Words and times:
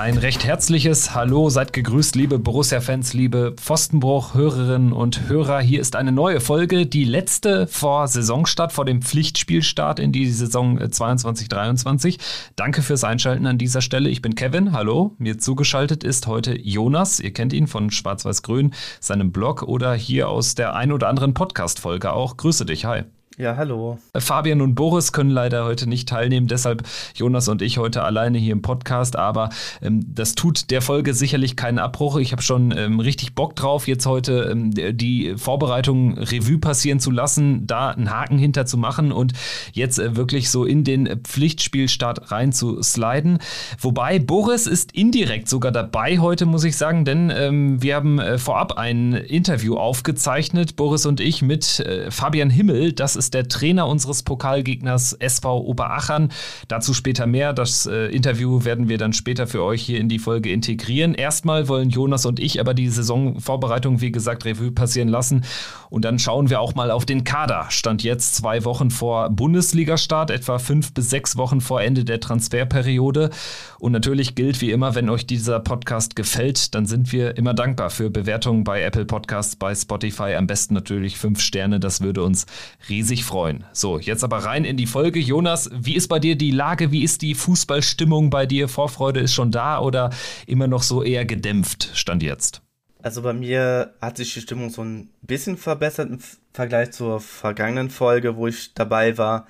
Ein 0.00 0.16
recht 0.16 0.46
herzliches 0.46 1.14
Hallo, 1.14 1.50
seid 1.50 1.74
gegrüßt, 1.74 2.16
liebe 2.16 2.38
Borussia-Fans, 2.38 3.12
liebe 3.12 3.52
Pfostenbruch-Hörerinnen 3.58 4.94
und 4.94 5.28
Hörer. 5.28 5.60
Hier 5.60 5.82
ist 5.82 5.94
eine 5.94 6.10
neue 6.10 6.40
Folge, 6.40 6.86
die 6.86 7.04
letzte 7.04 7.66
vor 7.66 8.08
Saisonstart, 8.08 8.72
vor 8.72 8.86
dem 8.86 9.02
Pflichtspielstart 9.02 9.98
in 9.98 10.10
die 10.10 10.30
Saison 10.30 10.78
22-23. 10.78 12.18
Danke 12.56 12.80
fürs 12.80 13.04
Einschalten 13.04 13.46
an 13.46 13.58
dieser 13.58 13.82
Stelle. 13.82 14.08
Ich 14.08 14.22
bin 14.22 14.34
Kevin, 14.34 14.72
hallo. 14.72 15.14
Mir 15.18 15.36
zugeschaltet 15.36 16.02
ist 16.02 16.26
heute 16.26 16.58
Jonas. 16.58 17.20
Ihr 17.20 17.34
kennt 17.34 17.52
ihn 17.52 17.66
von 17.66 17.90
Schwarz-Weiß-Grün, 17.90 18.72
seinem 19.00 19.32
Blog 19.32 19.64
oder 19.64 19.92
hier 19.92 20.30
aus 20.30 20.54
der 20.54 20.74
ein 20.76 20.92
oder 20.92 21.08
anderen 21.08 21.34
Podcast-Folge 21.34 22.10
auch. 22.10 22.38
Grüße 22.38 22.64
dich, 22.64 22.86
hi. 22.86 23.02
Ja, 23.40 23.56
hallo. 23.56 23.96
Fabian 24.14 24.60
und 24.60 24.74
Boris 24.74 25.12
können 25.12 25.30
leider 25.30 25.64
heute 25.64 25.88
nicht 25.88 26.06
teilnehmen, 26.06 26.46
deshalb 26.46 26.82
Jonas 27.14 27.48
und 27.48 27.62
ich 27.62 27.78
heute 27.78 28.02
alleine 28.02 28.36
hier 28.36 28.52
im 28.52 28.60
Podcast. 28.60 29.16
Aber 29.16 29.48
ähm, 29.80 30.04
das 30.06 30.34
tut 30.34 30.70
der 30.70 30.82
Folge 30.82 31.14
sicherlich 31.14 31.56
keinen 31.56 31.78
Abbruch. 31.78 32.18
Ich 32.18 32.32
habe 32.32 32.42
schon 32.42 32.70
ähm, 32.76 33.00
richtig 33.00 33.34
Bock 33.34 33.56
drauf, 33.56 33.88
jetzt 33.88 34.04
heute 34.04 34.50
ähm, 34.52 34.72
die 34.74 35.36
Vorbereitung 35.38 36.18
Revue 36.18 36.58
passieren 36.58 37.00
zu 37.00 37.10
lassen, 37.10 37.66
da 37.66 37.88
einen 37.88 38.10
Haken 38.10 38.36
hinter 38.36 38.66
zu 38.66 38.76
machen 38.76 39.10
und 39.10 39.32
jetzt 39.72 39.98
äh, 39.98 40.16
wirklich 40.16 40.50
so 40.50 40.66
in 40.66 40.84
den 40.84 41.08
Pflichtspielstart 41.24 42.30
rein 42.32 42.52
zu 42.52 42.82
sliden. 42.82 43.38
Wobei 43.78 44.18
Boris 44.18 44.66
ist 44.66 44.92
indirekt 44.92 45.48
sogar 45.48 45.72
dabei 45.72 46.18
heute, 46.18 46.44
muss 46.44 46.64
ich 46.64 46.76
sagen, 46.76 47.06
denn 47.06 47.32
ähm, 47.34 47.82
wir 47.82 47.94
haben 47.94 48.18
äh, 48.18 48.36
vorab 48.36 48.72
ein 48.76 49.14
Interview 49.14 49.78
aufgezeichnet, 49.78 50.76
Boris 50.76 51.06
und 51.06 51.20
ich, 51.20 51.40
mit 51.40 51.80
äh, 51.80 52.10
Fabian 52.10 52.50
Himmel. 52.50 52.92
Das 52.92 53.16
ist 53.16 53.29
ist 53.30 53.34
der 53.34 53.48
Trainer 53.48 53.86
unseres 53.86 54.24
Pokalgegners 54.24 55.12
SV 55.12 55.60
Oberachern. 55.60 56.32
Dazu 56.66 56.94
später 56.94 57.26
mehr. 57.26 57.52
Das 57.52 57.86
äh, 57.86 58.06
Interview 58.06 58.64
werden 58.64 58.88
wir 58.88 58.98
dann 58.98 59.12
später 59.12 59.46
für 59.46 59.62
euch 59.62 59.82
hier 59.82 60.00
in 60.00 60.08
die 60.08 60.18
Folge 60.18 60.50
integrieren. 60.50 61.14
Erstmal 61.14 61.68
wollen 61.68 61.90
Jonas 61.90 62.26
und 62.26 62.40
ich 62.40 62.58
aber 62.58 62.74
die 62.74 62.88
Saisonvorbereitung, 62.88 64.00
wie 64.00 64.10
gesagt, 64.10 64.44
Revue 64.44 64.72
passieren 64.72 65.08
lassen. 65.08 65.44
Und 65.90 66.04
dann 66.04 66.18
schauen 66.18 66.50
wir 66.50 66.60
auch 66.60 66.74
mal 66.74 66.90
auf 66.90 67.06
den 67.06 67.22
Kader. 67.22 67.66
Stand 67.68 68.02
jetzt 68.02 68.34
zwei 68.34 68.64
Wochen 68.64 68.90
vor 68.90 69.30
Bundesligastart, 69.30 70.30
etwa 70.30 70.58
fünf 70.58 70.92
bis 70.92 71.10
sechs 71.10 71.36
Wochen 71.36 71.60
vor 71.60 71.82
Ende 71.82 72.04
der 72.04 72.18
Transferperiode. 72.20 73.30
Und 73.78 73.92
natürlich 73.92 74.34
gilt 74.34 74.60
wie 74.60 74.72
immer, 74.72 74.94
wenn 74.94 75.08
euch 75.08 75.26
dieser 75.26 75.60
Podcast 75.60 76.16
gefällt, 76.16 76.74
dann 76.74 76.86
sind 76.86 77.12
wir 77.12 77.36
immer 77.36 77.54
dankbar 77.54 77.90
für 77.90 78.10
Bewertungen 78.10 78.64
bei 78.64 78.82
Apple 78.82 79.04
Podcasts, 79.04 79.56
bei 79.56 79.74
Spotify. 79.74 80.34
Am 80.34 80.46
besten 80.46 80.74
natürlich 80.74 81.16
fünf 81.16 81.40
Sterne. 81.40 81.80
Das 81.80 82.00
würde 82.00 82.22
uns 82.22 82.46
riesig 82.88 83.09
sich 83.10 83.24
freuen. 83.24 83.64
So, 83.72 83.98
jetzt 83.98 84.24
aber 84.24 84.38
rein 84.38 84.64
in 84.64 84.76
die 84.76 84.86
Folge. 84.86 85.18
Jonas, 85.18 85.68
wie 85.74 85.96
ist 85.96 86.08
bei 86.08 86.20
dir 86.20 86.36
die 86.36 86.52
Lage? 86.52 86.92
Wie 86.92 87.02
ist 87.02 87.22
die 87.22 87.34
Fußballstimmung 87.34 88.30
bei 88.30 88.46
dir? 88.46 88.68
Vorfreude 88.68 89.20
ist 89.20 89.34
schon 89.34 89.50
da 89.50 89.80
oder 89.80 90.10
immer 90.46 90.68
noch 90.68 90.82
so 90.82 91.02
eher 91.02 91.26
gedämpft, 91.26 91.90
stand 91.92 92.22
jetzt? 92.22 92.62
Also 93.02 93.22
bei 93.22 93.32
mir 93.32 93.94
hat 94.00 94.16
sich 94.16 94.32
die 94.32 94.40
Stimmung 94.40 94.70
so 94.70 94.82
ein 94.82 95.10
bisschen 95.22 95.56
verbessert 95.56 96.08
im 96.08 96.20
Vergleich 96.52 96.92
zur 96.92 97.20
vergangenen 97.20 97.90
Folge, 97.90 98.36
wo 98.36 98.46
ich 98.46 98.74
dabei 98.74 99.18
war. 99.18 99.46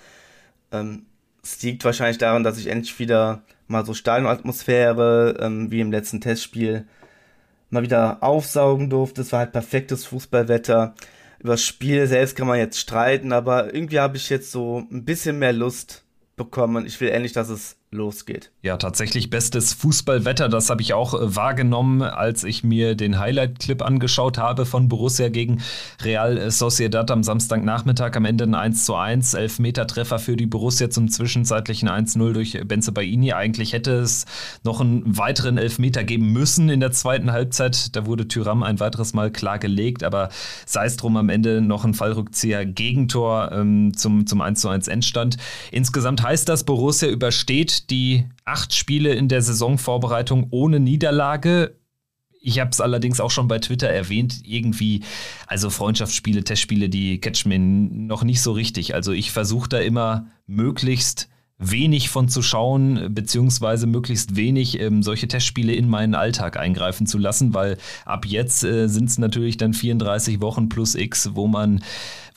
Ähm, 0.72 1.06
es 1.42 1.60
liegt 1.62 1.84
wahrscheinlich 1.84 2.18
daran, 2.18 2.42
dass 2.42 2.58
ich 2.58 2.68
endlich 2.68 2.98
wieder 2.98 3.42
mal 3.66 3.84
so 3.84 3.92
Stadionatmosphäre 3.92 5.36
ähm, 5.40 5.70
wie 5.70 5.80
im 5.80 5.92
letzten 5.92 6.20
Testspiel 6.20 6.86
mal 7.68 7.82
wieder 7.82 8.22
aufsaugen 8.22 8.88
durfte. 8.88 9.20
Es 9.20 9.32
war 9.32 9.40
halt 9.40 9.52
perfektes 9.52 10.06
Fußballwetter 10.06 10.94
über 11.40 11.54
das 11.54 11.64
Spiel 11.64 12.06
selbst 12.06 12.36
kann 12.36 12.46
man 12.46 12.58
jetzt 12.58 12.78
streiten, 12.78 13.32
aber 13.32 13.74
irgendwie 13.74 13.98
habe 13.98 14.16
ich 14.18 14.28
jetzt 14.28 14.52
so 14.52 14.86
ein 14.90 15.04
bisschen 15.04 15.38
mehr 15.38 15.54
Lust 15.54 16.04
bekommen. 16.36 16.86
Ich 16.86 17.00
will 17.00 17.08
endlich, 17.08 17.32
dass 17.32 17.48
es 17.48 17.76
losgeht. 17.92 18.52
Ja, 18.62 18.76
tatsächlich 18.76 19.30
bestes 19.30 19.72
Fußballwetter, 19.72 20.48
das 20.48 20.70
habe 20.70 20.80
ich 20.80 20.94
auch 20.94 21.12
äh, 21.12 21.34
wahrgenommen, 21.34 22.02
als 22.02 22.44
ich 22.44 22.62
mir 22.62 22.94
den 22.94 23.18
Highlight-Clip 23.18 23.82
angeschaut 23.82 24.38
habe 24.38 24.64
von 24.64 24.88
Borussia 24.88 25.28
gegen 25.28 25.60
Real 26.02 26.52
Sociedad 26.52 27.10
am 27.10 27.24
Samstagnachmittag. 27.24 28.14
Am 28.14 28.24
Ende 28.24 28.44
ein 28.44 28.54
1 28.54 28.84
zu 28.84 28.94
1, 28.94 29.34
Elfmeter-Treffer 29.34 30.20
für 30.20 30.36
die 30.36 30.46
Borussia 30.46 30.88
zum 30.88 31.08
zwischenzeitlichen 31.08 31.88
1-0 31.88 32.32
durch 32.32 32.60
Benze 32.64 32.92
Baini. 32.92 33.32
Eigentlich 33.32 33.72
hätte 33.72 33.94
es 33.94 34.24
noch 34.62 34.80
einen 34.80 35.18
weiteren 35.18 35.58
Elfmeter 35.58 36.04
geben 36.04 36.32
müssen 36.32 36.68
in 36.68 36.78
der 36.78 36.92
zweiten 36.92 37.32
Halbzeit. 37.32 37.96
Da 37.96 38.06
wurde 38.06 38.28
Tyram 38.28 38.62
ein 38.62 38.78
weiteres 38.78 39.14
Mal 39.14 39.32
klar 39.32 39.58
gelegt, 39.58 40.04
aber 40.04 40.28
sei 40.64 40.84
es 40.84 40.96
drum 40.96 41.16
am 41.16 41.28
Ende 41.28 41.60
noch 41.60 41.84
ein 41.84 41.94
Fallrückzieher 41.94 42.64
Gegentor 42.66 43.50
ähm, 43.50 43.96
zum, 43.96 44.28
zum 44.28 44.40
1 44.42 44.60
zu 44.60 44.68
1 44.68 44.86
Endstand. 44.86 45.38
Insgesamt 45.72 46.22
heißt 46.22 46.48
das, 46.48 46.62
Borussia 46.62 47.08
übersteht 47.08 47.79
die 47.86 48.26
acht 48.44 48.74
Spiele 48.74 49.14
in 49.14 49.28
der 49.28 49.40
Saisonvorbereitung 49.40 50.48
ohne 50.50 50.80
Niederlage. 50.80 51.78
Ich 52.42 52.60
habe 52.60 52.70
es 52.70 52.80
allerdings 52.80 53.20
auch 53.20 53.30
schon 53.30 53.48
bei 53.48 53.58
Twitter 53.58 53.88
erwähnt, 53.88 54.42
irgendwie, 54.44 55.02
also 55.46 55.70
Freundschaftsspiele, 55.70 56.44
Testspiele, 56.44 56.88
die 56.88 57.18
catchen 57.18 57.48
mir 57.48 57.58
noch 57.58 58.24
nicht 58.24 58.42
so 58.42 58.52
richtig. 58.52 58.94
Also 58.94 59.12
ich 59.12 59.30
versuche 59.30 59.68
da 59.68 59.78
immer 59.78 60.26
möglichst 60.46 61.29
wenig 61.60 62.08
von 62.08 62.28
zu 62.28 62.42
schauen, 62.42 63.14
beziehungsweise 63.14 63.86
möglichst 63.86 64.34
wenig 64.34 64.80
ähm, 64.80 65.02
solche 65.02 65.28
Testspiele 65.28 65.72
in 65.74 65.88
meinen 65.88 66.14
Alltag 66.14 66.58
eingreifen 66.58 67.06
zu 67.06 67.18
lassen, 67.18 67.54
weil 67.54 67.76
ab 68.04 68.26
jetzt 68.26 68.64
äh, 68.64 68.88
sind 68.88 69.10
es 69.10 69.18
natürlich 69.18 69.58
dann 69.58 69.74
34 69.74 70.40
Wochen 70.40 70.68
plus 70.68 70.94
X, 70.94 71.30
wo 71.34 71.46
man 71.46 71.80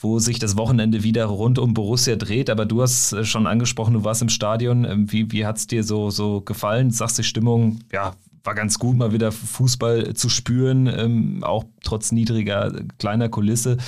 wo 0.00 0.18
sich 0.18 0.38
das 0.38 0.56
Wochenende 0.58 1.02
wieder 1.02 1.24
rund 1.24 1.58
um 1.58 1.72
Borussia 1.72 2.16
dreht. 2.16 2.50
Aber 2.50 2.66
du 2.66 2.82
hast 2.82 3.14
äh, 3.14 3.24
schon 3.24 3.46
angesprochen, 3.46 3.94
du 3.94 4.04
warst 4.04 4.20
im 4.20 4.28
Stadion. 4.28 4.84
Ähm, 4.84 5.10
wie, 5.10 5.32
wie 5.32 5.46
hat 5.46 5.56
es 5.56 5.66
dir 5.66 5.82
so, 5.82 6.10
so 6.10 6.42
gefallen? 6.42 6.90
Sagst 6.90 7.18
die 7.18 7.24
Stimmung, 7.24 7.78
ja, 7.90 8.12
war 8.44 8.54
ganz 8.54 8.78
gut, 8.78 8.96
mal 8.96 9.12
wieder 9.12 9.32
Fußball 9.32 10.12
zu 10.14 10.28
spüren, 10.28 10.86
ähm, 10.86 11.42
auch 11.42 11.64
trotz 11.82 12.12
niedriger, 12.12 12.72
kleiner 12.98 13.30
Kulisse. 13.30 13.78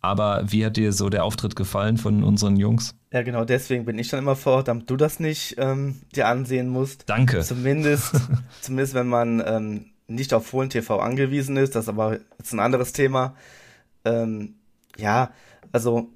Aber 0.00 0.42
wie 0.46 0.64
hat 0.64 0.76
dir 0.76 0.92
so 0.92 1.10
der 1.10 1.24
Auftritt 1.24 1.56
gefallen 1.56 1.98
von 1.98 2.22
unseren 2.22 2.56
Jungs? 2.56 2.94
Ja, 3.12 3.22
genau, 3.22 3.44
deswegen 3.44 3.84
bin 3.84 3.98
ich 3.98 4.08
dann 4.08 4.20
immer 4.20 4.36
vor 4.36 4.54
Ort, 4.54 4.68
damit 4.68 4.88
du 4.88 4.96
das 4.96 5.20
nicht 5.20 5.56
ähm, 5.58 6.00
dir 6.14 6.28
ansehen 6.28 6.68
musst. 6.68 7.08
Danke. 7.08 7.40
Zumindest, 7.40 8.12
zumindest 8.60 8.94
wenn 8.94 9.08
man 9.08 9.42
ähm, 9.44 9.86
nicht 10.06 10.32
auf 10.32 10.46
Fohlen 10.46 10.70
TV 10.70 10.98
angewiesen 10.98 11.56
ist, 11.56 11.74
das 11.74 11.84
ist 11.84 11.88
aber 11.88 12.18
jetzt 12.38 12.52
ein 12.52 12.60
anderes 12.60 12.92
Thema. 12.92 13.34
Ähm, 14.04 14.54
ja, 14.96 15.32
also 15.72 16.08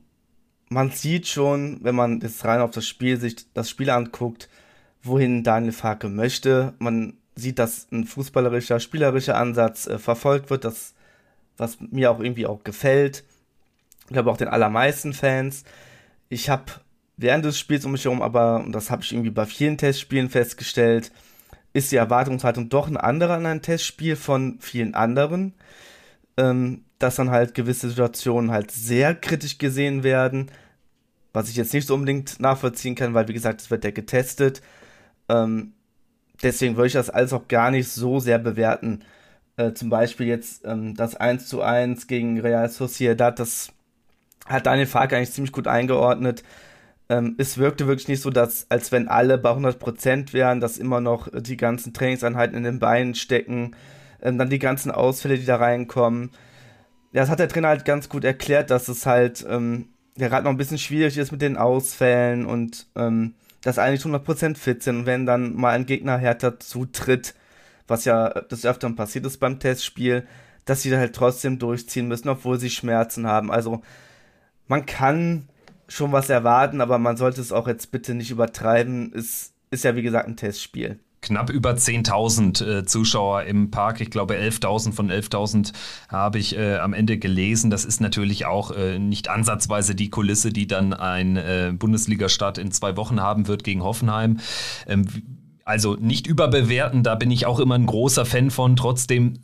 man 0.69 0.91
sieht 0.91 1.27
schon, 1.27 1.81
wenn 1.83 1.95
man 1.95 2.21
jetzt 2.21 2.45
rein 2.45 2.61
auf 2.61 2.71
das 2.71 2.87
Spiel 2.87 3.21
sich 3.21 3.53
das 3.53 3.69
Spiel 3.69 3.91
anguckt, 3.91 4.49
wohin 5.03 5.45
Daniel 5.45 5.73
Farke 5.73 6.09
möchte. 6.09 6.73
Man 6.79 7.15
sieht, 7.35 7.59
dass 7.59 7.89
ein 7.93 8.05
fußballerischer, 8.05 8.81
spielerischer 8.81 9.37
Ansatz 9.37 9.87
äh, 9.87 9.99
verfolgt 9.99 10.49
wird, 10.49 10.65
das 10.65 10.95
was 11.57 11.79
mir 11.81 12.11
auch 12.11 12.21
irgendwie 12.21 12.47
auch 12.47 12.65
gefällt. 12.65 13.25
Ich 14.07 14.13
glaube 14.13 14.31
auch 14.31 14.37
den 14.37 14.49
allermeisten 14.49 15.13
Fans. 15.13 15.65
Ich 16.29 16.51
habe 16.51 16.65
während 17.17 17.45
des 17.45 17.59
Spiels 17.59 17.85
um 17.85 17.93
mich 17.93 18.05
herum, 18.05 18.23
aber 18.23 18.63
und 18.65 18.73
das 18.73 18.91
habe 18.91 19.03
ich 19.03 19.13
irgendwie 19.13 19.31
bei 19.31 19.47
vielen 19.47 19.79
Testspielen 19.79 20.31
festgestellt, 20.31 21.13
ist 21.73 21.93
die 21.93 21.97
Erwartungshaltung 21.97 22.69
doch 22.69 22.87
eine 22.87 23.03
andere 23.03 23.35
an 23.35 23.47
ein 23.47 23.63
Testspiel 23.63 24.17
von 24.17 24.59
vielen 24.61 24.95
anderen. 24.95 25.55
Ähm, 26.37 26.85
dass 26.99 27.17
dann 27.17 27.31
halt 27.31 27.55
gewisse 27.55 27.91
Situationen 27.91 28.51
halt 28.51 28.71
sehr 28.71 29.15
kritisch 29.15 29.59
gesehen 29.59 30.03
werden, 30.03 30.51
was 31.35 31.51
ich 31.51 31.57
jetzt 31.57 31.75
nicht 31.75 31.87
so 31.87 31.95
unbedingt 31.95 32.41
nachvollziehen 32.41 32.95
kann, 32.95 33.13
weil 33.13 33.29
wie 33.29 33.35
gesagt, 33.35 33.61
es 33.61 33.71
wird 33.71 33.85
ja 33.85 33.91
getestet. 33.91 34.63
Ähm, 35.29 35.75
deswegen 36.43 36.77
würde 36.77 36.87
ich 36.87 36.93
das 36.95 37.11
alles 37.11 37.33
auch 37.33 37.47
gar 37.49 37.71
nicht 37.71 37.89
so 37.89 38.21
sehr 38.21 38.39
bewerten. 38.39 39.05
Äh, 39.57 39.73
zum 39.75 39.91
Beispiel 39.91 40.27
jetzt 40.27 40.65
ähm, 40.65 40.95
das 40.95 41.15
1 41.17 41.47
zu 41.47 41.61
1 41.61 42.07
gegen 42.07 42.41
Real 42.41 42.69
Sociedad, 42.71 43.39
das 43.39 43.73
hat 44.47 44.67
Daniel 44.67 44.87
Fark 44.87 45.13
eigentlich 45.13 45.33
ziemlich 45.33 45.53
gut 45.53 45.67
eingeordnet. 45.69 46.43
Ähm, 47.09 47.35
es 47.39 47.59
wirkte 47.59 47.87
wirklich 47.87 48.09
nicht 48.09 48.23
so, 48.23 48.31
dass, 48.31 48.67
als 48.71 48.93
wenn 48.93 49.09
alle 49.09 49.39
bei 49.39 49.51
100% 49.51 50.33
wären, 50.33 50.61
dass 50.61 50.79
immer 50.79 51.01
noch 51.01 51.29
die 51.33 51.57
ganzen 51.57 51.93
Trainingseinheiten 51.93 52.57
in 52.57 52.65
den 52.65 52.79
Beinen 52.79 53.15
stecken, 53.15 53.77
ähm, 54.23 54.39
dann 54.39 54.51
die 54.51 54.59
ganzen 54.59 54.91
Ausfälle, 54.91 55.39
die 55.39 55.47
da 55.47 55.57
reinkommen 55.57 56.31
ja, 57.15 57.21
das 57.21 57.31
hat 57.31 57.39
der 57.39 57.49
Trainer 57.49 57.69
halt 57.69 57.85
ganz 57.85 58.09
gut 58.09 58.25
erklärt, 58.25 58.71
dass 58.71 58.89
es 58.89 59.07
halt 59.07 59.47
ähm, 59.49 59.87
ja 60.17 60.29
gerade 60.29 60.45
noch 60.45 60.51
ein 60.51 60.57
bisschen 60.57 60.79
schwierig 60.79 61.17
ist 61.17 61.31
mit 61.31 61.43
den 61.43 61.57
Ausfällen 61.57 62.45
und 62.45 62.89
ähm, 62.97 63.35
dass 63.63 63.79
eigentlich 63.79 64.03
100% 64.03 64.57
fit 64.57 64.83
sind. 64.83 64.99
Und 64.99 65.07
wenn 65.07 65.25
dann 65.25 65.55
mal 65.55 65.71
ein 65.71 65.87
Gegner 65.87 66.19
härter 66.19 66.59
zutritt, 66.59 67.35
was 67.87 68.05
ja 68.05 68.29
des 68.31 68.67
Öfteren 68.67 68.97
passiert 68.97 69.27
ist 69.27 69.39
beim 69.39 69.61
Testspiel, 69.61 70.27
dass 70.65 70.83
sie 70.83 70.97
halt 70.97 71.15
trotzdem 71.15 71.61
durchziehen 71.61 72.09
müssen, 72.09 72.29
obwohl 72.29 72.59
sie 72.59 72.71
Schmerzen 72.71 73.29
haben. 73.29 73.53
Also 73.53 73.83
man 74.69 74.87
kann 74.87 75.49
schon 75.89 76.13
was 76.13 76.31
erwarten, 76.31 76.81
aber 76.81 76.99
man 76.99 77.17
sollte 77.17 77.41
es 77.41 77.53
auch 77.53 77.69
jetzt 77.69 77.91
bitte 77.91 78.15
nicht 78.15 78.31
übertreiben. 78.31 79.13
Es 79.15 79.53
ist 79.71 79.85
ja 79.85 79.97
wie 79.97 80.03
gesagt 80.03 80.27
ein 80.27 80.37
Testspiel. 80.37 80.99
knapp 81.21 81.51
über 81.51 81.73
10.000 81.73 82.65
äh, 82.65 82.85
Zuschauer 82.85 83.45
im 83.45 83.71
Park. 83.71 84.01
Ich 84.01 84.11
glaube 84.11 84.35
11.000 84.35 84.93
von 84.93 85.11
11.000 85.11 85.73
habe 86.09 86.39
ich 86.39 86.57
äh, 86.57 86.77
am 86.77 86.93
Ende 86.93 87.19
gelesen. 87.19 87.71
Das 87.71 87.85
ist 87.85 88.01
natürlich 88.01 88.47
auch 88.47 88.71
äh, 88.71 88.99
nicht 88.99 89.29
ansatzweise 89.29 89.95
die 89.95 90.11
Kulisse, 90.11 90.53
die 90.53 90.67
dann 90.67 90.93
ein 90.93 91.37
äh, 91.37 91.73
Bundesliga-Start 91.77 92.59
in 92.59 92.71
zwei 92.73 92.97
Wochen 92.97 93.21
haben 93.21 93.49
wird 93.49 93.65
gegen 93.65 93.83
Hoffenheim. 93.83 94.39
Ähm, 94.87 95.07
also 95.65 95.97
nicht 95.99 96.27
überbewerten, 96.27 97.03
da 97.03 97.15
bin 97.15 97.31
ich 97.31 97.47
auch 97.47 97.59
immer 97.59 97.75
ein 97.75 97.87
großer 97.87 98.27
Fan 98.27 98.51
von. 98.51 98.77
Trotzdem 98.77 99.39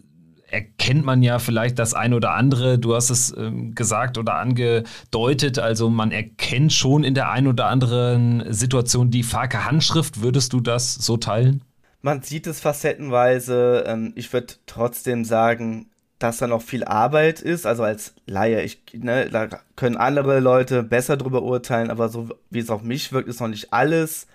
erkennt 0.50 1.04
man 1.04 1.22
ja 1.22 1.38
vielleicht 1.38 1.78
das 1.78 1.94
ein 1.94 2.14
oder 2.14 2.34
andere. 2.34 2.78
Du 2.78 2.94
hast 2.94 3.10
es 3.10 3.34
ähm, 3.36 3.74
gesagt 3.74 4.18
oder 4.18 4.34
angedeutet. 4.34 5.58
Also 5.58 5.90
man 5.90 6.12
erkennt 6.12 6.72
schon 6.72 7.04
in 7.04 7.14
der 7.14 7.30
ein 7.30 7.46
oder 7.46 7.66
anderen 7.66 8.52
Situation 8.52 9.10
die 9.10 9.22
Farke 9.22 9.64
Handschrift. 9.64 10.22
Würdest 10.22 10.52
du 10.52 10.60
das 10.60 10.94
so 10.94 11.16
teilen? 11.16 11.62
Man 12.02 12.22
sieht 12.22 12.46
es 12.46 12.60
facettenweise. 12.60 13.84
Ähm, 13.86 14.12
ich 14.16 14.32
würde 14.32 14.54
trotzdem 14.66 15.24
sagen, 15.24 15.86
dass 16.18 16.38
da 16.38 16.46
noch 16.46 16.62
viel 16.62 16.84
Arbeit 16.84 17.40
ist. 17.40 17.66
Also 17.66 17.82
als 17.82 18.14
Laie, 18.26 18.62
ich, 18.62 18.82
ne, 18.92 19.28
da 19.30 19.48
können 19.76 19.96
andere 19.96 20.40
Leute 20.40 20.82
besser 20.82 21.16
drüber 21.16 21.42
urteilen, 21.42 21.90
aber 21.90 22.08
so 22.08 22.28
wie 22.50 22.58
es 22.60 22.70
auf 22.70 22.82
mich 22.82 23.12
wirkt, 23.12 23.28
ist 23.28 23.40
noch 23.40 23.48
nicht 23.48 23.72
alles. 23.72 24.26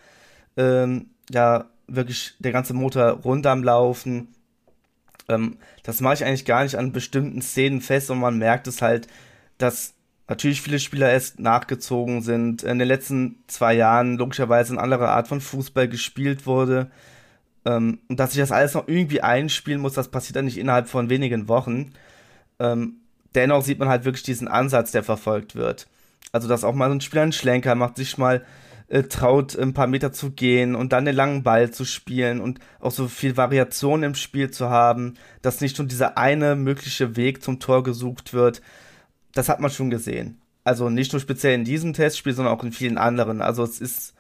Ähm, 0.57 1.07
ja, 1.31 1.65
wirklich 1.87 2.33
der 2.39 2.51
ganze 2.51 2.73
Motor 2.73 3.09
rund 3.23 3.45
am 3.45 3.63
Laufen. 3.63 4.29
Ähm, 5.29 5.57
das 5.83 6.01
mache 6.01 6.15
ich 6.15 6.25
eigentlich 6.25 6.45
gar 6.45 6.63
nicht 6.63 6.77
an 6.77 6.91
bestimmten 6.91 7.41
Szenen 7.41 7.81
fest 7.81 8.11
und 8.11 8.19
man 8.19 8.37
merkt 8.37 8.67
es 8.67 8.81
halt, 8.81 9.07
dass 9.57 9.93
natürlich 10.27 10.61
viele 10.61 10.79
Spieler 10.79 11.11
erst 11.11 11.39
nachgezogen 11.39 12.21
sind. 12.21 12.63
In 12.63 12.79
den 12.79 12.87
letzten 12.87 13.43
zwei 13.47 13.73
Jahren 13.73 14.17
logischerweise 14.17 14.73
eine 14.73 14.81
andere 14.81 15.09
Art 15.09 15.27
von 15.27 15.41
Fußball 15.41 15.87
gespielt 15.87 16.45
wurde. 16.45 16.89
Ähm, 17.65 17.99
und 18.07 18.19
dass 18.19 18.33
ich 18.33 18.39
das 18.39 18.51
alles 18.51 18.73
noch 18.73 18.87
irgendwie 18.87 19.21
einspielen 19.21 19.81
muss, 19.81 19.93
das 19.93 20.09
passiert 20.09 20.35
dann 20.35 20.45
nicht 20.45 20.57
innerhalb 20.57 20.87
von 20.87 21.09
wenigen 21.09 21.47
Wochen. 21.47 21.91
Ähm, 22.59 22.97
dennoch 23.33 23.63
sieht 23.63 23.79
man 23.79 23.89
halt 23.89 24.05
wirklich 24.05 24.23
diesen 24.23 24.47
Ansatz, 24.47 24.91
der 24.91 25.03
verfolgt 25.03 25.55
wird. 25.55 25.87
Also, 26.31 26.47
dass 26.47 26.63
auch 26.63 26.73
mal 26.73 26.89
so 26.89 26.95
ein 26.95 27.01
Spieler 27.01 27.23
einen 27.23 27.31
Schlenker 27.31 27.75
macht, 27.75 27.97
sich 27.97 28.17
mal 28.17 28.43
äh, 28.87 29.03
traut, 29.03 29.57
ein 29.57 29.73
paar 29.73 29.87
Meter 29.87 30.11
zu 30.11 30.31
gehen 30.31 30.75
und 30.75 30.93
dann 30.93 31.05
den 31.05 31.15
langen 31.15 31.43
Ball 31.43 31.71
zu 31.71 31.85
spielen 31.85 32.41
und 32.41 32.59
auch 32.79 32.91
so 32.91 33.07
viel 33.07 33.37
Variation 33.37 34.03
im 34.03 34.15
Spiel 34.15 34.51
zu 34.51 34.69
haben, 34.69 35.15
dass 35.41 35.61
nicht 35.61 35.77
nur 35.77 35.87
dieser 35.87 36.17
eine 36.17 36.55
mögliche 36.55 37.15
Weg 37.15 37.41
zum 37.43 37.59
Tor 37.59 37.83
gesucht 37.83 38.33
wird. 38.33 38.61
Das 39.33 39.49
hat 39.49 39.59
man 39.59 39.71
schon 39.71 39.89
gesehen. 39.89 40.39
Also 40.63 40.89
nicht 40.89 41.13
nur 41.13 41.19
speziell 41.19 41.53
in 41.53 41.63
diesem 41.63 41.93
Testspiel, 41.93 42.33
sondern 42.33 42.55
auch 42.55 42.63
in 42.63 42.71
vielen 42.71 42.97
anderen. 42.97 43.41
Also 43.41 43.63
es 43.63 43.79
ist, 43.79 44.15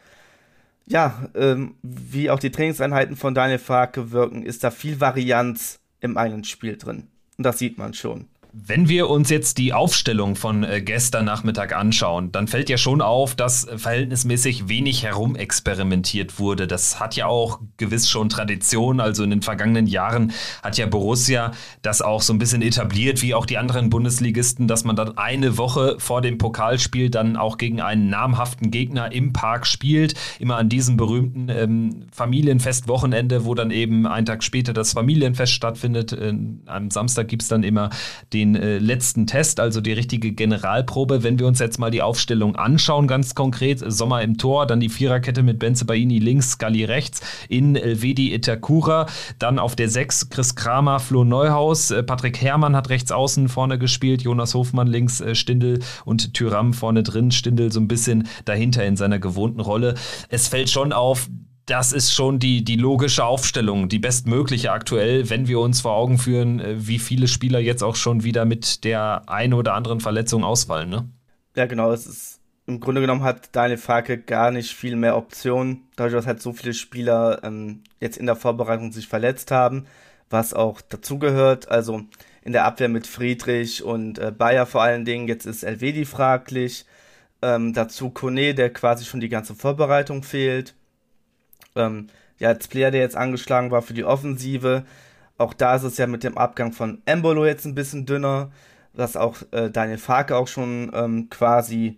ja, 0.85 1.29
ähm, 1.35 1.75
wie 1.81 2.29
auch 2.29 2.39
die 2.39 2.51
Trainingseinheiten 2.51 3.15
von 3.15 3.33
Daniel 3.33 3.59
Farke 3.59 4.11
wirken, 4.11 4.43
ist 4.43 4.63
da 4.63 4.71
viel 4.71 4.99
Varianz 4.99 5.79
im 6.01 6.17
eigenen 6.17 6.43
Spiel 6.43 6.77
drin. 6.77 7.07
Und 7.37 7.45
das 7.45 7.57
sieht 7.57 7.77
man 7.77 7.93
schon. 7.93 8.27
Wenn 8.57 8.87
wir 8.87 9.09
uns 9.09 9.29
jetzt 9.29 9.57
die 9.57 9.73
Aufstellung 9.73 10.37
von 10.37 10.63
äh, 10.63 10.81
gestern 10.81 11.25
Nachmittag 11.25 11.75
anschauen, 11.75 12.31
dann 12.31 12.47
fällt 12.47 12.69
ja 12.69 12.77
schon 12.77 13.01
auf, 13.01 13.35
dass 13.35 13.67
verhältnismäßig 13.75 14.69
wenig 14.69 15.03
herumexperimentiert 15.03 16.39
wurde. 16.39 16.65
Das 16.65 16.97
hat 16.97 17.17
ja 17.17 17.25
auch 17.25 17.59
gewiss 17.75 18.09
schon 18.09 18.29
Tradition. 18.29 19.01
Also 19.01 19.25
in 19.25 19.31
den 19.31 19.41
vergangenen 19.41 19.87
Jahren 19.87 20.31
hat 20.63 20.77
ja 20.77 20.85
Borussia 20.85 21.51
das 21.81 22.01
auch 22.01 22.21
so 22.21 22.31
ein 22.31 22.39
bisschen 22.39 22.61
etabliert, 22.61 23.21
wie 23.21 23.33
auch 23.33 23.45
die 23.45 23.57
anderen 23.57 23.89
Bundesligisten, 23.89 24.69
dass 24.69 24.85
man 24.85 24.95
dann 24.95 25.17
eine 25.17 25.57
Woche 25.57 25.97
vor 25.99 26.21
dem 26.21 26.37
Pokalspiel 26.37 27.09
dann 27.09 27.35
auch 27.35 27.57
gegen 27.57 27.81
einen 27.81 28.09
namhaften 28.09 28.71
Gegner 28.71 29.11
im 29.11 29.33
Park 29.33 29.67
spielt. 29.67 30.13
Immer 30.39 30.55
an 30.55 30.69
diesem 30.69 30.95
berühmten 30.95 31.49
ähm, 31.49 32.05
Familienfestwochenende, 32.13 33.43
wo 33.43 33.53
dann 33.53 33.71
eben 33.71 34.07
einen 34.07 34.25
Tag 34.25 34.45
später 34.45 34.71
das 34.71 34.93
Familienfest 34.93 35.51
stattfindet. 35.51 36.13
Äh, 36.13 36.33
am 36.67 36.89
Samstag 36.89 37.27
gibt 37.27 37.41
es 37.41 37.49
dann 37.49 37.63
immer 37.63 37.89
den 38.31 38.44
den 38.53 38.61
äh, 38.61 38.77
letzten 38.77 39.27
Test, 39.27 39.59
also 39.59 39.81
die 39.81 39.93
richtige 39.93 40.31
Generalprobe. 40.31 41.23
Wenn 41.23 41.39
wir 41.39 41.47
uns 41.47 41.59
jetzt 41.59 41.79
mal 41.79 41.91
die 41.91 42.01
Aufstellung 42.01 42.55
anschauen, 42.55 43.07
ganz 43.07 43.35
konkret, 43.35 43.83
Sommer 43.85 44.21
im 44.21 44.37
Tor, 44.37 44.65
dann 44.65 44.79
die 44.79 44.89
Viererkette 44.89 45.43
mit 45.43 45.59
Benze 45.59 45.85
Baini 45.85 46.19
links, 46.19 46.51
Scully 46.51 46.85
rechts, 46.85 47.21
in 47.49 47.75
Elvedi 47.75 48.33
Itakura, 48.33 49.07
dann 49.39 49.59
auf 49.59 49.75
der 49.75 49.89
6 49.89 50.29
Chris 50.29 50.55
Kramer, 50.55 50.99
Flo 50.99 51.23
Neuhaus, 51.23 51.91
äh, 51.91 52.03
Patrick 52.03 52.41
Herrmann 52.41 52.75
hat 52.75 52.89
rechts 52.89 53.11
außen 53.11 53.49
vorne 53.49 53.79
gespielt, 53.79 54.21
Jonas 54.21 54.53
Hofmann 54.53 54.87
links, 54.87 55.21
äh, 55.21 55.35
Stindel 55.35 55.79
und 56.05 56.33
Tyram 56.33 56.73
vorne 56.73 57.03
drin, 57.03 57.31
Stindel 57.31 57.71
so 57.71 57.79
ein 57.79 57.87
bisschen 57.87 58.27
dahinter 58.45 58.85
in 58.85 58.97
seiner 58.97 59.19
gewohnten 59.19 59.59
Rolle. 59.59 59.95
Es 60.29 60.47
fällt 60.47 60.69
schon 60.69 60.93
auf, 60.93 61.29
das 61.65 61.91
ist 61.91 62.13
schon 62.13 62.39
die, 62.39 62.63
die 62.63 62.75
logische 62.75 63.25
Aufstellung, 63.25 63.89
die 63.89 63.99
bestmögliche 63.99 64.71
aktuell, 64.71 65.29
wenn 65.29 65.47
wir 65.47 65.59
uns 65.59 65.81
vor 65.81 65.93
Augen 65.93 66.17
führen, 66.17 66.59
äh, 66.59 66.87
wie 66.87 66.99
viele 66.99 67.27
Spieler 67.27 67.59
jetzt 67.59 67.83
auch 67.83 67.95
schon 67.95 68.23
wieder 68.23 68.45
mit 68.45 68.83
der 68.83 69.23
einen 69.27 69.53
oder 69.53 69.73
anderen 69.73 69.99
Verletzung 69.99 70.43
ausfallen. 70.43 70.89
Ne? 70.89 71.09
Ja, 71.55 71.65
genau. 71.65 71.91
Es 71.91 72.05
ist 72.05 72.39
im 72.67 72.79
Grunde 72.79 73.01
genommen 73.01 73.23
hat 73.23 73.55
Daniel 73.55 73.77
Farke 73.77 74.17
gar 74.17 74.51
nicht 74.51 74.73
viel 74.73 74.95
mehr 74.95 75.17
Optionen, 75.17 75.83
dadurch, 75.95 76.15
dass 76.15 76.27
halt 76.27 76.41
so 76.41 76.53
viele 76.53 76.73
Spieler 76.73 77.43
ähm, 77.43 77.83
jetzt 77.99 78.17
in 78.17 78.25
der 78.25 78.35
Vorbereitung 78.35 78.91
sich 78.91 79.07
verletzt 79.07 79.51
haben, 79.51 79.85
was 80.29 80.53
auch 80.53 80.81
dazugehört. 80.81 81.69
Also 81.69 82.03
in 82.43 82.53
der 82.53 82.65
Abwehr 82.65 82.89
mit 82.89 83.07
Friedrich 83.07 83.83
und 83.83 84.19
äh, 84.19 84.31
Bayer 84.31 84.65
vor 84.65 84.83
allen 84.83 85.05
Dingen. 85.05 85.27
Jetzt 85.27 85.45
ist 85.45 85.63
Elvedi 85.63 86.05
fraglich. 86.05 86.85
Ähm, 87.41 87.73
dazu 87.73 88.11
Kone, 88.11 88.53
der 88.53 88.71
quasi 88.71 89.05
schon 89.05 89.19
die 89.19 89.29
ganze 89.29 89.55
Vorbereitung 89.55 90.23
fehlt. 90.23 90.75
Ähm, 91.75 92.07
ja, 92.37 92.49
als 92.49 92.67
Player, 92.67 92.91
der 92.91 93.01
jetzt 93.01 93.15
angeschlagen 93.15 93.71
war 93.71 93.81
für 93.81 93.93
die 93.93 94.03
Offensive. 94.03 94.85
Auch 95.37 95.53
da 95.53 95.75
ist 95.75 95.83
es 95.83 95.97
ja 95.97 96.07
mit 96.07 96.23
dem 96.23 96.37
Abgang 96.37 96.71
von 96.71 97.01
Embolo 97.05 97.45
jetzt 97.45 97.65
ein 97.65 97.75
bisschen 97.75 98.05
dünner, 98.05 98.51
was 98.93 99.17
auch 99.17 99.37
äh, 99.51 99.69
Daniel 99.69 99.97
Farke 99.97 100.35
auch 100.35 100.47
schon 100.47 100.91
ähm, 100.93 101.29
quasi 101.29 101.97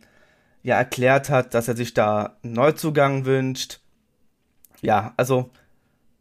ja 0.63 0.75
erklärt 0.75 1.29
hat, 1.29 1.53
dass 1.53 1.67
er 1.67 1.75
sich 1.75 1.93
da 1.93 2.37
einen 2.43 2.53
Neuzugang 2.53 3.25
wünscht. 3.25 3.79
Ja, 4.81 5.13
also 5.17 5.51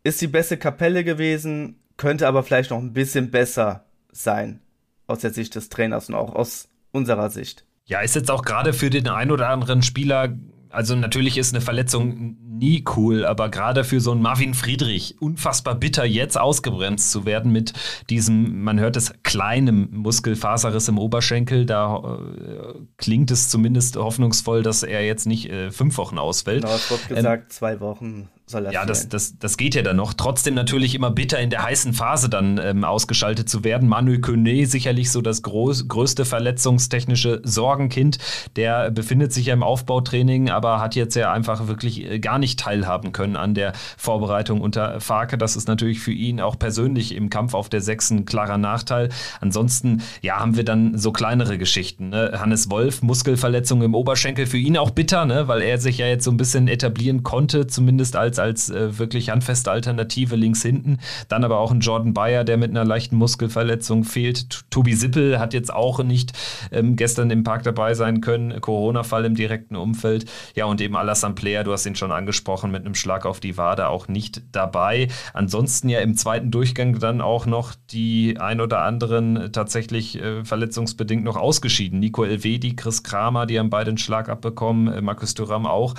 ist 0.04 0.20
die 0.20 0.28
beste 0.28 0.56
Kapelle 0.56 1.04
gewesen, 1.04 1.80
könnte 1.96 2.28
aber 2.28 2.42
vielleicht 2.42 2.70
noch 2.70 2.78
ein 2.78 2.92
bisschen 2.92 3.30
besser 3.30 3.84
sein 4.12 4.60
aus 5.06 5.20
der 5.20 5.32
Sicht 5.32 5.54
des 5.54 5.68
Trainers 5.68 6.08
und 6.08 6.14
auch 6.14 6.34
aus 6.34 6.68
unserer 6.92 7.30
Sicht. 7.30 7.64
Ja, 7.86 8.00
ist 8.00 8.16
jetzt 8.16 8.30
auch 8.30 8.42
gerade 8.42 8.72
für 8.72 8.90
den 8.90 9.08
einen 9.08 9.30
oder 9.30 9.48
anderen 9.48 9.82
Spieler 9.82 10.28
also 10.70 10.94
natürlich 10.94 11.38
ist 11.38 11.54
eine 11.54 11.60
Verletzung 11.60 12.36
nie 12.58 12.84
cool, 12.96 13.24
aber 13.24 13.50
gerade 13.50 13.84
für 13.84 14.00
so 14.00 14.12
einen 14.12 14.22
Marvin 14.22 14.54
Friedrich 14.54 15.16
unfassbar 15.20 15.74
bitter, 15.74 16.04
jetzt 16.04 16.38
ausgebremst 16.38 17.10
zu 17.10 17.26
werden 17.26 17.52
mit 17.52 17.72
diesem, 18.08 18.62
man 18.62 18.80
hört 18.80 18.96
es, 18.96 19.12
kleinem 19.22 19.88
Muskelfaserriss 19.92 20.88
im 20.88 20.98
Oberschenkel. 20.98 21.66
Da 21.66 21.96
äh, 21.96 22.74
klingt 22.96 23.30
es 23.30 23.48
zumindest 23.48 23.96
hoffnungsvoll, 23.96 24.62
dass 24.62 24.82
er 24.82 25.04
jetzt 25.04 25.26
nicht 25.26 25.50
äh, 25.50 25.70
fünf 25.70 25.98
Wochen 25.98 26.18
ausfällt. 26.18 26.62
Genau, 26.62 26.74
es 26.74 26.90
wird 26.90 27.08
gesagt, 27.08 27.42
ähm, 27.44 27.50
zwei 27.50 27.80
Wochen 27.80 28.28
soll 28.48 28.66
er 28.66 28.72
Ja, 28.72 28.86
das, 28.86 29.08
das, 29.08 29.38
das 29.38 29.56
geht 29.56 29.74
ja 29.74 29.82
dann 29.82 29.96
noch. 29.96 30.14
Trotzdem 30.14 30.54
natürlich 30.54 30.94
immer 30.94 31.10
bitter 31.10 31.40
in 31.40 31.50
der 31.50 31.64
heißen 31.64 31.92
Phase 31.92 32.28
dann 32.28 32.60
ähm, 32.62 32.84
ausgeschaltet 32.84 33.48
zu 33.48 33.64
werden. 33.64 33.88
Manuel 33.88 34.20
Kone 34.20 34.66
sicherlich 34.66 35.10
so 35.10 35.20
das 35.20 35.42
groß, 35.42 35.88
größte 35.88 36.24
verletzungstechnische 36.24 37.40
Sorgenkind. 37.42 38.18
Der 38.54 38.90
befindet 38.92 39.32
sich 39.32 39.46
ja 39.46 39.54
im 39.54 39.64
Aufbautraining, 39.64 40.48
aber 40.50 40.80
hat 40.80 40.94
jetzt 40.94 41.16
ja 41.16 41.32
einfach 41.32 41.66
wirklich 41.66 42.04
äh, 42.04 42.18
gar 42.20 42.38
nicht 42.38 42.60
teilhaben 42.60 43.12
können 43.12 43.34
an 43.34 43.54
der 43.54 43.72
Vorbereitung 43.96 44.60
unter 44.60 45.00
Farke. 45.00 45.36
Das 45.38 45.56
ist 45.56 45.66
natürlich 45.66 45.98
für 45.98 46.12
ihn 46.12 46.40
auch 46.40 46.56
persönlich 46.58 47.14
im 47.14 47.30
Kampf 47.30 47.54
auf 47.54 47.68
der 47.68 47.80
Sechs 47.80 48.10
ein 48.10 48.26
klarer 48.26 48.58
Nachteil. 48.58 49.08
Ansonsten, 49.40 50.02
ja, 50.22 50.38
haben 50.38 50.56
wir 50.56 50.64
dann 50.64 50.96
so 50.96 51.10
kleinere 51.10 51.58
Geschichten. 51.58 52.10
Ne? 52.10 52.32
Hannes 52.38 52.70
Wolf, 52.70 53.02
Muskelverletzung 53.02 53.82
im 53.82 53.94
Oberschenkel, 53.94 54.46
für 54.46 54.58
ihn 54.58 54.76
auch 54.76 54.90
bitter, 54.90 55.24
ne? 55.24 55.48
weil 55.48 55.62
er 55.62 55.78
sich 55.78 55.98
ja 55.98 56.06
jetzt 56.06 56.24
so 56.24 56.30
ein 56.30 56.36
bisschen 56.36 56.68
etablieren 56.68 57.24
konnte, 57.24 57.66
zumindest 57.66 58.14
als 58.14 58.35
als, 58.38 58.70
als 58.70 58.70
äh, 58.70 58.98
wirklich 58.98 59.30
handfeste 59.30 59.70
Alternative 59.70 60.36
links 60.36 60.62
hinten. 60.62 60.98
Dann 61.28 61.44
aber 61.44 61.58
auch 61.58 61.70
ein 61.70 61.80
Jordan 61.80 62.14
Bayer, 62.14 62.44
der 62.44 62.56
mit 62.56 62.70
einer 62.70 62.84
leichten 62.84 63.16
Muskelverletzung 63.16 64.04
fehlt. 64.04 64.64
Tobi 64.70 64.94
Sippel 64.94 65.38
hat 65.38 65.54
jetzt 65.54 65.72
auch 65.72 66.02
nicht 66.02 66.32
ähm, 66.72 66.96
gestern 66.96 67.30
im 67.30 67.44
Park 67.44 67.62
dabei 67.64 67.94
sein 67.94 68.20
können. 68.20 68.60
Corona-Fall 68.60 69.24
im 69.24 69.34
direkten 69.34 69.76
Umfeld. 69.76 70.26
Ja, 70.54 70.66
und 70.66 70.80
eben 70.80 70.96
Alassane 70.96 71.34
Player, 71.34 71.64
du 71.64 71.72
hast 71.72 71.86
ihn 71.86 71.96
schon 71.96 72.12
angesprochen, 72.12 72.70
mit 72.70 72.84
einem 72.84 72.94
Schlag 72.94 73.26
auf 73.26 73.40
die 73.40 73.56
Wade 73.56 73.88
auch 73.88 74.08
nicht 74.08 74.42
dabei. 74.52 75.08
Ansonsten 75.34 75.88
ja 75.88 76.00
im 76.00 76.16
zweiten 76.16 76.50
Durchgang 76.50 76.98
dann 76.98 77.20
auch 77.20 77.46
noch 77.46 77.74
die 77.90 78.38
ein 78.38 78.60
oder 78.60 78.82
anderen 78.82 79.52
tatsächlich 79.52 80.20
äh, 80.20 80.44
verletzungsbedingt 80.44 81.24
noch 81.24 81.36
ausgeschieden. 81.36 82.00
Nico 82.00 82.24
Elvedi, 82.24 82.76
Chris 82.76 83.02
Kramer, 83.02 83.46
die 83.46 83.58
haben 83.58 83.70
beide 83.70 83.90
einen 83.90 83.98
Schlag 83.98 84.28
abbekommen, 84.28 84.92
äh, 84.92 85.00
Markus 85.00 85.34
Thuram 85.34 85.66
auch. 85.66 85.94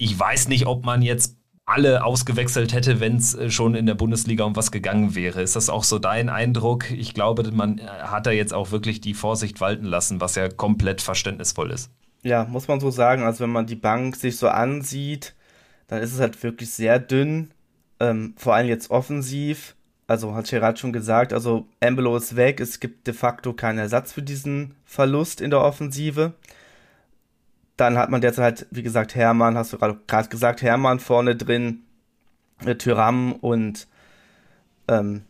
Ich 0.00 0.18
weiß 0.18 0.46
nicht, 0.46 0.66
ob 0.66 0.84
man 0.84 1.02
jetzt 1.02 1.37
alle 1.68 2.02
ausgewechselt 2.04 2.72
hätte, 2.72 2.98
wenn 3.00 3.16
es 3.16 3.34
äh, 3.34 3.50
schon 3.50 3.74
in 3.74 3.86
der 3.86 3.94
Bundesliga 3.94 4.44
um 4.44 4.56
was 4.56 4.72
gegangen 4.72 5.14
wäre. 5.14 5.42
Ist 5.42 5.54
das 5.54 5.68
auch 5.68 5.84
so 5.84 5.98
dein 5.98 6.28
Eindruck? 6.28 6.90
Ich 6.90 7.14
glaube, 7.14 7.50
man 7.52 7.78
äh, 7.78 7.82
hat 7.86 8.26
da 8.26 8.30
jetzt 8.30 8.54
auch 8.54 8.70
wirklich 8.70 9.00
die 9.00 9.14
Vorsicht 9.14 9.60
walten 9.60 9.84
lassen, 9.84 10.20
was 10.20 10.34
ja 10.34 10.48
komplett 10.48 11.02
verständnisvoll 11.02 11.70
ist. 11.70 11.90
Ja, 12.22 12.44
muss 12.44 12.68
man 12.68 12.80
so 12.80 12.90
sagen. 12.90 13.22
Also 13.22 13.40
wenn 13.44 13.50
man 13.50 13.66
die 13.66 13.76
Bank 13.76 14.16
sich 14.16 14.36
so 14.38 14.48
ansieht, 14.48 15.34
dann 15.86 16.02
ist 16.02 16.14
es 16.14 16.20
halt 16.20 16.42
wirklich 16.42 16.70
sehr 16.70 16.98
dünn. 16.98 17.50
ähm, 18.00 18.34
vor 18.36 18.54
allem 18.54 18.68
jetzt 18.68 18.90
offensiv. 18.90 19.74
Also 20.06 20.34
hat 20.34 20.48
Gerard 20.48 20.78
schon 20.78 20.92
gesagt, 20.92 21.32
also 21.34 21.66
Embolo 21.80 22.16
ist 22.16 22.34
weg, 22.34 22.60
es 22.60 22.80
gibt 22.80 23.06
de 23.06 23.12
facto 23.12 23.52
keinen 23.52 23.78
Ersatz 23.78 24.12
für 24.12 24.22
diesen 24.22 24.74
Verlust 24.86 25.42
in 25.42 25.50
der 25.50 25.60
Offensive. 25.60 26.32
Dann 27.78 27.96
hat 27.96 28.10
man 28.10 28.20
derzeit 28.20 28.44
halt, 28.44 28.66
wie 28.72 28.82
gesagt, 28.82 29.14
Hermann, 29.14 29.56
hast 29.56 29.72
du 29.72 29.78
gerade 29.78 30.28
gesagt, 30.28 30.62
Hermann 30.62 30.98
vorne 30.98 31.36
drin, 31.36 31.84
äh, 32.66 32.74
Tyram 32.74 33.32
und, 33.32 33.86
ähm, 34.88 35.22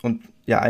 und 0.00 0.22
ja, 0.46 0.60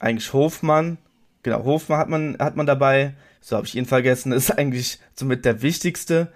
eigentlich 0.00 0.32
Hofmann. 0.32 0.98
Genau, 1.44 1.62
Hofmann 1.64 2.00
hat 2.00 2.08
man, 2.08 2.36
hat 2.40 2.56
man 2.56 2.66
dabei. 2.66 3.14
So 3.40 3.56
habe 3.56 3.66
ich 3.68 3.76
ihn 3.76 3.86
vergessen, 3.86 4.32
ist 4.32 4.50
eigentlich 4.50 4.98
somit 5.14 5.44
der 5.44 5.62
wichtigste. 5.62 6.32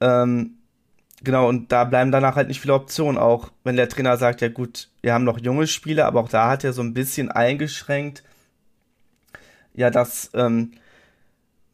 Ähm, 0.00 0.54
genau, 1.22 1.46
und 1.46 1.70
da 1.70 1.84
bleiben 1.84 2.12
danach 2.12 2.36
halt 2.36 2.48
nicht 2.48 2.62
viele 2.62 2.72
Optionen, 2.72 3.18
auch 3.18 3.52
wenn 3.62 3.76
der 3.76 3.90
Trainer 3.90 4.16
sagt, 4.16 4.40
ja 4.40 4.48
gut, 4.48 4.88
wir 5.02 5.12
haben 5.12 5.24
noch 5.24 5.38
junge 5.38 5.66
Spieler, 5.66 6.06
aber 6.06 6.20
auch 6.20 6.30
da 6.30 6.48
hat 6.48 6.64
er 6.64 6.72
so 6.72 6.80
ein 6.80 6.94
bisschen 6.94 7.30
eingeschränkt, 7.30 8.24
ja, 9.74 9.90
dass 9.90 10.30
ähm, 10.32 10.72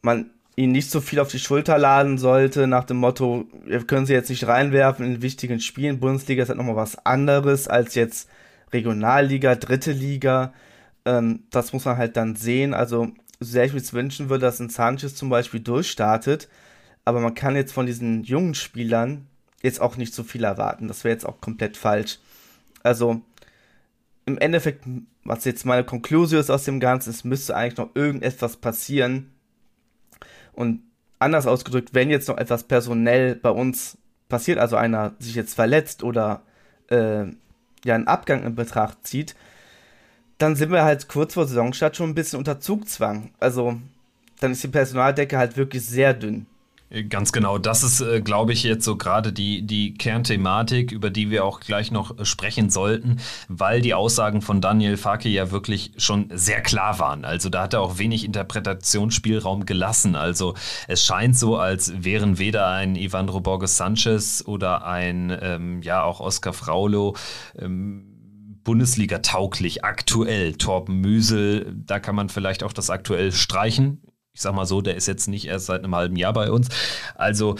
man 0.01 0.31
ihn 0.57 0.71
nicht 0.71 0.89
so 0.89 1.01
viel 1.01 1.19
auf 1.19 1.29
die 1.29 1.39
Schulter 1.39 1.77
laden 1.77 2.17
sollte, 2.17 2.67
nach 2.67 2.83
dem 2.83 2.97
Motto, 2.97 3.45
wir 3.63 3.85
können 3.85 4.07
sie 4.07 4.13
jetzt 4.13 4.31
nicht 4.31 4.47
reinwerfen 4.47 5.05
in 5.05 5.21
wichtigen 5.21 5.59
Spielen. 5.59 5.99
Bundesliga 5.99 6.43
ist 6.43 6.49
halt 6.49 6.57
nochmal 6.57 6.75
was 6.75 7.05
anderes 7.05 7.67
als 7.67 7.93
jetzt 7.95 8.27
Regionalliga, 8.73 9.55
dritte 9.55 9.91
Liga. 9.91 10.53
Ähm, 11.05 11.43
das 11.51 11.73
muss 11.73 11.85
man 11.85 11.97
halt 11.97 12.17
dann 12.17 12.35
sehen. 12.35 12.73
Also, 12.73 13.09
sehr 13.39 13.65
ich 13.65 13.73
mir 13.73 13.93
wünschen 13.93 14.29
würde, 14.29 14.45
dass 14.45 14.59
ein 14.59 14.69
Sanchez 14.69 15.13
zum 15.15 15.29
Beispiel 15.29 15.59
durchstartet, 15.59 16.49
aber 17.05 17.19
man 17.19 17.35
kann 17.35 17.55
jetzt 17.55 17.71
von 17.71 17.85
diesen 17.85 18.23
jungen 18.23 18.55
Spielern 18.55 19.27
jetzt 19.61 19.79
auch 19.79 19.95
nicht 19.95 20.13
so 20.15 20.23
viel 20.23 20.43
erwarten. 20.43 20.87
Das 20.87 21.03
wäre 21.03 21.13
jetzt 21.13 21.25
auch 21.25 21.39
komplett 21.39 21.77
falsch. 21.77 22.17
Also, 22.81 23.21
im 24.25 24.39
Endeffekt, 24.39 24.85
was 25.23 25.45
jetzt 25.45 25.65
meine 25.67 25.83
Konklusion 25.83 26.39
ist 26.39 26.49
aus 26.49 26.63
dem 26.63 26.79
Ganzen, 26.79 27.11
es 27.11 27.23
müsste 27.23 27.55
eigentlich 27.55 27.77
noch 27.77 27.95
irgendetwas 27.95 28.57
passieren. 28.57 29.31
Und 30.57 30.81
anders 31.19 31.45
ausgedrückt, 31.45 31.93
wenn 31.93 32.09
jetzt 32.09 32.27
noch 32.27 32.37
etwas 32.37 32.63
personell 32.63 33.35
bei 33.35 33.51
uns 33.51 33.99
passiert, 34.27 34.57
also 34.57 34.75
einer 34.75 35.13
sich 35.19 35.35
jetzt 35.35 35.53
verletzt 35.53 36.03
oder 36.03 36.41
äh, 36.89 37.25
ja 37.85 37.93
einen 37.95 38.07
Abgang 38.07 38.43
in 38.43 38.55
Betracht 38.55 39.05
zieht, 39.05 39.35
dann 40.39 40.55
sind 40.55 40.71
wir 40.71 40.83
halt 40.83 41.07
kurz 41.07 41.35
vor 41.35 41.45
Saisonstart 41.45 41.95
schon 41.95 42.09
ein 42.09 42.15
bisschen 42.15 42.39
unter 42.39 42.59
Zugzwang. 42.59 43.29
Also 43.39 43.77
dann 44.39 44.51
ist 44.51 44.63
die 44.63 44.67
Personaldecke 44.67 45.37
halt 45.37 45.57
wirklich 45.57 45.85
sehr 45.85 46.15
dünn. 46.15 46.47
Ganz 47.09 47.33
genau, 47.33 47.57
das 47.57 47.83
ist, 47.83 47.99
äh, 47.99 48.21
glaube 48.21 48.53
ich, 48.53 48.63
jetzt 48.63 48.85
so 48.85 48.95
gerade 48.95 49.33
die, 49.33 49.61
die 49.61 49.93
Kernthematik, 49.93 50.93
über 50.93 51.09
die 51.09 51.29
wir 51.29 51.43
auch 51.43 51.59
gleich 51.59 51.91
noch 51.91 52.17
äh, 52.17 52.23
sprechen 52.23 52.69
sollten, 52.69 53.17
weil 53.49 53.81
die 53.81 53.93
Aussagen 53.93 54.41
von 54.41 54.61
Daniel 54.61 54.95
Farke 54.95 55.27
ja 55.27 55.51
wirklich 55.51 55.91
schon 55.97 56.29
sehr 56.33 56.61
klar 56.61 56.97
waren. 56.97 57.25
Also 57.25 57.49
da 57.49 57.63
hat 57.63 57.73
er 57.73 57.81
auch 57.81 57.97
wenig 57.97 58.23
Interpretationsspielraum 58.23 59.65
gelassen. 59.65 60.15
Also 60.15 60.53
es 60.87 61.03
scheint 61.03 61.37
so, 61.37 61.57
als 61.57 61.91
wären 62.05 62.39
weder 62.39 62.67
ein 62.67 62.95
Ivandro 62.95 63.41
Borges 63.41 63.75
Sanchez 63.75 64.45
oder 64.47 64.85
ein, 64.85 65.37
ähm, 65.41 65.81
ja, 65.81 66.03
auch 66.03 66.21
Oscar 66.21 66.53
Fraulo, 66.53 67.17
ähm, 67.59 68.13
Bundesliga 68.63 69.19
tauglich 69.19 69.83
aktuell. 69.83 70.53
Torben 70.53 71.01
Müsel, 71.01 71.75
da 71.85 71.99
kann 71.99 72.15
man 72.15 72.29
vielleicht 72.29 72.63
auch 72.63 72.73
das 72.73 72.89
aktuell 72.89 73.33
streichen 73.33 74.01
ich 74.37 74.43
sag 74.43 74.53
mal 74.53 74.67
so, 74.67 74.81
der 74.81 74.95
ist 74.95 75.07
jetzt 75.07 75.27
nicht 75.27 75.47
erst 75.47 75.65
seit 75.65 75.83
einem 75.83 75.95
halben 75.95 76.15
Jahr 76.15 76.31
bei 76.31 76.51
uns. 76.51 76.69
Also 77.15 77.55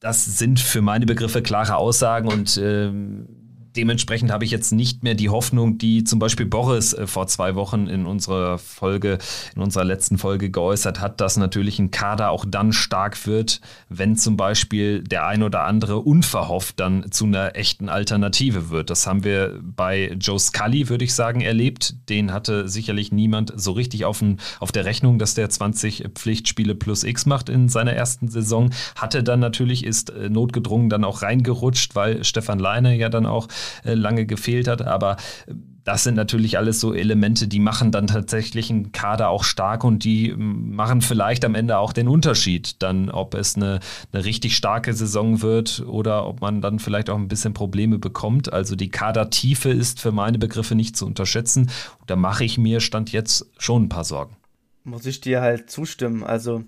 das 0.00 0.24
sind 0.24 0.58
für 0.58 0.82
meine 0.82 1.06
Begriffe 1.06 1.42
klare 1.42 1.76
Aussagen 1.76 2.26
und 2.26 2.58
ähm, 2.60 3.35
dementsprechend 3.76 4.30
habe 4.30 4.44
ich 4.44 4.50
jetzt 4.50 4.72
nicht 4.72 5.02
mehr 5.02 5.14
die 5.14 5.28
Hoffnung, 5.28 5.78
die 5.78 6.04
zum 6.04 6.18
Beispiel 6.18 6.46
Boris 6.46 6.92
äh, 6.92 7.06
vor 7.06 7.26
zwei 7.26 7.54
Wochen 7.54 7.86
in 7.86 8.06
unserer 8.06 8.58
Folge, 8.58 9.18
in 9.54 9.62
unserer 9.62 9.84
letzten 9.84 10.18
Folge 10.18 10.50
geäußert 10.50 11.00
hat, 11.00 11.20
dass 11.20 11.36
natürlich 11.36 11.78
ein 11.78 11.90
Kader 11.90 12.30
auch 12.30 12.44
dann 12.46 12.72
stark 12.72 13.26
wird, 13.26 13.60
wenn 13.88 14.16
zum 14.16 14.36
Beispiel 14.36 15.02
der 15.02 15.26
ein 15.26 15.42
oder 15.42 15.64
andere 15.64 15.98
unverhofft 15.98 16.80
dann 16.80 17.10
zu 17.10 17.26
einer 17.26 17.56
echten 17.56 17.88
Alternative 17.88 18.70
wird. 18.70 18.90
Das 18.90 19.06
haben 19.06 19.24
wir 19.24 19.60
bei 19.62 20.16
Joe 20.18 20.38
Scully, 20.38 20.88
würde 20.88 21.04
ich 21.04 21.14
sagen, 21.14 21.40
erlebt. 21.40 21.94
Den 22.08 22.32
hatte 22.32 22.68
sicherlich 22.68 23.12
niemand 23.12 23.52
so 23.56 23.72
richtig 23.72 24.04
auf, 24.04 24.22
ein, 24.22 24.38
auf 24.60 24.72
der 24.72 24.84
Rechnung, 24.84 25.18
dass 25.18 25.34
der 25.34 25.48
20 25.48 26.08
Pflichtspiele 26.14 26.74
plus 26.74 27.04
X 27.04 27.26
macht 27.26 27.48
in 27.48 27.68
seiner 27.68 27.92
ersten 27.92 28.28
Saison. 28.28 28.70
Hatte 28.96 29.22
dann 29.22 29.40
natürlich, 29.40 29.84
ist 29.84 30.10
äh, 30.10 30.28
notgedrungen 30.28 30.88
dann 30.88 31.04
auch 31.04 31.22
reingerutscht, 31.22 31.94
weil 31.94 32.24
Stefan 32.24 32.58
Leine 32.58 32.96
ja 32.96 33.08
dann 33.08 33.26
auch 33.26 33.48
lange 33.94 34.26
gefehlt 34.26 34.68
hat. 34.68 34.82
Aber 34.82 35.16
äh, 35.46 35.54
das 35.86 36.02
sind 36.02 36.16
natürlich 36.16 36.58
alles 36.58 36.80
so 36.80 36.92
Elemente, 36.92 37.46
die 37.46 37.60
machen 37.60 37.92
dann 37.92 38.08
tatsächlich 38.08 38.70
einen 38.70 38.90
Kader 38.90 39.28
auch 39.28 39.44
stark 39.44 39.84
und 39.84 40.02
die 40.02 40.30
ähm, 40.30 40.74
machen 40.74 41.00
vielleicht 41.00 41.44
am 41.44 41.54
Ende 41.54 41.78
auch 41.78 41.92
den 41.92 42.08
Unterschied, 42.08 42.82
dann 42.82 43.08
ob 43.08 43.34
es 43.34 43.54
eine, 43.54 43.78
eine 44.12 44.24
richtig 44.24 44.56
starke 44.56 44.92
Saison 44.94 45.42
wird 45.42 45.84
oder 45.86 46.26
ob 46.26 46.40
man 46.40 46.60
dann 46.60 46.80
vielleicht 46.80 47.08
auch 47.08 47.16
ein 47.16 47.28
bisschen 47.28 47.54
Probleme 47.54 47.98
bekommt. 47.98 48.52
Also 48.52 48.74
die 48.74 48.90
Kadertiefe 48.90 49.70
ist 49.70 50.00
für 50.00 50.10
meine 50.10 50.38
Begriffe 50.38 50.74
nicht 50.74 50.96
zu 50.96 51.06
unterschätzen. 51.06 51.70
Da 52.08 52.16
mache 52.16 52.44
ich 52.44 52.58
mir 52.58 52.80
Stand 52.80 53.12
jetzt 53.12 53.46
schon 53.56 53.84
ein 53.84 53.88
paar 53.88 54.04
Sorgen. 54.04 54.36
Muss 54.82 55.06
ich 55.06 55.20
dir 55.20 55.40
halt 55.40 55.70
zustimmen. 55.70 56.24
Also 56.24 56.64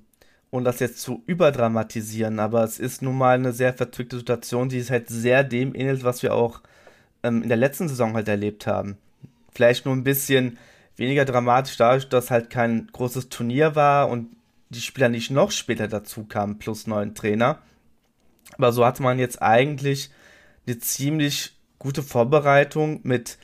ohne 0.51 0.65
das 0.65 0.79
jetzt 0.79 1.01
zu 1.01 1.23
überdramatisieren, 1.27 2.39
aber 2.39 2.65
es 2.65 2.79
ist 2.79 3.03
nun 3.03 3.19
mal 3.19 3.35
eine 3.35 3.53
sehr 3.53 3.75
verzwickte 3.75 4.17
Situation, 4.17 4.69
die 4.69 4.79
es 4.79 4.91
halt 4.91 5.09
sehr 5.09 5.45
dem 5.45 5.75
ähnelt, 5.75 6.05
was 6.05 6.23
wir 6.23 6.35
auch 6.35 6.63
ähm, 7.23 7.43
in 7.43 7.49
der 7.49 7.57
letzten 7.57 7.89
Saison 7.89 8.15
halt 8.15 8.29
erlebt 8.29 8.67
haben. 8.67 8.99
Vielleicht 9.53 9.85
nur 9.85 9.95
ein 9.95 10.05
bisschen 10.05 10.59
weniger 10.97 11.25
dramatisch 11.25 11.77
dadurch, 11.77 12.09
dass 12.09 12.31
halt 12.31 12.51
kein 12.51 12.89
großes 12.93 13.29
Turnier 13.29 13.75
war 13.75 14.09
und 14.09 14.29
die 14.71 14.81
Spieler 14.81 15.09
nicht 15.09 15.31
noch 15.31 15.51
später 15.51 15.89
dazu 15.89 16.25
kamen, 16.25 16.59
plus 16.59 16.87
neuen 16.87 17.15
Trainer. 17.15 17.59
Aber 18.55 18.73
so 18.73 18.85
hatte 18.85 19.03
man 19.03 19.19
jetzt 19.19 19.41
eigentlich 19.41 20.11
eine 20.67 20.79
ziemlich 20.79 21.57
gute 21.79 22.03
Vorbereitung 22.03 23.01
mit 23.03 23.39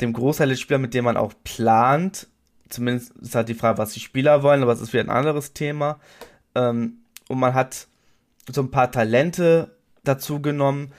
dem 0.00 0.12
Großteil 0.12 0.48
der 0.48 0.56
Spieler, 0.56 0.78
mit 0.78 0.94
dem 0.94 1.04
man 1.04 1.16
auch 1.16 1.32
plant. 1.44 2.28
Zumindest 2.68 3.12
ist 3.16 3.34
halt 3.34 3.48
die 3.48 3.54
Frage, 3.54 3.78
was 3.78 3.92
die 3.92 4.00
Spieler 4.00 4.42
wollen, 4.42 4.62
aber 4.62 4.72
es 4.72 4.80
ist 4.80 4.92
wieder 4.92 5.04
ein 5.04 5.10
anderes 5.10 5.52
Thema. 5.52 5.98
Ähm, 6.54 6.98
und 7.28 7.38
man 7.38 7.54
hat 7.54 7.86
so 8.50 8.62
ein 8.62 8.70
paar 8.70 8.90
Talente 8.90 9.76
dazu 10.02 10.40
genommen, 10.40 10.92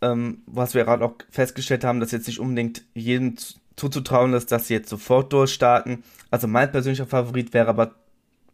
ähm, 0.00 0.42
was 0.46 0.74
wir 0.74 0.84
gerade 0.84 1.04
auch 1.04 1.14
festgestellt 1.30 1.84
haben, 1.84 2.00
dass 2.00 2.12
jetzt 2.12 2.26
nicht 2.26 2.40
unbedingt 2.40 2.82
jedem 2.94 3.36
zuzutrauen 3.76 4.34
ist, 4.34 4.52
dass 4.52 4.68
sie 4.68 4.74
jetzt 4.74 4.88
sofort 4.88 5.32
durchstarten. 5.32 6.02
Also 6.30 6.48
mein 6.48 6.70
persönlicher 6.70 7.06
Favorit 7.06 7.54
wäre 7.54 7.68
aber 7.68 7.94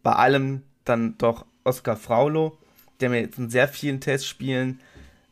bei 0.03 0.13
allem 0.13 0.63
dann 0.85 1.17
doch 1.19 1.47
Oskar 1.65 1.97
Fraulo, 1.97 2.59
der 3.01 3.11
mir 3.11 3.21
jetzt 3.21 3.39
in 3.39 3.51
sehr 3.51 3.69
vielen 3.69 4.01
Testspielen 4.01 4.81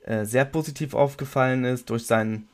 äh, 0.04 0.24
sehr 0.24 0.44
positiv 0.44 0.94
aufgefallen 0.94 1.64
ist, 1.64 1.90
durch 1.90 2.06
seinen 2.06 2.48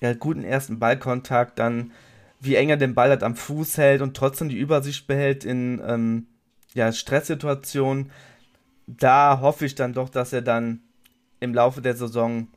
ja, 0.00 0.12
guten 0.12 0.44
ersten 0.44 0.78
Ballkontakt, 0.78 1.58
dann 1.58 1.92
wie 2.40 2.56
eng 2.56 2.68
er 2.68 2.76
den 2.76 2.94
Ball 2.94 3.08
halt 3.08 3.22
am 3.22 3.36
Fuß 3.36 3.78
hält 3.78 4.02
und 4.02 4.16
trotzdem 4.16 4.48
die 4.48 4.58
Übersicht 4.58 5.06
behält 5.06 5.44
in 5.44 5.80
ähm, 5.86 6.26
ja, 6.74 6.92
Stresssituationen. 6.92 8.10
Da 8.86 9.40
hoffe 9.40 9.64
ich 9.64 9.74
dann 9.74 9.94
doch, 9.94 10.10
dass 10.10 10.34
er 10.34 10.42
dann 10.42 10.80
im 11.40 11.54
Laufe 11.54 11.80
der 11.80 11.96
Saison 11.96 12.48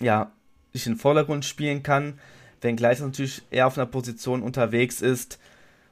ja, 0.00 0.32
sich 0.72 0.86
in 0.86 0.94
den 0.94 0.98
Vordergrund 0.98 1.44
spielen 1.44 1.82
kann, 1.82 2.18
wenngleich 2.60 3.00
er 3.00 3.06
natürlich 3.06 3.42
eher 3.50 3.66
auf 3.66 3.78
einer 3.78 3.86
Position 3.86 4.42
unterwegs 4.42 5.00
ist 5.00 5.38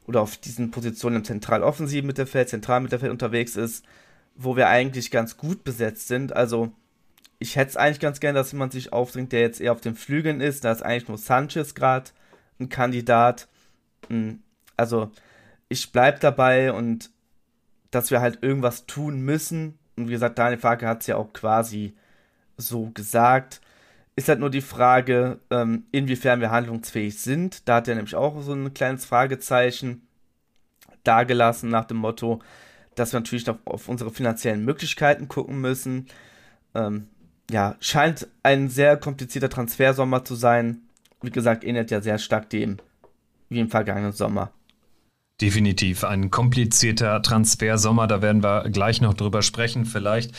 oder 0.07 0.21
auf 0.21 0.37
diesen 0.37 0.71
Positionen 0.71 1.17
im 1.17 1.25
zentraloffensiven 1.25 2.07
Mittelfeld, 2.07 2.49
Zentralmittelfeld 2.49 3.13
unterwegs 3.13 3.57
ist, 3.57 3.85
wo 4.35 4.57
wir 4.57 4.69
eigentlich 4.69 5.11
ganz 5.11 5.37
gut 5.37 5.65
besetzt 5.65 6.09
sind. 6.09 6.35
Also 6.35 6.73
ich 7.39 7.57
hätte 7.57 7.71
es 7.71 7.77
eigentlich 7.77 8.01
ganz 8.01 8.21
gern, 8.21 8.35
dass 8.35 8.53
jemand 8.53 8.73
sich 8.73 8.93
aufdringt, 8.93 9.33
der 9.33 9.41
jetzt 9.41 9.61
eher 9.61 9.73
auf 9.73 9.81
den 9.81 9.95
Flügeln 9.95 10.41
ist. 10.41 10.65
Da 10.65 10.73
ist 10.73 10.83
eigentlich 10.83 11.09
nur 11.09 11.19
Sanchez 11.19 11.75
gerade 11.75 12.11
ein 12.59 12.69
Kandidat. 12.69 13.49
Hm, 14.09 14.43
also 14.77 15.11
ich 15.69 15.93
bleibe 15.93 16.19
dabei 16.21 16.73
und 16.73 17.11
dass 17.91 18.11
wir 18.11 18.21
halt 18.21 18.43
irgendwas 18.43 18.87
tun 18.87 19.21
müssen. 19.21 19.79
Und 19.97 20.09
wie 20.09 20.13
gesagt, 20.13 20.39
Daniel 20.39 20.61
Farke 20.61 20.87
hat 20.87 21.03
es 21.03 21.07
ja 21.07 21.17
auch 21.17 21.33
quasi 21.33 21.95
so 22.57 22.91
gesagt. 22.91 23.61
Ist 24.19 24.29
halt 24.29 24.41
nur 24.41 24.51
die 24.51 24.63
Frage, 24.63 25.39
ähm, 25.49 25.85
inwiefern 25.93 26.41
wir 26.41 26.51
handlungsfähig 26.51 27.21
sind. 27.21 27.69
Da 27.69 27.77
hat 27.77 27.87
er 27.87 27.95
nämlich 27.95 28.17
auch 28.17 28.43
so 28.43 28.53
ein 28.53 28.75
kleines 28.75 29.05
Fragezeichen 29.05 30.09
dargelassen 31.05 31.71
nach 31.71 31.85
dem 31.85 31.99
Motto, 31.99 32.43
dass 32.97 33.13
wir 33.13 33.21
natürlich 33.21 33.47
noch 33.47 33.59
auf 33.65 33.89
unsere 33.89 34.11
finanziellen 34.11 34.65
Möglichkeiten 34.65 35.29
gucken 35.29 35.61
müssen. 35.61 36.09
Ähm, 36.75 37.07
ja, 37.49 37.77
scheint 37.79 38.27
ein 38.43 38.69
sehr 38.69 38.97
komplizierter 38.97 39.51
Transfersommer 39.51 40.25
zu 40.25 40.35
sein. 40.35 40.81
Wie 41.23 41.31
gesagt, 41.31 41.63
ähnelt 41.63 41.93
ja 41.93 42.01
sehr 42.01 42.19
stark 42.19 42.51
dem 42.51 42.79
wie 43.49 43.61
im 43.61 43.71
vergangenen 43.71 44.11
Sommer. 44.11 44.51
Definitiv 45.41 46.03
ein 46.03 46.33
komplizierter 46.33 47.23
Transfersommer, 47.23 48.09
da 48.09 48.21
werden 48.21 48.43
wir 48.43 48.69
gleich 48.71 49.01
noch 49.01 49.15
drüber 49.15 49.43
sprechen. 49.43 49.85
Vielleicht 49.85 50.33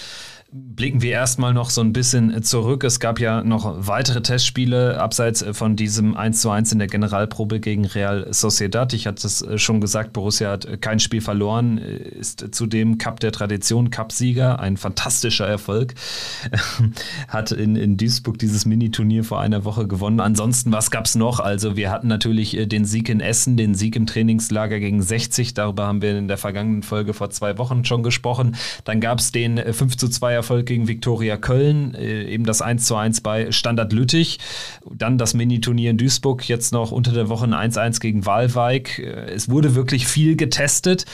blicken 0.52 1.04
wir 1.04 1.12
erstmal 1.12 1.54
noch 1.54 1.70
so 1.70 1.82
ein 1.82 1.94
bisschen 1.94 2.42
zurück. 2.42 2.84
Es 2.84 3.00
gab 3.00 3.20
ja 3.20 3.44
noch 3.44 3.88
weitere 3.88 4.22
Testspiele 4.22 5.00
abseits 5.00 5.46
von 5.52 5.76
diesem 5.76 6.16
1:1 6.18 6.72
in 6.72 6.80
der 6.80 6.88
Generalprobe 6.88 7.60
gegen 7.60 7.86
Real 7.86 8.28
Sociedad. 8.32 8.94
Ich 8.94 9.06
hatte 9.06 9.28
es 9.28 9.46
schon 9.58 9.80
gesagt, 9.80 10.12
Borussia 10.14 10.50
hat 10.50 10.82
kein 10.82 11.00
Spiel 11.00 11.22
verloren, 11.22 11.78
ist 11.78 12.48
zudem 12.52 12.98
Cup 12.98 13.20
der 13.20 13.32
Tradition, 13.32 13.92
Cup-Sieger, 13.92 14.60
ein 14.60 14.78
fantastischer 14.78 15.48
Erfolg. 15.48 15.94
hat 17.28 17.52
in, 17.52 17.76
in 17.76 17.98
Duisburg 17.98 18.40
dieses 18.40 18.66
Mini-Turnier 18.66 19.24
vor 19.24 19.40
einer 19.40 19.66
Woche 19.66 19.88
gewonnen. 19.88 20.20
Ansonsten, 20.20 20.72
was 20.72 20.90
gab 20.90 21.06
es 21.06 21.14
noch? 21.14 21.40
Also 21.40 21.76
wir 21.76 21.92
hatten 21.92 22.08
natürlich 22.08 22.58
den 22.68 22.86
Sieg 22.86 23.10
in 23.10 23.20
Essen, 23.20 23.56
den 23.56 23.76
Sieg 23.76 23.96
im 23.96 24.08
Trainingslager 24.08 24.80
gegen 24.80 25.02
60. 25.02 25.54
Darüber 25.54 25.86
haben 25.86 26.02
wir 26.02 26.18
in 26.18 26.28
der 26.28 26.38
vergangenen 26.38 26.82
Folge 26.82 27.14
vor 27.14 27.30
zwei 27.30 27.60
Wochen 27.60 27.86
schon 27.86 28.02
gesprochen. 28.02 28.56
Dann 28.84 29.00
gab 29.00 29.20
es 29.20 29.32
den 29.32 29.58
5 29.58 29.96
zu 30.40 30.44
2 30.44 30.50
Erfolg 30.50 30.66
gegen 30.66 30.88
Viktoria 30.88 31.38
Köln, 31.38 31.94
äh, 31.96 32.24
eben 32.24 32.46
das 32.46 32.62
1 32.62 32.86
zu 32.86 32.96
1 32.96 33.22
bei 33.22 33.52
Standard 33.52 33.94
Lüttich, 33.94 34.40
dann 34.90 35.18
das 35.18 35.34
Mini-Turnier 35.34 35.92
in 35.92 35.98
Duisburg, 35.98 36.48
jetzt 36.48 36.72
noch 36.72 36.92
unter 36.92 37.12
der 37.12 37.30
Woche 37.30 37.46
ein 37.46 37.72
1-1 37.72 38.00
gegen 38.00 38.26
Walwijk. 38.26 39.00
Äh, 39.00 39.32
es 39.32 39.50
wurde 39.50 39.76
wirklich 39.76 40.08
viel 40.08 40.36
getestet. 40.36 41.06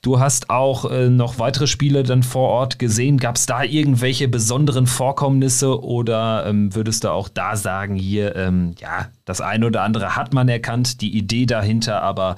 Du 0.00 0.20
hast 0.20 0.48
auch 0.48 0.88
äh, 0.90 1.08
noch 1.08 1.40
weitere 1.40 1.66
Spiele 1.66 2.04
dann 2.04 2.22
vor 2.22 2.50
Ort 2.50 2.78
gesehen. 2.78 3.18
Gab 3.18 3.34
es 3.34 3.46
da 3.46 3.64
irgendwelche 3.64 4.28
besonderen 4.28 4.86
Vorkommnisse 4.86 5.82
oder 5.82 6.46
ähm, 6.46 6.74
würdest 6.74 7.02
du 7.02 7.10
auch 7.10 7.28
da 7.28 7.56
sagen, 7.56 7.96
hier, 7.96 8.36
ähm, 8.36 8.74
ja, 8.78 9.08
das 9.24 9.40
eine 9.40 9.66
oder 9.66 9.82
andere 9.82 10.14
hat 10.14 10.32
man 10.32 10.48
erkannt, 10.48 11.00
die 11.00 11.16
Idee 11.16 11.46
dahinter, 11.46 12.02
aber 12.02 12.36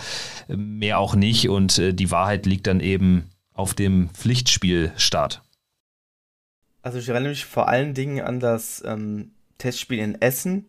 äh, 0.48 0.56
mehr 0.56 0.98
auch 0.98 1.14
nicht 1.14 1.50
und 1.50 1.78
äh, 1.78 1.92
die 1.92 2.10
Wahrheit 2.10 2.46
liegt 2.46 2.66
dann 2.66 2.80
eben 2.80 3.24
auf 3.52 3.74
dem 3.74 4.08
Pflichtspielstart? 4.10 5.42
Also 6.82 6.98
ich 6.98 7.08
erinnere 7.08 7.30
mich 7.30 7.44
vor 7.44 7.68
allen 7.68 7.94
Dingen 7.94 8.24
an 8.24 8.40
das 8.40 8.82
ähm, 8.86 9.32
Testspiel 9.58 9.98
in 9.98 10.20
Essen, 10.20 10.66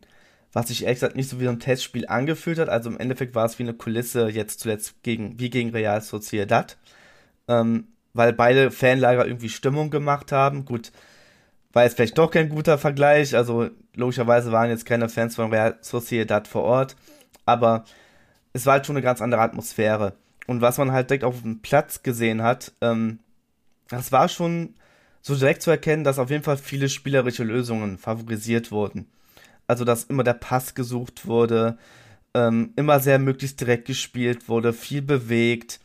was 0.53 0.68
sich 0.68 0.84
ehrlich 0.84 0.98
gesagt 0.98 1.15
nicht 1.15 1.30
so 1.30 1.39
wie 1.39 1.48
ein 1.48 1.60
Testspiel 1.60 2.08
angefühlt 2.08 2.60
hat. 2.60 2.70
Also 2.70 2.89
im 2.89 3.00
Endeffekt 3.00 3.36
war 3.36 3.46
es 3.46 3.58
wie 3.60 3.63
eine 3.63 3.74
Kulisse 3.74 4.30
jetzt 4.30 4.60
zuletzt 4.60 5.01
gegen, 5.03 5.39
wie 5.39 5.50
gegen 5.50 5.70
Real 5.70 6.01
Sociedad. 6.01 6.77
Ähm, 7.48 7.88
weil 8.13 8.34
beide 8.34 8.72
Fanlager 8.72 9.25
irgendwie 9.25 9.50
Stimmung 9.50 9.89
gemacht 9.89 10.32
haben. 10.34 10.65
Gut, 10.65 10.91
war 11.74 11.84
jetzt 11.84 11.96
vielleicht 11.96 12.18
doch 12.18 12.30
kein 12.32 12.50
guter 12.50 12.77
Vergleich. 12.77 13.36
Also 13.36 13.70
logischerweise 13.96 14.51
waren 14.51 14.70
jetzt 14.70 14.86
keine 14.86 15.10
Fans 15.10 15.36
von 15.36 15.51
Real 15.51 15.77
Sociedad 15.82 16.48
vor 16.48 16.63
Ort. 16.63 16.96
Aber 17.46 17.86
es 18.53 18.65
war 18.65 18.74
halt 18.74 18.86
schon 18.86 18.98
eine 18.98 19.03
ganz 19.03 19.22
andere 19.22 19.41
Atmosphäre. 19.41 20.13
Und 20.48 20.62
was 20.62 20.77
man 20.77 20.91
halt 20.91 21.10
direkt 21.10 21.24
auf 21.24 21.41
dem 21.41 21.62
Platz 21.62 22.03
gesehen 22.03 22.41
hat, 22.41 22.74
ähm, 22.82 23.20
das 23.88 24.12
war 24.12 24.27
schon 24.27 24.75
so 25.22 25.36
direkt 25.36 25.62
zu 25.62 25.72
erkennen, 25.72 26.04
dass 26.04 26.20
auf 26.20 26.30
jeden 26.30 26.44
Fall 26.44 26.58
viele 26.58 26.90
spielerische 26.90 27.44
Lösungen 27.44 27.98
favorisiert 27.98 28.72
wurden. 28.72 29.08
Also, 29.68 29.86
dass 29.86 30.06
immer 30.06 30.24
der 30.24 30.34
Pass 30.34 30.75
gesucht 30.75 31.25
wurde, 31.25 31.78
ähm, 32.34 32.74
immer 32.75 33.00
sehr 33.00 33.20
möglichst 33.20 33.60
direkt 33.62 33.86
gespielt 33.86 34.50
wurde, 34.50 34.74
viel 34.74 35.01
bewegt. 35.01 35.80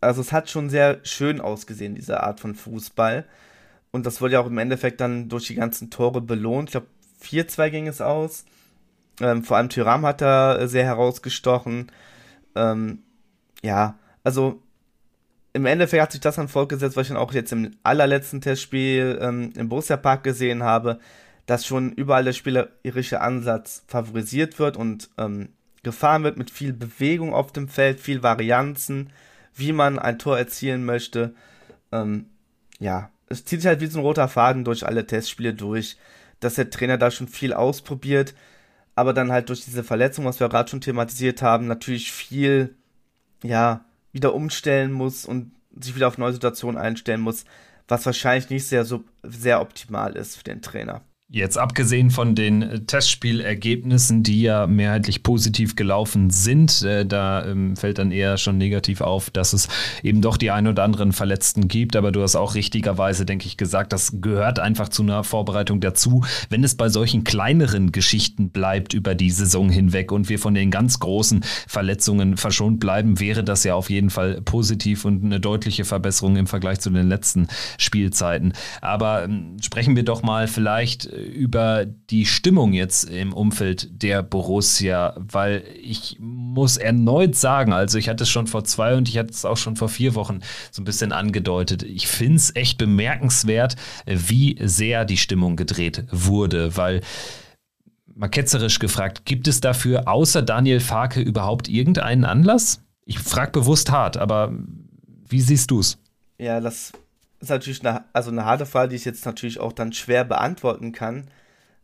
Also, 0.00 0.20
es 0.20 0.32
hat 0.32 0.50
schon 0.50 0.70
sehr 0.70 1.00
schön 1.04 1.40
ausgesehen, 1.40 1.94
diese 1.94 2.22
Art 2.22 2.40
von 2.40 2.54
Fußball. 2.54 3.24
Und 3.90 4.06
das 4.06 4.20
wurde 4.20 4.34
ja 4.34 4.40
auch 4.40 4.46
im 4.46 4.58
Endeffekt 4.58 5.00
dann 5.00 5.28
durch 5.28 5.46
die 5.46 5.54
ganzen 5.54 5.90
Tore 5.90 6.20
belohnt. 6.20 6.70
Ich 6.70 6.72
glaube, 6.72 6.88
4-2 7.22 7.70
ging 7.70 7.86
es 7.86 8.00
aus. 8.00 8.44
Ähm, 9.20 9.44
vor 9.44 9.56
allem 9.56 9.68
Tyram 9.68 10.04
hat 10.04 10.20
da 10.20 10.66
sehr 10.66 10.84
herausgestochen. 10.84 11.92
Ähm, 12.56 13.04
ja, 13.62 13.98
also 14.24 14.62
im 15.54 15.66
Endeffekt 15.66 16.02
hat 16.02 16.12
sich 16.12 16.20
das 16.20 16.36
dann 16.36 16.48
fortgesetzt, 16.48 16.96
was 16.96 17.02
ich 17.02 17.08
dann 17.08 17.16
auch 17.16 17.32
jetzt 17.32 17.52
im 17.52 17.70
allerletzten 17.84 18.40
Testspiel 18.40 19.18
ähm, 19.22 19.52
im 19.56 19.68
Borussia 19.68 19.96
Park 19.96 20.24
gesehen 20.24 20.64
habe, 20.64 20.98
dass 21.46 21.64
schon 21.64 21.92
überall 21.92 22.24
der 22.24 22.32
spielerische 22.32 23.20
Ansatz 23.20 23.84
favorisiert 23.86 24.58
wird 24.58 24.76
und 24.76 25.10
ähm, 25.16 25.50
gefahren 25.84 26.24
wird 26.24 26.38
mit 26.38 26.50
viel 26.50 26.72
Bewegung 26.72 27.32
auf 27.32 27.52
dem 27.52 27.68
Feld, 27.68 28.00
viel 28.00 28.22
Varianzen, 28.22 29.10
wie 29.54 29.72
man 29.72 30.00
ein 30.00 30.18
Tor 30.18 30.36
erzielen 30.36 30.84
möchte. 30.84 31.34
Ähm, 31.92 32.26
ja, 32.80 33.10
es 33.28 33.44
zieht 33.44 33.60
sich 33.60 33.68
halt 33.68 33.80
wie 33.80 33.86
so 33.86 34.00
ein 34.00 34.04
roter 34.04 34.26
Faden 34.26 34.64
durch 34.64 34.84
alle 34.84 35.06
Testspiele 35.06 35.54
durch, 35.54 35.96
dass 36.40 36.54
der 36.54 36.70
Trainer 36.70 36.98
da 36.98 37.12
schon 37.12 37.28
viel 37.28 37.52
ausprobiert, 37.52 38.34
aber 38.96 39.12
dann 39.12 39.30
halt 39.30 39.50
durch 39.50 39.64
diese 39.64 39.84
Verletzung, 39.84 40.24
was 40.24 40.40
wir 40.40 40.48
gerade 40.48 40.68
schon 40.68 40.80
thematisiert 40.80 41.42
haben, 41.42 41.68
natürlich 41.68 42.10
viel 42.10 42.74
ja, 43.44 43.84
wieder 44.14 44.34
umstellen 44.34 44.92
muss 44.92 45.26
und 45.26 45.52
sich 45.78 45.94
wieder 45.94 46.08
auf 46.08 46.18
neue 46.18 46.32
Situationen 46.32 46.80
einstellen 46.80 47.20
muss, 47.20 47.44
was 47.88 48.06
wahrscheinlich 48.06 48.48
nicht 48.48 48.66
sehr, 48.66 48.86
sehr 49.22 49.60
optimal 49.60 50.16
ist 50.16 50.36
für 50.36 50.44
den 50.44 50.62
Trainer. 50.62 51.02
Jetzt 51.30 51.56
abgesehen 51.56 52.10
von 52.10 52.34
den 52.34 52.60
äh, 52.60 52.80
Testspielergebnissen, 52.80 54.22
die 54.22 54.42
ja 54.42 54.66
mehrheitlich 54.66 55.22
positiv 55.22 55.74
gelaufen 55.74 56.28
sind, 56.28 56.82
äh, 56.82 57.06
da 57.06 57.46
ähm, 57.46 57.76
fällt 57.76 57.96
dann 57.96 58.12
eher 58.12 58.36
schon 58.36 58.58
negativ 58.58 59.00
auf, 59.00 59.30
dass 59.30 59.54
es 59.54 59.68
eben 60.02 60.20
doch 60.20 60.36
die 60.36 60.50
ein 60.50 60.68
oder 60.68 60.82
anderen 60.84 61.12
Verletzten 61.12 61.66
gibt. 61.66 61.96
Aber 61.96 62.12
du 62.12 62.20
hast 62.22 62.36
auch 62.36 62.54
richtigerweise, 62.54 63.24
denke 63.24 63.46
ich, 63.46 63.56
gesagt, 63.56 63.94
das 63.94 64.20
gehört 64.20 64.58
einfach 64.58 64.90
zu 64.90 65.02
einer 65.02 65.24
Vorbereitung 65.24 65.80
dazu. 65.80 66.24
Wenn 66.50 66.62
es 66.62 66.74
bei 66.76 66.90
solchen 66.90 67.24
kleineren 67.24 67.90
Geschichten 67.90 68.50
bleibt 68.50 68.92
über 68.92 69.14
die 69.14 69.30
Saison 69.30 69.70
hinweg 69.70 70.12
und 70.12 70.28
wir 70.28 70.38
von 70.38 70.52
den 70.52 70.70
ganz 70.70 71.00
großen 71.00 71.42
Verletzungen 71.66 72.36
verschont 72.36 72.80
bleiben, 72.80 73.18
wäre 73.18 73.42
das 73.42 73.64
ja 73.64 73.74
auf 73.74 73.88
jeden 73.88 74.10
Fall 74.10 74.42
positiv 74.42 75.06
und 75.06 75.24
eine 75.24 75.40
deutliche 75.40 75.86
Verbesserung 75.86 76.36
im 76.36 76.46
Vergleich 76.46 76.80
zu 76.80 76.90
den 76.90 77.08
letzten 77.08 77.48
Spielzeiten. 77.78 78.52
Aber 78.82 79.24
ähm, 79.24 79.56
sprechen 79.62 79.96
wir 79.96 80.02
doch 80.02 80.22
mal 80.22 80.48
vielleicht 80.48 81.13
über 81.14 81.86
die 81.86 82.26
Stimmung 82.26 82.72
jetzt 82.72 83.04
im 83.04 83.32
Umfeld 83.32 84.02
der 84.02 84.22
Borussia, 84.22 85.14
weil 85.16 85.64
ich 85.80 86.16
muss 86.20 86.76
erneut 86.76 87.36
sagen, 87.36 87.72
also 87.72 87.98
ich 87.98 88.08
hatte 88.08 88.24
es 88.24 88.30
schon 88.30 88.46
vor 88.46 88.64
zwei 88.64 88.96
und 88.96 89.08
ich 89.08 89.18
hatte 89.18 89.30
es 89.30 89.44
auch 89.44 89.56
schon 89.56 89.76
vor 89.76 89.88
vier 89.88 90.14
Wochen 90.14 90.40
so 90.70 90.82
ein 90.82 90.84
bisschen 90.84 91.12
angedeutet. 91.12 91.82
Ich 91.82 92.06
finde 92.06 92.36
es 92.36 92.54
echt 92.56 92.78
bemerkenswert, 92.78 93.76
wie 94.06 94.56
sehr 94.60 95.04
die 95.04 95.16
Stimmung 95.16 95.56
gedreht 95.56 96.04
wurde, 96.10 96.76
weil 96.76 97.00
mal 98.14 98.28
ketzerisch 98.28 98.78
gefragt, 98.78 99.24
gibt 99.24 99.48
es 99.48 99.60
dafür 99.60 100.08
außer 100.08 100.42
Daniel 100.42 100.80
Farke 100.80 101.20
überhaupt 101.20 101.68
irgendeinen 101.68 102.24
Anlass? 102.24 102.80
Ich 103.04 103.18
frage 103.18 103.52
bewusst 103.52 103.90
hart, 103.90 104.16
aber 104.16 104.52
wie 105.28 105.40
siehst 105.40 105.70
du 105.70 105.80
es? 105.80 105.98
Ja, 106.38 106.60
das 106.60 106.92
ist 107.44 107.50
natürlich 107.50 107.86
eine, 107.86 108.04
also 108.12 108.30
eine 108.30 108.44
harte 108.44 108.66
Frage, 108.66 108.90
die 108.90 108.96
ich 108.96 109.04
jetzt 109.04 109.26
natürlich 109.26 109.60
auch 109.60 109.72
dann 109.72 109.92
schwer 109.92 110.24
beantworten 110.24 110.92
kann. 110.92 111.28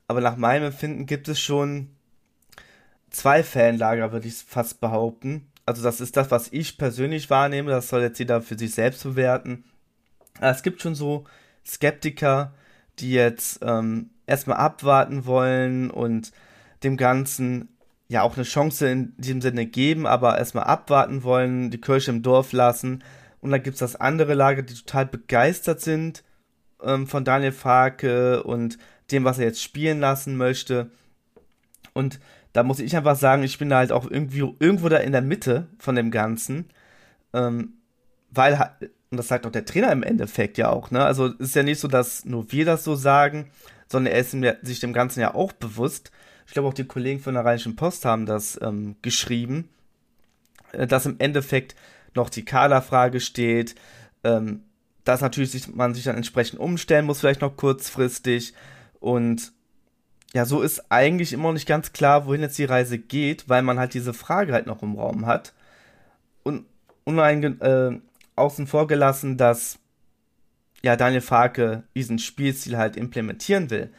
Aber 0.09 0.21
nach 0.21 0.37
meinem 0.37 0.65
Empfinden 0.65 1.07
gibt 1.07 1.29
es 1.29 1.41
schon 1.41 1.91
zwei 3.11 3.43
Fanlager, 3.43 4.13
würde 4.13 4.29
ich 4.29 4.35
fast 4.35 4.81
behaupten. 4.81 5.47
Also 5.67 5.83
das 5.83 6.01
ist 6.01 6.17
das, 6.17 6.31
was 6.31 6.49
ich 6.53 6.79
persönlich 6.79 7.31
wahrnehme. 7.31 7.71
Das 7.71 7.89
soll 7.89 8.03
jetzt 8.03 8.19
jeder 8.19 8.43
für 8.43 8.59
sich 8.59 8.75
selbst 8.75 9.05
bewerten. 9.05 9.65
Aber 10.39 10.51
es 10.51 10.63
gibt 10.63 10.83
schon 10.83 10.95
so 10.95 11.25
Skeptiker, 11.65 12.55
die 12.99 13.13
jetzt 13.13 13.61
ähm, 13.63 14.11
erstmal 14.27 14.57
abwarten 14.57 15.27
wollen 15.27 15.91
und 15.91 16.33
dem 16.83 16.97
Ganzen 16.97 17.69
ja 18.09 18.23
auch 18.23 18.37
eine 18.37 18.45
Chance 18.45 18.91
in 18.91 19.15
diesem 19.17 19.41
Sinne 19.41 19.67
geben, 19.67 20.07
aber 20.07 20.39
erstmal 20.39 20.65
abwarten 20.65 21.23
wollen, 21.23 21.71
die 21.71 21.81
Kirche 21.81 22.11
im 22.11 22.23
Dorf 22.23 22.53
lassen 22.53 23.05
und 23.41 23.51
dann 23.51 23.63
gibt 23.63 23.75
es 23.75 23.81
das 23.81 23.97
andere 23.97 24.35
Lager, 24.35 24.63
die 24.63 24.75
total 24.75 25.07
begeistert 25.07 25.81
sind 25.81 26.25
ähm, 26.83 27.07
von 27.07 27.25
Daniel 27.25 27.53
Farke 27.53 28.43
und 28.43 28.79
dem, 29.11 29.25
was 29.25 29.39
er 29.39 29.47
jetzt 29.47 29.63
spielen 29.63 30.01
lassen 30.01 30.37
möchte. 30.37 30.91
Und 31.93 32.21
da 32.53 32.63
muss 32.63 32.81
ich 32.81 32.97
einfach 32.97 33.17
sagen, 33.17 33.43
ich 33.43 33.59
bin 33.59 33.71
da 33.71 33.79
halt 33.79 33.93
auch 33.93 34.09
irgendwie 34.11 34.41
irgendwo 34.59 34.89
da 34.89 34.99
in 34.99 35.13
der 35.13 35.23
Mitte 35.23 35.69
von 35.79 35.95
dem 35.95 36.11
Ganzen. 36.11 36.67
Ähm, 37.33 37.75
weil, 38.31 38.55
und 39.11 39.17
das 39.17 39.29
sagt 39.29 39.47
auch 39.47 39.53
der 39.53 39.65
Trainer 39.65 39.93
im 39.93 40.03
Endeffekt 40.03 40.59
ja 40.59 40.71
auch, 40.71 40.91
ne? 40.91 41.05
Also 41.05 41.27
ist 41.27 41.55
ja 41.55 41.63
nicht 41.63 41.81
so, 41.81 41.89
dass 41.89 42.25
nur 42.25 42.51
wir 42.53 42.65
das 42.65 42.85
so 42.85 42.95
sagen, 42.95 43.51
sondern 43.89 44.13
er 44.13 44.21
ist 44.21 44.37
sich 44.67 44.81
dem 44.81 44.93
Ganzen 44.93 45.21
ja 45.21 45.35
auch 45.35 45.53
bewusst. 45.53 46.11
Ich 46.47 46.53
glaube 46.53 46.69
auch 46.69 46.75
die 46.75 46.85
Kollegen 46.85 47.21
von 47.21 47.35
der 47.35 47.45
Rheinischen 47.45 47.77
Post 47.77 48.05
haben 48.05 48.27
das 48.27 48.59
ähm, 48.63 48.97
geschrieben, 49.03 49.69
äh, 50.73 50.87
dass 50.87 51.07
im 51.07 51.17
Endeffekt 51.19 51.75
noch 52.15 52.31
die 52.31 52.45
Kaderfrage 52.45 53.21
steht, 53.21 53.75
ähm, 54.25 54.65
dass 55.05 55.21
natürlich 55.21 55.51
sich, 55.51 55.75
man 55.75 55.95
sich 55.95 56.05
dann 56.05 56.17
entsprechend 56.17 56.61
umstellen 56.61 57.07
muss, 57.07 57.21
vielleicht 57.21 57.41
noch 57.41 57.57
kurzfristig. 57.57 58.55
Und 59.01 59.53
ja, 60.33 60.45
so 60.45 60.63
ist 60.63 60.91
eigentlich 60.91 61.33
immer 61.33 61.45
noch 61.45 61.55
nicht 61.55 61.67
ganz 61.67 61.93
klar, 61.93 62.27
wohin 62.27 62.43
jetzt 62.43 62.59
die 62.59 62.65
Reise 62.65 62.99
geht, 62.99 63.49
weil 63.49 63.63
man 63.63 63.79
halt 63.79 63.95
diese 63.95 64.15
Frage 64.15 64.53
halt 64.53 64.67
noch 64.67 64.83
im 64.83 64.97
Raum 64.97 65.27
hat. 65.27 65.53
Und 66.43 66.67
uneinge 67.05 67.47
äh, 67.61 68.01
außen 68.37 68.67
vor 68.67 68.87
gelassen, 68.87 69.37
dass 69.37 69.79
ja 70.83 70.97
Daniel 70.97 71.21
Farke 71.21 71.83
diesen 71.95 72.19
Spielstil 72.19 72.77
halt 72.77 72.97
implementieren 72.97 73.71
will. 73.71 73.91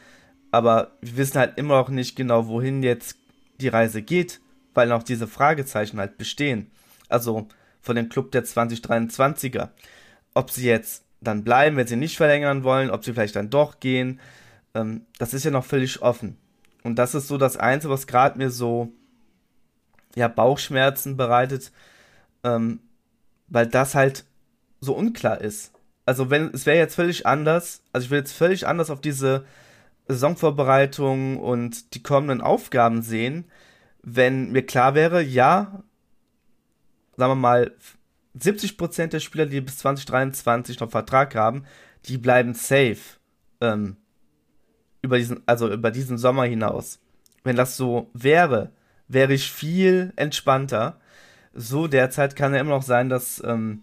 Aber 0.50 0.92
wir 1.00 1.16
wissen 1.16 1.38
halt 1.38 1.58
immer 1.58 1.78
noch 1.78 1.88
nicht 1.88 2.16
genau, 2.16 2.46
wohin 2.46 2.82
jetzt 2.82 3.16
die 3.60 3.68
Reise 3.68 4.02
geht, 4.02 4.40
weil 4.74 4.88
noch 4.88 5.02
diese 5.02 5.26
Fragezeichen 5.26 5.98
halt 5.98 6.18
bestehen. 6.18 6.70
Also 7.08 7.48
von 7.82 7.96
dem 7.96 8.08
Club 8.08 8.32
der 8.32 8.44
2023er. 8.44 9.70
Ob 10.34 10.50
sie 10.50 10.66
jetzt 10.66 11.04
dann 11.20 11.44
bleiben, 11.44 11.76
wenn 11.76 11.86
sie 11.86 11.96
nicht 11.96 12.16
verlängern 12.16 12.64
wollen, 12.64 12.90
ob 12.90 13.04
sie 13.04 13.12
vielleicht 13.12 13.36
dann 13.36 13.50
doch 13.50 13.80
gehen. 13.80 14.20
Ähm, 14.74 15.06
das 15.18 15.34
ist 15.34 15.44
ja 15.44 15.50
noch 15.50 15.64
völlig 15.64 16.02
offen. 16.02 16.36
Und 16.82 16.96
das 16.96 17.14
ist 17.14 17.28
so 17.28 17.38
das 17.38 17.56
Einzige, 17.56 17.92
was 17.92 18.06
gerade 18.06 18.38
mir 18.38 18.50
so 18.50 18.92
ja, 20.14 20.28
Bauchschmerzen 20.28 21.16
bereitet, 21.16 21.72
ähm, 22.44 22.80
weil 23.48 23.66
das 23.66 23.94
halt 23.94 24.24
so 24.80 24.94
unklar 24.94 25.40
ist. 25.40 25.72
Also 26.04 26.30
wenn 26.30 26.52
es 26.52 26.66
wäre 26.66 26.78
jetzt 26.78 26.96
völlig 26.96 27.26
anders, 27.26 27.82
also 27.92 28.06
ich 28.06 28.10
will 28.10 28.18
jetzt 28.18 28.32
völlig 28.32 28.66
anders 28.66 28.90
auf 28.90 29.00
diese 29.00 29.44
Saisonvorbereitung 30.08 31.38
und 31.38 31.94
die 31.94 32.02
kommenden 32.02 32.40
Aufgaben 32.40 33.02
sehen, 33.02 33.44
wenn 34.02 34.50
mir 34.50 34.66
klar 34.66 34.94
wäre, 34.94 35.22
ja, 35.22 35.84
sagen 37.16 37.32
wir 37.32 37.36
mal, 37.36 37.72
70% 38.38 39.08
der 39.08 39.20
Spieler, 39.20 39.46
die 39.46 39.60
bis 39.60 39.78
2023 39.78 40.80
noch 40.80 40.90
Vertrag 40.90 41.34
haben, 41.34 41.64
die 42.06 42.18
bleiben 42.18 42.54
safe 42.54 43.18
ähm, 43.60 43.96
über 45.02 45.18
diesen, 45.18 45.42
also 45.46 45.70
über 45.70 45.90
diesen 45.90 46.18
Sommer 46.18 46.44
hinaus. 46.44 46.98
Wenn 47.44 47.56
das 47.56 47.76
so 47.76 48.10
wäre, 48.14 48.70
wäre 49.08 49.34
ich 49.34 49.50
viel 49.50 50.12
entspannter. 50.16 51.00
So 51.52 51.86
derzeit 51.86 52.36
kann 52.36 52.54
ja 52.54 52.60
immer 52.60 52.70
noch 52.70 52.82
sein, 52.82 53.08
dass 53.08 53.42
ähm, 53.44 53.82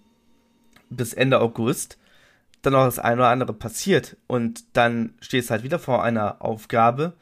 bis 0.89 1.13
Ende 1.13 1.39
August 1.39 1.97
dann 2.61 2.73
noch 2.73 2.85
das 2.85 2.99
eine 2.99 3.21
oder 3.21 3.29
andere 3.29 3.53
passiert 3.53 4.17
und 4.27 4.75
dann 4.75 5.13
steht 5.21 5.45
es 5.45 5.51
halt 5.51 5.63
wieder 5.63 5.79
vor 5.79 6.03
einer 6.03 6.41
Aufgabe, 6.41 7.13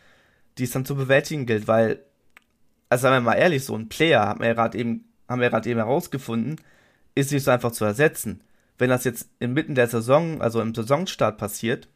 die 0.57 0.63
es 0.63 0.71
dann 0.71 0.85
zu 0.85 0.95
bewältigen 0.95 1.45
gilt, 1.45 1.67
weil, 1.67 2.03
also 2.89 3.03
sagen 3.03 3.17
wir 3.17 3.31
mal 3.31 3.35
ehrlich, 3.35 3.63
so 3.63 3.75
ein 3.75 3.89
Player, 3.89 4.21
haben 4.21 4.39
wir 4.39 4.47
ja 4.47 4.53
gerade 4.53 4.77
eben, 4.77 5.05
haben 5.27 5.41
wir 5.41 5.49
gerade 5.49 5.69
eben 5.69 5.79
herausgefunden, 5.79 6.57
ist 7.15 7.31
nicht 7.31 7.43
so 7.43 7.51
einfach 7.51 7.71
zu 7.71 7.85
ersetzen. 7.85 8.41
Wenn 8.77 8.89
das 8.89 9.03
jetzt 9.03 9.29
inmitten 9.39 9.75
der 9.75 9.87
Saison, 9.87 10.41
also 10.41 10.61
im 10.61 10.75
Saisonstart 10.75 11.37
passiert, 11.37 11.87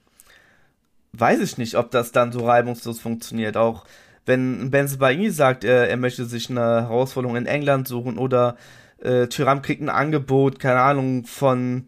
weiß 1.14 1.40
ich 1.42 1.58
nicht, 1.58 1.76
ob 1.76 1.92
das 1.92 2.12
dann 2.12 2.32
so 2.32 2.46
reibungslos 2.46 3.00
funktioniert. 3.00 3.58
Auch 3.58 3.86
wenn 4.26 4.72
Benz 4.72 4.98
Baini 4.98 5.30
sagt, 5.30 5.64
er, 5.64 5.90
er 5.90 5.98
möchte 5.98 6.26
sich 6.26 6.50
eine 6.50 6.84
Herausforderung 6.84 7.36
in 7.36 7.46
England 7.46 7.88
suchen 7.88 8.18
oder 8.18 8.56
äh, 9.00 9.28
Tyram 9.28 9.62
kriegt 9.62 9.82
ein 9.82 9.90
Angebot, 9.90 10.60
keine 10.60 10.82
Ahnung, 10.82 11.26
von, 11.26 11.88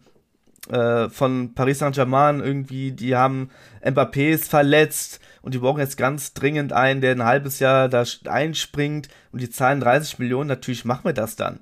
äh, 0.69 1.09
von 1.09 1.53
Paris 1.53 1.79
Saint-Germain 1.79 2.39
irgendwie, 2.39 2.91
die 2.91 3.15
haben 3.15 3.49
Mbappé 3.81 4.31
ist 4.31 4.49
verletzt 4.49 5.19
und 5.41 5.53
die 5.53 5.59
brauchen 5.59 5.79
jetzt 5.79 5.97
ganz 5.97 6.33
dringend 6.33 6.71
einen, 6.71 7.01
der 7.01 7.11
ein 7.11 7.25
halbes 7.25 7.59
Jahr 7.59 7.89
da 7.89 8.03
einspringt 8.25 9.09
und 9.31 9.41
die 9.41 9.49
zahlen 9.49 9.79
30 9.79 10.19
Millionen, 10.19 10.47
natürlich 10.47 10.85
machen 10.85 11.05
wir 11.05 11.13
das 11.13 11.35
dann. 11.35 11.59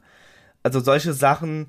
Also 0.63 0.79
solche 0.79 1.13
Sachen, 1.13 1.67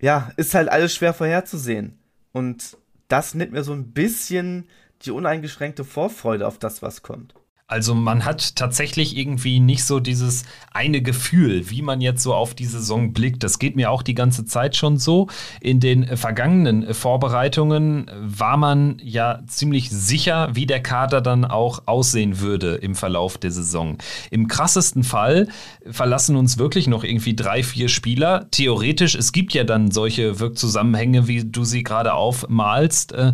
ja, 0.00 0.30
ist 0.36 0.54
halt 0.54 0.68
alles 0.68 0.94
schwer 0.94 1.12
vorherzusehen. 1.12 1.98
Und 2.32 2.76
das 3.08 3.34
nimmt 3.34 3.52
mir 3.52 3.64
so 3.64 3.72
ein 3.72 3.92
bisschen 3.92 4.68
die 5.02 5.10
uneingeschränkte 5.10 5.84
Vorfreude 5.84 6.46
auf 6.46 6.58
das, 6.58 6.82
was 6.82 7.02
kommt. 7.02 7.34
Also 7.68 7.96
man 7.96 8.24
hat 8.24 8.54
tatsächlich 8.54 9.16
irgendwie 9.16 9.58
nicht 9.58 9.84
so 9.84 9.98
dieses 9.98 10.44
eine 10.72 11.02
Gefühl, 11.02 11.68
wie 11.68 11.82
man 11.82 12.00
jetzt 12.00 12.22
so 12.22 12.32
auf 12.32 12.54
die 12.54 12.64
Saison 12.64 13.12
blickt. 13.12 13.42
Das 13.42 13.58
geht 13.58 13.74
mir 13.74 13.90
auch 13.90 14.02
die 14.02 14.14
ganze 14.14 14.44
Zeit 14.44 14.76
schon 14.76 14.98
so. 14.98 15.26
In 15.60 15.80
den 15.80 16.16
vergangenen 16.16 16.94
Vorbereitungen 16.94 18.08
war 18.20 18.56
man 18.56 19.00
ja 19.02 19.40
ziemlich 19.48 19.90
sicher, 19.90 20.50
wie 20.52 20.66
der 20.66 20.80
Kader 20.80 21.20
dann 21.20 21.44
auch 21.44 21.82
aussehen 21.86 22.38
würde 22.38 22.76
im 22.76 22.94
Verlauf 22.94 23.36
der 23.36 23.50
Saison. 23.50 23.98
Im 24.30 24.46
krassesten 24.46 25.02
Fall 25.02 25.48
verlassen 25.90 26.36
uns 26.36 26.58
wirklich 26.58 26.86
noch 26.86 27.02
irgendwie 27.02 27.34
drei, 27.34 27.64
vier 27.64 27.88
Spieler. 27.88 28.46
Theoretisch, 28.52 29.16
es 29.16 29.32
gibt 29.32 29.54
ja 29.54 29.64
dann 29.64 29.90
solche 29.90 30.38
Wirkzusammenhänge, 30.38 31.26
wie 31.26 31.44
du 31.44 31.64
sie 31.64 31.82
gerade 31.82 32.14
aufmalst, 32.14 33.10
äh, 33.10 33.32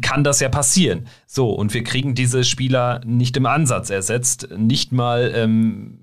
kann 0.00 0.24
das 0.24 0.40
ja 0.40 0.48
passieren. 0.48 1.08
So, 1.26 1.50
und 1.50 1.74
wir 1.74 1.84
kriegen 1.84 2.14
diese 2.14 2.42
Spieler 2.42 3.02
nicht 3.04 3.36
im 3.36 3.44
Ansatz 3.44 3.65
ersetzt, 3.90 4.48
nicht 4.56 4.92
mal 4.92 5.32
ähm, 5.34 5.98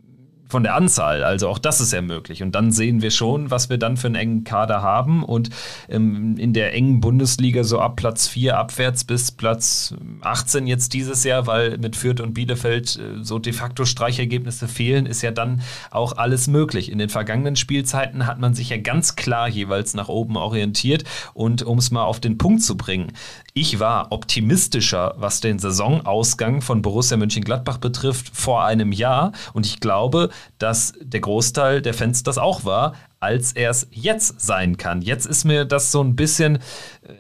von 0.54 0.62
der 0.62 0.76
Anzahl. 0.76 1.24
Also 1.24 1.50
auch 1.50 1.58
das 1.58 1.82
ist 1.82 1.94
ja 1.94 2.04
möglich. 2.04 2.44
Und 2.44 2.54
dann 2.54 2.72
sehen 2.72 3.02
wir 3.02 3.10
schon, 3.10 3.50
was 3.50 3.72
wir 3.72 3.80
dann 3.80 3.98
für 3.98 4.06
einen 4.06 4.16
engen 4.16 4.44
Kader 4.44 4.84
haben. 4.84 5.24
Und 5.24 5.50
ähm, 5.90 6.38
in 6.38 6.54
der 6.54 6.76
engen 6.76 7.02
Bundesliga 7.02 7.64
so 7.64 7.80
ab 7.80 7.96
Platz 7.96 8.28
4 8.28 8.56
abwärts 8.56 9.04
bis 9.04 9.32
Platz 9.32 9.96
18 10.22 10.68
jetzt 10.68 10.94
dieses 10.94 11.24
Jahr, 11.24 11.48
weil 11.48 11.80
mit 11.80 11.96
Fürth 11.96 12.22
und 12.22 12.36
Bielefeld 12.36 13.00
äh, 13.00 13.24
so 13.24 13.40
de 13.40 13.52
facto 13.52 13.84
Streichergebnisse 13.84 14.68
fehlen, 14.68 15.08
ist 15.08 15.24
ja 15.24 15.32
dann 15.32 15.64
auch 15.90 16.18
alles 16.18 16.46
möglich. 16.46 16.92
In 16.92 17.00
den 17.00 17.10
vergangenen 17.10 17.56
Spielzeiten 17.56 18.28
hat 18.28 18.38
man 18.38 18.54
sich 18.54 18.70
ja 18.70 18.78
ganz 18.78 19.16
klar 19.16 19.50
jeweils 19.50 19.96
nach 19.96 20.08
oben 20.08 20.38
orientiert. 20.38 21.04
Und 21.34 21.64
um 21.64 21.80
es 21.80 21.90
mal 21.90 22.04
auf 22.04 22.20
den 22.20 22.38
Punkt 22.38 22.62
zu 22.62 22.78
bringen, 22.78 23.12
ich 23.56 23.80
war 23.80 24.12
optimistischer, 24.12 25.16
was 25.18 25.42
den 25.42 25.58
Saisonausgang 25.58 26.62
von 26.62 26.84
Borussia 26.84 27.18
Mönchengladbach 27.18 27.80
betrifft, 27.80 28.30
vor 28.34 28.64
einem 28.66 28.92
Jahr. 28.92 29.32
Und 29.54 29.66
ich 29.66 29.80
glaube, 29.80 30.30
dass 30.58 30.94
der 31.02 31.20
Großteil 31.20 31.82
der 31.82 31.94
Fans 31.94 32.24
das 32.24 32.38
auch 32.38 32.66
war, 32.66 32.94
als 33.20 33.54
er 33.54 33.70
es 33.70 33.88
jetzt 33.92 34.42
sein 34.42 34.78
kann. 34.78 35.02
Jetzt 35.02 35.26
ist 35.26 35.46
mir 35.46 35.64
das 35.66 35.92
so 35.92 36.04
ein 36.04 36.16
bisschen, 36.16 36.58
äh, 36.58 37.14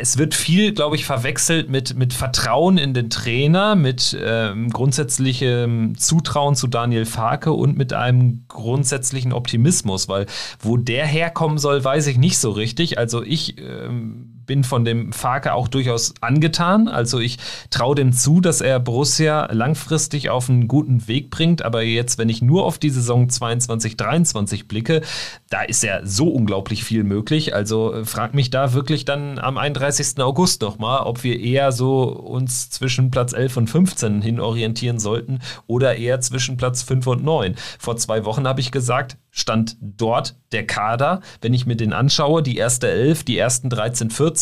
es 0.00 0.16
wird 0.16 0.34
viel, 0.34 0.72
glaube 0.72 0.96
ich, 0.96 1.04
verwechselt 1.04 1.68
mit, 1.68 1.94
mit 1.96 2.12
Vertrauen 2.12 2.78
in 2.78 2.94
den 2.94 3.10
Trainer, 3.10 3.74
mit 3.74 4.16
ähm, 4.22 4.70
grundsätzlichem 4.70 5.96
Zutrauen 5.98 6.54
zu 6.54 6.66
Daniel 6.66 7.04
Farke 7.04 7.52
und 7.52 7.76
mit 7.76 7.92
einem 7.92 8.44
grundsätzlichen 8.48 9.32
Optimismus, 9.32 10.08
weil 10.08 10.26
wo 10.60 10.76
der 10.76 11.06
herkommen 11.06 11.58
soll, 11.58 11.84
weiß 11.84 12.06
ich 12.06 12.16
nicht 12.16 12.38
so 12.38 12.50
richtig. 12.50 12.98
Also 12.98 13.22
ich 13.22 13.58
ähm, 13.58 14.39
bin 14.50 14.64
von 14.64 14.84
dem 14.84 15.12
Farke 15.12 15.52
auch 15.52 15.68
durchaus 15.68 16.12
angetan. 16.20 16.88
Also 16.88 17.20
ich 17.20 17.38
traue 17.70 17.94
dem 17.94 18.12
zu, 18.12 18.40
dass 18.40 18.60
er 18.60 18.80
Borussia 18.80 19.48
langfristig 19.52 20.28
auf 20.28 20.50
einen 20.50 20.66
guten 20.66 21.06
Weg 21.06 21.30
bringt. 21.30 21.62
Aber 21.62 21.82
jetzt, 21.82 22.18
wenn 22.18 22.28
ich 22.28 22.42
nur 22.42 22.64
auf 22.66 22.76
die 22.76 22.90
Saison 22.90 23.28
22, 23.28 23.96
23 23.96 24.66
blicke, 24.66 25.02
da 25.50 25.62
ist 25.62 25.84
ja 25.84 26.04
so 26.04 26.26
unglaublich 26.30 26.82
viel 26.82 27.04
möglich. 27.04 27.54
Also 27.54 27.94
äh, 27.94 28.04
frag 28.04 28.34
mich 28.34 28.50
da 28.50 28.72
wirklich 28.72 29.04
dann 29.04 29.38
am 29.38 29.56
31. 29.56 30.18
August 30.18 30.62
nochmal, 30.62 31.02
ob 31.02 31.22
wir 31.22 31.38
eher 31.38 31.70
so 31.70 32.02
uns 32.02 32.70
zwischen 32.70 33.12
Platz 33.12 33.32
11 33.32 33.56
und 33.56 33.70
15 33.70 34.20
hin 34.20 34.40
orientieren 34.40 34.98
sollten 34.98 35.38
oder 35.68 35.94
eher 35.94 36.20
zwischen 36.20 36.56
Platz 36.56 36.82
5 36.82 37.06
und 37.06 37.22
9. 37.22 37.54
Vor 37.78 37.96
zwei 37.98 38.24
Wochen 38.24 38.48
habe 38.48 38.60
ich 38.60 38.72
gesagt, 38.72 39.16
stand 39.30 39.76
dort 39.80 40.34
der 40.52 40.66
Kader. 40.66 41.20
Wenn 41.40 41.54
ich 41.54 41.66
mir 41.66 41.76
den 41.76 41.92
anschaue, 41.92 42.42
die 42.42 42.56
erste 42.56 42.88
Elf, 42.90 43.22
die 43.22 43.38
ersten 43.38 43.70
13, 43.70 44.10
14, 44.10 44.39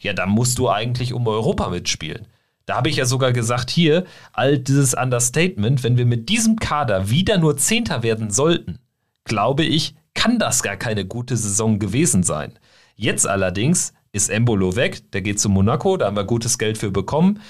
ja, 0.00 0.12
da 0.12 0.26
musst 0.26 0.58
du 0.58 0.68
eigentlich 0.68 1.12
um 1.12 1.26
Europa 1.26 1.68
mitspielen. 1.68 2.26
Da 2.66 2.76
habe 2.76 2.88
ich 2.88 2.96
ja 2.96 3.04
sogar 3.04 3.32
gesagt, 3.32 3.70
hier, 3.70 4.04
all 4.32 4.58
dieses 4.58 4.94
Understatement, 4.94 5.82
wenn 5.82 5.96
wir 5.96 6.06
mit 6.06 6.28
diesem 6.28 6.56
Kader 6.56 7.10
wieder 7.10 7.38
nur 7.38 7.56
Zehnter 7.56 8.02
werden 8.02 8.30
sollten, 8.30 8.78
glaube 9.24 9.64
ich, 9.64 9.94
kann 10.14 10.38
das 10.38 10.62
gar 10.62 10.76
keine 10.76 11.04
gute 11.04 11.36
Saison 11.36 11.78
gewesen 11.78 12.22
sein. 12.22 12.58
Jetzt 12.94 13.26
allerdings 13.26 13.92
ist 14.12 14.28
Embolo 14.28 14.76
weg, 14.76 15.10
der 15.12 15.22
geht 15.22 15.40
zu 15.40 15.48
Monaco, 15.48 15.96
da 15.96 16.06
haben 16.06 16.16
wir 16.16 16.24
gutes 16.24 16.58
Geld 16.58 16.78
für 16.78 16.90
bekommen. 16.90 17.40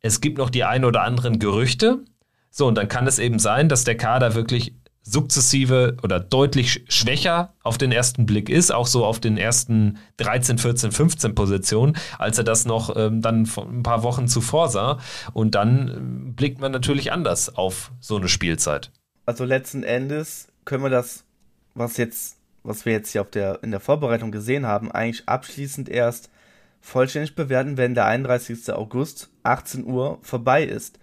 Es 0.00 0.20
gibt 0.20 0.38
noch 0.38 0.50
die 0.50 0.64
ein 0.64 0.84
oder 0.84 1.02
anderen 1.02 1.38
Gerüchte. 1.38 2.04
So, 2.50 2.66
und 2.66 2.74
dann 2.76 2.88
kann 2.88 3.06
es 3.06 3.18
eben 3.18 3.38
sein, 3.38 3.68
dass 3.68 3.84
der 3.84 3.96
Kader 3.96 4.34
wirklich 4.34 4.74
sukzessive 5.08 5.96
oder 6.02 6.18
deutlich 6.18 6.84
schwächer 6.88 7.54
auf 7.62 7.78
den 7.78 7.92
ersten 7.92 8.26
Blick 8.26 8.48
ist, 8.48 8.72
auch 8.72 8.88
so 8.88 9.04
auf 9.04 9.20
den 9.20 9.38
ersten 9.38 9.98
13, 10.16 10.58
14, 10.58 10.90
15 10.90 11.34
Positionen, 11.34 11.96
als 12.18 12.38
er 12.38 12.44
das 12.44 12.64
noch 12.64 12.94
ähm, 12.96 13.22
dann 13.22 13.48
ein 13.56 13.82
paar 13.84 14.02
Wochen 14.02 14.26
zuvor 14.26 14.68
sah. 14.68 14.98
Und 15.32 15.54
dann 15.54 15.88
ähm, 15.88 16.34
blickt 16.34 16.60
man 16.60 16.72
natürlich 16.72 17.12
anders 17.12 17.54
auf 17.56 17.92
so 18.00 18.16
eine 18.16 18.28
Spielzeit. 18.28 18.90
Also 19.26 19.44
letzten 19.44 19.84
Endes 19.84 20.48
können 20.64 20.82
wir 20.82 20.90
das, 20.90 21.24
was 21.74 21.96
jetzt, 21.98 22.36
was 22.64 22.84
wir 22.84 22.92
jetzt 22.92 23.12
hier 23.12 23.20
auf 23.20 23.30
der, 23.30 23.62
in 23.62 23.70
der 23.70 23.80
Vorbereitung 23.80 24.32
gesehen 24.32 24.66
haben, 24.66 24.90
eigentlich 24.90 25.28
abschließend 25.28 25.88
erst 25.88 26.30
vollständig 26.80 27.36
bewerten, 27.36 27.76
wenn 27.76 27.94
der 27.94 28.06
31. 28.06 28.72
August 28.72 29.30
18 29.44 29.84
Uhr 29.84 30.18
vorbei 30.22 30.64
ist. 30.64 30.98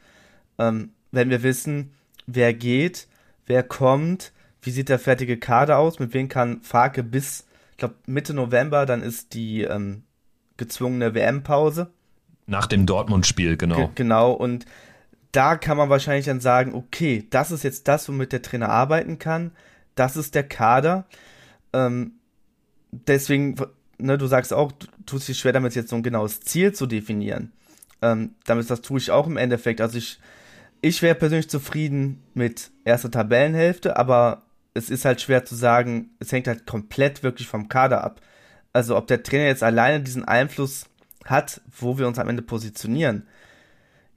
Ähm, 0.59 0.91
wenn 1.11 1.29
wir 1.29 1.41
wissen, 1.41 1.93
wer 2.25 2.53
geht, 2.53 3.07
wer 3.45 3.63
kommt, 3.63 4.31
wie 4.61 4.71
sieht 4.71 4.89
der 4.89 4.99
fertige 4.99 5.37
Kader 5.37 5.77
aus, 5.77 5.99
mit 5.99 6.13
wem 6.13 6.29
kann 6.29 6.61
Farke 6.61 7.03
bis, 7.03 7.45
ich 7.71 7.77
glaube, 7.77 7.95
Mitte 8.05 8.33
November, 8.33 8.85
dann 8.85 9.01
ist 9.01 9.33
die 9.33 9.63
ähm, 9.63 10.03
gezwungene 10.57 11.13
WM-Pause. 11.13 11.91
Nach 12.45 12.67
dem 12.67 12.85
Dortmund-Spiel, 12.85 13.57
genau. 13.57 13.87
G 13.87 13.89
genau, 13.95 14.31
und 14.31 14.65
da 15.31 15.57
kann 15.57 15.77
man 15.77 15.89
wahrscheinlich 15.89 16.25
dann 16.25 16.39
sagen, 16.39 16.73
okay, 16.75 17.25
das 17.29 17.51
ist 17.51 17.63
jetzt 17.63 17.87
das, 17.87 18.07
womit 18.07 18.31
der 18.31 18.41
Trainer 18.41 18.69
arbeiten 18.69 19.19
kann, 19.19 19.51
das 19.95 20.15
ist 20.15 20.35
der 20.35 20.43
Kader. 20.43 21.05
Ähm, 21.73 22.13
deswegen, 22.91 23.55
ne, 23.97 24.17
du 24.17 24.27
sagst 24.27 24.53
auch, 24.53 24.71
du 24.71 24.87
tust 25.05 25.27
dich 25.27 25.39
schwer 25.39 25.53
damit 25.53 25.75
jetzt 25.75 25.89
so 25.89 25.95
ein 25.95 26.03
genaues 26.03 26.41
Ziel 26.41 26.73
zu 26.73 26.85
definieren. 26.85 27.51
Ähm, 28.01 28.35
damit 28.45 28.69
das 28.69 28.81
tue 28.81 28.99
ich 28.99 29.11
auch 29.11 29.27
im 29.27 29.37
Endeffekt. 29.37 29.81
Also 29.81 29.97
ich 29.97 30.19
ich 30.83 31.01
wäre 31.01 31.15
persönlich 31.15 31.49
zufrieden 31.49 32.21
mit 32.33 32.69
erster 32.83 33.09
Tabellenhälfte, 33.09 33.95
aber 33.95 34.41
es 34.73 34.89
ist 34.89 35.05
halt 35.05 35.21
schwer 35.21 35.45
zu 35.45 35.55
sagen, 35.55 36.09
es 36.19 36.33
hängt 36.33 36.47
halt 36.47 36.67
komplett 36.67 37.23
wirklich 37.23 37.47
vom 37.47 37.69
Kader 37.69 38.03
ab. 38.03 38.19
Also 38.73 38.97
ob 38.97 39.07
der 39.07 39.23
Trainer 39.23 39.45
jetzt 39.45 39.63
alleine 39.63 40.03
diesen 40.03 40.25
Einfluss 40.25 40.87
hat, 41.23 41.61
wo 41.79 41.97
wir 41.97 42.05
uns 42.05 42.19
am 42.19 42.27
Ende 42.27 42.41
positionieren. 42.41 43.25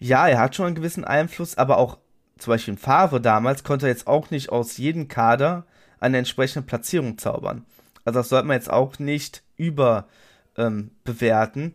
Ja, 0.00 0.26
er 0.26 0.40
hat 0.40 0.56
schon 0.56 0.66
einen 0.66 0.74
gewissen 0.74 1.04
Einfluss, 1.04 1.56
aber 1.56 1.78
auch 1.78 1.98
zum 2.36 2.50
Beispiel 2.50 2.74
in 2.74 2.78
Favre 2.78 3.20
damals 3.20 3.62
konnte 3.62 3.86
er 3.86 3.92
jetzt 3.92 4.08
auch 4.08 4.30
nicht 4.30 4.50
aus 4.50 4.76
jedem 4.76 5.06
Kader 5.06 5.66
eine 6.00 6.18
entsprechende 6.18 6.66
Platzierung 6.66 7.16
zaubern. 7.16 7.64
Also 8.04 8.18
das 8.18 8.28
sollte 8.28 8.48
man 8.48 8.56
jetzt 8.56 8.72
auch 8.72 8.98
nicht 8.98 9.44
überbewerten. 9.56 11.62
Ähm, 11.62 11.74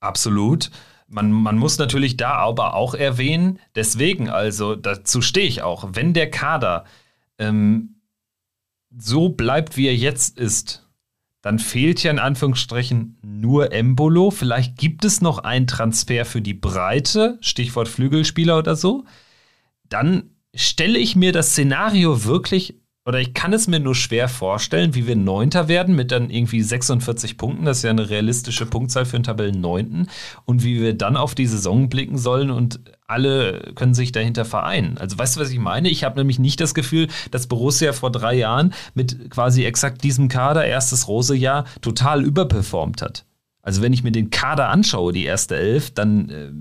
Absolut. 0.00 0.72
Man, 1.12 1.30
man 1.30 1.58
muss 1.58 1.76
natürlich 1.76 2.16
da 2.16 2.32
aber 2.32 2.72
auch 2.72 2.94
erwähnen, 2.94 3.58
deswegen 3.74 4.30
also, 4.30 4.74
dazu 4.74 5.20
stehe 5.20 5.46
ich 5.46 5.60
auch, 5.60 5.90
wenn 5.92 6.14
der 6.14 6.30
Kader 6.30 6.84
ähm, 7.38 7.96
so 8.96 9.28
bleibt, 9.28 9.76
wie 9.76 9.88
er 9.88 9.96
jetzt 9.96 10.38
ist, 10.38 10.88
dann 11.42 11.58
fehlt 11.58 12.02
ja 12.02 12.10
in 12.10 12.18
Anführungsstrichen 12.18 13.18
nur 13.22 13.72
Embolo. 13.72 14.30
Vielleicht 14.30 14.78
gibt 14.78 15.04
es 15.04 15.20
noch 15.20 15.38
einen 15.40 15.66
Transfer 15.66 16.24
für 16.24 16.40
die 16.40 16.54
Breite, 16.54 17.36
Stichwort 17.42 17.88
Flügelspieler 17.88 18.56
oder 18.56 18.74
so. 18.74 19.04
Dann 19.88 20.30
stelle 20.54 20.98
ich 20.98 21.14
mir 21.14 21.32
das 21.32 21.50
Szenario 21.50 22.24
wirklich 22.24 22.81
oder 23.04 23.18
ich 23.18 23.34
kann 23.34 23.52
es 23.52 23.66
mir 23.66 23.80
nur 23.80 23.96
schwer 23.96 24.28
vorstellen, 24.28 24.94
wie 24.94 25.08
wir 25.08 25.16
Neunter 25.16 25.66
werden 25.66 25.96
mit 25.96 26.12
dann 26.12 26.30
irgendwie 26.30 26.62
46 26.62 27.36
Punkten. 27.36 27.64
Das 27.64 27.78
ist 27.78 27.82
ja 27.82 27.90
eine 27.90 28.08
realistische 28.08 28.64
Punktzahl 28.64 29.06
für 29.06 29.16
einen 29.16 29.24
Tabellenneunten. 29.24 30.08
Und 30.44 30.62
wie 30.62 30.80
wir 30.80 30.94
dann 30.94 31.16
auf 31.16 31.34
die 31.34 31.46
Saison 31.46 31.88
blicken 31.88 32.16
sollen 32.16 32.52
und 32.52 32.80
alle 33.08 33.72
können 33.74 33.94
sich 33.94 34.12
dahinter 34.12 34.44
vereinen. 34.44 34.98
Also 34.98 35.18
weißt 35.18 35.36
du, 35.36 35.40
was 35.40 35.50
ich 35.50 35.58
meine? 35.58 35.88
Ich 35.88 36.04
habe 36.04 36.20
nämlich 36.20 36.38
nicht 36.38 36.60
das 36.60 36.74
Gefühl, 36.74 37.08
dass 37.32 37.48
Borussia 37.48 37.92
vor 37.92 38.12
drei 38.12 38.34
Jahren 38.34 38.72
mit 38.94 39.30
quasi 39.30 39.64
exakt 39.64 40.04
diesem 40.04 40.28
Kader, 40.28 40.64
erstes 40.64 41.08
Rose-Jahr, 41.08 41.64
total 41.80 42.22
überperformt 42.22 43.02
hat. 43.02 43.26
Also 43.62 43.82
wenn 43.82 43.92
ich 43.92 44.04
mir 44.04 44.12
den 44.12 44.30
Kader 44.30 44.68
anschaue, 44.68 45.12
die 45.12 45.24
erste 45.24 45.56
Elf, 45.56 45.90
dann 45.90 46.28
äh, 46.30 46.52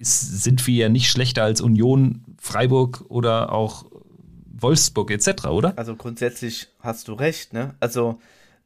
ist, 0.00 0.42
sind 0.42 0.64
wir 0.68 0.74
ja 0.74 0.88
nicht 0.88 1.10
schlechter 1.10 1.42
als 1.42 1.60
Union, 1.60 2.22
Freiburg 2.40 3.04
oder 3.08 3.52
auch 3.52 3.89
Wolfsburg 4.62 5.10
etc., 5.10 5.46
oder? 5.46 5.72
Also 5.76 5.96
grundsätzlich 5.96 6.68
hast 6.80 7.08
du 7.08 7.14
recht, 7.14 7.52
ne? 7.52 7.74
Also 7.80 8.20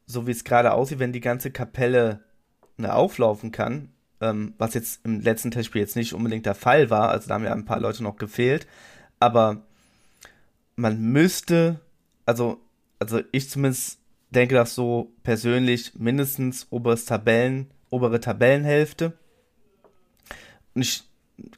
so 0.05 0.27
wie 0.27 0.31
es 0.31 0.43
gerade 0.43 0.73
aussieht, 0.73 0.99
wenn 0.99 1.13
die 1.13 1.21
ganze 1.21 1.51
Kapelle 1.51 2.19
ne, 2.77 2.93
auflaufen 2.93 3.51
kann, 3.51 3.89
ähm, 4.21 4.53
was 4.57 4.73
jetzt 4.73 5.03
im 5.03 5.21
letzten 5.21 5.51
Testspiel 5.51 5.81
jetzt 5.81 5.95
nicht 5.95 6.13
unbedingt 6.13 6.45
der 6.45 6.55
Fall 6.55 6.89
war, 6.89 7.09
also 7.09 7.27
da 7.27 7.35
haben 7.35 7.43
ja 7.43 7.53
ein 7.53 7.65
paar 7.65 7.79
Leute 7.79 8.03
noch 8.03 8.17
gefehlt, 8.17 8.67
aber 9.19 9.63
man 10.75 11.01
müsste, 11.01 11.79
also, 12.25 12.59
also 12.99 13.21
ich 13.31 13.49
zumindest 13.49 13.99
denke 14.29 14.55
das 14.55 14.75
so 14.75 15.11
persönlich, 15.23 15.93
mindestens 15.95 16.67
oberes 16.69 17.05
Tabellen, 17.05 17.71
obere 17.89 18.19
Tabellenhälfte. 18.19 19.13
Und 20.73 20.81
ich 20.81 21.03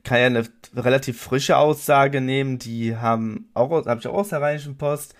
kann 0.04 0.20
ja 0.20 0.26
eine 0.26 0.48
relativ 0.76 1.22
frische 1.22 1.58
Aussage 1.58 2.22
nehmen, 2.22 2.60
die 2.60 2.96
haben 2.96 3.50
auch, 3.54 3.70
habe 3.86 4.00
ich 4.00 4.08
auch 4.08 4.14
aus 4.14 4.30
der 4.30 4.42
Rheinischen 4.42 4.78
Post, 4.78 5.14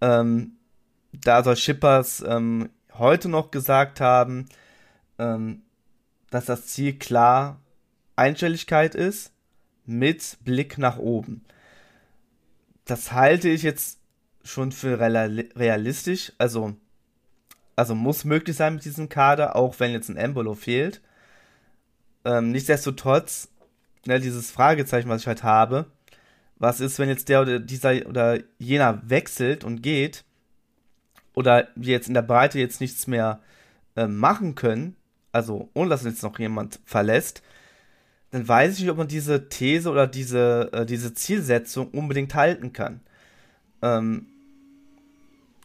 ähm, 0.00 0.56
da 1.12 1.42
soll 1.42 1.56
Schippers 1.56 2.22
ähm, 2.26 2.68
heute 2.94 3.28
noch 3.28 3.50
gesagt 3.50 4.00
haben, 4.00 4.46
ähm, 5.18 5.62
dass 6.30 6.46
das 6.46 6.66
Ziel 6.66 6.98
klar 6.98 7.60
Einstelligkeit 8.16 8.94
ist 8.94 9.32
mit 9.86 10.38
Blick 10.44 10.78
nach 10.78 10.98
oben. 10.98 11.44
Das 12.84 13.12
halte 13.12 13.48
ich 13.48 13.62
jetzt 13.62 13.98
schon 14.42 14.72
für 14.72 15.00
realistisch, 15.00 16.32
also, 16.38 16.74
also 17.76 17.94
muss 17.94 18.24
möglich 18.24 18.56
sein 18.56 18.74
mit 18.74 18.84
diesem 18.84 19.08
Kader, 19.08 19.56
auch 19.56 19.80
wenn 19.80 19.92
jetzt 19.92 20.10
ein 20.10 20.16
Embolo 20.16 20.54
fehlt. 20.54 21.00
Ähm, 22.24 22.50
nichtsdestotrotz 22.52 23.48
ne, 24.06 24.20
dieses 24.20 24.50
Fragezeichen, 24.50 25.08
was 25.08 25.22
ich 25.22 25.26
halt 25.26 25.42
habe. 25.42 25.86
Was 26.56 26.80
ist, 26.80 26.98
wenn 26.98 27.08
jetzt 27.08 27.28
der 27.28 27.42
oder 27.42 27.58
dieser 27.58 28.06
oder 28.06 28.38
jener 28.58 29.02
wechselt 29.04 29.64
und 29.64 29.82
geht 29.82 30.24
oder 31.34 31.68
wir 31.74 31.92
jetzt 31.92 32.08
in 32.08 32.14
der 32.14 32.22
Breite 32.22 32.58
jetzt 32.58 32.80
nichts 32.80 33.06
mehr 33.06 33.40
äh, 33.96 34.06
machen 34.06 34.54
können, 34.54 34.96
also 35.32 35.68
ohne 35.74 35.90
dass 35.90 36.04
jetzt 36.04 36.22
noch 36.22 36.38
jemand 36.38 36.80
verlässt, 36.84 37.42
dann 38.30 38.46
weiß 38.46 38.74
ich 38.74 38.80
nicht, 38.80 38.90
ob 38.90 38.98
man 38.98 39.08
diese 39.08 39.48
These 39.48 39.90
oder 39.90 40.06
diese, 40.06 40.70
äh, 40.72 40.86
diese 40.86 41.14
Zielsetzung 41.14 41.88
unbedingt 41.88 42.34
halten 42.34 42.72
kann. 42.72 43.00
Ähm, 43.82 44.26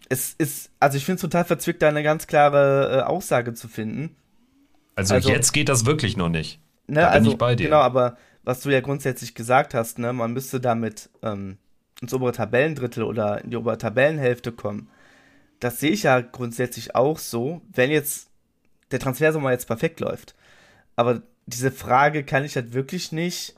es 0.09 0.33
ist, 0.37 0.71
also 0.79 0.97
ich 0.97 1.05
finde 1.05 1.15
es 1.15 1.21
total 1.21 1.45
verzwickt, 1.45 1.81
da 1.81 1.87
eine 1.87 2.03
ganz 2.03 2.27
klare 2.27 2.99
äh, 2.99 3.01
Aussage 3.03 3.53
zu 3.53 3.67
finden. 3.67 4.15
Also, 4.95 5.13
also, 5.13 5.29
jetzt 5.29 5.51
geht 5.53 5.69
das 5.69 5.85
wirklich 5.85 6.17
noch 6.17 6.29
nicht. 6.29 6.59
Ne, 6.87 7.01
da 7.01 7.07
bin 7.07 7.17
also, 7.19 7.31
ich 7.31 7.37
bei 7.37 7.55
dir. 7.55 7.65
Genau, 7.65 7.79
aber 7.79 8.17
was 8.43 8.61
du 8.61 8.69
ja 8.69 8.81
grundsätzlich 8.81 9.35
gesagt 9.35 9.73
hast, 9.73 9.99
ne, 9.99 10.13
man 10.13 10.33
müsste 10.33 10.59
damit 10.59 11.09
ähm, 11.21 11.57
ins 12.01 12.13
obere 12.13 12.31
Tabellendrittel 12.31 13.03
oder 13.03 13.43
in 13.43 13.51
die 13.51 13.57
obere 13.57 13.77
Tabellenhälfte 13.77 14.51
kommen. 14.51 14.89
Das 15.59 15.79
sehe 15.79 15.91
ich 15.91 16.03
ja 16.03 16.21
grundsätzlich 16.21 16.95
auch 16.95 17.19
so, 17.19 17.61
wenn 17.73 17.91
jetzt 17.91 18.29
der 18.91 18.99
Transfersommer 18.99 19.51
jetzt 19.51 19.67
perfekt 19.67 19.99
läuft. 19.99 20.35
Aber 20.95 21.21
diese 21.45 21.71
Frage 21.71 22.23
kann 22.23 22.45
ich 22.45 22.55
halt 22.55 22.73
wirklich 22.73 23.11
nicht 23.11 23.55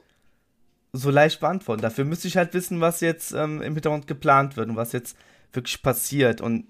so 0.94 1.10
leicht 1.10 1.40
beantworten. 1.40 1.82
Dafür 1.82 2.06
müsste 2.06 2.28
ich 2.28 2.38
halt 2.38 2.54
wissen, 2.54 2.82
was 2.82 3.02
jetzt 3.02 3.32
ähm, 3.32 3.62
im 3.62 3.74
Hintergrund 3.74 4.08
geplant 4.08 4.58
wird 4.58 4.70
und 4.70 4.76
was 4.76 4.92
jetzt 4.92 5.16
wirklich 5.54 5.82
passiert. 5.82 6.42
Und 6.42 6.66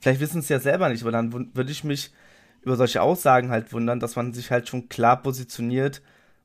vielleicht 0.00 0.20
wissen 0.20 0.40
es 0.40 0.48
ja 0.48 0.58
selber 0.58 0.88
nicht, 0.88 1.02
aber 1.02 1.12
dann 1.12 1.32
würde 1.54 1.72
ich 1.72 1.84
mich 1.84 2.12
über 2.62 2.76
solche 2.76 3.02
Aussagen 3.02 3.50
halt 3.50 3.72
wundern, 3.72 4.00
dass 4.00 4.16
man 4.16 4.32
sich 4.32 4.50
halt 4.50 4.68
schon 4.68 4.88
klar 4.88 5.22
positioniert 5.22 6.02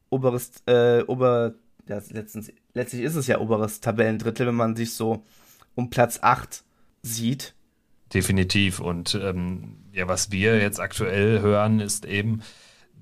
oberes, 0.09 0.51
äh, 0.65 1.01
ober, 1.03 1.53
ja, 1.87 1.99
letztens, 2.09 2.51
letztlich 2.73 3.03
ist 3.03 3.15
es 3.15 3.27
ja 3.27 3.39
oberes 3.39 3.79
Tabellendrittel, 3.79 4.47
wenn 4.47 4.55
man 4.55 4.75
sich 4.75 4.93
so 4.93 5.23
um 5.75 5.89
Platz 5.89 6.19
8 6.21 6.63
sieht. 7.01 7.53
Definitiv. 8.13 8.79
Und 8.79 9.15
ähm, 9.15 9.77
ja, 9.91 10.07
was 10.07 10.31
wir 10.31 10.59
jetzt 10.59 10.79
aktuell 10.79 11.41
hören, 11.41 11.79
ist 11.79 12.05
eben, 12.05 12.41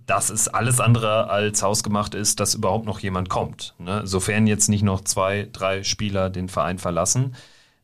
dass 0.06 0.30
es 0.30 0.48
alles 0.48 0.80
andere 0.80 1.30
als 1.30 1.64
hausgemacht 1.64 2.16
ist, 2.16 2.40
dass 2.40 2.56
überhaupt 2.56 2.86
noch 2.86 3.00
jemand 3.00 3.30
kommt. 3.30 3.76
Ne? 3.80 4.06
Sofern 4.06 4.48
jetzt 4.48 4.68
nicht 4.68 4.84
noch 4.84 5.02
zwei, 5.02 5.50
drei 5.52 5.84
Spieler 5.84 6.30
den 6.30 6.50
Verein 6.50 6.78
verlassen. 6.78 7.36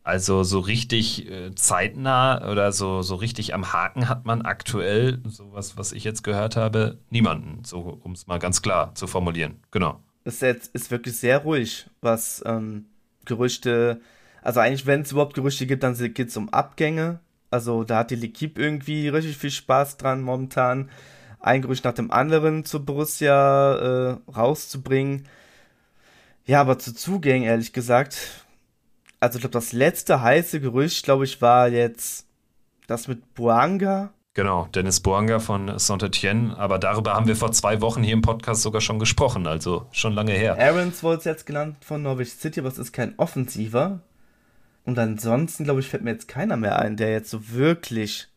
Also 0.03 0.43
so 0.43 0.59
richtig 0.59 1.29
äh, 1.29 1.53
zeitnah 1.53 2.49
oder 2.49 2.71
so, 2.71 3.03
so 3.03 3.15
richtig 3.15 3.53
am 3.53 3.71
Haken 3.71 4.09
hat 4.09 4.25
man 4.25 4.41
aktuell, 4.41 5.19
sowas, 5.27 5.77
was 5.77 5.91
ich 5.91 6.03
jetzt 6.03 6.23
gehört 6.23 6.55
habe, 6.55 6.97
niemanden, 7.11 7.63
so 7.63 7.99
um 8.03 8.13
es 8.13 8.25
mal 8.25 8.39
ganz 8.39 8.63
klar 8.63 8.95
zu 8.95 9.05
formulieren. 9.05 9.59
Genau. 9.69 9.99
Es 10.23 10.41
ist, 10.41 10.67
ist 10.73 10.89
wirklich 10.89 11.17
sehr 11.17 11.39
ruhig, 11.39 11.87
was 12.01 12.41
ähm, 12.45 12.85
Gerüchte, 13.25 14.01
also 14.41 14.59
eigentlich, 14.59 14.87
wenn 14.87 15.01
es 15.01 15.11
überhaupt 15.11 15.35
Gerüchte 15.35 15.67
gibt, 15.67 15.83
dann 15.83 15.95
geht 15.95 16.29
es 16.29 16.37
um 16.37 16.49
Abgänge. 16.49 17.19
Also 17.51 17.83
da 17.83 17.99
hat 17.99 18.11
die 18.11 18.15
L'Equipe 18.15 18.59
irgendwie 18.59 19.07
richtig 19.07 19.37
viel 19.37 19.51
Spaß 19.51 19.97
dran 19.97 20.21
momentan, 20.21 20.89
ein 21.39 21.61
Gerücht 21.61 21.83
nach 21.83 21.93
dem 21.93 22.11
anderen 22.11 22.65
zu 22.65 22.83
Borussia 22.83 23.75
äh, 23.75 24.31
rauszubringen. 24.31 25.27
Ja, 26.45 26.61
aber 26.61 26.79
zu 26.79 26.93
Zugängen, 26.95 27.47
ehrlich 27.47 27.73
gesagt, 27.73 28.45
also 29.21 29.37
ich 29.37 29.41
glaube, 29.41 29.53
das 29.53 29.71
letzte 29.71 30.21
heiße 30.21 30.59
Gerücht, 30.59 31.05
glaube 31.05 31.23
ich, 31.23 31.41
war 31.41 31.69
jetzt 31.69 32.25
das 32.87 33.07
mit 33.07 33.33
Boanga. 33.35 34.11
Genau, 34.33 34.67
Dennis 34.73 34.99
Boanga 34.99 35.39
von 35.39 35.77
Saint-Etienne, 35.77 36.57
aber 36.57 36.79
darüber 36.79 37.13
haben 37.13 37.27
wir 37.27 37.35
vor 37.35 37.51
zwei 37.51 37.81
Wochen 37.81 38.01
hier 38.01 38.13
im 38.13 38.21
Podcast 38.21 38.61
sogar 38.63 38.81
schon 38.81 38.97
gesprochen, 38.97 39.45
also 39.45 39.87
schon 39.91 40.13
lange 40.13 40.31
her. 40.31 40.57
Aarons 40.57 41.03
wurde 41.03 41.29
jetzt 41.29 41.45
genannt 41.45 41.77
von 41.81 42.01
Norwich 42.01 42.33
City, 42.33 42.61
aber 42.61 42.69
es 42.69 42.77
ist 42.77 42.93
kein 42.93 43.17
Offensiver. 43.17 44.01
Und 44.83 44.97
ansonsten, 44.97 45.65
glaube 45.65 45.81
ich, 45.81 45.87
fällt 45.87 46.03
mir 46.03 46.11
jetzt 46.11 46.27
keiner 46.27 46.57
mehr 46.57 46.79
ein, 46.79 46.97
der 46.97 47.11
jetzt 47.11 47.29
so 47.29 47.51
wirklich 47.51 48.29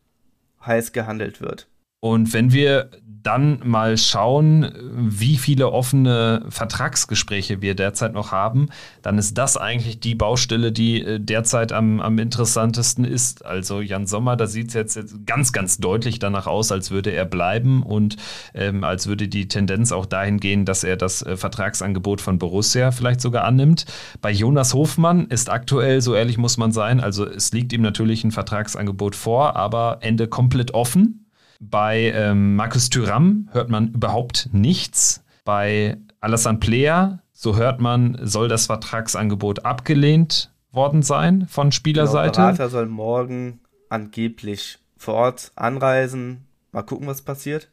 heiß 0.66 0.92
gehandelt 0.92 1.40
wird. 1.40 1.68
Und 2.04 2.34
wenn 2.34 2.52
wir 2.52 2.90
dann 3.22 3.60
mal 3.64 3.96
schauen, 3.96 4.70
wie 4.92 5.38
viele 5.38 5.72
offene 5.72 6.44
Vertragsgespräche 6.50 7.62
wir 7.62 7.74
derzeit 7.74 8.12
noch 8.12 8.30
haben, 8.30 8.68
dann 9.00 9.16
ist 9.16 9.38
das 9.38 9.56
eigentlich 9.56 10.00
die 10.00 10.14
Baustelle, 10.14 10.70
die 10.70 11.00
äh, 11.00 11.18
derzeit 11.18 11.72
am, 11.72 12.00
am 12.00 12.18
interessantesten 12.18 13.06
ist. 13.06 13.46
Also 13.46 13.80
Jan 13.80 14.06
Sommer, 14.06 14.36
da 14.36 14.46
sieht 14.46 14.68
es 14.68 14.74
jetzt, 14.74 14.96
jetzt, 14.96 15.26
ganz, 15.26 15.54
ganz 15.54 15.78
deutlich 15.78 16.18
danach 16.18 16.46
aus, 16.46 16.70
als 16.70 16.90
würde 16.90 17.12
er 17.12 17.24
bleiben 17.24 17.82
und 17.82 18.16
ähm, 18.52 18.84
als 18.84 19.06
würde 19.06 19.26
die 19.26 19.48
Tendenz 19.48 19.90
auch 19.90 20.04
dahin 20.04 20.40
gehen, 20.40 20.66
dass 20.66 20.84
er 20.84 20.98
das 20.98 21.22
äh, 21.22 21.38
Vertragsangebot 21.38 22.20
von 22.20 22.38
Borussia 22.38 22.90
vielleicht 22.90 23.22
sogar 23.22 23.44
annimmt. 23.44 23.86
Bei 24.20 24.30
Jonas 24.30 24.74
Hofmann 24.74 25.28
ist 25.28 25.48
aktuell, 25.48 26.02
so 26.02 26.14
ehrlich 26.14 26.36
muss 26.36 26.58
man 26.58 26.72
sein, 26.72 27.00
also 27.00 27.24
es 27.26 27.52
liegt 27.52 27.72
ihm 27.72 27.80
natürlich 27.80 28.22
ein 28.22 28.32
Vertragsangebot 28.32 29.16
vor, 29.16 29.56
aber 29.56 30.00
Ende 30.02 30.28
komplett 30.28 30.74
offen. 30.74 31.23
Bei 31.60 32.12
ähm, 32.14 32.56
Markus 32.56 32.90
Thüram 32.90 33.48
hört 33.52 33.70
man 33.70 33.88
überhaupt 33.92 34.48
nichts. 34.52 35.24
Bei 35.44 35.96
Alassane 36.20 36.58
Player, 36.58 37.20
so 37.32 37.56
hört 37.56 37.80
man, 37.80 38.18
soll 38.22 38.48
das 38.48 38.66
Vertragsangebot 38.66 39.64
abgelehnt 39.64 40.50
worden 40.72 41.02
sein 41.02 41.46
von 41.48 41.72
Spielerseite. 41.72 42.40
Der 42.40 42.46
Berater 42.48 42.68
soll 42.68 42.86
morgen 42.86 43.60
angeblich 43.88 44.78
vor 44.96 45.14
Ort 45.14 45.52
anreisen. 45.54 46.46
Mal 46.72 46.82
gucken, 46.82 47.06
was 47.06 47.22
passiert. 47.22 47.68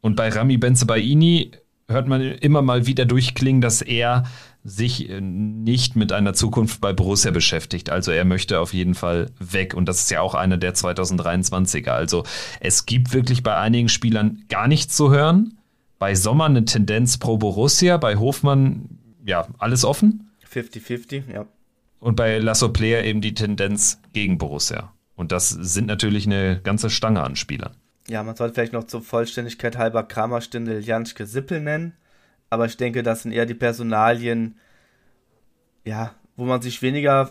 Und 0.00 0.16
bei 0.16 0.28
Rami 0.28 0.56
Benzebaini 0.56 1.50
hört 1.88 2.08
man 2.08 2.20
immer 2.20 2.62
mal 2.62 2.86
wieder 2.86 3.04
durchklingen, 3.04 3.60
dass 3.60 3.82
er 3.82 4.24
sich 4.66 5.08
äh, 5.08 5.20
nicht 5.20 5.96
mit 5.96 6.12
einer 6.12 6.34
Zukunft 6.34 6.80
bei 6.80 6.92
Borussia 6.92 7.30
beschäftigt. 7.30 7.90
Also 7.90 8.10
er 8.10 8.24
möchte 8.24 8.60
auf 8.60 8.74
jeden 8.74 8.94
Fall 8.94 9.30
weg. 9.38 9.74
Und 9.74 9.88
das 9.88 10.00
ist 10.00 10.10
ja 10.10 10.20
auch 10.20 10.34
einer 10.34 10.56
der 10.56 10.74
2023er. 10.74 11.90
Also 11.90 12.24
es 12.60 12.86
gibt 12.86 13.14
wirklich 13.14 13.42
bei 13.42 13.56
einigen 13.56 13.88
Spielern 13.88 14.44
gar 14.48 14.68
nichts 14.68 14.96
zu 14.96 15.10
hören. 15.10 15.58
Bei 15.98 16.14
Sommer 16.14 16.44
eine 16.44 16.64
Tendenz 16.64 17.16
pro 17.16 17.38
Borussia, 17.38 17.96
bei 17.96 18.16
Hofmann 18.16 18.98
ja 19.24 19.46
alles 19.58 19.84
offen. 19.84 20.30
50-50, 20.52 21.32
ja. 21.32 21.46
Und 22.00 22.16
bei 22.16 22.38
Lasso 22.38 22.68
Player 22.68 23.04
eben 23.04 23.20
die 23.20 23.34
Tendenz 23.34 24.00
gegen 24.12 24.36
Borussia. 24.36 24.92
Und 25.14 25.32
das 25.32 25.48
sind 25.48 25.86
natürlich 25.86 26.26
eine 26.26 26.60
ganze 26.62 26.90
Stange 26.90 27.22
an 27.22 27.36
Spielern. 27.36 27.74
Ja, 28.08 28.22
man 28.22 28.36
sollte 28.36 28.54
vielleicht 28.54 28.72
noch 28.72 28.84
zur 28.84 29.02
Vollständigkeit 29.02 29.78
halber 29.78 30.02
Kramer, 30.02 30.40
Stindel, 30.40 30.84
Janschke, 30.84 31.26
Sippel 31.26 31.60
nennen. 31.60 31.94
Aber 32.50 32.66
ich 32.66 32.76
denke, 32.76 33.02
das 33.02 33.22
sind 33.22 33.32
eher 33.32 33.46
die 33.46 33.54
Personalien, 33.54 34.58
ja, 35.84 36.14
wo 36.36 36.44
man 36.44 36.62
sich 36.62 36.82
weniger 36.82 37.30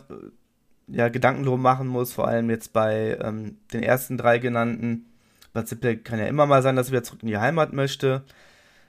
ja, 0.88 1.10
Gedanken 1.10 1.44
drum 1.44 1.62
machen 1.62 1.88
muss, 1.88 2.14
vor 2.14 2.28
allem 2.28 2.50
jetzt 2.50 2.74
bei 2.74 3.18
ähm, 3.22 3.58
den 3.74 3.84
ersten 3.84 4.18
drei 4.18 4.40
genannten. 4.40 5.06
Bei 5.54 5.64
Zippel 5.64 5.98
kann 5.98 6.20
ja 6.20 6.28
immer 6.28 6.46
mal 6.46 6.62
sein, 6.62 6.76
dass 6.76 6.88
er 6.88 6.94
wieder 6.94 7.04
zurück 7.04 7.24
in 7.24 7.30
die 7.30 7.38
Heimat 7.38 7.74
möchte. 7.74 8.24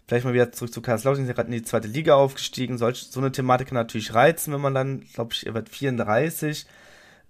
Vielleicht 0.07 0.25
mal 0.25 0.35
wieder 0.35 0.53
zurück 0.53 0.73
zu 0.73 0.83
Karlslautern, 0.83 1.23
ist 1.23 1.29
ja 1.29 1.35
gerade 1.35 1.49
in 1.49 1.55
die 1.55 1.63
zweite 1.63 1.89
Liga 1.89 2.15
aufgestiegen. 2.15 2.79
Solch, 2.79 3.09
so 3.11 3.21
eine 3.21 3.33
Thematik 3.33 3.69
kann 3.69 3.77
natürlich 3.77 4.15
reizen, 4.15 4.53
wenn 4.53 4.61
man 4.61 4.75
dann, 4.75 5.01
glaube 5.13 5.33
ich, 5.33 5.47
er 5.47 5.55
wird 5.55 5.69
34. 5.69 6.67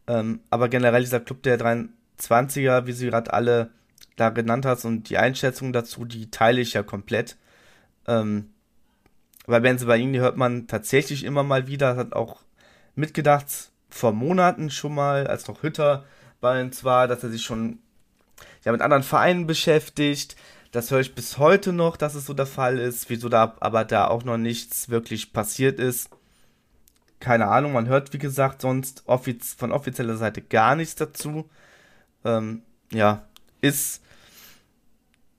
Ähm, 0.08 0.40
aber 0.50 0.68
generell 0.68 1.00
dieser 1.02 1.20
Club 1.20 1.42
der 1.42 1.58
23er, 1.58 2.86
wie 2.86 2.92
sie 2.92 3.06
gerade 3.06 3.32
alle 3.32 3.70
da 4.16 4.30
genannt 4.30 4.66
hast 4.66 4.84
und 4.84 5.08
die 5.10 5.18
Einschätzung 5.18 5.72
dazu, 5.72 6.04
die 6.04 6.30
teile 6.30 6.60
ich 6.60 6.74
ja 6.74 6.82
komplett. 6.82 7.36
Ähm, 8.06 8.50
bei 9.46 9.60
Benzebaini 9.60 10.18
hört 10.18 10.36
man 10.36 10.66
tatsächlich 10.66 11.24
immer 11.24 11.42
mal 11.42 11.66
wieder, 11.66 11.96
hat 11.96 12.12
auch 12.12 12.40
mitgedacht 12.94 13.70
vor 13.88 14.12
Monaten 14.12 14.70
schon 14.70 14.94
mal, 14.94 15.26
als 15.26 15.46
noch 15.46 15.62
Hütter 15.62 16.04
bei 16.40 16.60
uns 16.60 16.84
war, 16.84 17.08
dass 17.08 17.22
er 17.22 17.30
sich 17.30 17.42
schon 17.42 17.78
ja, 18.64 18.72
mit 18.72 18.80
anderen 18.80 19.02
Vereinen 19.02 19.46
beschäftigt. 19.46 20.36
Das 20.72 20.90
höre 20.90 21.00
ich 21.00 21.14
bis 21.14 21.38
heute 21.38 21.72
noch, 21.72 21.96
dass 21.96 22.14
es 22.14 22.26
so 22.26 22.34
der 22.34 22.46
Fall 22.46 22.78
ist. 22.78 23.08
Wieso 23.08 23.28
da 23.28 23.56
aber 23.60 23.84
da 23.84 24.08
auch 24.08 24.24
noch 24.24 24.36
nichts 24.36 24.88
wirklich 24.90 25.32
passiert 25.32 25.78
ist, 25.78 26.10
keine 27.20 27.48
Ahnung. 27.48 27.72
Man 27.72 27.88
hört, 27.88 28.12
wie 28.12 28.18
gesagt, 28.18 28.62
sonst 28.62 29.04
offiz 29.06 29.54
von 29.54 29.72
offizieller 29.72 30.16
Seite 30.16 30.42
gar 30.42 30.76
nichts 30.76 30.96
dazu. 30.96 31.48
Ähm, 32.24 32.62
ja, 32.92 33.24
ist 33.60 34.02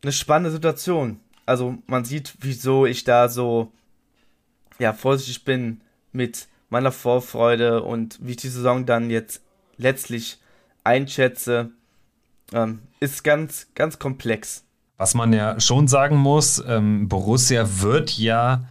eine 0.01 0.11
spannende 0.11 0.51
Situation. 0.51 1.19
Also 1.45 1.77
man 1.85 2.05
sieht, 2.05 2.35
wieso 2.39 2.85
ich 2.85 3.03
da 3.03 3.29
so 3.29 3.71
ja 4.79 4.93
vorsichtig 4.93 5.45
bin 5.45 5.81
mit 6.11 6.47
meiner 6.69 6.91
Vorfreude 6.91 7.83
und 7.83 8.17
wie 8.21 8.31
ich 8.31 8.37
die 8.37 8.49
Saison 8.49 8.85
dann 8.85 9.09
jetzt 9.09 9.41
letztlich 9.77 10.39
einschätze, 10.83 11.71
ähm, 12.53 12.79
ist 12.99 13.23
ganz, 13.23 13.67
ganz 13.75 13.99
komplex. 13.99 14.63
Was 14.97 15.13
man 15.13 15.31
ja 15.31 15.59
schon 15.59 15.87
sagen 15.87 16.17
muss, 16.17 16.63
ähm, 16.67 17.07
Borussia 17.07 17.81
wird 17.81 18.17
ja 18.17 18.65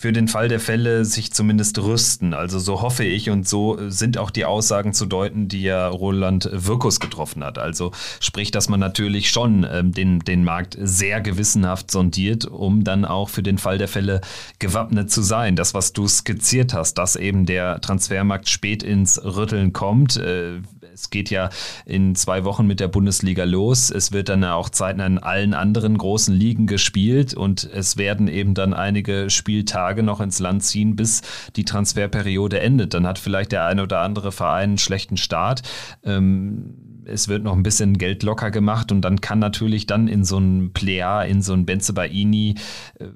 für 0.00 0.14
den 0.14 0.28
Fall 0.28 0.48
der 0.48 0.60
Fälle 0.60 1.04
sich 1.04 1.30
zumindest 1.30 1.78
rüsten. 1.78 2.32
Also 2.32 2.58
so 2.58 2.80
hoffe 2.80 3.04
ich 3.04 3.28
und 3.28 3.46
so 3.46 3.76
sind 3.90 4.16
auch 4.16 4.30
die 4.30 4.46
Aussagen 4.46 4.94
zu 4.94 5.04
deuten, 5.04 5.46
die 5.46 5.60
ja 5.60 5.88
Roland 5.88 6.48
Wirkus 6.50 7.00
getroffen 7.00 7.44
hat. 7.44 7.58
Also 7.58 7.92
sprich, 8.18 8.50
dass 8.50 8.70
man 8.70 8.80
natürlich 8.80 9.28
schon 9.28 9.66
ähm, 9.70 9.92
den, 9.92 10.20
den 10.20 10.42
Markt 10.42 10.78
sehr 10.80 11.20
gewissenhaft 11.20 11.90
sondiert, 11.90 12.46
um 12.46 12.82
dann 12.82 13.04
auch 13.04 13.28
für 13.28 13.42
den 13.42 13.58
Fall 13.58 13.76
der 13.76 13.88
Fälle 13.88 14.22
gewappnet 14.58 15.10
zu 15.10 15.20
sein. 15.20 15.54
Das, 15.54 15.74
was 15.74 15.92
du 15.92 16.08
skizziert 16.08 16.72
hast, 16.72 16.94
dass 16.94 17.14
eben 17.14 17.44
der 17.44 17.82
Transfermarkt 17.82 18.48
spät 18.48 18.82
ins 18.82 19.22
Rütteln 19.22 19.74
kommt. 19.74 20.16
Äh, 20.16 20.62
es 21.00 21.10
geht 21.10 21.30
ja 21.30 21.50
in 21.86 22.14
zwei 22.14 22.44
Wochen 22.44 22.66
mit 22.66 22.80
der 22.80 22.88
Bundesliga 22.88 23.44
los. 23.44 23.90
Es 23.90 24.12
wird 24.12 24.28
dann 24.28 24.44
auch 24.44 24.68
zeitnah 24.68 25.06
in 25.06 25.18
allen 25.18 25.54
anderen 25.54 25.96
großen 25.96 26.34
Ligen 26.34 26.66
gespielt 26.66 27.34
und 27.34 27.64
es 27.64 27.96
werden 27.96 28.28
eben 28.28 28.54
dann 28.54 28.74
einige 28.74 29.30
Spieltage 29.30 30.02
noch 30.02 30.20
ins 30.20 30.38
Land 30.38 30.62
ziehen, 30.62 30.96
bis 30.96 31.22
die 31.56 31.64
Transferperiode 31.64 32.60
endet. 32.60 32.94
Dann 32.94 33.06
hat 33.06 33.18
vielleicht 33.18 33.52
der 33.52 33.64
eine 33.64 33.82
oder 33.82 34.00
andere 34.00 34.30
Verein 34.30 34.70
einen 34.70 34.78
schlechten 34.78 35.16
Start. 35.16 35.62
Ähm, 36.04 36.74
es 37.06 37.28
wird 37.28 37.42
noch 37.42 37.54
ein 37.54 37.62
bisschen 37.62 37.98
Geld 37.98 38.22
locker 38.22 38.50
gemacht 38.50 38.92
und 38.92 39.00
dann 39.00 39.20
kann 39.20 39.38
natürlich 39.38 39.86
dann 39.86 40.06
in 40.06 40.24
so 40.24 40.38
ein 40.38 40.72
Plea, 40.72 41.24
in 41.26 41.42
so 41.42 41.54
ein 41.54 41.66
Benze 41.66 41.92
Baini, 41.92 42.56
äh, 42.98 43.06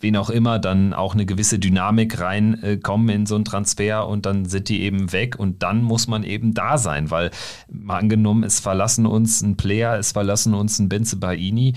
wen 0.00 0.16
auch 0.16 0.30
immer, 0.30 0.58
dann 0.58 0.92
auch 0.92 1.14
eine 1.14 1.26
gewisse 1.26 1.58
Dynamik 1.58 2.20
reinkommen 2.20 3.08
äh, 3.08 3.14
in 3.14 3.26
so 3.26 3.34
einen 3.34 3.44
Transfer 3.44 4.08
und 4.08 4.26
dann 4.26 4.44
sind 4.46 4.68
die 4.68 4.82
eben 4.82 5.12
weg 5.12 5.38
und 5.38 5.62
dann 5.62 5.82
muss 5.82 6.06
man 6.06 6.24
eben 6.24 6.54
da 6.54 6.78
sein, 6.78 7.10
weil 7.10 7.30
mal 7.70 7.98
angenommen, 7.98 8.44
es 8.44 8.60
verlassen 8.60 9.06
uns 9.06 9.42
ein 9.42 9.56
Player, 9.56 9.98
es 9.98 10.12
verlassen 10.12 10.54
uns 10.54 10.78
ein 10.78 10.88
Benze 10.88 11.16
Baini, 11.16 11.74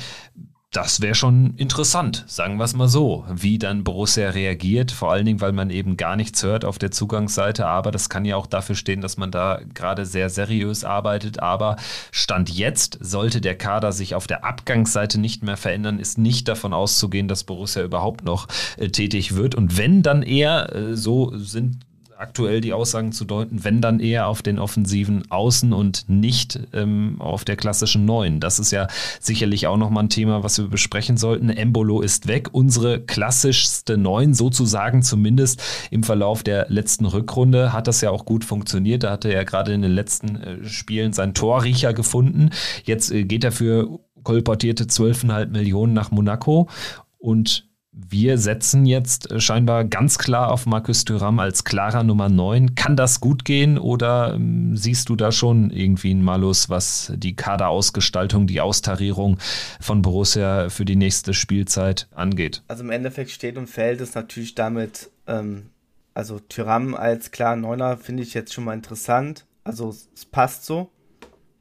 das 0.71 1.01
wäre 1.01 1.15
schon 1.15 1.53
interessant, 1.57 2.23
sagen 2.27 2.55
wir 2.55 2.63
es 2.63 2.73
mal 2.73 2.88
so, 2.88 3.25
wie 3.29 3.60
dann 3.60 3.84
Borussia 3.84 4.29
reagiert, 4.29 4.91
vor 4.91 5.12
allen 5.12 5.25
Dingen, 5.25 5.41
weil 5.41 5.51
man 5.51 5.69
eben 5.69 5.97
gar 5.97 6.15
nichts 6.15 6.43
hört 6.43 6.63
auf 6.63 6.77
der 6.77 6.91
Zugangsseite, 6.91 7.67
aber 7.67 7.91
das 7.91 8.07
kann 8.07 8.23
ja 8.23 8.38
auch 8.38 8.47
dafür 8.47 8.75
stehen, 8.75 9.01
dass 9.01 9.17
man 9.17 9.31
da 9.31 9.60
gerade 9.73 10.05
sehr 10.05 10.29
seriös 10.29 10.86
arbeitet, 10.86 11.41
aber 11.41 11.75
Stand 12.12 12.49
jetzt 12.49 12.97
sollte 13.01 13.41
der 13.41 13.57
Kader 13.57 13.91
sich 13.91 14.15
auf 14.15 14.27
der 14.27 14.45
Abgangsseite 14.45 15.19
nicht 15.19 15.43
mehr 15.43 15.57
verändern, 15.57 15.99
ist 15.99 16.17
nicht 16.17 16.47
davon 16.47 16.73
auszugehen, 16.73 17.27
dass 17.27 17.43
Borussia 17.43 17.84
überhaupt 17.84 18.23
noch 18.23 18.47
äh, 18.77 18.88
tätig 18.88 19.36
wird. 19.36 19.55
Und 19.55 19.77
wenn 19.77 20.03
dann 20.03 20.23
eher, 20.23 20.73
äh, 20.73 20.95
so 20.95 21.38
sind 21.38 21.79
aktuell 22.21 22.62
die 22.62 22.73
Aussagen 22.73 23.12
zu 23.12 23.25
deuten, 23.25 23.63
wenn 23.63 23.81
dann 23.81 23.99
eher 23.99 24.27
auf 24.27 24.41
den 24.41 24.60
offensiven 24.60 25.29
Außen 25.29 25.73
und 25.73 26.07
nicht 26.07 26.60
ähm, 26.73 27.15
auf 27.19 27.43
der 27.43 27.55
klassischen 27.55 28.05
Neuen. 28.05 28.39
Das 28.39 28.60
ist 28.60 28.71
ja 28.71 28.88
sicherlich 29.19 29.67
auch 29.67 29.77
nochmal 29.77 30.03
ein 30.03 30.10
Thema, 30.10 30.43
was 30.43 30.57
wir 30.57 30.67
besprechen 30.67 31.17
sollten. 31.17 31.49
Embolo 31.49 32.01
ist 32.01 32.27
weg, 32.27 32.49
unsere 32.51 33.01
klassischste 33.01 33.97
Neun 33.97 34.34
sozusagen 34.34 35.01
zumindest 35.01 35.63
im 35.89 36.03
Verlauf 36.03 36.43
der 36.43 36.67
letzten 36.69 37.05
Rückrunde 37.05 37.73
hat 37.73 37.88
das 37.88 38.01
ja 38.01 38.12
auch 38.12 38.25
gut 38.25 38.45
funktioniert. 38.45 39.03
Da 39.03 39.12
hatte 39.12 39.34
er 39.34 39.43
gerade 39.43 39.73
in 39.73 39.81
den 39.81 39.91
letzten 39.91 40.36
äh, 40.36 40.65
Spielen 40.65 41.13
seinen 41.13 41.34
Torriecher 41.34 41.93
gefunden. 41.93 42.51
Jetzt 42.84 43.12
äh, 43.12 43.23
geht 43.23 43.43
er 43.43 43.51
für 43.51 43.99
kolportierte 44.23 44.84
12,5 44.84 45.47
Millionen 45.47 45.93
nach 45.93 46.12
Monaco 46.12 46.69
und 47.17 47.70
wir 47.93 48.38
setzen 48.38 48.86
jetzt 48.86 49.32
äh, 49.32 49.39
scheinbar 49.41 49.84
ganz 49.84 50.17
klar 50.17 50.51
auf 50.51 50.65
Markus 50.65 51.04
Thuram 51.04 51.39
als 51.39 51.65
klarer 51.65 52.04
Nummer 52.04 52.30
9. 52.30 52.75
Kann 52.75 52.95
das 52.95 53.19
gut 53.19 53.43
gehen 53.43 53.77
oder 53.77 54.34
ähm, 54.36 54.77
siehst 54.77 55.10
du 55.10 55.17
da 55.17 55.32
schon 55.32 55.71
irgendwie 55.71 56.12
einen 56.12 56.23
Malus, 56.23 56.69
was 56.69 57.12
die 57.15 57.36
Kaderausgestaltung, 57.36 58.47
die 58.47 58.62
Austarierung 58.62 59.38
von 59.82 60.01
Borussia 60.01 60.69
für 60.69 60.86
die 60.86 60.95
nächste 60.95 61.34
Spielzeit 61.34 62.08
angeht? 62.15 62.63
Also 62.69 62.84
im 62.84 62.91
Endeffekt 62.91 63.30
steht 63.30 63.58
und 63.58 63.67
fällt 63.67 63.99
es 63.99 64.15
natürlich 64.15 64.56
damit, 64.56 65.12
ähm, 65.27 65.71
also 66.13 66.39
Thuram 66.39 66.95
als 66.95 67.32
klarer 67.32 67.58
Neuner 67.58 67.97
finde 67.97 68.23
ich 68.23 68.34
jetzt 68.34 68.54
schon 68.54 68.63
mal 68.63 68.73
interessant. 68.73 69.45
Also 69.65 69.89
es 69.89 70.25
passt 70.25 70.65
so. 70.65 70.89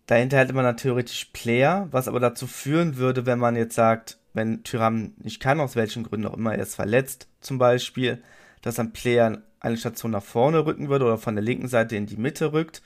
Dahinter 0.06 0.38
hätte 0.38 0.52
man 0.52 0.64
natürlich 0.64 0.82
theoretisch 0.82 1.24
Player, 1.32 1.88
was 1.90 2.08
aber 2.08 2.20
dazu 2.20 2.46
führen 2.46 2.96
würde, 2.96 3.26
wenn 3.26 3.38
man 3.38 3.56
jetzt 3.56 3.74
sagt, 3.74 4.19
wenn 4.32 4.62
Tyram 4.62 5.12
nicht 5.18 5.40
kann, 5.40 5.60
aus 5.60 5.76
welchen 5.76 6.04
Gründen 6.04 6.26
auch 6.26 6.36
immer, 6.36 6.54
er 6.54 6.62
ist 6.62 6.74
verletzt 6.74 7.28
zum 7.40 7.58
Beispiel, 7.58 8.22
dass 8.62 8.78
ein 8.78 8.92
Player 8.92 9.42
eine 9.60 9.76
Station 9.76 10.12
nach 10.12 10.22
vorne 10.22 10.64
rücken 10.64 10.88
würde 10.88 11.04
oder 11.04 11.18
von 11.18 11.34
der 11.34 11.44
linken 11.44 11.68
Seite 11.68 11.96
in 11.96 12.06
die 12.06 12.16
Mitte 12.16 12.52
rückt. 12.52 12.82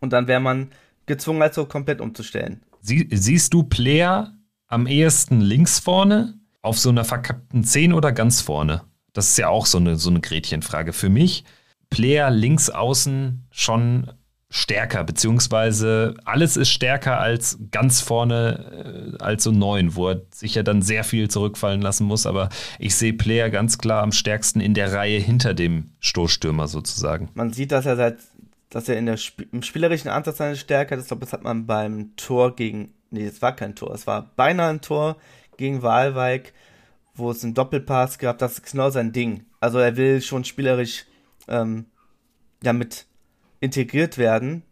Und 0.00 0.12
dann 0.12 0.28
wäre 0.28 0.40
man 0.40 0.70
gezwungen, 1.06 1.42
also 1.42 1.66
komplett 1.66 2.00
umzustellen. 2.00 2.62
Sie, 2.80 3.08
siehst 3.10 3.52
du 3.52 3.64
Player 3.64 4.32
am 4.66 4.86
ehesten 4.86 5.40
links 5.40 5.78
vorne, 5.78 6.34
auf 6.62 6.78
so 6.78 6.90
einer 6.90 7.04
verkappten 7.04 7.64
10 7.64 7.92
oder 7.92 8.12
ganz 8.12 8.40
vorne? 8.40 8.82
Das 9.12 9.30
ist 9.30 9.38
ja 9.38 9.48
auch 9.48 9.66
so 9.66 9.78
eine, 9.78 9.96
so 9.96 10.10
eine 10.10 10.20
Gretchenfrage. 10.20 10.92
Für 10.92 11.08
mich, 11.08 11.44
Player 11.90 12.30
links 12.30 12.70
außen 12.70 13.46
schon 13.50 14.12
stärker, 14.50 15.04
beziehungsweise 15.04 16.14
alles 16.24 16.56
ist 16.56 16.70
stärker 16.70 17.20
als 17.20 17.58
ganz 17.70 18.00
vorne, 18.00 19.16
äh, 19.18 19.22
als 19.22 19.44
so 19.44 19.50
neun, 19.50 19.94
wo 19.94 20.08
er 20.08 20.22
sich 20.30 20.54
ja 20.54 20.62
dann 20.62 20.80
sehr 20.80 21.04
viel 21.04 21.28
zurückfallen 21.28 21.82
lassen 21.82 22.06
muss. 22.06 22.26
Aber 22.26 22.48
ich 22.78 22.94
sehe 22.94 23.12
Player 23.12 23.50
ganz 23.50 23.76
klar 23.76 24.02
am 24.02 24.12
stärksten 24.12 24.60
in 24.60 24.72
der 24.72 24.92
Reihe 24.92 25.18
hinter 25.18 25.52
dem 25.52 25.90
Stoßstürmer 26.00 26.66
sozusagen. 26.66 27.28
Man 27.34 27.52
sieht, 27.52 27.72
dass 27.72 27.84
er 27.84 27.96
seit, 27.96 28.18
dass 28.70 28.88
er 28.88 28.96
in 28.96 29.06
der 29.06 29.16
Sp 29.20 29.44
im 29.52 29.62
spielerischen 29.62 30.10
Ansatz 30.10 30.38
seine 30.38 30.56
Stärke 30.56 30.94
hat. 30.94 31.02
Ich 31.02 31.08
glaube, 31.08 31.24
das 31.24 31.34
hat 31.34 31.44
man 31.44 31.66
beim 31.66 32.16
Tor 32.16 32.56
gegen, 32.56 32.94
nee, 33.10 33.26
es 33.26 33.42
war 33.42 33.54
kein 33.54 33.74
Tor, 33.74 33.94
es 33.94 34.06
war 34.06 34.30
beinahe 34.34 34.70
ein 34.70 34.80
Tor 34.80 35.18
gegen 35.58 35.82
Wahlweig, 35.82 36.54
wo 37.14 37.30
es 37.30 37.44
einen 37.44 37.52
Doppelpass 37.52 38.18
gab. 38.18 38.38
Das 38.38 38.52
ist 38.52 38.70
genau 38.70 38.88
sein 38.88 39.12
Ding. 39.12 39.44
Also 39.60 39.78
er 39.78 39.98
will 39.98 40.22
schon 40.22 40.44
spielerisch 40.44 41.04
ähm, 41.48 41.84
ja 42.62 42.72
mit 42.72 43.06
integriert 43.60 44.18
werden. 44.18 44.62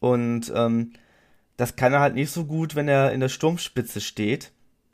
Und 0.00 0.52
ähm, 0.54 0.92
das 1.56 1.76
kann 1.76 1.92
er 1.92 2.00
halt 2.00 2.14
nicht 2.14 2.30
so 2.30 2.44
gut, 2.44 2.74
wenn 2.74 2.88
er 2.88 3.12
in 3.12 3.20
der 3.20 3.28
Sturmspitze 3.28 4.00
steht, 4.00 4.50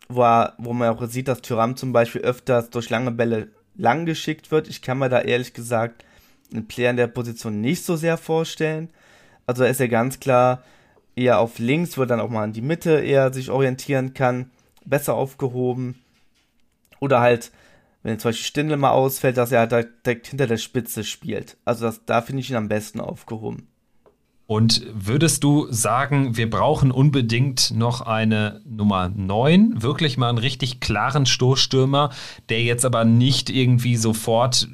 wo, 0.09 0.23
er, 0.23 0.55
wo 0.59 0.73
man 0.73 0.89
auch 0.89 1.07
sieht, 1.07 1.29
dass 1.29 1.43
Tyram 1.43 1.77
zum 1.77 1.93
Beispiel 1.93 2.21
öfters 2.23 2.71
durch 2.71 2.91
lange 2.91 3.11
Bälle 3.11 3.49
lang 3.77 4.07
geschickt 4.07 4.51
wird. 4.51 4.69
Ich 4.69 4.83
kann 4.83 4.99
mir 4.99 5.09
da 5.09 5.21
ehrlich 5.21 5.55
gesagt 5.55 6.05
einen 6.53 6.67
Player 6.67 6.91
in 6.91 6.97
der 6.97 7.07
Position 7.07 7.61
nicht 7.61 7.85
so 7.85 7.97
sehr 7.97 8.17
vorstellen. 8.17 8.91
Also 9.47 9.65
ist 9.65 9.81
er 9.81 9.89
ganz 9.89 10.21
klar 10.21 10.63
eher 11.17 11.39
auf 11.39 11.59
links, 11.59 11.97
wo 11.97 12.03
er 12.03 12.07
dann 12.07 12.21
auch 12.21 12.31
mal 12.31 12.45
in 12.45 12.53
die 12.53 12.63
Mitte 12.63 13.01
eher 13.01 13.33
sich 13.33 13.51
orientieren 13.51 14.15
kann, 14.15 14.51
besser 14.85 15.15
aufgehoben. 15.15 15.99
Oder 17.01 17.21
halt, 17.21 17.53
wenn 18.09 18.19
zum 18.19 18.31
Beispiel 18.31 18.47
Stindel 18.47 18.77
mal 18.77 18.91
ausfällt, 18.91 19.37
dass 19.37 19.53
er 19.53 19.61
halt 19.61 19.73
direkt 20.05 20.27
hinter 20.27 20.47
der 20.47 20.57
Spitze 20.57 21.05
spielt. 21.05 21.57
Also 21.65 21.87
das, 21.87 22.05
da 22.05 22.23
finde 22.23 22.41
ich 22.41 22.51
ihn 22.51 22.57
am 22.57 22.69
besten 22.69 23.01
aufgehoben. 23.01 23.69
Und 24.47 24.87
würdest 24.95 25.45
du 25.45 25.71
sagen, 25.71 26.39
wir 26.39 26.49
brauchen 26.49 26.91
unbedingt 26.91 27.71
noch 27.71 28.01
eine 28.01 28.63
Nummer 28.65 29.11
9, 29.11 29.83
wirklich 29.83 30.17
mal 30.17 30.31
einen 30.31 30.39
richtig 30.39 30.81
klaren 30.81 31.27
Stoßstürmer, 31.27 32.11
der 32.49 32.63
jetzt 32.63 32.87
aber 32.87 33.05
nicht 33.05 33.51
irgendwie 33.51 33.97
sofort 33.97 34.67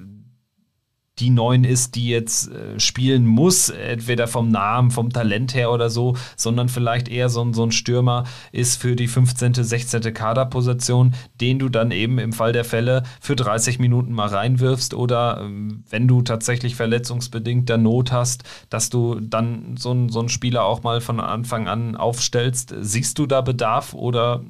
die 1.20 1.30
Neun 1.30 1.62
ist, 1.62 1.94
die 1.94 2.08
jetzt 2.08 2.50
äh, 2.50 2.80
spielen 2.80 3.26
muss, 3.26 3.68
entweder 3.68 4.26
vom 4.26 4.48
Namen, 4.48 4.90
vom 4.90 5.10
Talent 5.10 5.54
her 5.54 5.70
oder 5.70 5.88
so, 5.88 6.16
sondern 6.36 6.68
vielleicht 6.68 7.08
eher 7.08 7.28
so, 7.28 7.52
so 7.52 7.62
ein 7.62 7.72
Stürmer 7.72 8.24
ist 8.50 8.80
für 8.80 8.96
die 8.96 9.06
15., 9.06 9.54
16. 9.54 10.12
Kaderposition, 10.12 11.14
den 11.40 11.60
du 11.60 11.68
dann 11.68 11.92
eben 11.92 12.18
im 12.18 12.32
Fall 12.32 12.52
der 12.52 12.64
Fälle 12.64 13.04
für 13.20 13.36
30 13.36 13.78
Minuten 13.78 14.12
mal 14.12 14.28
reinwirfst 14.28 14.92
oder 14.94 15.40
ähm, 15.40 15.84
wenn 15.88 16.08
du 16.08 16.22
tatsächlich 16.22 16.74
verletzungsbedingt 16.74 17.68
der 17.68 17.78
Not 17.78 18.10
hast, 18.10 18.42
dass 18.68 18.90
du 18.90 19.20
dann 19.20 19.76
so, 19.76 20.08
so 20.08 20.18
einen 20.18 20.28
Spieler 20.28 20.64
auch 20.64 20.82
mal 20.82 21.00
von 21.00 21.20
Anfang 21.20 21.68
an 21.68 21.94
aufstellst. 21.96 22.74
Siehst 22.80 23.18
du 23.18 23.26
da 23.26 23.40
Bedarf 23.40 23.94
oder 23.94 24.42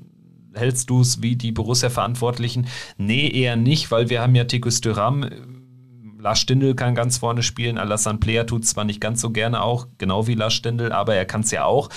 hältst 0.55 0.89
du 0.89 1.01
es 1.01 1.21
wie 1.21 1.37
die 1.37 1.53
Borussia-Verantwortlichen? 1.53 2.67
Nee, 2.97 3.29
eher 3.29 3.57
nicht, 3.57 3.91
weil 3.91 4.09
wir 4.09 4.23
haben 4.23 4.35
ja 4.35 4.45
Tikus 4.45 4.81
Thuram 4.81 5.29
Lars 6.25 6.39
Stindl 6.39 6.75
kann 6.75 6.95
ganz 6.95 7.19
vorne 7.19 7.43
spielen, 7.43 7.77
Alassane 7.77 8.19
Player 8.19 8.47
tut 8.47 8.65
zwar 8.65 8.85
nicht 8.85 8.99
ganz 8.99 9.21
so 9.21 9.29
gerne 9.29 9.63
auch, 9.63 9.89
genau 9.99 10.27
wie 10.27 10.35
Lars 10.35 10.55
Stindl, 10.55 10.91
aber 10.91 11.15
er 11.15 11.27
kann 11.27 11.43
es 11.43 11.51
ja 11.51 11.67
auch. 11.67 11.91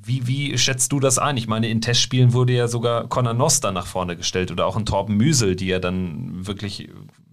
Wie, 0.00 0.28
wie 0.28 0.56
schätzt 0.56 0.92
du 0.92 1.00
das 1.00 1.18
ein? 1.18 1.36
Ich 1.36 1.48
meine, 1.48 1.68
in 1.68 1.80
Testspielen 1.80 2.32
wurde 2.32 2.52
ja 2.52 2.68
sogar 2.68 3.08
Conor 3.08 3.34
Noster 3.34 3.72
nach 3.72 3.86
vorne 3.86 4.16
gestellt 4.16 4.52
oder 4.52 4.66
auch 4.66 4.76
ein 4.76 4.86
Torben 4.86 5.16
Müsel, 5.16 5.56
die 5.56 5.66
ja 5.66 5.80
dann 5.80 6.46
wirklich 6.46 6.90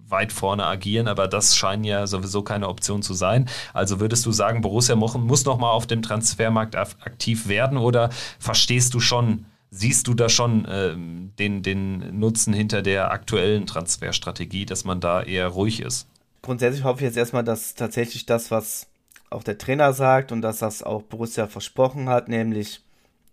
weit 0.08 0.32
vorne 0.32 0.66
agieren, 0.66 1.06
aber 1.06 1.28
das 1.28 1.56
scheint 1.56 1.86
ja 1.86 2.08
sowieso 2.08 2.42
keine 2.42 2.68
Option 2.68 3.00
zu 3.00 3.14
sein. 3.14 3.48
Also 3.72 4.00
würdest 4.00 4.26
du 4.26 4.32
sagen, 4.32 4.60
Borussia 4.60 4.96
muss 4.96 5.44
noch 5.44 5.58
mal 5.58 5.70
auf 5.70 5.86
dem 5.86 6.02
Transfermarkt 6.02 6.74
aktiv 6.74 7.46
werden 7.46 7.78
oder 7.78 8.10
verstehst 8.40 8.92
du 8.92 8.98
schon, 8.98 9.44
siehst 9.70 10.06
du 10.06 10.14
da 10.14 10.28
schon 10.28 10.64
äh, 10.64 10.94
den, 11.38 11.62
den 11.62 12.18
Nutzen 12.18 12.52
hinter 12.52 12.82
der 12.82 13.10
aktuellen 13.10 13.66
Transferstrategie, 13.66 14.66
dass 14.66 14.84
man 14.84 15.00
da 15.00 15.22
eher 15.22 15.48
ruhig 15.48 15.80
ist? 15.80 16.08
Grundsätzlich 16.42 16.84
hoffe 16.84 17.00
ich 17.00 17.04
jetzt 17.04 17.16
erstmal, 17.16 17.44
dass 17.44 17.74
tatsächlich 17.74 18.26
das, 18.26 18.50
was 18.50 18.86
auch 19.30 19.42
der 19.42 19.58
Trainer 19.58 19.92
sagt 19.92 20.32
und 20.32 20.42
dass 20.42 20.58
das 20.58 20.82
auch 20.82 21.02
Borussia 21.02 21.46
versprochen 21.46 22.08
hat, 22.08 22.28
nämlich, 22.28 22.80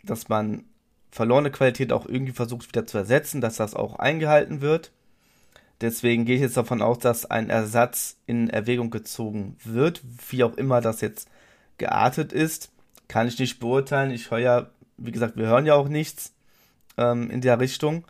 dass 0.03 0.27
man 0.27 0.65
verlorene 1.11 1.51
Qualität 1.51 1.93
auch 1.93 2.05
irgendwie 2.05 2.33
versucht 2.33 2.67
wieder 2.67 2.85
zu 2.85 2.97
ersetzen, 2.97 3.39
dass 3.39 3.55
das 3.55 3.73
auch 3.73 3.97
eingehalten 3.99 4.59
wird. 4.59 4.91
Deswegen 5.81 6.25
gehe 6.25 6.35
ich 6.35 6.41
jetzt 6.41 6.57
davon 6.57 6.81
aus, 6.81 6.99
dass 6.99 7.25
ein 7.25 7.49
Ersatz 7.49 8.17
in 8.27 8.49
Erwägung 8.49 8.89
gezogen 8.89 9.57
wird, 9.63 10.01
wie 10.29 10.43
auch 10.43 10.55
immer 10.55 10.81
das 10.81 11.01
jetzt 11.01 11.29
geartet 11.77 12.33
ist. 12.33 12.71
Kann 13.07 13.27
ich 13.27 13.39
nicht 13.39 13.59
beurteilen. 13.59 14.11
Ich 14.11 14.31
höre 14.31 14.39
ja 14.39 14.69
wie 14.97 15.11
gesagt, 15.11 15.37
wir 15.37 15.47
hören 15.47 15.65
ja 15.65 15.75
auch 15.75 15.87
nichts 15.87 16.33
ähm, 16.97 17.29
in 17.29 17.41
der 17.41 17.59
Richtung. 17.59 18.05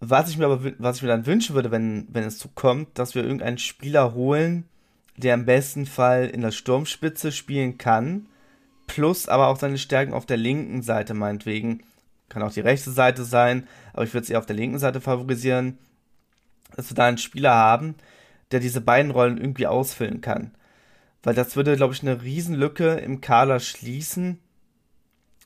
Was 0.00 0.30
ich 0.30 0.38
mir 0.38 0.46
aber, 0.46 0.72
was 0.78 0.96
ich 0.96 1.02
mir 1.02 1.08
dann 1.08 1.26
wünschen 1.26 1.54
würde, 1.54 1.70
wenn, 1.70 2.08
wenn 2.10 2.24
es 2.24 2.38
so 2.38 2.48
kommt, 2.54 2.98
dass 2.98 3.14
wir 3.14 3.22
irgendeinen 3.22 3.58
Spieler 3.58 4.14
holen, 4.14 4.64
der 5.16 5.34
im 5.34 5.44
besten 5.44 5.84
Fall 5.84 6.26
in 6.26 6.40
der 6.40 6.52
Sturmspitze 6.52 7.32
spielen 7.32 7.76
kann, 7.76 8.26
plus 8.86 9.28
aber 9.28 9.48
auch 9.48 9.58
seine 9.58 9.78
Stärken 9.78 10.14
auf 10.14 10.26
der 10.26 10.38
linken 10.38 10.82
Seite 10.82 11.14
meinetwegen. 11.14 11.82
Kann 12.28 12.42
auch 12.42 12.52
die 12.52 12.60
rechte 12.60 12.90
Seite 12.90 13.24
sein, 13.24 13.66
aber 13.92 14.04
ich 14.04 14.14
würde 14.14 14.24
es 14.24 14.30
eher 14.30 14.38
auf 14.38 14.46
der 14.46 14.56
linken 14.56 14.78
Seite 14.78 15.00
favorisieren, 15.00 15.78
dass 16.76 16.90
wir 16.90 16.94
da 16.94 17.06
einen 17.06 17.18
Spieler 17.18 17.54
haben, 17.54 17.96
der 18.52 18.60
diese 18.60 18.80
beiden 18.80 19.10
Rollen 19.10 19.36
irgendwie 19.36 19.66
ausfüllen 19.66 20.20
kann. 20.20 20.52
Weil 21.22 21.34
das 21.34 21.56
würde, 21.56 21.76
glaube 21.76 21.92
ich, 21.92 22.02
eine 22.02 22.22
Riesenlücke 22.22 22.94
im 22.94 23.20
Kader 23.20 23.60
schließen, 23.60 24.38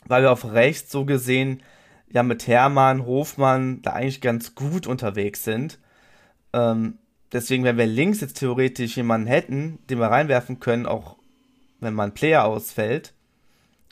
weil 0.07 0.23
wir 0.23 0.33
auf 0.33 0.53
rechts 0.53 0.91
so 0.91 1.05
gesehen 1.05 1.63
ja 2.11 2.23
mit 2.23 2.47
Hermann, 2.47 3.07
Hofmann 3.07 3.83
da 3.83 3.93
eigentlich 3.93 4.21
ganz 4.21 4.55
gut 4.55 4.87
unterwegs 4.87 5.45
sind. 5.45 5.79
Ähm, 6.53 6.99
deswegen, 7.33 7.65
wenn 7.65 7.79
wir 7.79 7.87
links 7.87 8.21
jetzt 8.21 8.39
theoretisch 8.39 8.97
jemanden 8.97 9.27
hätten, 9.27 9.79
den 9.91 9.99
wir 9.99 10.07
reinwerfen 10.07 10.61
können, 10.61 10.87
auch 10.87 11.17
wenn 11.81 11.95
mal 11.95 12.05
ein 12.05 12.15
Player 12.15 12.45
ausfällt, 12.45 13.13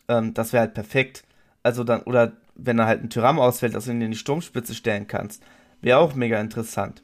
ähm, 0.08 0.34
das 0.34 0.52
wäre 0.52 0.62
halt 0.62 0.74
perfekt. 0.74 1.24
Also 1.62 1.84
dann, 1.84 2.02
oder 2.02 2.32
wenn 2.54 2.78
er 2.78 2.86
halt 2.86 3.02
ein 3.02 3.10
Tyram 3.10 3.38
ausfällt, 3.38 3.74
dass 3.74 3.86
du 3.86 3.90
ihn 3.90 4.00
in 4.00 4.12
die 4.12 4.16
Sturmspitze 4.16 4.74
stellen 4.74 5.06
kannst, 5.06 5.42
wäre 5.80 5.98
auch 5.98 6.14
mega 6.14 6.40
interessant. 6.40 7.02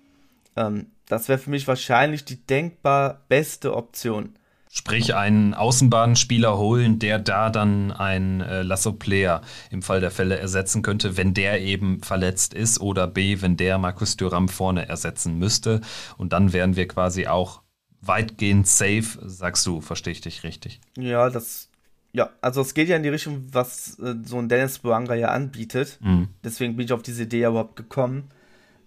Ähm, 0.57 0.87
das 1.07 1.29
wäre 1.29 1.39
für 1.39 1.51
mich 1.51 1.67
wahrscheinlich 1.67 2.25
die 2.25 2.45
denkbar 2.47 3.23
beste 3.29 3.75
Option. 3.75 4.35
Sprich, 4.79 5.17
einen 5.17 5.55
Außenbahnspieler 5.55 6.57
holen, 6.57 7.01
der 7.01 7.19
da 7.19 7.51
dann 7.51 7.91
einen 7.91 8.41
äh, 8.41 8.63
Lasso-Player 8.63 9.43
im 9.73 9.83
Fall 9.83 10.01
der 10.01 10.13
Fälle 10.13 10.39
ersetzen 10.39 10.83
könnte, 10.83 11.17
wenn 11.17 11.35
der 11.35 11.61
eben 11.61 12.01
verletzt 12.01 12.55
ist 12.55 12.81
oder 12.81 13.09
B, 13.09 13.41
wenn 13.41 13.57
der 13.57 13.79
Markus 13.79 14.17
Thuram 14.17 14.49
vorne 14.49 14.89
ersetzen 14.89 15.37
müsste. 15.37 15.81
Und 16.17 16.33
dann 16.33 16.53
wären 16.53 16.77
wir 16.77 16.87
quasi 16.87 17.27
auch 17.27 17.63
weitgehend 18.01 18.69
safe, 18.69 19.19
sagst 19.21 19.67
du, 19.67 19.81
verstehe 19.81 20.13
ich 20.13 20.21
dich 20.21 20.45
richtig? 20.45 20.81
Ja, 20.97 21.29
das, 21.29 21.71
ja, 22.13 22.31
also 22.41 22.61
es 22.61 22.73
geht 22.73 22.89
ja 22.89 22.95
in 22.95 23.03
die 23.03 23.09
Richtung, 23.09 23.49
was 23.51 23.99
äh, 23.99 24.15
so 24.25 24.39
ein 24.39 24.49
Dennis 24.49 24.79
Boanga 24.79 25.17
ja 25.17 25.31
anbietet. 25.31 25.99
Mhm. 26.01 26.29
Deswegen 26.45 26.77
bin 26.77 26.87
ich 26.87 26.93
auf 26.93 27.03
diese 27.03 27.25
Idee 27.25 27.47
überhaupt 27.47 27.75
gekommen. 27.75 28.31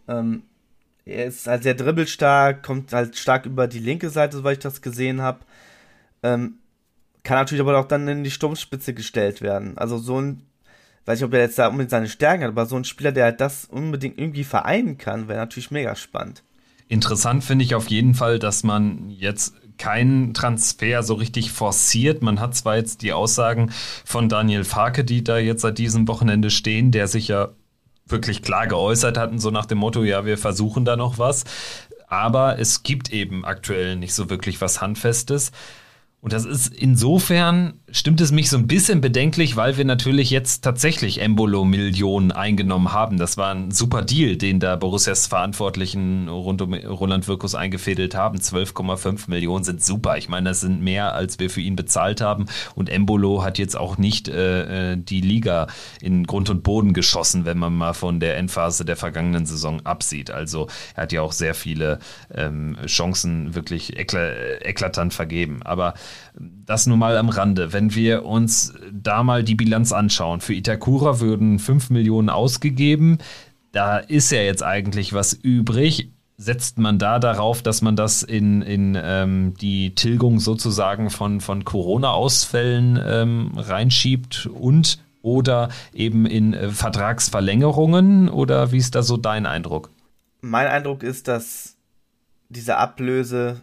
Ähm, 0.07 0.43
er 1.03 1.25
ist 1.25 1.47
halt 1.47 1.63
sehr 1.63 1.73
dribbelstark, 1.73 2.63
kommt 2.63 2.93
halt 2.93 3.17
stark 3.17 3.45
über 3.45 3.67
die 3.67 3.79
linke 3.79 4.09
Seite, 4.09 4.37
soweit 4.37 4.59
ich 4.59 4.63
das 4.63 4.81
gesehen 4.81 5.21
habe. 5.21 5.39
Ähm, 6.23 6.55
kann 7.23 7.37
natürlich 7.37 7.61
aber 7.61 7.79
auch 7.79 7.87
dann 7.87 8.07
in 8.07 8.23
die 8.23 8.31
Sturmspitze 8.31 8.93
gestellt 8.93 9.41
werden. 9.41 9.77
Also 9.77 9.97
so 9.97 10.19
ein, 10.19 10.43
weiß 11.05 11.19
ich, 11.19 11.25
ob 11.25 11.33
er 11.33 11.41
jetzt 11.41 11.59
da 11.59 11.67
unbedingt 11.67 11.91
seine 11.91 12.09
Stärken 12.09 12.43
hat, 12.43 12.49
aber 12.49 12.65
so 12.65 12.75
ein 12.75 12.83
Spieler, 12.83 13.11
der 13.11 13.25
halt 13.25 13.41
das 13.41 13.65
unbedingt 13.65 14.17
irgendwie 14.17 14.43
vereinen 14.43 14.97
kann, 14.97 15.27
wäre 15.27 15.39
natürlich 15.39 15.71
mega 15.71 15.95
spannend. 15.95 16.43
Interessant 16.87 17.43
finde 17.43 17.63
ich 17.63 17.75
auf 17.75 17.89
jeden 17.89 18.15
Fall, 18.15 18.37
dass 18.37 18.63
man 18.63 19.09
jetzt 19.09 19.53
keinen 19.77 20.33
Transfer 20.33 21.03
so 21.03 21.13
richtig 21.13 21.51
forciert. 21.51 22.21
Man 22.21 22.39
hat 22.39 22.55
zwar 22.55 22.75
jetzt 22.75 23.01
die 23.01 23.13
Aussagen 23.13 23.71
von 24.05 24.29
Daniel 24.29 24.63
Farke, 24.63 25.03
die 25.03 25.23
da 25.23 25.37
jetzt 25.37 25.61
seit 25.61 25.77
diesem 25.77 26.07
Wochenende 26.07 26.49
stehen, 26.49 26.91
der 26.91 27.07
sich 27.07 27.29
ja 27.29 27.49
wirklich 28.05 28.43
klar 28.43 28.67
geäußert 28.67 29.17
hatten, 29.17 29.39
so 29.39 29.51
nach 29.51 29.65
dem 29.65 29.77
Motto, 29.77 30.03
ja, 30.03 30.25
wir 30.25 30.37
versuchen 30.37 30.85
da 30.85 30.97
noch 30.97 31.17
was. 31.17 31.45
Aber 32.07 32.59
es 32.59 32.83
gibt 32.83 33.11
eben 33.11 33.45
aktuell 33.45 33.95
nicht 33.95 34.13
so 34.13 34.29
wirklich 34.29 34.59
was 34.59 34.81
Handfestes. 34.81 35.51
Und 36.21 36.33
das 36.33 36.45
ist 36.45 36.73
insofern, 36.73 37.80
stimmt 37.91 38.21
es 38.21 38.31
mich 38.31 38.49
so 38.49 38.57
ein 38.57 38.67
bisschen 38.67 39.01
bedenklich, 39.01 39.55
weil 39.55 39.77
wir 39.77 39.85
natürlich 39.85 40.29
jetzt 40.29 40.63
tatsächlich 40.63 41.21
Embolo-Millionen 41.21 42.31
eingenommen 42.31 42.93
haben. 42.93 43.17
Das 43.17 43.37
war 43.37 43.53
ein 43.53 43.71
super 43.71 44.01
Deal, 44.01 44.37
den 44.37 44.59
da 44.59 44.75
Borussias 44.75 45.27
Verantwortlichen 45.27 46.27
rund 46.27 46.61
um 46.61 46.73
Roland 46.73 47.27
Wirkus 47.27 47.55
eingefädelt 47.55 48.15
haben. 48.15 48.39
12,5 48.39 49.29
Millionen 49.29 49.63
sind 49.63 49.83
super. 49.83 50.17
Ich 50.17 50.29
meine, 50.29 50.49
das 50.49 50.61
sind 50.61 50.81
mehr, 50.81 51.13
als 51.13 51.39
wir 51.39 51.49
für 51.49 51.61
ihn 51.61 51.75
bezahlt 51.75 52.21
haben. 52.21 52.45
Und 52.75 52.89
Embolo 52.89 53.43
hat 53.43 53.57
jetzt 53.57 53.77
auch 53.77 53.97
nicht 53.97 54.27
äh, 54.27 54.93
äh 54.93 54.97
die 54.97 55.21
Liga 55.21 55.67
in 56.01 56.25
Grund 56.25 56.49
und 56.49 56.63
Boden 56.63 56.93
geschossen, 56.93 57.45
wenn 57.45 57.57
man 57.57 57.73
mal 57.75 57.93
von 57.93 58.19
der 58.19 58.37
Endphase 58.37 58.85
der 58.85 58.95
vergangenen 58.95 59.45
Saison 59.45 59.81
absieht. 59.85 60.31
Also 60.31 60.67
er 60.95 61.03
hat 61.03 61.11
ja 61.11 61.21
auch 61.21 61.31
sehr 61.31 61.53
viele 61.53 61.99
ähm, 62.33 62.77
Chancen 62.85 63.55
wirklich 63.55 63.97
ekl 63.97 64.59
eklatant 64.61 65.13
vergeben. 65.13 65.61
Aber 65.63 65.93
das 66.65 66.87
nur 66.87 66.97
mal 66.97 67.17
am 67.17 67.29
Rande. 67.29 67.73
Wenn 67.73 67.80
wir 67.89 68.25
uns 68.25 68.73
da 68.91 69.23
mal 69.23 69.43
die 69.43 69.55
Bilanz 69.55 69.91
anschauen, 69.91 70.41
für 70.41 70.53
Itakura 70.53 71.19
würden 71.19 71.59
5 71.59 71.89
Millionen 71.89 72.29
ausgegeben. 72.29 73.17
Da 73.71 73.97
ist 73.97 74.31
ja 74.31 74.41
jetzt 74.41 74.63
eigentlich 74.63 75.13
was 75.13 75.33
übrig. 75.33 76.11
Setzt 76.37 76.77
man 76.77 76.99
da 76.99 77.19
darauf, 77.19 77.61
dass 77.61 77.81
man 77.81 77.95
das 77.95 78.23
in, 78.23 78.61
in 78.61 78.97
ähm, 79.01 79.53
die 79.59 79.93
Tilgung 79.95 80.39
sozusagen 80.39 81.09
von, 81.09 81.39
von 81.41 81.65
Corona-Ausfällen 81.65 82.99
ähm, 83.03 83.51
reinschiebt 83.55 84.47
und 84.47 84.99
oder 85.21 85.69
eben 85.93 86.25
in 86.25 86.53
äh, 86.53 86.69
Vertragsverlängerungen? 86.69 88.29
Oder 88.29 88.71
wie 88.71 88.77
ist 88.77 88.95
da 88.95 89.03
so 89.03 89.17
dein 89.17 89.45
Eindruck? 89.45 89.91
Mein 90.41 90.67
Eindruck 90.67 91.03
ist, 91.03 91.27
dass 91.27 91.77
diese 92.49 92.77
Ablöse 92.77 93.61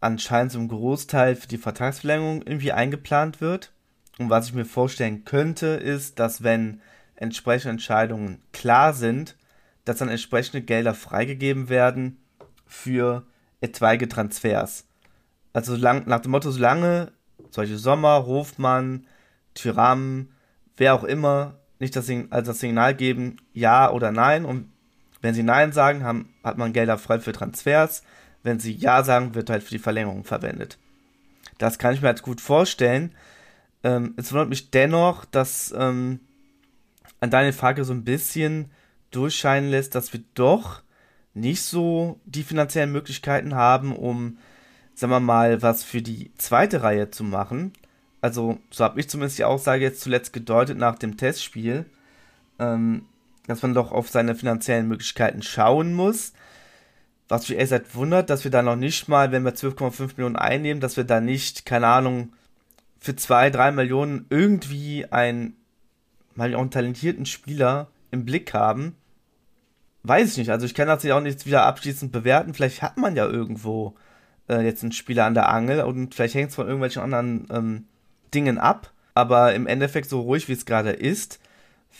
anscheinend 0.00 0.52
zum 0.52 0.68
Großteil 0.68 1.36
für 1.36 1.48
die 1.48 1.58
Vertragsverlängerung 1.58 2.42
irgendwie 2.42 2.72
eingeplant 2.72 3.40
wird 3.40 3.72
Und 4.18 4.30
was 4.30 4.48
ich 4.48 4.54
mir 4.54 4.64
vorstellen 4.64 5.24
könnte, 5.24 5.66
ist, 5.66 6.18
dass 6.18 6.42
wenn 6.42 6.80
entsprechende 7.16 7.72
Entscheidungen 7.72 8.42
klar 8.52 8.92
sind, 8.92 9.36
dass 9.84 9.98
dann 9.98 10.08
entsprechende 10.08 10.62
Gelder 10.62 10.94
freigegeben 10.94 11.68
werden 11.68 12.18
für 12.66 13.24
etwaige 13.60 14.08
Transfers. 14.08 14.86
Also 15.52 15.76
lang, 15.76 16.04
nach 16.06 16.20
dem 16.20 16.30
Motto, 16.30 16.50
solange 16.50 17.12
solche 17.50 17.76
Sommer, 17.76 18.26
Hofmann, 18.26 19.06
Tyram, 19.54 20.28
wer 20.76 20.94
auch 20.94 21.04
immer, 21.04 21.56
nicht 21.78 21.96
das, 21.96 22.08
also 22.08 22.52
das 22.52 22.60
Signal 22.60 22.94
geben, 22.94 23.36
ja 23.52 23.90
oder 23.90 24.12
nein. 24.12 24.44
Und 24.44 24.70
wenn 25.20 25.34
sie 25.34 25.42
Nein 25.42 25.72
sagen, 25.72 26.04
haben, 26.04 26.32
hat 26.44 26.58
man 26.58 26.72
Gelder 26.72 26.98
frei 26.98 27.18
für 27.18 27.32
Transfers. 27.32 28.02
Wenn 28.42 28.58
sie 28.58 28.72
Ja 28.72 29.02
sagen, 29.02 29.34
wird 29.34 29.50
halt 29.50 29.62
für 29.62 29.70
die 29.70 29.78
Verlängerung 29.78 30.24
verwendet. 30.24 30.78
Das 31.58 31.78
kann 31.78 31.94
ich 31.94 32.00
mir 32.00 32.08
halt 32.08 32.22
gut 32.22 32.40
vorstellen. 32.40 33.14
Ähm, 33.84 34.14
es 34.16 34.32
wundert 34.32 34.48
mich 34.48 34.70
dennoch, 34.70 35.24
dass 35.24 35.74
ähm, 35.76 36.20
an 37.20 37.30
deine 37.30 37.52
Frage 37.52 37.84
so 37.84 37.92
ein 37.92 38.04
bisschen 38.04 38.70
durchscheinen 39.10 39.70
lässt, 39.70 39.94
dass 39.94 40.12
wir 40.12 40.22
doch 40.34 40.82
nicht 41.34 41.62
so 41.62 42.18
die 42.24 42.42
finanziellen 42.42 42.92
Möglichkeiten 42.92 43.54
haben, 43.54 43.94
um, 43.94 44.38
sagen 44.94 45.12
wir 45.12 45.20
mal, 45.20 45.62
was 45.62 45.84
für 45.84 46.02
die 46.02 46.32
zweite 46.36 46.82
Reihe 46.82 47.10
zu 47.10 47.24
machen. 47.24 47.72
Also, 48.20 48.58
so 48.70 48.84
habe 48.84 49.00
ich 49.00 49.08
zumindest 49.08 49.38
die 49.38 49.44
Aussage 49.44 49.84
jetzt 49.84 50.00
zuletzt 50.00 50.32
gedeutet 50.32 50.78
nach 50.78 50.98
dem 50.98 51.16
Testspiel, 51.16 51.86
ähm, 52.58 53.06
dass 53.46 53.62
man 53.62 53.74
doch 53.74 53.92
auf 53.92 54.08
seine 54.08 54.34
finanziellen 54.34 54.88
Möglichkeiten 54.88 55.42
schauen 55.42 55.94
muss. 55.94 56.32
Was 57.30 57.48
mich 57.48 57.60
echt 57.60 57.70
seit 57.70 57.94
wundert, 57.94 58.28
dass 58.28 58.42
wir 58.42 58.50
da 58.50 58.60
noch 58.60 58.74
nicht 58.74 59.06
mal, 59.06 59.30
wenn 59.30 59.44
wir 59.44 59.54
12,5 59.54 60.16
Millionen 60.16 60.34
einnehmen, 60.34 60.80
dass 60.80 60.96
wir 60.96 61.04
da 61.04 61.20
nicht, 61.20 61.64
keine 61.64 61.86
Ahnung, 61.86 62.32
für 62.98 63.14
2, 63.14 63.50
3 63.50 63.70
Millionen 63.70 64.26
irgendwie 64.30 65.06
einen, 65.06 65.56
mal 66.34 66.52
auch 66.56 66.60
einen 66.60 66.72
talentierten 66.72 67.26
Spieler 67.26 67.86
im 68.10 68.24
Blick 68.24 68.52
haben, 68.52 68.96
weiß 70.02 70.32
ich 70.32 70.38
nicht. 70.38 70.50
Also 70.50 70.66
ich 70.66 70.74
kann 70.74 70.88
das 70.88 71.04
ja 71.04 71.16
auch 71.16 71.20
nicht 71.20 71.46
wieder 71.46 71.66
abschließend 71.66 72.10
bewerten. 72.10 72.52
Vielleicht 72.52 72.82
hat 72.82 72.96
man 72.96 73.14
ja 73.14 73.26
irgendwo 73.26 73.94
äh, 74.48 74.64
jetzt 74.64 74.82
einen 74.82 74.90
Spieler 74.90 75.26
an 75.26 75.34
der 75.34 75.50
Angel 75.50 75.82
und 75.82 76.16
vielleicht 76.16 76.34
hängt 76.34 76.48
es 76.48 76.56
von 76.56 76.66
irgendwelchen 76.66 77.00
anderen 77.00 77.46
ähm, 77.52 77.84
Dingen 78.34 78.58
ab. 78.58 78.92
Aber 79.14 79.54
im 79.54 79.68
Endeffekt, 79.68 80.10
so 80.10 80.22
ruhig 80.22 80.48
wie 80.48 80.54
es 80.54 80.66
gerade 80.66 80.90
ist, 80.90 81.38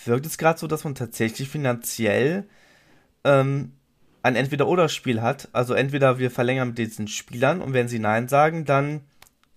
wirkt 0.04 0.26
es 0.26 0.38
gerade 0.38 0.58
so, 0.58 0.66
dass 0.66 0.82
man 0.82 0.96
tatsächlich 0.96 1.48
finanziell 1.48 2.48
ähm, 3.22 3.74
ein 4.22 4.36
Entweder-Oder-Spiel 4.36 5.22
hat. 5.22 5.48
Also 5.52 5.74
entweder 5.74 6.18
wir 6.18 6.30
verlängern 6.30 6.68
mit 6.68 6.78
diesen 6.78 7.08
Spielern 7.08 7.60
und 7.60 7.72
wenn 7.72 7.88
sie 7.88 7.98
Nein 7.98 8.28
sagen, 8.28 8.64
dann 8.64 9.02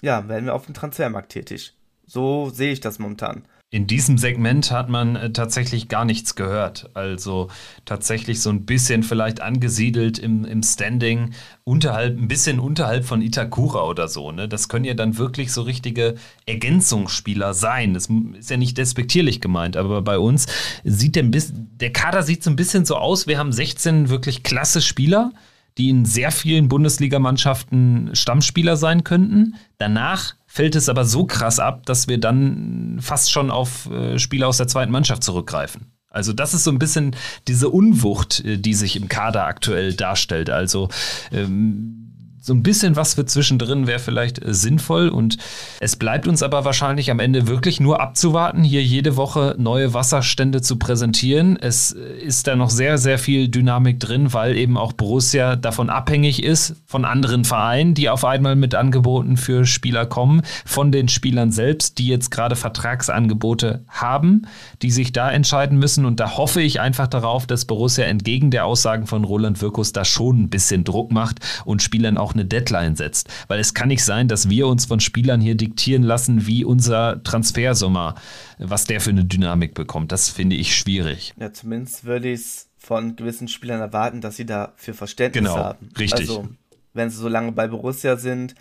ja, 0.02 0.28
werden 0.28 0.46
wir 0.46 0.56
auf 0.56 0.66
dem 0.66 0.74
Transfermarkt 0.74 1.32
tätig. 1.32 1.74
So 2.06 2.50
sehe 2.50 2.74
ich 2.74 2.82
das 2.82 3.00
momentan. 3.00 3.46
In 3.74 3.88
diesem 3.88 4.20
Segment 4.20 4.70
hat 4.70 4.88
man 4.88 5.16
äh, 5.16 5.32
tatsächlich 5.32 5.88
gar 5.88 6.06
nichts 6.06 6.36
gehört. 6.36 6.92
Also 6.94 7.48
tatsächlich 7.86 8.40
so 8.40 8.52
ein 8.52 8.68
bisschen 8.68 9.02
vielleicht 9.02 9.42
angesiedelt 9.42 10.20
im, 10.20 10.46
im 10.46 10.62
Standing, 10.62 11.32
unterhalb, 11.64 12.16
ein 12.16 12.28
bisschen 12.28 12.60
unterhalb 12.60 13.04
von 13.04 13.24
Itakura 13.24 13.82
oder 13.86 14.08
so. 14.08 14.32
Ne? 14.32 14.48
Das 14.48 14.70
können 14.70 14.86
ja 14.86 14.94
dann 14.94 15.18
wirklich 15.18 15.52
so 15.52 15.64
richtige 15.64 16.14
Ergänzungsspieler 16.46 17.56
sein. 17.56 17.96
Das 17.96 18.10
ist 18.38 18.52
ja 18.52 18.58
nicht 18.58 18.78
despektierlich 18.78 19.42
gemeint, 19.42 19.76
aber 19.76 20.04
bei 20.04 20.20
uns 20.20 20.46
sieht 20.84 21.16
der, 21.16 21.24
der 21.24 21.92
Kader 21.92 22.22
sieht 22.22 22.44
so 22.44 22.52
ein 22.52 22.56
bisschen 22.56 22.86
so 22.86 22.96
aus. 22.96 23.26
Wir 23.26 23.40
haben 23.40 23.52
16 23.52 24.10
wirklich 24.10 24.44
klasse 24.44 24.84
Spieler 24.84 25.32
die 25.80 25.90
in 25.90 26.06
sehr 26.06 26.32
vielen 26.32 26.68
Bundesligamannschaften 26.68 28.12
Stammspieler 28.14 28.78
sein 28.78 29.04
könnten. 29.04 29.56
Danach 29.80 30.36
fällt 30.54 30.76
es 30.76 30.88
aber 30.88 31.04
so 31.04 31.26
krass 31.26 31.58
ab, 31.58 31.84
dass 31.88 32.08
wir 32.08 32.20
dann 32.20 33.00
fast 33.02 33.32
schon 33.32 33.50
auf 33.50 33.90
äh, 33.90 34.20
Spieler 34.20 34.48
aus 34.48 34.58
der 34.58 34.68
zweiten 34.68 34.92
Mannschaft 34.92 35.24
zurückgreifen. 35.24 35.92
Also 36.10 36.32
das 36.32 36.54
ist 36.54 36.64
so 36.64 36.70
ein 36.70 36.78
bisschen 36.78 37.16
diese 37.48 37.70
Unwucht, 37.70 38.46
äh, 38.46 38.60
die 38.60 38.76
sich 38.76 38.96
im 38.96 39.10
Kader 39.10 39.48
aktuell 39.48 39.96
darstellt. 39.96 40.52
Also 40.52 40.90
ähm, 41.32 42.13
so 42.46 42.54
ein 42.54 42.62
bisschen 42.62 42.98
was 42.98 43.14
für 43.14 43.26
zwischendrin 43.26 43.88
wäre 43.88 44.00
vielleicht 44.00 44.44
äh, 44.44 44.54
sinnvoll 44.54 45.08
und 45.08 45.38
es 45.80 45.96
bleibt 45.96 46.28
uns 46.28 46.44
aber 46.44 46.66
wahrscheinlich 46.66 47.10
am 47.10 47.22
Ende 47.22 47.48
wirklich 47.48 47.80
nur 47.80 48.02
abzuwarten, 48.02 48.64
hier 48.66 48.84
jede 48.84 49.16
Woche 49.16 49.56
neue 49.58 49.94
Wasserstände 49.94 50.62
zu 50.62 50.78
präsentieren. 50.78 51.58
Es 51.58 51.94
äh, 51.94 52.02
ist 52.22 52.48
da 52.48 52.58
noch 52.58 52.70
sehr, 52.70 52.98
sehr 52.98 53.18
viel 53.18 53.48
Dynamik 53.48 54.02
drin, 54.02 54.34
weil 54.34 54.58
eben 54.58 54.78
auch 54.78 54.92
Borussia 54.92 55.56
davon 55.56 55.90
abhängig 55.90 56.44
ist, 56.44 56.76
von 56.86 57.06
anderen 57.06 57.46
Vereinen, 57.46 57.94
die 57.94 58.10
auf 58.10 58.26
einmal 58.26 58.58
mit 58.58 58.76
Angeboten 58.76 59.38
für 59.38 59.66
Spieler 59.66 60.06
kommen, 60.06 60.42
von 60.66 60.92
den 60.92 61.08
Spielern 61.08 61.54
selbst, 61.54 61.98
die 61.98 62.08
jetzt 62.08 62.30
gerade 62.30 62.58
Vertragsangebote 62.58 63.86
haben, 63.88 64.48
die 64.82 64.92
sich 64.92 65.14
da 65.14 65.32
entscheiden 65.32 65.80
müssen 65.80 66.06
und 66.06 66.20
da 66.20 66.36
hoffe 66.36 66.62
ich 66.62 66.82
einfach 66.82 67.08
darauf, 67.08 67.48
dass 67.48 67.64
Borussia 67.64 68.04
entgegen 68.04 68.52
der 68.52 68.66
Aussagen 68.66 69.08
von 69.08 69.24
Roland 69.24 69.62
Wirkus 69.62 69.94
da 69.94 70.04
schon 70.04 70.42
ein 70.42 70.50
bisschen 70.50 70.84
Druck 70.84 71.14
macht 71.14 71.40
und 71.64 71.82
Spielern 71.82 72.18
auch 72.18 72.33
eine 72.34 72.46
Deadline 72.46 72.96
setzt. 72.96 73.30
Weil 73.48 73.60
es 73.60 73.74
kann 73.74 73.88
nicht 73.88 74.04
sein, 74.04 74.28
dass 74.28 74.50
wir 74.50 74.68
uns 74.68 74.86
von 74.86 75.00
Spielern 75.00 75.42
hier 75.42 75.56
diktieren 75.56 76.04
lassen, 76.04 76.46
wie 76.48 76.66
unser 76.66 77.24
Transfersummer, 77.24 78.16
was 78.58 78.86
der 78.86 79.02
für 79.02 79.12
eine 79.12 79.26
Dynamik 79.26 79.74
bekommt. 79.74 80.12
Das 80.12 80.30
finde 80.30 80.56
ich 80.56 80.76
schwierig. 80.76 81.34
Ja, 81.40 81.54
zumindest 81.54 82.06
würde 82.06 82.32
ich 82.32 82.42
es 82.42 82.70
von 82.78 83.16
gewissen 83.16 83.48
Spielern 83.48 83.80
erwarten, 83.80 84.20
dass 84.20 84.36
sie 84.36 84.46
dafür 84.46 84.94
Verständnis 84.94 85.46
genau, 85.46 85.58
haben. 85.58 85.90
Richtig. 85.98 86.22
Also, 86.22 86.50
wenn 86.94 87.10
sie 87.10 87.18
so 87.18 87.30
lange 87.30 87.54
bei 87.54 87.68
Borussia 87.68 88.18
sind 88.18 88.56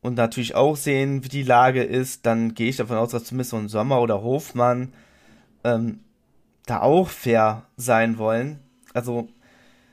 und 0.00 0.16
natürlich 0.16 0.54
auch 0.54 0.76
sehen, 0.76 1.24
wie 1.24 1.28
die 1.28 1.44
Lage 1.44 1.82
ist, 1.82 2.26
dann 2.26 2.54
gehe 2.54 2.68
ich 2.68 2.76
davon 2.76 2.96
aus, 2.96 3.12
dass 3.12 3.24
zumindest 3.24 3.50
so 3.50 3.56
ein 3.56 3.68
Sommer 3.68 4.00
oder 4.00 4.22
Hofmann 4.22 4.92
ähm, 5.62 6.00
da 6.66 6.80
auch 6.80 7.08
fair 7.08 7.66
sein 7.76 8.18
wollen. 8.18 8.58
Also, 8.92 9.28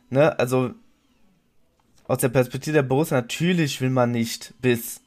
ne, 0.09 0.37
also 0.39 0.71
aus 2.11 2.17
der 2.17 2.29
Perspektive 2.29 2.73
der 2.73 2.83
Borussia, 2.83 3.15
natürlich 3.15 3.79
will 3.79 3.89
man 3.89 4.11
nicht 4.11 4.53
bis 4.61 4.99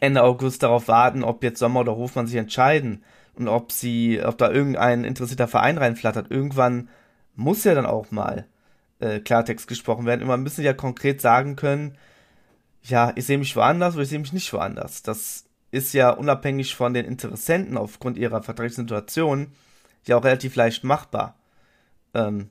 Ende 0.00 0.22
August 0.22 0.62
darauf 0.62 0.88
warten, 0.88 1.22
ob 1.22 1.44
jetzt 1.44 1.58
Sommer 1.58 1.80
oder 1.80 1.94
Hofmann 1.94 2.26
sich 2.26 2.36
entscheiden 2.36 3.04
und 3.34 3.48
ob 3.48 3.70
sie, 3.70 4.18
ob 4.24 4.38
da 4.38 4.50
irgendein 4.50 5.04
interessierter 5.04 5.46
Verein 5.46 5.76
reinflattert. 5.76 6.30
Irgendwann 6.30 6.88
muss 7.36 7.64
ja 7.64 7.74
dann 7.74 7.84
auch 7.84 8.10
mal 8.12 8.46
äh, 8.98 9.20
Klartext 9.20 9.68
gesprochen 9.68 10.06
werden. 10.06 10.22
Immer 10.22 10.38
müssen 10.38 10.56
sie 10.56 10.62
ja 10.62 10.72
konkret 10.72 11.20
sagen 11.20 11.54
können, 11.56 11.98
ja, 12.82 13.12
ich 13.14 13.26
sehe 13.26 13.36
mich 13.36 13.54
woanders 13.54 13.92
oder 13.92 14.04
ich 14.04 14.08
sehe 14.08 14.20
mich 14.20 14.32
nicht 14.32 14.50
woanders. 14.54 15.02
Das 15.02 15.44
ist 15.70 15.92
ja 15.92 16.08
unabhängig 16.10 16.76
von 16.76 16.94
den 16.94 17.04
Interessenten 17.04 17.76
aufgrund 17.76 18.16
ihrer 18.16 18.42
vertraglichen 18.42 18.88
ja 20.06 20.16
auch 20.16 20.24
relativ 20.24 20.56
leicht 20.56 20.82
machbar. 20.82 21.36
Ähm, 22.14 22.48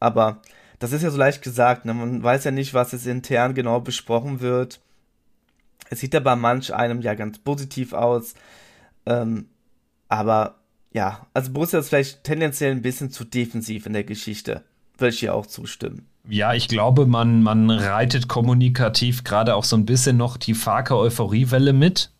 aber 0.00 0.42
das 0.78 0.92
ist 0.92 1.02
ja 1.02 1.10
so 1.10 1.18
leicht 1.18 1.42
gesagt, 1.42 1.84
ne? 1.84 1.94
man 1.94 2.22
weiß 2.22 2.44
ja 2.44 2.50
nicht, 2.50 2.74
was 2.74 2.92
es 2.92 3.06
intern 3.06 3.54
genau 3.54 3.80
besprochen 3.80 4.40
wird. 4.40 4.80
Es 5.90 6.00
sieht 6.00 6.14
ja 6.14 6.20
bei 6.20 6.36
manch 6.36 6.74
einem 6.74 7.00
ja 7.00 7.14
ganz 7.14 7.38
positiv 7.38 7.92
aus. 7.92 8.34
Ähm, 9.06 9.46
aber 10.08 10.56
ja, 10.92 11.26
also 11.34 11.52
Borussia 11.52 11.78
ist 11.78 11.88
vielleicht 11.88 12.24
tendenziell 12.24 12.72
ein 12.72 12.82
bisschen 12.82 13.10
zu 13.10 13.24
defensiv 13.24 13.86
in 13.86 13.92
der 13.92 14.04
Geschichte. 14.04 14.62
Würde 14.96 15.12
ich 15.12 15.20
hier 15.20 15.34
auch 15.34 15.46
zustimmen. 15.46 16.06
Ja, 16.28 16.54
ich 16.54 16.68
glaube, 16.68 17.04
man, 17.04 17.42
man 17.42 17.68
reitet 17.68 18.28
kommunikativ 18.28 19.24
gerade 19.24 19.54
auch 19.56 19.64
so 19.64 19.76
ein 19.76 19.84
bisschen 19.84 20.16
noch 20.16 20.36
die 20.36 20.54
Farke-Euphoriewelle 20.54 21.72
mit. 21.72 22.13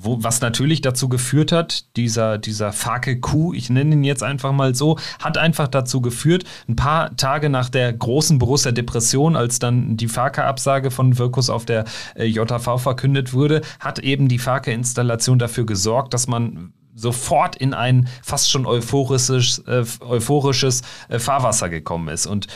Wo, 0.00 0.22
was 0.22 0.40
natürlich 0.40 0.80
dazu 0.80 1.08
geführt 1.08 1.52
hat, 1.52 1.96
dieser, 1.96 2.38
dieser 2.38 2.72
Fake 2.72 3.20
Coup, 3.20 3.54
ich 3.54 3.70
nenne 3.70 3.94
ihn 3.94 4.04
jetzt 4.04 4.22
einfach 4.22 4.52
mal 4.52 4.74
so, 4.74 4.98
hat 5.20 5.38
einfach 5.38 5.68
dazu 5.68 6.00
geführt, 6.00 6.44
ein 6.68 6.76
paar 6.76 7.16
Tage 7.16 7.48
nach 7.48 7.68
der 7.68 7.92
großen 7.92 8.38
Borussia-Depression, 8.38 9.36
als 9.36 9.58
dann 9.58 9.96
die 9.96 10.08
Fake-Absage 10.08 10.90
von 10.90 11.18
Wirkus 11.18 11.50
auf 11.50 11.64
der 11.64 11.84
äh, 12.14 12.24
JV 12.24 12.78
verkündet 12.78 13.32
wurde, 13.32 13.62
hat 13.80 13.98
eben 13.98 14.28
die 14.28 14.38
Fake-Installation 14.38 15.38
dafür 15.38 15.66
gesorgt, 15.66 16.14
dass 16.14 16.28
man 16.28 16.72
sofort 16.98 17.56
in 17.56 17.74
ein 17.74 18.08
fast 18.22 18.50
schon 18.50 18.66
euphorisches, 18.66 19.60
äh, 19.60 19.84
euphorisches 20.00 20.82
äh, 21.08 21.18
Fahrwasser 21.18 21.68
gekommen 21.68 22.08
ist. 22.08 22.26
Und 22.26 22.48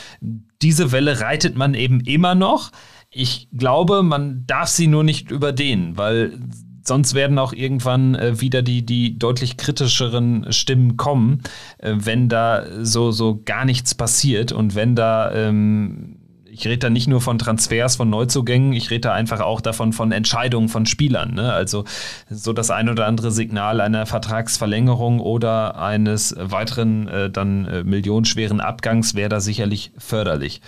diese 0.61 0.91
Welle 0.91 1.21
reitet 1.21 1.55
man 1.55 1.73
eben 1.73 2.01
immer 2.01 2.35
noch. 2.35 2.71
Ich 3.09 3.47
glaube, 3.53 4.03
man 4.03 4.45
darf 4.45 4.69
sie 4.69 4.87
nur 4.87 5.03
nicht 5.03 5.31
überdehnen, 5.31 5.97
weil 5.97 6.39
sonst 6.83 7.13
werden 7.13 7.39
auch 7.39 7.53
irgendwann 7.53 8.15
äh, 8.15 8.39
wieder 8.39 8.61
die, 8.61 8.85
die 8.85 9.17
deutlich 9.17 9.57
kritischeren 9.57 10.51
Stimmen 10.51 10.97
kommen, 10.97 11.41
äh, 11.79 11.93
wenn 11.95 12.29
da 12.29 12.63
so, 12.81 13.11
so 13.11 13.41
gar 13.43 13.65
nichts 13.65 13.95
passiert 13.95 14.51
und 14.51 14.75
wenn 14.75 14.95
da, 14.95 15.33
ähm, 15.33 16.17
ich 16.45 16.67
rede 16.67 16.77
da 16.77 16.89
nicht 16.91 17.07
nur 17.07 17.19
von 17.19 17.39
Transfers, 17.39 17.95
von 17.95 18.09
Neuzugängen, 18.11 18.73
ich 18.73 18.91
rede 18.91 19.01
da 19.01 19.13
einfach 19.13 19.39
auch 19.39 19.59
davon 19.59 19.91
von 19.91 20.11
Entscheidungen 20.11 20.69
von 20.69 20.85
Spielern. 20.85 21.33
Ne? 21.33 21.51
Also 21.51 21.83
so 22.29 22.53
das 22.53 22.69
ein 22.69 22.89
oder 22.89 23.07
andere 23.07 23.31
Signal 23.31 23.81
einer 23.81 24.05
Vertragsverlängerung 24.05 25.19
oder 25.19 25.79
eines 25.79 26.35
weiteren 26.37 27.07
äh, 27.07 27.31
dann 27.31 27.65
äh, 27.65 27.83
millionenschweren 27.83 28.61
Abgangs 28.61 29.15
wäre 29.15 29.29
da 29.29 29.39
sicherlich 29.39 29.91
förderlich. 29.97 30.61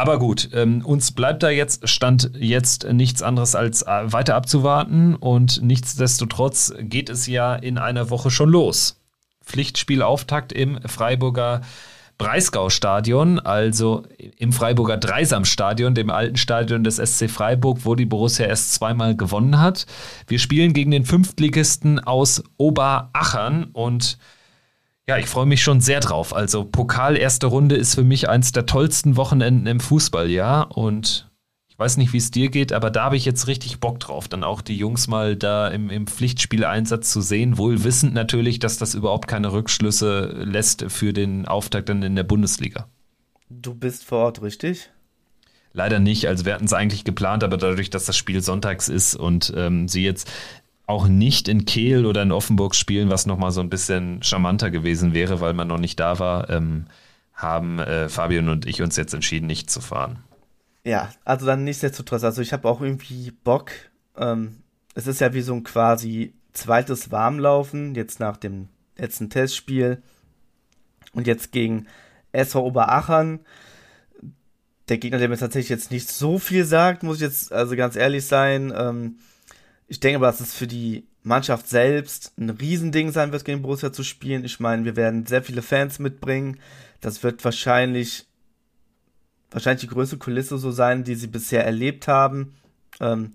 Aber 0.00 0.20
gut, 0.20 0.50
ähm, 0.52 0.82
uns 0.86 1.10
bleibt 1.10 1.42
da 1.42 1.50
jetzt, 1.50 1.88
stand 1.88 2.30
jetzt 2.38 2.86
nichts 2.92 3.20
anderes 3.20 3.56
als 3.56 3.82
äh, 3.82 4.12
weiter 4.12 4.36
abzuwarten 4.36 5.16
und 5.16 5.60
nichtsdestotrotz 5.60 6.72
geht 6.78 7.10
es 7.10 7.26
ja 7.26 7.56
in 7.56 7.78
einer 7.78 8.08
Woche 8.08 8.30
schon 8.30 8.48
los. 8.48 9.00
Pflichtspielauftakt 9.44 10.52
im 10.52 10.80
Freiburger 10.86 11.62
Breisgau-Stadion, 12.16 13.40
also 13.40 14.04
im 14.36 14.52
Freiburger 14.52 14.98
Dreisam-Stadion, 14.98 15.96
dem 15.96 16.10
alten 16.10 16.36
Stadion 16.36 16.84
des 16.84 16.98
SC 16.98 17.28
Freiburg, 17.28 17.78
wo 17.82 17.96
die 17.96 18.06
Borussia 18.06 18.46
erst 18.46 18.74
zweimal 18.74 19.16
gewonnen 19.16 19.58
hat. 19.58 19.86
Wir 20.28 20.38
spielen 20.38 20.74
gegen 20.74 20.92
den 20.92 21.06
Fünftligisten 21.06 21.98
aus 21.98 22.44
Oberachern 22.56 23.64
und 23.72 24.16
ja, 25.08 25.16
ich 25.16 25.26
freue 25.26 25.46
mich 25.46 25.62
schon 25.62 25.80
sehr 25.80 26.00
drauf. 26.00 26.36
Also 26.36 26.64
Pokal 26.64 27.16
erste 27.16 27.46
Runde 27.46 27.76
ist 27.76 27.94
für 27.94 28.04
mich 28.04 28.28
eins 28.28 28.52
der 28.52 28.66
tollsten 28.66 29.16
Wochenenden 29.16 29.66
im 29.66 29.80
Fußballjahr 29.80 30.76
und 30.76 31.30
ich 31.70 31.78
weiß 31.78 31.96
nicht, 31.96 32.12
wie 32.12 32.18
es 32.18 32.30
dir 32.30 32.50
geht, 32.50 32.74
aber 32.74 32.90
da 32.90 33.04
habe 33.04 33.16
ich 33.16 33.24
jetzt 33.24 33.46
richtig 33.46 33.80
Bock 33.80 34.00
drauf, 34.00 34.28
dann 34.28 34.44
auch 34.44 34.60
die 34.60 34.76
Jungs 34.76 35.08
mal 35.08 35.34
da 35.34 35.68
im, 35.68 35.88
im 35.88 36.06
Pflichtspieleinsatz 36.06 37.10
zu 37.10 37.22
sehen. 37.22 37.56
Wohl 37.56 37.84
wissend 37.84 38.12
natürlich, 38.12 38.58
dass 38.58 38.76
das 38.76 38.94
überhaupt 38.94 39.28
keine 39.28 39.52
Rückschlüsse 39.52 40.42
lässt 40.44 40.84
für 40.88 41.14
den 41.14 41.48
Auftakt 41.48 41.88
dann 41.88 42.02
in 42.02 42.14
der 42.14 42.24
Bundesliga. 42.24 42.88
Du 43.48 43.74
bist 43.74 44.04
vor 44.04 44.18
Ort, 44.24 44.42
richtig? 44.42 44.90
Leider 45.72 46.00
nicht. 46.00 46.26
Also 46.28 46.44
wir 46.44 46.52
hatten 46.52 46.66
es 46.66 46.72
eigentlich 46.74 47.04
geplant, 47.04 47.44
aber 47.44 47.56
dadurch, 47.56 47.88
dass 47.88 48.04
das 48.04 48.16
Spiel 48.16 48.42
sonntags 48.42 48.88
ist 48.88 49.14
und 49.14 49.54
ähm, 49.56 49.88
sie 49.88 50.04
jetzt 50.04 50.30
auch 50.88 51.06
nicht 51.06 51.48
in 51.48 51.66
Kehl 51.66 52.06
oder 52.06 52.22
in 52.22 52.32
Offenburg 52.32 52.74
spielen, 52.74 53.10
was 53.10 53.26
nochmal 53.26 53.50
so 53.50 53.60
ein 53.60 53.68
bisschen 53.68 54.22
charmanter 54.22 54.70
gewesen 54.70 55.12
wäre, 55.12 55.40
weil 55.40 55.52
man 55.52 55.68
noch 55.68 55.78
nicht 55.78 56.00
da 56.00 56.18
war, 56.18 56.48
ähm, 56.48 56.86
haben 57.34 57.78
äh, 57.78 58.08
Fabian 58.08 58.48
und 58.48 58.66
ich 58.66 58.80
uns 58.80 58.96
jetzt 58.96 59.12
entschieden, 59.12 59.46
nicht 59.46 59.70
zu 59.70 59.82
fahren. 59.82 60.18
Ja, 60.84 61.10
also 61.26 61.44
dann 61.44 61.64
nichtsdestotrotz, 61.64 62.24
also 62.24 62.40
ich 62.40 62.54
habe 62.54 62.66
auch 62.66 62.80
irgendwie 62.80 63.30
Bock. 63.44 63.70
Ähm, 64.16 64.62
es 64.94 65.06
ist 65.06 65.20
ja 65.20 65.34
wie 65.34 65.42
so 65.42 65.52
ein 65.52 65.62
quasi 65.62 66.32
zweites 66.54 67.10
Warmlaufen, 67.10 67.94
jetzt 67.94 68.18
nach 68.18 68.38
dem 68.38 68.68
letzten 68.96 69.28
Testspiel. 69.28 70.02
Und 71.12 71.26
jetzt 71.26 71.52
gegen 71.52 71.86
SV 72.32 72.64
Oberachern. 72.64 73.40
Der 74.88 74.96
Gegner, 74.96 75.18
der 75.18 75.28
mir 75.28 75.36
tatsächlich 75.36 75.68
jetzt 75.68 75.90
nicht 75.90 76.08
so 76.08 76.38
viel 76.38 76.64
sagt, 76.64 77.02
muss 77.02 77.16
ich 77.16 77.22
jetzt 77.22 77.52
also 77.52 77.76
ganz 77.76 77.94
ehrlich 77.94 78.24
sein. 78.24 78.72
Ähm, 78.74 79.16
ich 79.88 80.00
denke 80.00 80.16
aber, 80.16 80.26
dass 80.26 80.40
es 80.40 80.54
für 80.54 80.66
die 80.66 81.06
Mannschaft 81.22 81.68
selbst 81.68 82.32
ein 82.38 82.50
Riesending 82.50 83.10
sein 83.10 83.32
wird, 83.32 83.44
gegen 83.44 83.62
Borussia 83.62 83.92
zu 83.92 84.04
spielen. 84.04 84.44
Ich 84.44 84.60
meine, 84.60 84.84
wir 84.84 84.96
werden 84.96 85.26
sehr 85.26 85.42
viele 85.42 85.62
Fans 85.62 85.98
mitbringen. 85.98 86.58
Das 87.00 87.22
wird 87.22 87.44
wahrscheinlich 87.44 88.26
wahrscheinlich 89.50 89.80
die 89.80 89.94
größte 89.94 90.18
Kulisse 90.18 90.58
so 90.58 90.70
sein, 90.70 91.04
die 91.04 91.14
sie 91.14 91.26
bisher 91.26 91.64
erlebt 91.64 92.08
haben. 92.08 92.54
Ähm, 93.00 93.32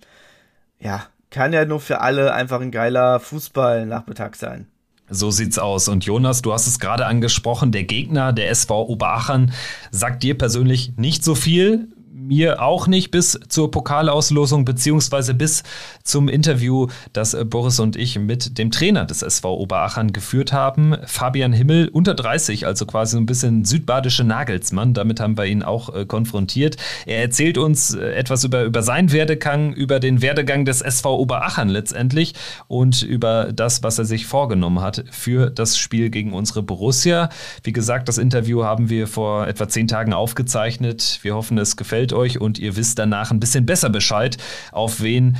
ja, 0.80 1.08
kann 1.30 1.54
ja 1.54 1.66
nur 1.66 1.80
für 1.80 2.01
alle 2.01 2.34
einfach 2.34 2.62
ein 2.62 2.72
geiler 2.72 3.20
Fußball-Nachmittag 3.20 4.36
sein. 4.36 4.68
So 5.10 5.32
sieht's 5.32 5.60
aus. 5.60 5.88
Und 5.88 6.06
Jonas, 6.06 6.41
du 6.41 6.54
hast 6.54 6.68
es 6.68 6.80
gerade 6.80 7.06
angesprochen, 7.06 7.72
der 7.72 7.84
Gegner, 7.84 8.34
der 8.34 8.49
SV 8.49 8.88
Oberachern, 8.88 9.54
sagt 9.91 10.24
dir 10.24 10.38
persönlich 10.38 10.93
nicht 10.97 11.24
so 11.24 11.36
viel 11.36 11.88
mir 12.14 12.61
auch 12.61 12.88
nicht 12.88 13.11
bis 13.11 13.39
zur 13.49 13.72
Pokalauslosung 13.72 14.66
beziehungsweise 14.66 15.34
bis 15.34 15.64
zum 16.03 16.30
Interview, 16.30 16.88
das 17.11 17.34
äh, 17.34 17.43
Boris 17.43 17.80
und 17.80 17.95
ich 17.95 18.20
mit 18.20 18.57
dem 18.57 18.72
Trainer 18.72 19.05
des 19.05 19.24
SV 19.24 19.57
Oberachern 19.57 20.14
geführt 20.14 20.53
haben. 20.53 20.95
Fabian 21.05 21.53
Himmel, 21.53 21.89
unter 21.89 22.14
30, 22.14 22.68
also 22.68 22.86
quasi 22.86 23.18
ein 23.18 23.26
bisschen 23.26 23.66
südbadische 23.66 24.24
Nagelsmann. 24.24 24.93
Damit 24.93 25.20
haben 25.20 25.38
wir 25.38 25.45
ihn 25.45 25.64
auch 25.64 25.93
äh, 25.93 26.05
konfrontiert. 26.05 26.78
Er 27.05 27.22
erzählt 27.22 27.57
uns 27.57 27.95
äh, 27.95 28.14
etwas 28.14 28.43
über, 28.43 28.64
über 28.64 28.84
seinen 28.84 29.11
Werdegang, 29.11 29.74
über 29.74 29.99
den 29.99 30.22
Werdegang 30.22 30.66
des 30.66 30.82
SV 30.82 31.18
Oberachern 31.18 31.70
letztendlich 31.70 32.34
und 32.68 33.01
über 33.01 33.51
das, 33.53 33.82
was 33.82 33.97
er 33.97 34.05
sich 34.05 34.28
vorgenommen 34.28 34.82
hat 34.82 35.03
für 35.09 35.49
das 35.49 35.78
Spiel 35.78 36.09
gegen 36.09 36.34
unsere 36.34 36.61
Borussia. 36.61 37.30
Wie 37.64 37.74
gesagt, 37.74 38.07
das 38.07 38.18
Interview 38.18 38.64
haben 38.64 38.89
wir 38.89 39.07
vor 39.07 39.47
etwa 39.47 39.68
zehn 39.68 39.88
Tagen 39.88 40.14
aufgezeichnet. 40.14 41.20
Wir 41.24 41.36
hoffen, 41.36 41.57
es 41.57 41.76
gefällt 41.76 42.03
euch 42.12 42.41
und 42.41 42.60
ihr 42.60 42.76
wisst 42.76 42.99
danach 42.99 43.32
ein 43.32 43.39
bisschen 43.39 43.66
besser 43.66 43.89
Bescheid, 43.89 44.36
auf 44.74 45.01
wen 45.01 45.38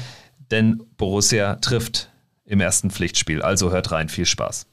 denn 0.52 0.82
Borussia 0.96 1.56
trifft 1.56 2.10
im 2.46 2.62
ersten 2.62 2.92
Pflichtspiel. 2.92 3.42
Also 3.42 3.72
hört 3.72 3.92
rein, 3.92 4.08
viel 4.08 4.26
Spaß. 4.26 4.68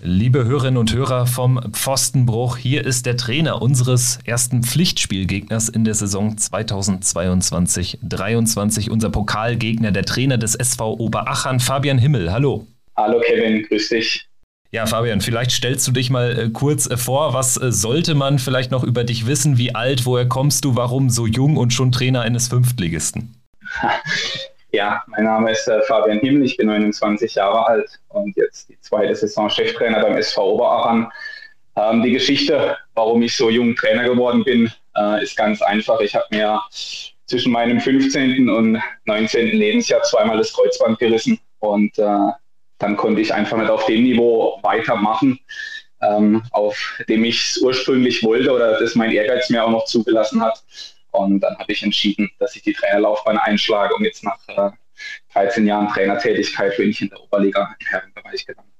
Liebe 0.00 0.44
Hörerinnen 0.44 0.76
und 0.76 0.92
Hörer 0.92 1.26
vom 1.26 1.72
Pfostenbruch, 1.72 2.58
hier 2.58 2.84
ist 2.84 3.06
der 3.06 3.16
Trainer 3.16 3.62
unseres 3.62 4.18
ersten 4.24 4.62
Pflichtspielgegners 4.62 5.70
in 5.70 5.84
der 5.84 5.94
Saison 5.94 6.34
2022-23, 6.34 8.90
unser 8.90 9.08
Pokalgegner, 9.08 9.92
der 9.92 10.04
Trainer 10.04 10.36
des 10.36 10.56
SV 10.56 10.98
Oberachern, 10.98 11.60
Fabian 11.60 11.96
Himmel. 11.96 12.30
Hallo. 12.32 12.66
Hallo 12.96 13.20
Kevin, 13.24 13.62
grüß 13.62 13.90
dich. 13.90 14.28
Ja, 14.74 14.86
Fabian, 14.86 15.20
vielleicht 15.20 15.52
stellst 15.52 15.86
du 15.86 15.92
dich 15.92 16.10
mal 16.10 16.36
äh, 16.36 16.50
kurz 16.50 16.90
äh, 16.90 16.96
vor. 16.96 17.32
Was 17.32 17.56
äh, 17.56 17.70
sollte 17.70 18.16
man 18.16 18.40
vielleicht 18.40 18.72
noch 18.72 18.82
über 18.82 19.04
dich 19.04 19.24
wissen? 19.24 19.56
Wie 19.56 19.72
alt, 19.72 20.04
woher 20.04 20.26
kommst 20.26 20.64
du, 20.64 20.74
warum 20.74 21.10
so 21.10 21.28
jung 21.28 21.56
und 21.56 21.72
schon 21.72 21.92
Trainer 21.92 22.22
eines 22.22 22.48
Fünftligisten? 22.48 23.36
Ja, 24.72 25.04
mein 25.06 25.22
Name 25.22 25.52
ist 25.52 25.68
äh, 25.68 25.80
Fabian 25.82 26.18
Himmel, 26.18 26.44
ich 26.44 26.56
bin 26.56 26.66
29 26.66 27.36
Jahre 27.36 27.64
alt 27.64 28.00
und 28.08 28.36
jetzt 28.36 28.68
die 28.68 28.76
zweite 28.80 29.14
Saison 29.14 29.48
Cheftrainer 29.48 30.02
beim 30.02 30.16
SV 30.16 30.54
Oberachern. 30.54 31.12
Ähm, 31.76 32.02
die 32.02 32.10
Geschichte, 32.10 32.76
warum 32.96 33.22
ich 33.22 33.36
so 33.36 33.50
jung 33.50 33.76
Trainer 33.76 34.02
geworden 34.02 34.42
bin, 34.42 34.72
äh, 34.96 35.22
ist 35.22 35.36
ganz 35.36 35.62
einfach. 35.62 36.00
Ich 36.00 36.16
habe 36.16 36.24
mir 36.30 36.60
zwischen 37.26 37.52
meinem 37.52 37.78
15. 37.78 38.50
und 38.50 38.82
19. 39.04 39.56
Lebensjahr 39.56 40.02
zweimal 40.02 40.38
das 40.38 40.52
Kreuzband 40.52 40.98
gerissen 40.98 41.38
und 41.60 41.96
äh, 41.96 42.32
dann 42.84 42.98
konnte 42.98 43.22
ich 43.22 43.32
einfach 43.32 43.56
nicht 43.56 43.70
auf 43.70 43.86
dem 43.86 44.02
Niveau 44.02 44.58
weitermachen, 44.62 45.40
ähm, 46.02 46.42
auf 46.50 47.00
dem 47.08 47.24
ich 47.24 47.50
es 47.50 47.62
ursprünglich 47.62 48.22
wollte 48.22 48.52
oder 48.52 48.78
das 48.78 48.94
mein 48.94 49.10
Ehrgeiz 49.10 49.48
mir 49.48 49.64
auch 49.64 49.70
noch 49.70 49.86
zugelassen 49.86 50.42
hat. 50.42 50.62
Und 51.10 51.40
dann 51.40 51.56
habe 51.58 51.72
ich 51.72 51.82
entschieden, 51.82 52.30
dass 52.38 52.54
ich 52.56 52.62
die 52.62 52.74
Trainerlaufbahn 52.74 53.38
einschlage 53.38 53.94
und 53.94 54.04
jetzt 54.04 54.22
nach 54.22 54.38
äh, 54.48 54.70
13 55.32 55.66
Jahren 55.66 55.88
Trainertätigkeit 55.88 56.76
bin 56.76 56.90
ich 56.90 57.00
in 57.00 57.08
der 57.08 57.22
Oberliga 57.22 57.74
im 57.78 57.86
Herrenbereich 57.86 58.44
gelandet. 58.44 58.74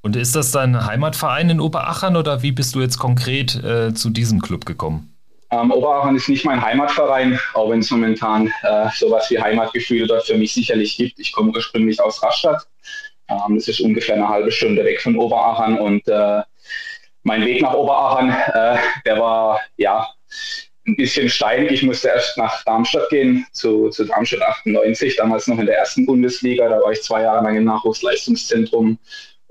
Und 0.00 0.16
ist 0.16 0.34
das 0.34 0.50
dein 0.50 0.86
Heimatverein 0.86 1.50
in 1.50 1.60
Oberachern 1.60 2.16
oder 2.16 2.42
wie 2.42 2.52
bist 2.52 2.74
du 2.74 2.80
jetzt 2.80 2.98
konkret 2.98 3.62
äh, 3.62 3.92
zu 3.92 4.08
diesem 4.08 4.40
Club 4.40 4.64
gekommen? 4.64 5.14
Ähm, 5.52 5.70
Oberachern 5.70 6.16
ist 6.16 6.30
nicht 6.30 6.46
mein 6.46 6.62
Heimatverein, 6.62 7.38
auch 7.52 7.68
wenn 7.68 7.80
es 7.80 7.90
momentan 7.90 8.46
äh, 8.62 8.88
sowas 8.94 9.30
wie 9.30 9.38
Heimatgefühle 9.38 10.06
dort 10.06 10.24
für 10.24 10.38
mich 10.38 10.54
sicherlich 10.54 10.96
gibt. 10.96 11.20
Ich 11.20 11.32
komme 11.32 11.52
ursprünglich 11.54 12.00
aus 12.00 12.22
Rastatt, 12.22 12.66
ähm, 13.28 13.56
das 13.56 13.68
ist 13.68 13.80
ungefähr 13.80 14.16
eine 14.16 14.28
halbe 14.28 14.52
Stunde 14.52 14.84
weg 14.84 15.00
von 15.00 15.16
Oberachern 15.16 15.78
und 15.78 16.06
äh, 16.08 16.42
mein 17.22 17.44
Weg 17.44 17.62
nach 17.62 17.74
Oberachern, 17.74 18.30
äh, 18.30 18.78
der 19.06 19.20
war 19.20 19.60
ja 19.76 20.08
ein 20.86 20.96
bisschen 20.96 21.28
steinig. 21.28 21.70
Ich 21.72 21.82
musste 21.82 22.08
erst 22.08 22.36
nach 22.36 22.64
Darmstadt 22.64 23.08
gehen, 23.10 23.46
zu, 23.52 23.88
zu 23.90 24.04
Darmstadt 24.04 24.42
98, 24.42 25.16
damals 25.16 25.46
noch 25.46 25.58
in 25.58 25.66
der 25.66 25.78
ersten 25.78 26.06
Bundesliga. 26.06 26.68
Da 26.68 26.80
war 26.80 26.90
ich 26.90 27.02
zwei 27.02 27.22
Jahre 27.22 27.44
lang 27.44 27.56
im 27.56 27.64
Nachwuchsleistungszentrum 27.64 28.98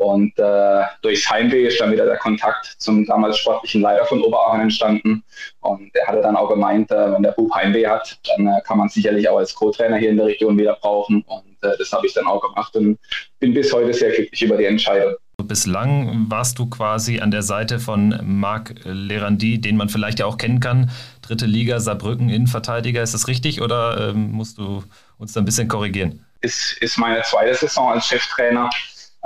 und 0.01 0.33
äh, 0.39 0.81
durchs 1.03 1.29
Heimweh 1.29 1.67
ist 1.67 1.79
dann 1.79 1.91
wieder 1.91 2.05
der 2.05 2.17
Kontakt 2.17 2.75
zum 2.79 3.05
damals 3.05 3.37
sportlichen 3.37 3.81
Leiter 3.81 4.03
von 4.05 4.23
Oberachern 4.23 4.61
entstanden. 4.61 5.23
Und 5.59 5.93
der 5.93 6.07
hatte 6.07 6.21
dann 6.21 6.35
auch 6.35 6.49
gemeint, 6.49 6.89
äh, 6.89 7.13
wenn 7.13 7.21
der 7.21 7.33
Bub 7.33 7.53
Heimweh 7.53 7.85
hat, 7.85 8.17
dann 8.25 8.47
äh, 8.47 8.61
kann 8.65 8.79
man 8.79 8.89
sicherlich 8.89 9.29
auch 9.29 9.37
als 9.37 9.53
Co-Trainer 9.53 9.97
hier 9.97 10.09
in 10.09 10.17
der 10.17 10.25
Region 10.25 10.57
wieder 10.57 10.75
brauchen. 10.81 11.23
Und 11.27 11.55
äh, 11.61 11.77
das 11.77 11.91
habe 11.93 12.07
ich 12.07 12.15
dann 12.15 12.25
auch 12.25 12.41
gemacht 12.41 12.75
und 12.75 12.97
bin 13.37 13.53
bis 13.53 13.71
heute 13.71 13.93
sehr 13.93 14.09
glücklich 14.09 14.41
über 14.41 14.57
die 14.57 14.65
Entscheidung. 14.65 15.13
Bislang 15.43 16.25
warst 16.29 16.57
du 16.57 16.67
quasi 16.67 17.19
an 17.19 17.29
der 17.29 17.43
Seite 17.43 17.79
von 17.79 18.19
Marc 18.23 18.73
Lerandi, 18.83 19.61
den 19.61 19.77
man 19.77 19.89
vielleicht 19.89 20.17
ja 20.17 20.25
auch 20.25 20.37
kennen 20.37 20.59
kann. 20.59 20.89
Dritte 21.21 21.45
Liga, 21.45 21.79
Saarbrücken, 21.79 22.29
Innenverteidiger. 22.29 23.03
Ist 23.03 23.13
das 23.13 23.27
richtig 23.27 23.61
oder 23.61 24.09
ähm, 24.09 24.31
musst 24.31 24.57
du 24.57 24.83
uns 25.19 25.33
da 25.33 25.41
ein 25.41 25.45
bisschen 25.45 25.67
korrigieren? 25.67 26.25
Es 26.41 26.75
ist 26.81 26.97
meine 26.97 27.21
zweite 27.21 27.53
Saison 27.53 27.91
als 27.91 28.07
Cheftrainer. 28.07 28.67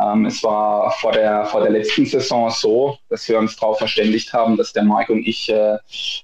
Ähm, 0.01 0.25
es 0.25 0.43
war 0.43 0.91
vor 0.99 1.13
der, 1.13 1.45
vor 1.45 1.61
der 1.61 1.71
letzten 1.71 2.05
Saison 2.05 2.49
so, 2.49 2.97
dass 3.09 3.27
wir 3.29 3.39
uns 3.39 3.55
darauf 3.55 3.77
verständigt 3.77 4.33
haben, 4.33 4.57
dass 4.57 4.73
der 4.73 4.83
Marc 4.83 5.09
und 5.09 5.25
ich 5.25 5.49
äh, 5.49 5.77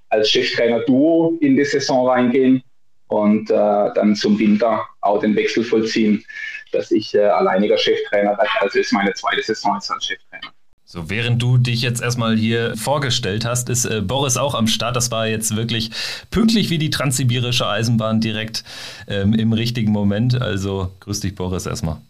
als 0.10 0.30
Cheftrainer-Duo 0.30 1.38
in 1.40 1.56
die 1.56 1.66
Saison 1.66 2.08
reingehen 2.08 2.64
und 3.08 3.50
äh, 3.50 3.54
dann 3.54 4.16
zum 4.16 4.38
Winter 4.40 4.86
auch 5.02 5.20
den 5.20 5.36
Wechsel 5.36 5.64
vollziehen, 5.64 6.24
dass 6.72 6.92
ich 6.92 7.14
äh, 7.14 7.26
alleiniger 7.26 7.78
Cheftrainer 7.78 8.32
werde. 8.32 8.50
Also 8.60 8.80
ist 8.80 8.94
meine 8.94 9.14
zweite 9.14 9.44
Saison 9.44 9.76
als 9.76 9.88
Cheftrainer. 9.88 10.52
So, 10.84 11.10
während 11.10 11.42
du 11.42 11.58
dich 11.58 11.82
jetzt 11.82 12.02
erstmal 12.02 12.36
hier 12.36 12.76
vorgestellt 12.76 13.46
hast, 13.46 13.70
ist 13.70 13.86
äh, 13.86 14.02
Boris 14.02 14.36
auch 14.36 14.54
am 14.54 14.68
Start. 14.68 14.98
Das 14.98 15.10
war 15.10 15.26
jetzt 15.26 15.56
wirklich 15.56 15.92
pünktlich 16.32 16.70
wie 16.70 16.78
die 16.78 16.90
transsibirische 16.90 17.66
Eisenbahn 17.66 18.20
direkt 18.20 18.66
ähm, 19.08 19.34
im 19.34 19.54
richtigen 19.54 19.94
Moment. 19.94 20.42
Also 20.42 20.92
grüß 21.00 21.22
dich, 21.22 21.34
Boris, 21.34 21.66
erstmal. 21.66 22.02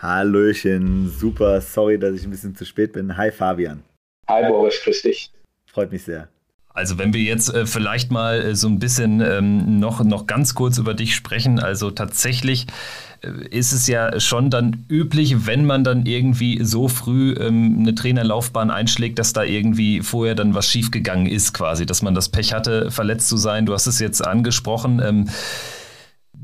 Hallöchen, 0.00 1.10
super, 1.10 1.60
sorry, 1.60 1.98
dass 1.98 2.14
ich 2.14 2.24
ein 2.24 2.30
bisschen 2.30 2.54
zu 2.54 2.64
spät 2.64 2.92
bin. 2.92 3.16
Hi 3.16 3.32
Fabian. 3.32 3.82
Hi 4.28 4.46
Boris, 4.48 4.80
grüß 4.84 5.02
dich. 5.02 5.32
Freut 5.66 5.90
mich 5.90 6.04
sehr. 6.04 6.28
Also 6.68 6.96
wenn 6.98 7.12
wir 7.12 7.22
jetzt 7.22 7.52
äh, 7.52 7.66
vielleicht 7.66 8.12
mal 8.12 8.40
äh, 8.40 8.54
so 8.54 8.68
ein 8.68 8.78
bisschen 8.78 9.20
ähm, 9.20 9.80
noch, 9.80 10.04
noch 10.04 10.28
ganz 10.28 10.54
kurz 10.54 10.78
über 10.78 10.94
dich 10.94 11.16
sprechen, 11.16 11.58
also 11.58 11.90
tatsächlich 11.90 12.68
äh, 13.22 13.48
ist 13.50 13.72
es 13.72 13.88
ja 13.88 14.20
schon 14.20 14.50
dann 14.50 14.84
üblich, 14.88 15.46
wenn 15.46 15.64
man 15.64 15.82
dann 15.82 16.06
irgendwie 16.06 16.62
so 16.62 16.86
früh 16.86 17.32
ähm, 17.32 17.78
eine 17.80 17.96
Trainerlaufbahn 17.96 18.70
einschlägt, 18.70 19.18
dass 19.18 19.32
da 19.32 19.42
irgendwie 19.42 20.02
vorher 20.02 20.36
dann 20.36 20.54
was 20.54 20.68
schiefgegangen 20.68 21.26
ist 21.26 21.52
quasi, 21.52 21.84
dass 21.84 22.02
man 22.02 22.14
das 22.14 22.28
Pech 22.28 22.52
hatte, 22.52 22.92
verletzt 22.92 23.28
zu 23.28 23.36
sein. 23.36 23.66
Du 23.66 23.72
hast 23.72 23.88
es 23.88 23.98
jetzt 23.98 24.24
angesprochen. 24.24 25.02
Ähm, 25.04 25.28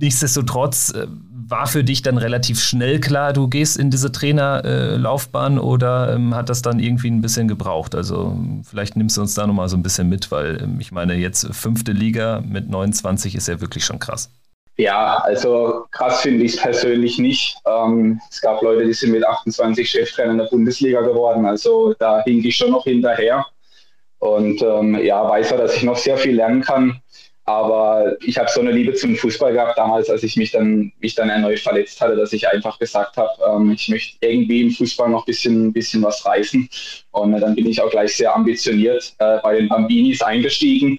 nichtsdestotrotz 0.01 0.91
äh, 0.91 1.07
war 1.49 1.66
für 1.66 1.84
dich 1.84 2.03
dann 2.03 2.18
relativ 2.18 2.61
schnell 2.61 3.01
klar, 3.01 3.32
du 3.32 3.49
gehst 3.49 3.76
in 3.76 3.90
diese 3.90 4.12
Trainerlaufbahn 4.12 5.57
äh, 5.57 5.61
oder 5.61 6.14
ähm, 6.14 6.34
hat 6.34 6.49
das 6.49 6.62
dann 6.62 6.78
irgendwie 6.78 7.11
ein 7.11 7.20
bisschen 7.20 7.49
gebraucht? 7.49 7.95
Also 7.95 8.36
vielleicht 8.68 8.97
nimmst 8.97 9.16
du 9.16 9.20
uns 9.22 9.34
da 9.34 9.47
nochmal 9.47 9.68
so 9.68 9.76
ein 9.76 9.82
bisschen 9.82 10.09
mit, 10.09 10.30
weil 10.30 10.62
ähm, 10.62 10.80
ich 10.80 10.92
meine, 10.92 11.14
jetzt 11.14 11.47
fünfte 11.55 11.92
Liga 11.92 12.42
mit 12.47 12.68
29 12.68 13.34
ist 13.34 13.49
ja 13.49 13.61
wirklich 13.61 13.84
schon 13.84 13.99
krass. 13.99 14.30
Ja, 14.76 15.18
also 15.18 15.86
krass 15.92 16.22
finde 16.22 16.45
ich 16.45 16.55
es 16.55 16.61
persönlich 16.61 17.18
nicht. 17.18 17.57
Ähm, 17.64 18.20
es 18.30 18.40
gab 18.40 18.61
Leute, 18.62 18.84
die 18.84 18.92
sind 18.92 19.12
mit 19.12 19.24
28 19.24 19.88
Cheftrainer 19.88 20.32
in 20.32 20.38
der 20.38 20.47
Bundesliga 20.47 21.01
geworden. 21.03 21.47
Also 21.47 21.95
da 21.99 22.22
hing 22.24 22.42
ich 22.45 22.57
schon 22.57 22.72
noch 22.72 22.84
hinterher. 22.84 23.47
Und 24.18 24.62
ähm, 24.62 24.99
ja, 25.05 25.28
weiß 25.28 25.53
er, 25.53 25.59
dass 25.59 25.76
ich 25.76 25.82
noch 25.82 25.97
sehr 25.97 26.16
viel 26.16 26.34
lernen 26.36 26.62
kann. 26.62 27.01
Aber 27.47 28.16
ich 28.22 28.38
habe 28.38 28.49
so 28.49 28.61
eine 28.61 28.70
Liebe 28.70 28.95
zum 28.95 29.16
Fußball 29.16 29.53
gehabt 29.53 29.76
damals, 29.76 30.09
als 30.09 30.22
ich 30.22 30.36
mich 30.36 30.51
dann, 30.51 30.92
mich 31.01 31.14
dann 31.14 31.28
erneut 31.28 31.59
verletzt 31.59 32.01
hatte, 32.01 32.16
dass 32.16 32.32
ich 32.32 32.49
einfach 32.49 32.78
gesagt 32.78 33.18
habe, 33.18 33.30
ähm, 33.47 33.72
ich 33.72 33.88
möchte 33.88 34.16
irgendwie 34.26 34.62
im 34.62 34.70
Fußball 34.70 35.11
noch 35.11 35.24
ein 35.24 35.26
bisschen, 35.26 35.72
bisschen 35.72 36.03
was 36.03 36.24
reißen. 36.24 36.68
Und 37.11 37.34
äh, 37.34 37.40
dann 37.40 37.55
bin 37.55 37.66
ich 37.66 37.82
auch 37.82 37.90
gleich 37.90 38.16
sehr 38.16 38.34
ambitioniert 38.34 39.14
äh, 39.18 39.38
bei 39.42 39.57
den 39.57 39.68
Bambinis 39.68 40.22
eingestiegen. 40.22 40.99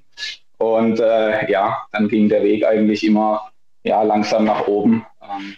Und 0.57 0.99
äh, 0.99 1.51
ja, 1.51 1.87
dann 1.91 2.07
ging 2.07 2.29
der 2.29 2.43
Weg 2.43 2.63
eigentlich 2.63 3.03
immer 3.03 3.51
ja, 3.83 4.03
langsam 4.03 4.45
nach 4.45 4.67
oben. 4.67 5.05
Ähm, 5.23 5.55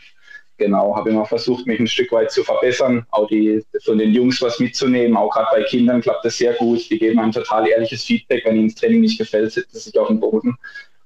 genau, 0.57 0.95
habe 0.95 1.09
immer 1.09 1.25
versucht, 1.25 1.65
mich 1.67 1.79
ein 1.79 1.87
Stück 1.87 2.11
weit 2.11 2.31
zu 2.31 2.43
verbessern, 2.43 3.05
auch 3.11 3.27
die 3.27 3.63
von 3.83 3.97
den 3.97 4.11
Jungs 4.11 4.41
was 4.41 4.59
mitzunehmen. 4.59 5.15
Auch 5.15 5.29
gerade 5.31 5.47
bei 5.51 5.63
Kindern 5.63 6.01
klappt 6.01 6.25
das 6.25 6.37
sehr 6.37 6.53
gut. 6.53 6.89
Die 6.89 6.99
geben 6.99 7.19
ein 7.19 7.31
total 7.31 7.67
ehrliches 7.67 8.03
Feedback, 8.03 8.43
wenn 8.45 8.57
ihnen 8.57 8.67
das 8.67 8.75
Training 8.75 9.01
nicht 9.01 9.17
gefällt, 9.17 9.51
sitzen 9.51 9.77
sich 9.77 9.97
auf 9.97 10.07
dem 10.07 10.19
Boden. 10.19 10.57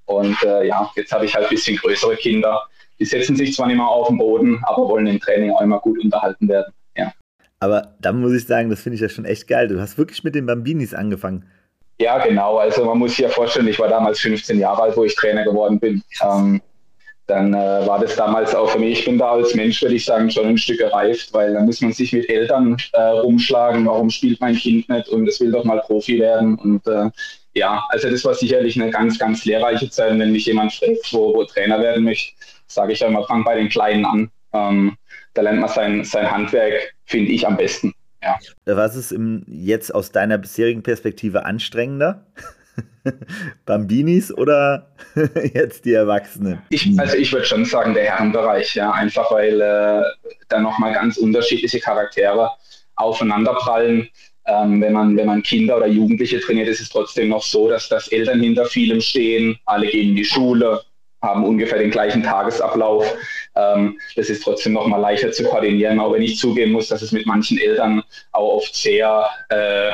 Und 0.06 0.41
äh, 0.43 0.68
ja, 0.68 0.89
jetzt 0.95 1.12
habe 1.12 1.26
ich 1.26 1.36
halt 1.36 1.45
ein 1.45 1.49
bisschen 1.49 1.78
größere 1.78 2.16
Kinder. 2.16 2.64
Die 2.99 3.06
setzen 3.06 3.36
sich 3.36 3.54
zwar 3.56 3.68
nicht 3.68 3.78
mehr 3.78 3.88
auf 3.88 4.08
den 4.08 4.18
Boden, 4.18 4.60
aber 4.64 4.88
wollen 4.88 5.08
im 5.08 5.20
Training 5.20 5.52
auch 5.52 5.62
immer 5.62 5.80
gut 5.80 6.04
unterhalten 6.04 6.47
werden. 6.47 6.74
Ja. 6.95 7.12
Aber 7.60 7.95
da 7.99 8.12
muss 8.12 8.34
ich 8.34 8.45
sagen, 8.45 8.70
das 8.70 8.82
finde 8.82 8.95
ich 8.95 9.02
ja 9.02 9.10
schon 9.10 9.26
echt 9.26 9.47
geil. 9.47 9.68
Du 9.68 9.80
hast 9.80 9.97
wirklich 9.97 10.24
mit 10.24 10.36
den 10.36 10.45
Bambinis 10.45 10.93
angefangen. 10.93 11.45
Ja, 11.99 12.18
genau. 12.18 12.58
Also 12.58 12.84
man 12.84 12.97
muss 12.97 13.12
sich 13.12 13.20
ja 13.20 13.30
vorstellen, 13.30 13.68
ich 13.68 13.80
war 13.80 13.88
damals 13.88 14.20
15 14.20 14.60
Jahre 14.60 14.84
alt, 14.84 14.97
wo 14.97 15.04
ich 15.04 15.16
Trainer 15.16 15.43
geworden 15.43 15.80
bin. 15.80 16.02
Ähm, 16.24 16.62
dann 17.32 17.53
äh, 17.53 17.88
war 17.88 17.99
das 17.99 18.15
damals 18.15 18.53
auch 18.53 18.69
für 18.69 18.79
mich, 18.79 18.99
ich 18.99 19.05
bin 19.05 19.17
da 19.17 19.32
als 19.32 19.55
Mensch, 19.55 19.82
würde 19.82 19.95
ich 19.95 20.03
sagen, 20.03 20.29
schon 20.29 20.45
ein 20.45 20.57
Stück 20.57 20.79
gereift, 20.79 21.34
weil 21.34 21.53
da 21.53 21.61
muss 21.61 21.79
man 21.79 21.93
sich 21.93 22.11
mit 22.11 22.29
Eltern 22.29 22.75
äh, 22.91 23.01
rumschlagen, 23.01 23.86
warum 23.86 24.09
spielt 24.09 24.41
mein 24.41 24.55
Kind 24.55 24.89
nicht 24.89 25.07
und 25.07 25.27
es 25.27 25.39
will 25.39 25.51
doch 25.51 25.63
mal 25.63 25.79
Profi 25.79 26.19
werden. 26.19 26.55
Und 26.55 26.86
äh, 26.88 27.09
ja, 27.53 27.84
also 27.89 28.09
das 28.09 28.25
war 28.25 28.34
sicherlich 28.34 28.79
eine 28.79 28.91
ganz, 28.91 29.17
ganz 29.17 29.45
lehrreiche 29.45 29.89
Zeit. 29.89 30.11
Und 30.11 30.19
wenn 30.19 30.34
mich 30.34 30.45
jemand 30.45 30.73
fragt, 30.73 31.13
wo, 31.13 31.34
wo 31.34 31.45
Trainer 31.45 31.79
werden 31.79 32.03
möchte, 32.03 32.34
sage 32.67 32.93
ich 32.93 33.01
immer, 33.01 33.25
fang 33.25 33.43
bei 33.45 33.55
den 33.55 33.69
Kleinen 33.69 34.05
an. 34.05 34.32
Ähm, 34.53 34.97
da 35.34 35.41
lernt 35.41 35.61
man 35.61 35.69
sein, 35.69 36.03
sein 36.03 36.29
Handwerk, 36.29 36.93
finde 37.05 37.32
ich, 37.32 37.47
am 37.47 37.55
besten. 37.55 37.93
Ja. 38.21 38.38
Was 38.65 38.97
ist 38.97 39.11
im, 39.13 39.45
jetzt 39.47 39.95
aus 39.95 40.11
deiner 40.11 40.38
bisherigen 40.38 40.84
Perspektive 40.84 41.45
anstrengender? 41.45 42.25
Bambinis 43.65 44.32
oder 44.32 44.88
jetzt 45.53 45.86
die 45.86 45.93
Erwachsenen? 45.93 46.61
Ich, 46.69 46.88
also 46.99 47.17
ich 47.17 47.32
würde 47.32 47.45
schon 47.45 47.65
sagen, 47.65 47.93
der 47.93 48.05
Herrenbereich, 48.05 48.76
ja, 48.76 48.91
einfach 48.91 49.32
weil 49.32 49.59
äh, 49.59 50.03
da 50.49 50.59
nochmal 50.59 50.93
ganz 50.93 51.17
unterschiedliche 51.17 51.80
Charaktere 51.80 52.49
aufeinanderprallen. 52.95 54.09
Ähm, 54.47 54.82
wenn, 54.82 54.93
man, 54.93 55.15
wenn 55.17 55.28
man 55.28 55.43
Kinder 55.43 55.78
oder 55.78 55.88
Jugendliche 55.88 56.39
trainiert, 56.39 56.67
ist 56.67 56.82
es 56.82 56.89
trotzdem 56.89 57.30
noch 57.30 57.43
so, 57.43 57.69
dass, 57.69 57.89
dass 57.89 58.07
Eltern 58.07 58.41
hinter 58.41 58.65
vielem 58.65 58.99
stehen, 58.99 59.57
alle 59.65 59.88
gehen 59.88 60.09
in 60.09 60.15
die 60.15 60.26
Schule, 60.26 60.82
haben 61.22 61.43
ungefähr 61.43 61.78
den 61.78 61.91
gleichen 61.91 62.24
Tagesablauf. 62.24 63.05
Ähm, 63.55 63.99
das 64.15 64.30
ist 64.30 64.43
trotzdem 64.43 64.74
noch 64.74 64.88
mal 64.88 64.97
leichter 64.97 65.32
zu 65.32 65.43
koordinieren, 65.43 65.99
auch 65.99 66.13
wenn 66.13 66.24
ich 66.24 66.38
zugeben 66.38 66.72
muss, 66.72 66.88
dass 66.88 67.03
es 67.03 67.11
mit 67.11 67.28
manchen 67.28 67.59
Eltern 67.59 68.01
auch 68.32 68.55
oft 68.57 68.76
sehr 68.76 69.28
äh, 69.49 69.91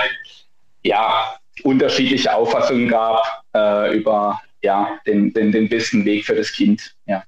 ja, 0.84 1.38
unterschiedliche 1.64 2.34
Auffassungen 2.34 2.88
gab 2.88 3.44
äh, 3.56 3.96
über 3.98 4.42
ja, 4.62 5.00
den, 5.06 5.34
den, 5.34 5.52
den 5.52 5.70
besten 5.70 6.06
Weg 6.06 6.26
für 6.26 6.36
das 6.36 6.52
Kind 6.52 6.96
ja, 7.06 7.24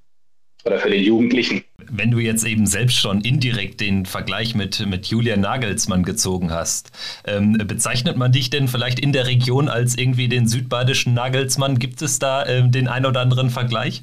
oder 0.64 0.78
für 0.78 0.90
den 0.90 1.02
Jugendlichen. 1.02 1.64
Wenn 1.90 2.10
du 2.10 2.18
jetzt 2.18 2.44
eben 2.44 2.66
selbst 2.66 2.98
schon 2.98 3.20
indirekt 3.22 3.80
den 3.80 4.06
Vergleich 4.06 4.54
mit, 4.54 4.86
mit 4.86 5.06
Julian 5.06 5.40
Nagelsmann 5.40 6.04
gezogen 6.04 6.52
hast, 6.52 6.92
ähm, 7.26 7.54
bezeichnet 7.66 8.16
man 8.16 8.32
dich 8.32 8.50
denn 8.50 8.68
vielleicht 8.68 9.00
in 9.00 9.12
der 9.12 9.26
Region 9.26 9.68
als 9.68 9.96
irgendwie 9.96 10.28
den 10.28 10.46
südbadischen 10.46 11.14
Nagelsmann? 11.14 11.78
Gibt 11.78 12.02
es 12.02 12.18
da 12.18 12.46
ähm, 12.46 12.70
den 12.70 12.88
ein 12.88 13.06
oder 13.06 13.20
anderen 13.20 13.50
Vergleich? 13.50 14.02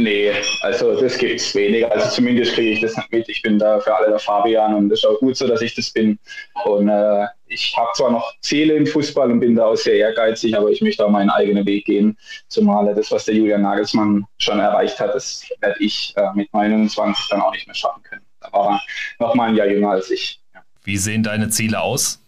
Nee, 0.00 0.32
also 0.60 1.00
das 1.00 1.18
gibt 1.18 1.40
es 1.40 1.52
weniger. 1.56 1.90
Also 1.90 2.08
zumindest 2.10 2.54
kriege 2.54 2.70
ich 2.70 2.80
das 2.80 2.96
nicht 2.96 3.10
mit. 3.10 3.28
Ich 3.28 3.42
bin 3.42 3.58
da 3.58 3.80
für 3.80 3.92
alle 3.92 4.10
der 4.10 4.20
Fabian 4.20 4.72
und 4.74 4.88
das 4.90 5.00
ist 5.00 5.04
auch 5.04 5.18
gut 5.18 5.36
so, 5.36 5.48
dass 5.48 5.60
ich 5.60 5.74
das 5.74 5.90
bin. 5.90 6.16
Und 6.64 6.88
äh, 6.88 7.26
ich 7.48 7.74
habe 7.76 7.88
zwar 7.96 8.12
noch 8.12 8.32
Ziele 8.40 8.74
im 8.74 8.86
Fußball 8.86 9.28
und 9.28 9.40
bin 9.40 9.56
da 9.56 9.66
auch 9.66 9.74
sehr 9.74 9.96
ehrgeizig, 9.96 10.56
aber 10.56 10.70
ich 10.70 10.80
möchte 10.82 11.04
auch 11.04 11.10
meinen 11.10 11.30
eigenen 11.30 11.66
Weg 11.66 11.84
gehen. 11.84 12.16
Zumal 12.46 12.94
das, 12.94 13.10
was 13.10 13.24
der 13.24 13.34
Julian 13.34 13.62
Nagelsmann 13.62 14.24
schon 14.38 14.60
erreicht 14.60 15.00
hat, 15.00 15.16
das 15.16 15.44
werde 15.58 15.82
ich 15.82 16.14
äh, 16.16 16.28
mit 16.32 16.52
29 16.54 17.26
dann 17.30 17.40
auch 17.40 17.52
nicht 17.52 17.66
mehr 17.66 17.74
schaffen 17.74 18.02
können. 18.04 18.22
Da 18.40 18.52
war 18.52 18.74
er 18.74 18.80
noch 19.18 19.34
mal 19.34 19.48
ein 19.48 19.56
Jahr 19.56 19.66
jünger 19.66 19.90
als 19.90 20.12
ich. 20.12 20.40
Ja. 20.54 20.62
Wie 20.84 20.96
sehen 20.96 21.24
deine 21.24 21.48
Ziele 21.48 21.80
aus? 21.80 22.22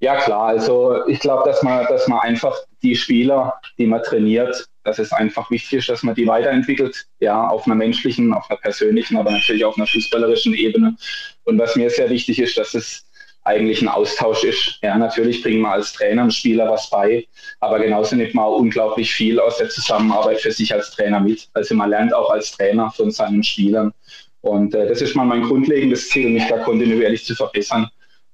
Ja 0.00 0.16
klar, 0.16 0.48
also 0.48 1.06
ich 1.06 1.20
glaube, 1.20 1.48
dass 1.48 1.62
man, 1.62 1.86
dass 1.86 2.06
man 2.06 2.18
einfach 2.18 2.54
die 2.84 2.94
Spieler, 2.94 3.54
die 3.78 3.86
man 3.86 4.02
trainiert, 4.02 4.66
dass 4.84 4.98
es 4.98 5.12
einfach 5.12 5.50
wichtig 5.50 5.78
ist, 5.78 5.88
dass 5.88 6.02
man 6.02 6.14
die 6.14 6.26
weiterentwickelt, 6.26 7.06
ja, 7.18 7.48
auf 7.48 7.66
einer 7.66 7.74
menschlichen, 7.74 8.32
auf 8.34 8.48
einer 8.50 8.60
persönlichen, 8.60 9.16
aber 9.16 9.30
natürlich 9.30 9.64
auf 9.64 9.76
einer 9.76 9.86
fußballerischen 9.86 10.54
Ebene. 10.54 10.96
Und 11.44 11.58
was 11.58 11.74
mir 11.74 11.88
sehr 11.90 12.10
wichtig 12.10 12.38
ist, 12.38 12.58
dass 12.58 12.74
es 12.74 13.06
eigentlich 13.44 13.82
ein 13.82 13.88
Austausch 13.88 14.42
ist. 14.44 14.78
Ja, 14.82 14.96
natürlich 14.96 15.42
bringen 15.42 15.60
wir 15.62 15.72
als 15.72 15.92
Trainer 15.92 16.22
und 16.22 16.32
Spieler 16.32 16.70
was 16.70 16.88
bei, 16.88 17.26
aber 17.60 17.78
genauso 17.78 18.16
nimmt 18.16 18.34
man 18.34 18.46
auch 18.46 18.56
unglaublich 18.56 19.12
viel 19.12 19.38
aus 19.38 19.58
der 19.58 19.68
Zusammenarbeit 19.68 20.40
für 20.40 20.50
sich 20.50 20.72
als 20.72 20.90
Trainer 20.90 21.20
mit. 21.20 21.48
Also 21.52 21.74
man 21.74 21.90
lernt 21.90 22.14
auch 22.14 22.30
als 22.30 22.52
Trainer 22.52 22.90
von 22.90 23.10
seinen 23.10 23.42
Spielern. 23.42 23.92
Und 24.40 24.74
äh, 24.74 24.88
das 24.88 25.00
ist 25.00 25.14
mal 25.14 25.24
mein 25.24 25.42
grundlegendes 25.42 26.08
Ziel, 26.08 26.30
mich 26.30 26.46
da 26.48 26.58
kontinuierlich 26.58 27.24
zu 27.24 27.34
verbessern. 27.34 27.88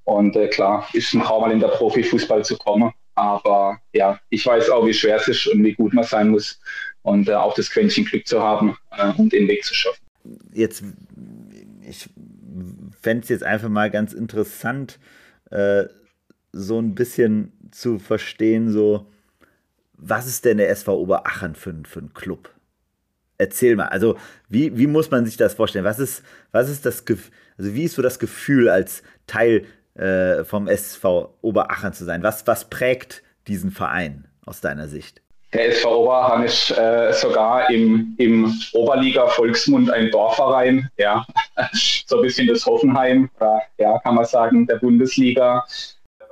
Und 0.04 0.36
äh, 0.36 0.48
klar, 0.48 0.88
ist 0.92 1.12
ein 1.14 1.22
Traum, 1.22 1.42
mal 1.42 1.52
in 1.52 1.60
der 1.60 1.68
Profifußball 1.68 2.44
zu 2.44 2.56
kommen. 2.56 2.92
Aber 3.14 3.78
ja, 3.92 4.18
ich 4.30 4.46
weiß 4.46 4.70
auch, 4.70 4.86
wie 4.86 4.94
schwer 4.94 5.16
es 5.16 5.28
ist 5.28 5.46
und 5.46 5.62
wie 5.64 5.74
gut 5.74 5.92
man 5.92 6.04
sein 6.04 6.28
muss 6.28 6.60
und 7.02 7.28
äh, 7.28 7.34
auch 7.34 7.54
das 7.54 7.70
Quäntchen 7.70 8.04
Glück 8.04 8.26
zu 8.26 8.42
haben 8.42 8.76
äh, 8.96 9.12
und 9.16 9.32
den 9.32 9.48
Weg 9.48 9.64
zu 9.64 9.74
schaffen. 9.74 10.00
Jetzt, 10.52 10.82
ich 11.88 12.08
fände 13.00 13.22
es 13.22 13.28
jetzt 13.28 13.44
einfach 13.44 13.68
mal 13.68 13.90
ganz 13.90 14.12
interessant, 14.12 14.98
äh, 15.50 15.84
so 16.52 16.78
ein 16.78 16.94
bisschen 16.94 17.52
zu 17.70 17.98
verstehen, 17.98 18.70
so, 18.70 19.06
was 19.94 20.26
ist 20.26 20.44
denn 20.44 20.58
der 20.58 20.70
SV 20.70 20.98
Oberachern 20.98 21.54
für, 21.54 21.74
für 21.84 22.00
ein 22.00 22.14
Club? 22.14 22.50
Erzähl 23.38 23.76
mal, 23.76 23.86
also 23.86 24.18
wie, 24.48 24.76
wie 24.76 24.86
muss 24.86 25.10
man 25.10 25.24
sich 25.24 25.36
das 25.36 25.54
vorstellen? 25.54 25.84
Was 25.84 25.98
ist, 25.98 26.22
was 26.52 26.68
ist 26.68 26.84
das, 26.84 27.04
also 27.56 27.74
wie 27.74 27.84
ist 27.84 27.94
so 27.94 28.02
das 28.02 28.18
Gefühl 28.18 28.68
als 28.68 29.02
Teil 29.26 29.64
äh, 30.00 30.44
vom 30.44 30.66
SV 30.66 31.34
Oberachern 31.42 31.92
zu 31.92 32.04
sein? 32.04 32.22
Was, 32.22 32.46
was 32.46 32.70
prägt 32.70 33.22
diesen 33.46 33.70
Verein 33.70 34.26
aus 34.46 34.60
deiner 34.60 34.88
Sicht? 34.88 35.22
Der 35.52 35.68
SV 35.68 36.04
Oberachern 36.04 36.44
ist 36.44 36.70
äh, 36.70 37.12
sogar 37.12 37.70
im, 37.70 38.14
im 38.18 38.54
Oberliga-Volksmund 38.72 39.90
ein 39.90 40.10
Dorfverein, 40.10 40.88
ja. 40.96 41.26
so 42.06 42.16
ein 42.16 42.22
bisschen 42.22 42.46
das 42.46 42.64
Hoffenheim, 42.66 43.28
ja, 43.78 43.98
kann 43.98 44.14
man 44.14 44.24
sagen, 44.24 44.66
der 44.66 44.76
Bundesliga. 44.76 45.64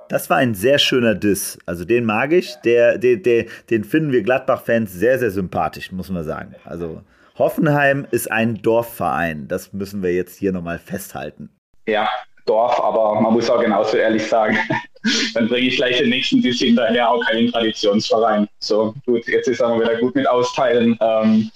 Das 0.09 0.31
war 0.31 0.39
ein 0.39 0.55
sehr 0.55 0.79
schöner 0.79 1.14
Diss. 1.14 1.59
Also 1.66 1.85
den 1.85 2.05
mag 2.05 2.33
ich. 2.33 2.55
Der, 2.64 2.97
der, 2.97 3.16
der, 3.16 3.47
den 3.69 3.85
finden 3.85 4.12
wir 4.12 4.23
Gladbach-Fans 4.23 4.93
sehr, 4.93 5.19
sehr 5.19 5.31
sympathisch, 5.31 5.93
muss 5.93 6.09
man 6.09 6.25
sagen. 6.25 6.55
Also 6.64 7.03
Hoffenheim 7.37 8.07
ist 8.11 8.31
ein 8.31 8.62
Dorfverein. 8.62 9.49
Das 9.49 9.73
müssen 9.73 10.03
wir 10.03 10.14
jetzt 10.14 10.37
hier 10.37 10.53
nochmal 10.53 10.79
festhalten. 10.79 11.51
Ja, 11.87 12.09
Dorf, 12.49 12.81
aber 12.81 13.21
man 13.21 13.33
muss 13.33 13.51
auch 13.51 13.61
genauso 13.61 13.97
ehrlich 13.97 14.27
sagen, 14.27 14.59
dann 15.35 15.49
bringe 15.49 15.69
ich 15.69 15.77
gleich 15.77 15.99
den 15.99 16.09
nächsten 16.09 16.41
Diss 16.41 16.59
hinterher, 16.59 17.11
auch 17.11 17.25
keinen 17.27 17.53
Traditionsverein. 17.53 18.49
So, 18.59 18.95
gut, 19.07 19.27
jetzt 19.29 19.49
ist 19.49 19.61
aber 19.61 19.81
wieder 19.81 19.97
gut 19.97 20.15
mit 20.15 20.27
austeilen. 20.27 20.99
Ähm, 21.01 21.51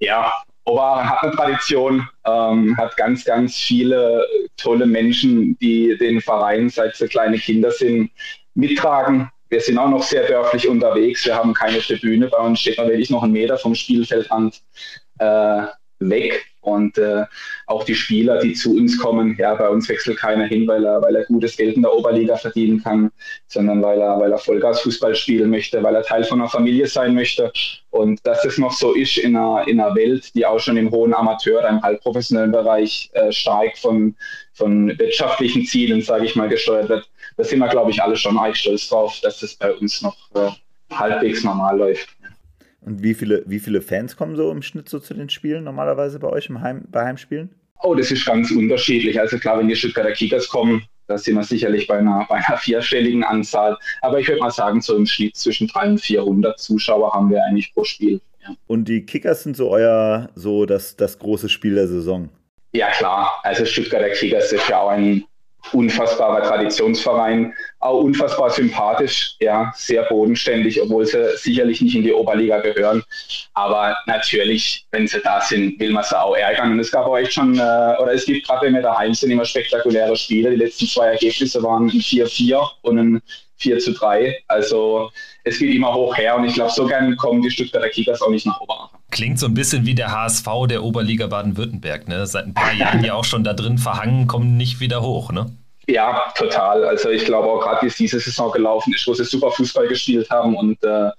ja, 0.00 0.32
Oberhausen 0.66 1.10
hat 1.10 1.22
eine 1.22 1.32
Tradition, 1.32 2.08
ähm, 2.26 2.76
hat 2.76 2.96
ganz, 2.96 3.24
ganz 3.24 3.56
viele 3.56 4.24
tolle 4.56 4.86
Menschen, 4.86 5.58
die 5.58 5.96
den 5.98 6.20
Verein, 6.20 6.68
seit 6.68 6.96
sie 6.96 7.08
kleine 7.08 7.38
Kinder 7.38 7.70
sind, 7.70 8.10
mittragen. 8.54 9.30
wir 9.50 9.60
sind 9.60 9.78
auch 9.78 9.88
noch 9.88 10.02
sehr 10.02 10.26
dörflich 10.26 10.68
unterwegs. 10.68 11.24
Wir 11.26 11.36
haben 11.36 11.54
keine 11.54 11.78
Tribüne. 11.78 12.28
Bei 12.28 12.38
uns 12.38 12.60
steht 12.60 12.78
man 12.78 12.88
wirklich 12.88 13.10
noch 13.10 13.22
einen 13.22 13.32
Meter 13.32 13.58
vom 13.58 13.74
Spielfeldrand 13.74 14.60
äh, 15.18 15.62
weg. 16.00 16.44
Und 16.64 16.96
äh, 16.96 17.24
auch 17.66 17.84
die 17.84 17.94
Spieler, 17.94 18.38
die 18.38 18.54
zu 18.54 18.74
uns 18.74 18.98
kommen, 18.98 19.36
ja, 19.38 19.54
bei 19.54 19.68
uns 19.68 19.88
wechselt 19.88 20.18
keiner 20.18 20.46
hin, 20.46 20.66
weil 20.66 20.84
er, 20.84 21.02
weil 21.02 21.14
er 21.14 21.24
gutes 21.26 21.56
Geld 21.56 21.76
in 21.76 21.82
der 21.82 21.94
Oberliga 21.94 22.36
verdienen 22.36 22.82
kann, 22.82 23.10
sondern 23.46 23.82
weil 23.82 24.00
er, 24.00 24.18
weil 24.18 24.32
er 24.32 24.38
Vollgasfußball 24.38 25.14
spielen 25.14 25.50
möchte, 25.50 25.82
weil 25.82 25.94
er 25.94 26.02
Teil 26.02 26.24
von 26.24 26.40
einer 26.40 26.48
Familie 26.48 26.86
sein 26.86 27.14
möchte. 27.14 27.52
Und 27.90 28.26
dass 28.26 28.44
es 28.44 28.56
noch 28.56 28.72
so 28.72 28.94
ist 28.94 29.18
in 29.18 29.36
einer, 29.36 29.68
in 29.68 29.78
einer 29.78 29.94
Welt, 29.94 30.34
die 30.34 30.46
auch 30.46 30.58
schon 30.58 30.78
im 30.78 30.90
hohen 30.90 31.12
Amateur- 31.12 31.58
oder 31.58 31.68
im 31.68 31.82
halbprofessionellen 31.82 32.52
Bereich 32.52 33.10
äh, 33.12 33.30
stark 33.30 33.76
von, 33.76 34.16
von 34.54 34.98
wirtschaftlichen 34.98 35.66
Zielen, 35.66 36.00
sage 36.00 36.24
ich 36.24 36.34
mal, 36.34 36.48
gesteuert 36.48 36.88
wird, 36.88 37.08
da 37.36 37.44
sind 37.44 37.58
wir, 37.58 37.68
glaube 37.68 37.90
ich, 37.90 38.02
alle 38.02 38.16
schon 38.16 38.38
eigentlich 38.38 38.62
stolz 38.62 38.88
drauf, 38.88 39.20
dass 39.22 39.40
das 39.40 39.54
bei 39.54 39.72
uns 39.72 40.02
noch 40.02 40.16
äh, 40.34 40.50
halbwegs 40.90 41.44
normal 41.44 41.78
läuft. 41.78 42.08
Und 42.84 43.02
wie 43.02 43.14
viele, 43.14 43.42
wie 43.46 43.58
viele 43.58 43.80
Fans 43.80 44.16
kommen 44.16 44.36
so 44.36 44.50
im 44.50 44.62
Schnitt 44.62 44.88
so 44.88 44.98
zu 44.98 45.14
den 45.14 45.30
Spielen 45.30 45.64
normalerweise 45.64 46.18
bei 46.18 46.28
euch 46.28 46.48
im 46.48 46.60
Heim, 46.60 46.84
bei 46.90 47.04
Heimspielen? 47.04 47.54
Oh, 47.82 47.94
das 47.94 48.10
ist 48.10 48.24
ganz 48.24 48.50
unterschiedlich. 48.50 49.18
Also 49.18 49.38
klar, 49.38 49.58
wenn 49.58 49.68
die 49.68 49.76
Stuttgarter 49.76 50.12
Kickers 50.12 50.48
kommen, 50.48 50.84
da 51.06 51.18
sind 51.18 51.34
wir 51.34 51.42
sicherlich 51.42 51.86
bei 51.86 51.98
einer, 51.98 52.26
bei 52.28 52.36
einer 52.36 52.58
vierstelligen 52.58 53.24
Anzahl. 53.24 53.78
Aber 54.02 54.20
ich 54.20 54.28
würde 54.28 54.40
mal 54.40 54.50
sagen, 54.50 54.80
so 54.80 54.96
im 54.96 55.06
Schnitt 55.06 55.36
zwischen 55.36 55.66
300 55.68 55.92
und 55.92 56.00
400 56.00 56.58
Zuschauer 56.58 57.12
haben 57.12 57.30
wir 57.30 57.42
eigentlich 57.44 57.72
pro 57.72 57.84
Spiel. 57.84 58.20
Ja. 58.42 58.54
Und 58.66 58.88
die 58.88 59.06
Kickers 59.06 59.42
sind 59.42 59.56
so 59.56 59.70
euer, 59.70 60.28
so 60.34 60.66
das, 60.66 60.96
das 60.96 61.18
große 61.18 61.48
Spiel 61.48 61.74
der 61.74 61.88
Saison? 61.88 62.28
Ja 62.72 62.90
klar, 62.90 63.40
also 63.44 63.64
Stuttgarter 63.64 64.10
Kickers 64.10 64.52
ist 64.52 64.68
ja 64.68 64.80
auch 64.80 64.88
ein 64.88 65.24
unfassbarer 65.72 66.42
Traditionsverein, 66.42 67.54
auch 67.80 68.02
unfassbar 68.02 68.50
sympathisch, 68.50 69.36
ja, 69.40 69.72
sehr 69.76 70.02
bodenständig, 70.04 70.80
obwohl 70.80 71.06
sie 71.06 71.36
sicherlich 71.36 71.80
nicht 71.80 71.94
in 71.94 72.02
die 72.02 72.12
Oberliga 72.12 72.60
gehören. 72.60 73.02
Aber 73.54 73.96
natürlich, 74.06 74.86
wenn 74.90 75.06
sie 75.06 75.20
da 75.20 75.40
sind, 75.40 75.78
will 75.80 75.90
man 75.90 76.04
sie 76.04 76.18
auch 76.18 76.36
ärgern. 76.36 76.72
Und 76.72 76.80
es 76.80 76.90
gab 76.90 77.06
auch 77.06 77.16
echt 77.16 77.34
schon, 77.34 77.54
äh, 77.54 77.60
oder 77.60 78.12
es 78.12 78.24
gibt 78.24 78.46
gerade, 78.46 78.66
wenn 78.66 78.74
wir 78.74 78.82
daheim 78.82 79.14
sind, 79.14 79.30
immer 79.30 79.44
spektakuläre 79.44 80.16
Spiele. 80.16 80.50
Die 80.50 80.56
letzten 80.56 80.86
zwei 80.86 81.08
Ergebnisse 81.08 81.62
waren 81.62 81.86
ein 81.86 81.90
4-4 81.90 82.60
und 82.82 82.98
ein 82.98 83.22
4 83.56 83.78
zu 83.78 83.92
3. 83.92 84.36
Also 84.48 85.10
es 85.44 85.58
geht 85.58 85.74
immer 85.74 85.94
hoch 85.94 86.16
her 86.16 86.36
und 86.36 86.44
ich 86.44 86.54
glaube, 86.54 86.72
so 86.72 86.86
gern 86.86 87.16
kommen 87.16 87.42
die 87.42 87.50
Stuttgarter 87.50 87.88
Kickers 87.88 88.22
auch 88.22 88.30
nicht 88.30 88.46
nach 88.46 88.60
Oberachern. 88.60 89.00
Klingt 89.10 89.38
so 89.38 89.46
ein 89.46 89.54
bisschen 89.54 89.86
wie 89.86 89.94
der 89.94 90.10
HSV 90.10 90.46
der 90.68 90.82
Oberliga 90.82 91.26
Baden-Württemberg, 91.26 92.08
ne? 92.08 92.26
Seit 92.26 92.46
ein 92.46 92.54
paar 92.54 92.72
Jahren 92.72 93.04
ja 93.04 93.14
auch 93.14 93.24
schon 93.24 93.44
da 93.44 93.52
drin 93.52 93.78
verhangen, 93.78 94.26
kommen 94.26 94.56
nicht 94.56 94.80
wieder 94.80 95.02
hoch, 95.02 95.30
ne? 95.30 95.46
Ja, 95.86 96.32
total. 96.36 96.84
Also 96.84 97.10
ich 97.10 97.24
glaube 97.24 97.48
auch 97.48 97.60
gerade, 97.60 97.82
wie 97.82 97.86
es 97.86 97.96
diese 97.96 98.18
Saison 98.18 98.50
gelaufen 98.52 98.92
ist, 98.94 99.06
wo 99.06 99.14
sie 99.14 99.24
super 99.24 99.50
Fußball 99.50 99.86
gespielt 99.86 100.28
haben 100.30 100.56
und 100.56 100.82
äh, 100.82 101.10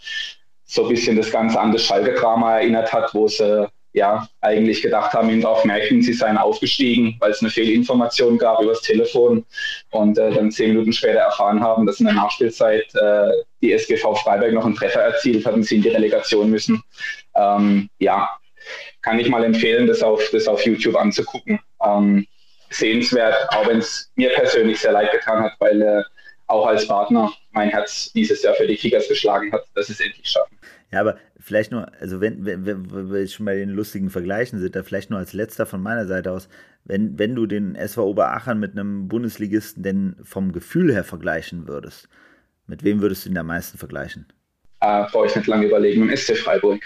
so 0.66 0.84
ein 0.84 0.90
bisschen 0.90 1.16
das 1.16 1.32
Ganze 1.32 1.60
an 1.60 1.72
das 1.72 1.84
Schalke-Drama 1.84 2.58
erinnert 2.58 2.92
hat, 2.92 3.14
wo 3.14 3.28
sie 3.28 3.68
ja 3.96 4.28
eigentlich 4.42 4.82
gedacht 4.82 5.14
haben, 5.14 5.30
in 5.30 5.42
Dorfmärkten, 5.42 6.02
sie 6.02 6.14
seien 6.14 6.38
aufgestiegen, 6.38 7.16
weil 7.20 7.32
es 7.32 7.42
eine 7.42 7.50
Fehlinformation 7.50 8.38
gab 8.38 8.62
übers 8.62 8.82
Telefon 8.82 9.46
und 9.92 10.18
äh, 10.18 10.32
dann 10.32 10.52
zehn 10.52 10.72
Minuten 10.72 10.92
später 10.92 11.20
erfahren 11.20 11.62
haben, 11.62 11.86
dass 11.86 12.00
in 12.02 12.06
der 12.06 12.16
Nachspielzeit 12.16 12.94
äh, 12.94 13.32
die 13.62 13.72
SGV 13.72 14.16
Freiberg 14.16 14.54
noch 14.54 14.66
einen 14.66 14.76
Treffer 14.76 15.02
erzielt 15.02 15.46
hat 15.46 15.54
und 15.54 15.64
sie 15.64 15.78
in 15.78 15.82
die 15.82 15.90
Relegation 15.90 16.50
müssen. 16.50 16.84
Ähm, 17.36 17.90
ja, 18.00 18.30
kann 19.02 19.18
ich 19.18 19.30
mal 19.30 19.46
empfehlen, 19.46 19.88
das 19.88 20.04
auf, 20.04 20.22
das 20.32 20.48
auf 20.48 20.66
YouTube 20.66 20.98
anzugucken. 20.98 21.60
Ähm, 21.84 22.28
sehenswert, 22.70 23.36
auch 23.50 23.66
wenn 23.68 23.78
es 23.78 24.12
mir 24.16 24.30
persönlich 24.32 24.80
sehr 24.80 24.92
leid 24.92 25.12
getan 25.14 25.42
hat, 25.42 25.54
weil 25.60 25.82
äh, 25.82 26.04
auch 26.48 26.68
als 26.68 26.86
Partner 26.86 27.32
mein 27.52 27.70
Herz 27.70 28.12
dieses 28.14 28.44
Jahr 28.44 28.56
für 28.56 28.68
die 28.68 28.76
Kickers 28.76 29.08
geschlagen 29.08 29.54
hat, 29.54 29.64
dass 29.74 29.90
es 29.90 30.02
endlich 30.02 30.28
schaffen. 30.28 30.58
Ja, 30.92 31.00
aber 31.00 31.18
vielleicht 31.46 31.72
nur, 31.72 31.92
also 32.00 32.22
wenn, 32.22 32.44
wenn, 32.44 32.66
wenn 32.66 33.12
wir 33.12 33.28
schon 33.28 33.46
bei 33.46 33.56
den 33.56 33.70
lustigen 33.70 34.10
Vergleichen 34.10 34.60
sind, 34.60 34.76
da 34.76 34.82
vielleicht 34.82 35.12
nur 35.12 35.20
als 35.20 35.32
letzter 35.32 35.68
von 35.68 35.80
meiner 35.80 36.08
Seite 36.08 36.32
aus, 36.32 36.50
wenn, 36.86 37.20
wenn 37.20 37.36
du 37.36 37.46
den 37.46 37.76
SV 37.76 38.04
Oberachern 38.04 38.60
mit 38.60 38.72
einem 38.72 39.08
Bundesligisten 39.08 39.84
denn 39.84 40.16
vom 40.24 40.54
Gefühl 40.54 40.92
her 40.92 41.04
vergleichen 41.04 41.68
würdest, 41.68 42.10
mit 42.66 42.84
wem 42.84 43.00
würdest 43.00 43.26
du 43.26 43.30
ihn 43.30 43.38
am 43.38 43.46
meisten 43.46 43.78
vergleichen? 43.78 44.26
Äh, 44.80 45.04
brauche 45.12 45.28
ich 45.28 45.36
nicht 45.36 45.46
lange 45.46 45.68
überlegen, 45.68 46.08
mit 46.08 46.18
SC 46.18 46.36
Freiburg 46.36 46.82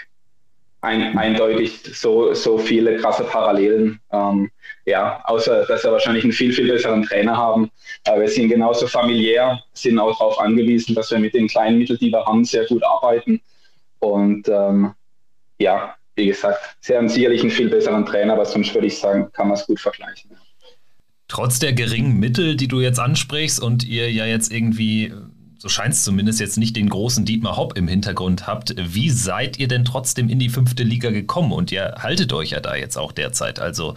ein, 0.82 1.16
eindeutig 1.16 1.80
so, 1.94 2.34
so 2.34 2.58
viele 2.58 2.98
krasse 2.98 3.24
Parallelen. 3.24 3.98
Ähm, 4.12 4.50
ja, 4.84 5.22
außer 5.24 5.64
dass 5.64 5.84
wir 5.84 5.92
wahrscheinlich 5.92 6.24
einen 6.24 6.34
viel, 6.34 6.52
viel 6.52 6.70
besseren 6.70 7.02
Trainer 7.02 7.34
haben. 7.34 7.70
Aber 8.06 8.20
wir 8.20 8.28
sind 8.28 8.50
genauso 8.50 8.86
familiär, 8.86 9.58
sind 9.72 9.98
auch 9.98 10.18
darauf 10.18 10.38
angewiesen, 10.38 10.94
dass 10.94 11.10
wir 11.10 11.18
mit 11.18 11.32
den 11.32 11.48
kleinen 11.48 11.78
Mitteln, 11.78 11.98
die 11.98 12.10
wir 12.10 12.26
haben, 12.26 12.44
sehr 12.44 12.66
gut 12.66 12.84
arbeiten. 12.84 13.40
Und 14.00 14.48
ähm, 14.48 14.92
ja, 15.58 15.94
wie 16.16 16.26
gesagt, 16.26 16.76
sie 16.80 16.96
haben 16.96 17.08
sicherlich 17.08 17.42
einen 17.42 17.50
viel 17.50 17.70
besseren 17.70 18.04
Trainer, 18.04 18.34
aber 18.34 18.44
sonst 18.44 18.74
würde 18.74 18.86
ich 18.86 18.98
sagen, 18.98 19.30
kann 19.32 19.48
man 19.48 19.56
es 19.56 19.66
gut 19.66 19.80
vergleichen. 19.80 20.30
Trotz 21.28 21.60
der 21.60 21.72
geringen 21.72 22.18
Mittel, 22.18 22.56
die 22.56 22.66
du 22.66 22.80
jetzt 22.80 22.98
ansprichst 22.98 23.62
und 23.62 23.84
ihr 23.84 24.10
ja 24.10 24.26
jetzt 24.26 24.52
irgendwie 24.52 25.12
so 25.60 25.68
scheint 25.68 25.92
es 25.92 26.04
zumindest 26.04 26.40
jetzt 26.40 26.56
nicht 26.56 26.74
den 26.74 26.88
großen 26.88 27.26
Dietmar 27.26 27.58
Hopp 27.58 27.76
im 27.76 27.86
Hintergrund 27.86 28.46
habt. 28.46 28.74
Wie 28.78 29.10
seid 29.10 29.58
ihr 29.58 29.68
denn 29.68 29.84
trotzdem 29.84 30.30
in 30.30 30.38
die 30.38 30.48
fünfte 30.48 30.84
Liga 30.84 31.10
gekommen? 31.10 31.52
Und 31.52 31.70
ihr 31.70 31.96
haltet 31.98 32.32
euch 32.32 32.52
ja 32.52 32.60
da 32.60 32.74
jetzt 32.74 32.96
auch 32.96 33.12
derzeit. 33.12 33.60
Also, 33.60 33.94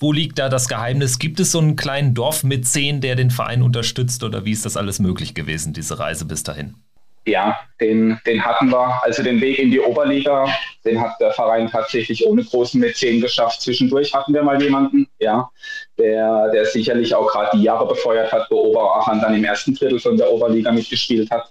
wo 0.00 0.10
liegt 0.10 0.40
da 0.40 0.48
das 0.48 0.66
Geheimnis? 0.66 1.20
Gibt 1.20 1.38
es 1.38 1.52
so 1.52 1.60
einen 1.60 1.76
kleinen 1.76 2.12
Dorfmäzen, 2.12 3.00
der 3.00 3.14
den 3.14 3.30
Verein 3.30 3.62
unterstützt? 3.62 4.24
Oder 4.24 4.44
wie 4.44 4.50
ist 4.50 4.64
das 4.64 4.76
alles 4.76 4.98
möglich 4.98 5.34
gewesen, 5.34 5.74
diese 5.74 6.00
Reise 6.00 6.24
bis 6.24 6.42
dahin? 6.42 6.74
Ja, 7.26 7.58
den, 7.80 8.18
den 8.26 8.44
hatten 8.44 8.70
wir. 8.70 9.02
Also 9.02 9.22
den 9.22 9.40
Weg 9.40 9.58
in 9.58 9.70
die 9.70 9.80
Oberliga, 9.80 10.46
den 10.84 11.00
hat 11.00 11.18
der 11.20 11.32
Verein 11.32 11.70
tatsächlich 11.70 12.26
ohne 12.26 12.44
großen 12.44 12.80
Mäzen 12.80 13.20
geschafft. 13.20 13.62
Zwischendurch 13.62 14.14
hatten 14.14 14.34
wir 14.34 14.42
mal 14.42 14.62
jemanden, 14.62 15.06
ja, 15.18 15.50
der, 15.98 16.50
der 16.52 16.66
sicherlich 16.66 17.14
auch 17.14 17.26
gerade 17.30 17.56
die 17.56 17.62
Jahre 17.62 17.86
befeuert 17.86 18.32
hat, 18.32 18.46
wo 18.50 18.56
Oberachern 18.56 19.20
dann 19.20 19.34
im 19.34 19.44
ersten 19.44 19.74
Drittel 19.74 19.98
von 19.98 20.16
der 20.16 20.30
Oberliga 20.30 20.70
mitgespielt 20.70 21.30
hat. 21.30 21.50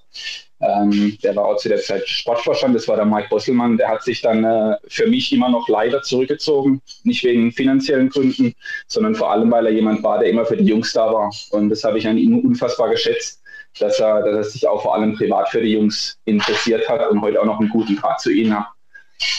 Ähm, 0.62 1.18
der 1.24 1.36
war 1.36 1.46
auch 1.46 1.58
zu 1.58 1.68
der 1.68 1.80
Zeit 1.80 2.08
Sportvorstand, 2.08 2.74
das 2.74 2.88
war 2.88 2.96
der 2.96 3.06
Mike 3.06 3.28
Bosselmann. 3.30 3.76
Der 3.76 3.90
hat 3.90 4.04
sich 4.04 4.22
dann 4.22 4.46
äh, 4.46 4.78
für 4.88 5.08
mich 5.08 5.34
immer 5.34 5.50
noch 5.50 5.68
leider 5.68 6.02
zurückgezogen. 6.04 6.82
Nicht 7.04 7.24
wegen 7.24 7.52
finanziellen 7.52 8.10
Gründen, 8.10 8.54
sondern 8.88 9.16
vor 9.16 9.32
allem, 9.32 9.52
weil 9.52 9.66
er 9.66 9.74
jemand 9.74 10.04
war, 10.04 10.20
der 10.20 10.30
immer 10.30 10.46
für 10.46 10.56
die 10.56 10.66
Jungs 10.66 10.94
da 10.94 11.12
war. 11.12 11.34
Und 11.52 11.70
das 11.70 11.84
habe 11.84 11.98
ich 11.98 12.08
an 12.08 12.18
ihm 12.18 12.40
unfassbar 12.40 12.90
geschätzt 12.90 13.43
dass 13.80 14.00
er, 14.00 14.22
dass 14.22 14.36
er 14.36 14.44
sich 14.44 14.68
auch 14.68 14.82
vor 14.82 14.96
allem 14.96 15.16
privat 15.16 15.50
für 15.50 15.62
die 15.62 15.74
Jungs 15.74 16.18
interessiert 16.26 16.88
hat 16.90 17.10
und 17.10 17.22
heute 17.22 17.42
auch 17.42 17.46
noch 17.46 17.60
einen 17.60 17.70
guten 17.70 17.96
Draht 17.96 18.22
zu 18.22 18.32
ihnen 18.32 18.58
hat. 18.58 18.68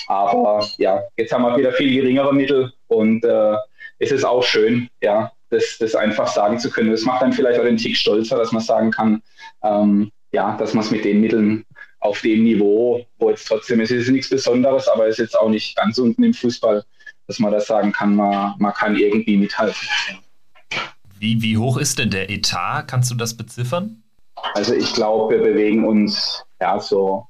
Aber 0.06 0.66
ja, 0.78 1.02
jetzt 1.16 1.32
haben 1.32 1.42
wir 1.42 1.56
wieder 1.56 1.72
viel 1.72 1.92
geringere 1.92 2.32
Mittel 2.32 2.72
und 2.88 3.24
äh, 3.24 3.56
es 3.98 4.12
ist 4.12 4.24
auch 4.24 4.42
schön, 4.42 4.88
ja, 5.02 5.30
das, 5.50 5.76
das 5.78 5.94
einfach 5.94 6.26
sagen 6.26 6.58
zu 6.58 6.70
können. 6.70 6.90
Das 6.90 7.04
macht 7.04 7.22
dann 7.22 7.32
vielleicht 7.32 7.58
auch 7.60 7.64
den 7.64 7.76
Tick 7.76 7.96
stolzer, 7.96 8.36
dass 8.36 8.52
man 8.52 8.62
sagen 8.62 8.90
kann, 8.90 9.22
ähm, 9.62 10.10
ja, 10.32 10.56
dass 10.56 10.74
man 10.74 10.84
es 10.84 10.90
mit 10.90 11.04
den 11.04 11.20
Mitteln 11.20 11.64
auf 12.00 12.20
dem 12.20 12.42
Niveau, 12.42 13.06
wo 13.18 13.30
jetzt 13.30 13.46
trotzdem 13.46 13.80
ist, 13.80 13.90
ist 13.90 14.10
nichts 14.10 14.28
Besonderes, 14.28 14.88
aber 14.88 15.06
es 15.06 15.18
ist 15.18 15.26
jetzt 15.26 15.38
auch 15.38 15.48
nicht 15.48 15.76
ganz 15.76 15.98
unten 15.98 16.22
im 16.22 16.34
Fußball, 16.34 16.84
dass 17.26 17.38
man 17.38 17.52
das 17.52 17.66
sagen 17.66 17.92
kann, 17.92 18.14
man, 18.14 18.54
man 18.58 18.74
kann 18.74 18.96
irgendwie 18.96 19.36
mithalten. 19.36 19.88
Wie, 21.18 21.40
wie 21.40 21.56
hoch 21.56 21.78
ist 21.78 21.98
denn 21.98 22.10
der 22.10 22.28
Etat? 22.28 22.82
Kannst 22.82 23.10
du 23.10 23.14
das 23.14 23.36
beziffern? 23.36 24.03
Also 24.52 24.74
ich 24.74 24.92
glaube, 24.92 25.34
wir 25.34 25.42
bewegen 25.42 25.84
uns 25.84 26.44
ja 26.60 26.78
so, 26.78 27.26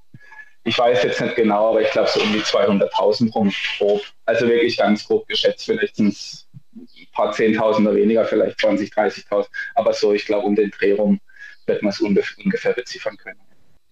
ich 0.64 0.78
weiß 0.78 1.02
jetzt 1.04 1.20
nicht 1.20 1.36
genau, 1.36 1.70
aber 1.70 1.82
ich 1.82 1.90
glaube 1.90 2.08
so 2.08 2.20
um 2.20 2.32
die 2.32 2.40
200.000 2.40 3.32
rum 3.32 3.52
grob. 3.78 4.02
Also 4.26 4.48
wirklich 4.48 4.76
ganz 4.76 5.06
grob 5.06 5.28
geschätzt, 5.28 5.64
vielleicht 5.64 5.96
sind 5.96 6.08
es 6.08 6.48
ein 6.74 7.06
paar 7.12 7.32
Zehntausender 7.32 7.94
weniger, 7.94 8.24
vielleicht 8.24 8.60
20, 8.60 8.92
30.000. 8.92 9.46
Aber 9.74 9.92
so, 9.92 10.12
ich 10.12 10.26
glaube, 10.26 10.46
um 10.46 10.56
den 10.56 10.70
Dreh 10.70 10.92
rum 10.92 11.20
wird 11.66 11.82
man 11.82 11.90
es 11.90 12.00
ungefähr 12.00 12.72
beziffern 12.72 13.16
können. 13.16 13.38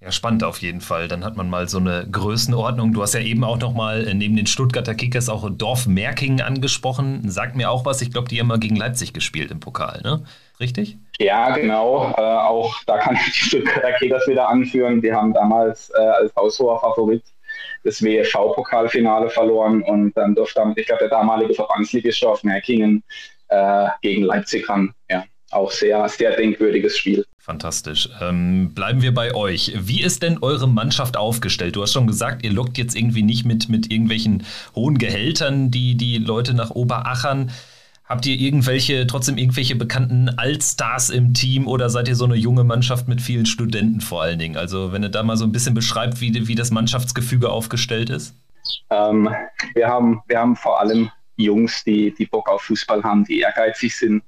Ja, 0.02 0.10
spannend 0.10 0.42
auf 0.42 0.58
jeden 0.58 0.80
Fall. 0.80 1.06
Dann 1.06 1.24
hat 1.24 1.36
man 1.36 1.48
mal 1.48 1.68
so 1.68 1.78
eine 1.78 2.08
Größenordnung. 2.10 2.92
Du 2.92 3.02
hast 3.02 3.14
ja 3.14 3.20
eben 3.20 3.44
auch 3.44 3.58
noch 3.58 3.72
mal 3.72 4.08
äh, 4.08 4.14
neben 4.14 4.34
den 4.34 4.48
Stuttgarter 4.48 4.96
Kickers 4.96 5.28
auch 5.28 5.48
Dorf 5.48 5.86
Merkingen 5.86 6.40
angesprochen. 6.40 7.30
Sagt 7.30 7.54
mir 7.54 7.70
auch 7.70 7.84
was. 7.84 8.02
Ich 8.02 8.10
glaube, 8.10 8.28
die 8.28 8.40
haben 8.40 8.48
mal 8.48 8.58
gegen 8.58 8.74
Leipzig 8.74 9.12
gespielt 9.12 9.52
im 9.52 9.60
Pokal, 9.60 10.00
ne? 10.02 10.24
Richtig? 10.60 10.96
Ja, 11.18 11.54
genau. 11.54 12.12
Äh, 12.16 12.20
auch 12.20 12.74
da 12.86 12.98
kann 12.98 13.16
ich 13.26 13.32
die 13.32 13.40
Stuttgarter 13.40 13.92
Kickers 13.92 14.26
wieder 14.26 14.48
anführen. 14.48 15.00
Die 15.00 15.12
haben 15.12 15.32
damals 15.32 15.90
äh, 15.90 16.00
als 16.00 16.34
haushoher 16.36 16.80
Favorit 16.80 17.22
das 17.84 18.02
WSV-Pokalfinale 18.02 19.28
verloren 19.28 19.82
und 19.82 20.16
dann 20.16 20.34
durfte, 20.34 20.62
ich 20.76 20.86
glaube, 20.86 21.00
der 21.00 21.08
damalige 21.08 21.54
Verbandsligist 21.54 22.22
Dorf 22.22 22.44
Merkingen 22.44 23.02
äh, 23.48 23.88
gegen 24.02 24.22
Leipzig 24.22 24.68
ran. 24.68 24.94
Ja, 25.10 25.24
auch 25.50 25.70
sehr, 25.70 26.08
sehr 26.08 26.36
denkwürdiges 26.36 26.96
Spiel. 26.96 27.24
Fantastisch. 27.38 28.08
Ähm, 28.20 28.72
bleiben 28.72 29.02
wir 29.02 29.12
bei 29.12 29.34
euch. 29.34 29.72
Wie 29.76 30.00
ist 30.00 30.22
denn 30.22 30.38
eure 30.42 30.68
Mannschaft 30.68 31.16
aufgestellt? 31.16 31.74
Du 31.74 31.82
hast 31.82 31.92
schon 31.92 32.06
gesagt, 32.06 32.44
ihr 32.44 32.52
lockt 32.52 32.78
jetzt 32.78 32.94
irgendwie 32.94 33.24
nicht 33.24 33.44
mit, 33.44 33.68
mit 33.68 33.90
irgendwelchen 33.90 34.44
hohen 34.76 34.96
Gehältern 34.96 35.72
die, 35.72 35.96
die 35.96 36.18
Leute 36.18 36.54
nach 36.54 36.70
Oberachern. 36.70 37.50
Habt 38.12 38.26
ihr 38.26 38.38
irgendwelche, 38.38 39.06
trotzdem 39.06 39.38
irgendwelche 39.38 39.74
bekannten 39.74 40.28
Allstars 40.36 41.08
im 41.08 41.32
Team 41.32 41.66
oder 41.66 41.88
seid 41.88 42.08
ihr 42.08 42.14
so 42.14 42.26
eine 42.26 42.34
junge 42.34 42.62
Mannschaft 42.62 43.08
mit 43.08 43.22
vielen 43.22 43.46
Studenten 43.46 44.02
vor 44.02 44.20
allen 44.20 44.38
Dingen? 44.38 44.58
Also 44.58 44.92
wenn 44.92 45.02
ihr 45.02 45.08
da 45.08 45.22
mal 45.22 45.38
so 45.38 45.46
ein 45.46 45.50
bisschen 45.50 45.72
beschreibt, 45.72 46.20
wie, 46.20 46.46
wie 46.46 46.54
das 46.54 46.70
Mannschaftsgefüge 46.70 47.48
aufgestellt 47.48 48.10
ist. 48.10 48.34
Ähm, 48.90 49.34
wir, 49.74 49.88
haben, 49.88 50.20
wir 50.26 50.38
haben 50.38 50.56
vor 50.56 50.78
allem 50.78 51.10
Jungs, 51.36 51.84
die, 51.84 52.14
die 52.14 52.26
Bock 52.26 52.50
auf 52.50 52.60
Fußball 52.64 53.02
haben, 53.02 53.24
die 53.24 53.40
ehrgeizig 53.40 53.96
sind. 53.96 54.22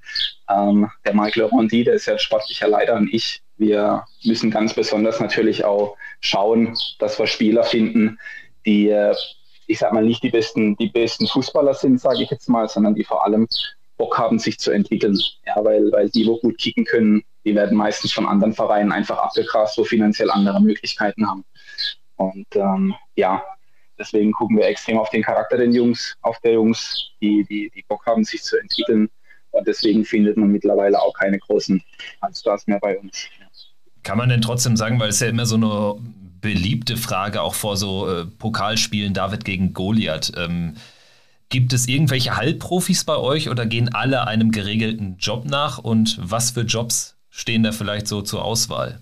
Ähm, 0.48 0.90
der 1.04 1.14
Michael 1.14 1.48
Rondi, 1.48 1.84
der 1.84 1.92
ist 1.92 2.06
ja 2.06 2.18
sportlicher 2.18 2.68
Leiter 2.68 2.94
und 2.94 3.12
ich, 3.12 3.42
wir 3.58 4.02
müssen 4.24 4.50
ganz 4.50 4.72
besonders 4.72 5.20
natürlich 5.20 5.62
auch 5.62 5.94
schauen, 6.20 6.74
dass 7.00 7.18
wir 7.18 7.26
Spieler 7.26 7.64
finden, 7.64 8.18
die, 8.64 8.88
äh, 8.88 9.14
ich 9.66 9.78
sag 9.78 9.92
mal, 9.92 10.04
nicht 10.04 10.22
die 10.22 10.30
besten, 10.30 10.76
die 10.76 10.88
besten 10.88 11.26
Fußballer 11.26 11.74
sind, 11.74 12.00
sage 12.00 12.22
ich 12.22 12.30
jetzt 12.30 12.48
mal, 12.48 12.68
sondern 12.68 12.94
die 12.94 13.04
vor 13.04 13.24
allem 13.24 13.46
Bock 13.96 14.18
haben, 14.18 14.38
sich 14.38 14.58
zu 14.58 14.70
entwickeln. 14.70 15.18
Ja, 15.46 15.64
weil, 15.64 15.90
weil 15.92 16.10
die, 16.10 16.26
wo 16.26 16.38
gut 16.38 16.58
kicken 16.58 16.84
können, 16.84 17.22
die 17.44 17.54
werden 17.54 17.76
meistens 17.76 18.12
von 18.12 18.26
anderen 18.26 18.54
Vereinen 18.54 18.92
einfach 18.92 19.18
abgegrast, 19.18 19.78
wo 19.78 19.84
finanziell 19.84 20.30
andere 20.30 20.60
Möglichkeiten 20.60 21.26
haben. 21.28 21.44
Und 22.16 22.46
ähm, 22.54 22.94
ja, 23.16 23.42
deswegen 23.98 24.32
gucken 24.32 24.56
wir 24.56 24.66
extrem 24.66 24.98
auf 24.98 25.10
den 25.10 25.22
Charakter 25.22 25.56
der 25.56 25.68
Jungs, 25.68 26.16
auf 26.22 26.38
der 26.40 26.52
Jungs, 26.52 27.10
die, 27.20 27.44
die, 27.48 27.70
die 27.74 27.84
Bock 27.88 28.04
haben, 28.06 28.24
sich 28.24 28.42
zu 28.42 28.58
entwickeln. 28.58 29.08
Und 29.50 29.68
deswegen 29.68 30.04
findet 30.04 30.36
man 30.36 30.50
mittlerweile 30.50 31.00
auch 31.00 31.12
keine 31.14 31.38
großen 31.38 31.82
Allstars 32.20 32.66
mehr 32.66 32.80
bei 32.80 32.98
uns. 32.98 33.26
Kann 34.02 34.18
man 34.18 34.28
denn 34.28 34.42
trotzdem 34.42 34.76
sagen, 34.76 34.98
weil 34.98 35.10
es 35.10 35.20
ja 35.20 35.28
immer 35.28 35.46
so 35.46 35.54
eine 35.56 35.96
beliebte 36.44 36.98
Frage 36.98 37.40
auch 37.40 37.54
vor 37.54 37.78
so 37.78 38.06
äh, 38.06 38.26
Pokalspielen 38.26 39.14
David 39.14 39.46
gegen 39.46 39.72
Goliath. 39.72 40.30
Ähm, 40.36 40.74
gibt 41.48 41.72
es 41.72 41.88
irgendwelche 41.88 42.36
Halbprofis 42.36 43.04
bei 43.04 43.16
euch 43.16 43.48
oder 43.48 43.64
gehen 43.64 43.94
alle 43.94 44.26
einem 44.26 44.50
geregelten 44.50 45.16
Job 45.18 45.46
nach? 45.46 45.78
Und 45.78 46.18
was 46.20 46.50
für 46.50 46.60
Jobs 46.60 47.16
stehen 47.30 47.62
da 47.62 47.72
vielleicht 47.72 48.06
so 48.06 48.20
zur 48.20 48.44
Auswahl? 48.44 49.00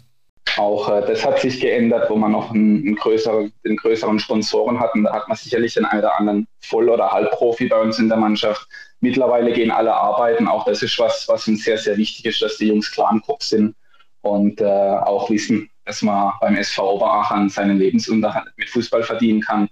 Auch 0.56 0.88
äh, 0.88 1.04
das 1.04 1.26
hat 1.26 1.40
sich 1.40 1.60
geändert, 1.60 2.08
wo 2.08 2.14
man 2.14 2.30
noch 2.30 2.52
einen, 2.52 2.86
einen, 2.86 2.94
größeren, 2.94 3.52
einen 3.64 3.76
größeren 3.76 4.20
Sponsoren 4.20 4.78
hat. 4.78 4.94
Und 4.94 5.02
da 5.02 5.12
hat 5.12 5.26
man 5.26 5.36
sicherlich 5.36 5.74
den 5.74 5.84
einen 5.84 5.98
oder 5.98 6.16
anderen 6.16 6.46
Voll- 6.60 6.90
oder 6.90 7.10
Halbprofi 7.10 7.66
bei 7.66 7.80
uns 7.80 7.98
in 7.98 8.08
der 8.08 8.18
Mannschaft. 8.18 8.68
Mittlerweile 9.00 9.52
gehen 9.52 9.72
alle 9.72 9.92
arbeiten. 9.92 10.46
Auch 10.46 10.64
das 10.64 10.80
ist 10.80 10.96
was, 11.00 11.26
was 11.26 11.48
uns 11.48 11.64
sehr, 11.64 11.76
sehr 11.78 11.96
wichtig 11.96 12.24
ist, 12.24 12.40
dass 12.40 12.58
die 12.58 12.68
Jungs 12.68 12.92
klar 12.92 13.10
im 13.12 13.20
Kopf 13.20 13.42
sind 13.42 13.74
und 14.20 14.60
äh, 14.60 14.64
auch 14.64 15.28
wissen, 15.28 15.68
dass 15.84 16.02
man 16.02 16.32
beim 16.40 16.56
SV 16.56 16.94
Oberachern 16.94 17.48
seinen 17.48 17.78
Lebensunterhalt 17.78 18.52
mit 18.56 18.68
Fußball 18.70 19.02
verdienen 19.02 19.40
kann. 19.40 19.68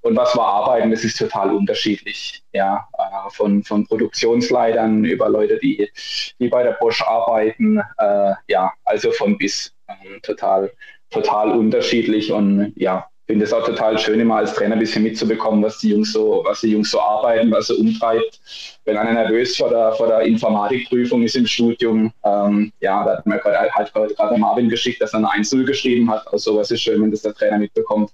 Und 0.00 0.16
was 0.16 0.34
wir 0.34 0.44
arbeiten, 0.44 0.90
das 0.90 1.04
ist 1.04 1.18
total 1.18 1.50
unterschiedlich. 1.50 2.42
Ja, 2.52 2.88
äh, 2.96 3.30
von, 3.30 3.62
von 3.64 3.86
Produktionsleitern 3.86 5.04
über 5.04 5.28
Leute, 5.28 5.58
die, 5.58 5.90
die 6.38 6.48
bei 6.48 6.62
der 6.62 6.72
Bosch 6.72 7.02
arbeiten. 7.02 7.78
Äh, 7.98 8.34
ja, 8.46 8.72
also 8.84 9.10
von 9.12 9.36
bis. 9.36 9.74
Ähm, 9.88 10.20
total, 10.22 10.70
total 11.10 11.50
unterschiedlich 11.52 12.30
und 12.30 12.74
ja, 12.76 13.08
finde 13.28 13.44
es 13.44 13.52
auch 13.52 13.64
total 13.64 13.98
schön, 13.98 14.20
immer 14.20 14.36
als 14.36 14.54
Trainer 14.54 14.74
ein 14.74 14.78
bisschen 14.78 15.02
mitzubekommen, 15.02 15.62
was 15.62 15.78
die 15.78 15.90
Jungs 15.90 16.14
so, 16.14 16.42
was 16.46 16.62
die 16.62 16.70
Jungs 16.70 16.90
so 16.90 16.98
arbeiten, 16.98 17.50
was 17.50 17.66
sie 17.66 17.74
umtreibt. 17.74 18.40
Wenn 18.86 18.96
einer 18.96 19.12
nervös 19.12 19.54
vor 19.54 19.68
der, 19.68 19.92
vor 19.92 20.06
der 20.06 20.22
Informatikprüfung 20.22 21.22
ist 21.22 21.36
im 21.36 21.46
Studium, 21.46 22.10
ähm, 22.24 22.72
ja, 22.80 23.04
da 23.04 23.18
hat 23.18 23.26
mir 23.26 23.38
gerade 23.38 23.70
halt 23.70 23.92
gerade 23.92 24.38
Marvin 24.38 24.70
geschickt, 24.70 25.02
dass 25.02 25.12
er 25.12 25.18
eine 25.18 25.30
1 25.30 25.50
geschrieben 25.66 26.10
hat. 26.10 26.26
Also 26.32 26.52
sowas 26.52 26.70
ist 26.70 26.80
schön, 26.80 27.02
wenn 27.02 27.10
das 27.10 27.20
der 27.20 27.34
Trainer 27.34 27.58
mitbekommt, 27.58 28.12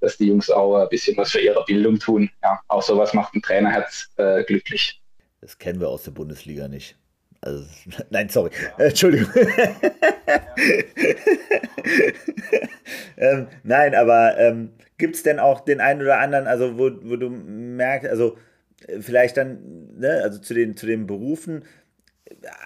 dass 0.00 0.16
die 0.16 0.26
Jungs 0.26 0.50
auch 0.50 0.82
ein 0.82 0.88
bisschen 0.88 1.16
was 1.16 1.30
für 1.30 1.40
ihre 1.40 1.64
Bildung 1.64 2.00
tun. 2.00 2.28
Ja, 2.42 2.58
auch 2.66 2.82
sowas 2.82 3.14
macht 3.14 3.34
ein 3.34 3.42
Trainerherz 3.42 4.08
äh, 4.16 4.42
glücklich. 4.42 5.00
Das 5.40 5.58
kennen 5.58 5.78
wir 5.78 5.88
aus 5.88 6.02
der 6.02 6.10
Bundesliga 6.10 6.66
nicht. 6.66 6.96
Also, 7.46 7.64
nein, 8.10 8.28
sorry. 8.28 8.50
Ja. 8.78 8.84
Entschuldigung. 8.86 9.28
ähm, 13.16 13.46
nein, 13.62 13.94
aber 13.94 14.36
ähm, 14.38 14.72
gibt 14.98 15.14
es 15.16 15.22
denn 15.22 15.38
auch 15.38 15.60
den 15.60 15.80
einen 15.80 16.02
oder 16.02 16.18
anderen, 16.18 16.46
also 16.46 16.76
wo, 16.76 16.90
wo 17.02 17.16
du 17.16 17.30
merkst, 17.30 18.10
also 18.10 18.36
äh, 18.86 19.00
vielleicht 19.00 19.36
dann, 19.36 19.96
ne, 19.98 20.22
also 20.22 20.38
zu 20.40 20.54
den, 20.54 20.76
zu 20.76 20.86
den 20.86 21.06
Berufen, 21.06 21.64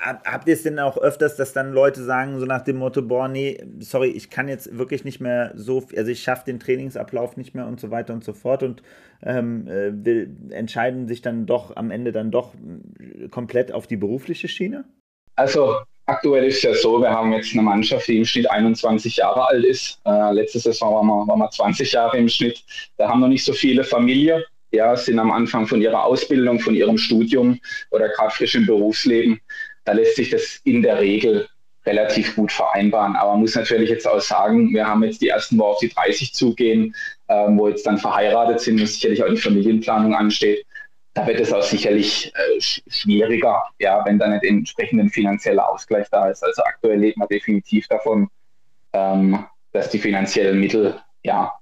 habt 0.02 0.48
ihr 0.48 0.54
es 0.54 0.62
denn 0.62 0.78
auch 0.78 0.96
öfters, 0.96 1.36
dass 1.36 1.52
dann 1.52 1.72
Leute 1.72 2.02
sagen, 2.02 2.38
so 2.40 2.46
nach 2.46 2.62
dem 2.62 2.76
Motto, 2.76 3.02
boah, 3.02 3.28
nee, 3.28 3.62
sorry, 3.80 4.08
ich 4.08 4.30
kann 4.30 4.48
jetzt 4.48 4.76
wirklich 4.76 5.04
nicht 5.04 5.20
mehr 5.20 5.52
so, 5.54 5.86
also 5.96 6.10
ich 6.10 6.22
schaffe 6.22 6.44
den 6.46 6.60
Trainingsablauf 6.60 7.36
nicht 7.36 7.54
mehr 7.54 7.66
und 7.66 7.80
so 7.80 7.90
weiter 7.90 8.14
und 8.14 8.24
so 8.24 8.32
fort 8.32 8.62
und 8.62 8.82
ähm, 9.22 9.66
äh, 9.68 9.92
will, 10.04 10.34
entscheiden 10.50 11.08
sich 11.08 11.20
dann 11.20 11.46
doch 11.46 11.76
am 11.76 11.90
Ende 11.90 12.12
dann 12.12 12.30
doch 12.30 12.54
äh, 12.54 13.28
komplett 13.28 13.72
auf 13.72 13.86
die 13.86 13.96
berufliche 13.96 14.48
Schiene? 14.48 14.84
Also 15.36 15.76
aktuell 16.06 16.44
ist 16.44 16.56
es 16.56 16.62
ja 16.62 16.74
so, 16.74 17.00
wir 17.00 17.10
haben 17.10 17.32
jetzt 17.32 17.52
eine 17.52 17.62
Mannschaft, 17.62 18.08
die 18.08 18.18
im 18.18 18.24
Schnitt 18.24 18.50
21 18.50 19.16
Jahre 19.16 19.46
alt 19.46 19.64
ist. 19.64 20.00
Äh, 20.06 20.32
letzte 20.32 20.58
Saison 20.58 20.94
waren 20.94 21.06
wir, 21.06 21.26
waren 21.26 21.38
wir 21.38 21.50
20 21.50 21.92
Jahre 21.92 22.16
im 22.16 22.28
Schnitt. 22.28 22.64
Da 22.96 23.08
haben 23.08 23.20
noch 23.20 23.28
nicht 23.28 23.44
so 23.44 23.52
viele 23.52 23.84
Familie 23.84 24.44
ja, 24.72 24.96
sind 24.96 25.18
am 25.18 25.30
Anfang 25.30 25.66
von 25.66 25.80
ihrer 25.82 26.04
Ausbildung, 26.04 26.60
von 26.60 26.74
ihrem 26.74 26.96
Studium 26.96 27.58
oder 27.90 28.08
gerade 28.08 28.30
frisch 28.30 28.54
im 28.54 28.66
Berufsleben. 28.66 29.40
Da 29.90 29.96
lässt 29.96 30.14
sich 30.14 30.30
das 30.30 30.60
in 30.62 30.82
der 30.82 31.00
Regel 31.00 31.48
relativ 31.84 32.36
gut 32.36 32.52
vereinbaren. 32.52 33.16
Aber 33.16 33.32
man 33.32 33.40
muss 33.40 33.56
natürlich 33.56 33.90
jetzt 33.90 34.06
auch 34.06 34.20
sagen, 34.20 34.72
wir 34.72 34.86
haben 34.86 35.02
jetzt 35.02 35.20
die 35.20 35.30
ersten, 35.30 35.58
wo 35.58 35.64
auf 35.64 35.80
die 35.80 35.88
30 35.88 36.32
zugehen, 36.32 36.94
ähm, 37.28 37.58
wo 37.58 37.66
jetzt 37.66 37.84
dann 37.88 37.98
verheiratet 37.98 38.60
sind 38.60 38.80
und 38.80 38.86
sicherlich 38.86 39.24
auch 39.24 39.28
die 39.28 39.36
Familienplanung 39.36 40.14
ansteht. 40.14 40.64
Da 41.14 41.26
wird 41.26 41.40
es 41.40 41.52
auch 41.52 41.64
sicherlich 41.64 42.32
äh, 42.36 42.60
schwieriger, 42.60 43.64
ja, 43.80 44.04
wenn 44.04 44.20
da 44.20 44.28
nicht 44.28 44.44
entsprechend 44.44 45.00
ein 45.00 45.10
finanzieller 45.10 45.68
Ausgleich 45.68 46.06
da 46.08 46.30
ist. 46.30 46.44
Also 46.44 46.62
aktuell 46.62 47.00
lebt 47.00 47.16
man 47.16 47.26
definitiv 47.26 47.88
davon, 47.88 48.28
ähm, 48.92 49.44
dass 49.72 49.90
die 49.90 49.98
finanziellen 49.98 50.60
Mittel 50.60 51.00
ja 51.24 51.52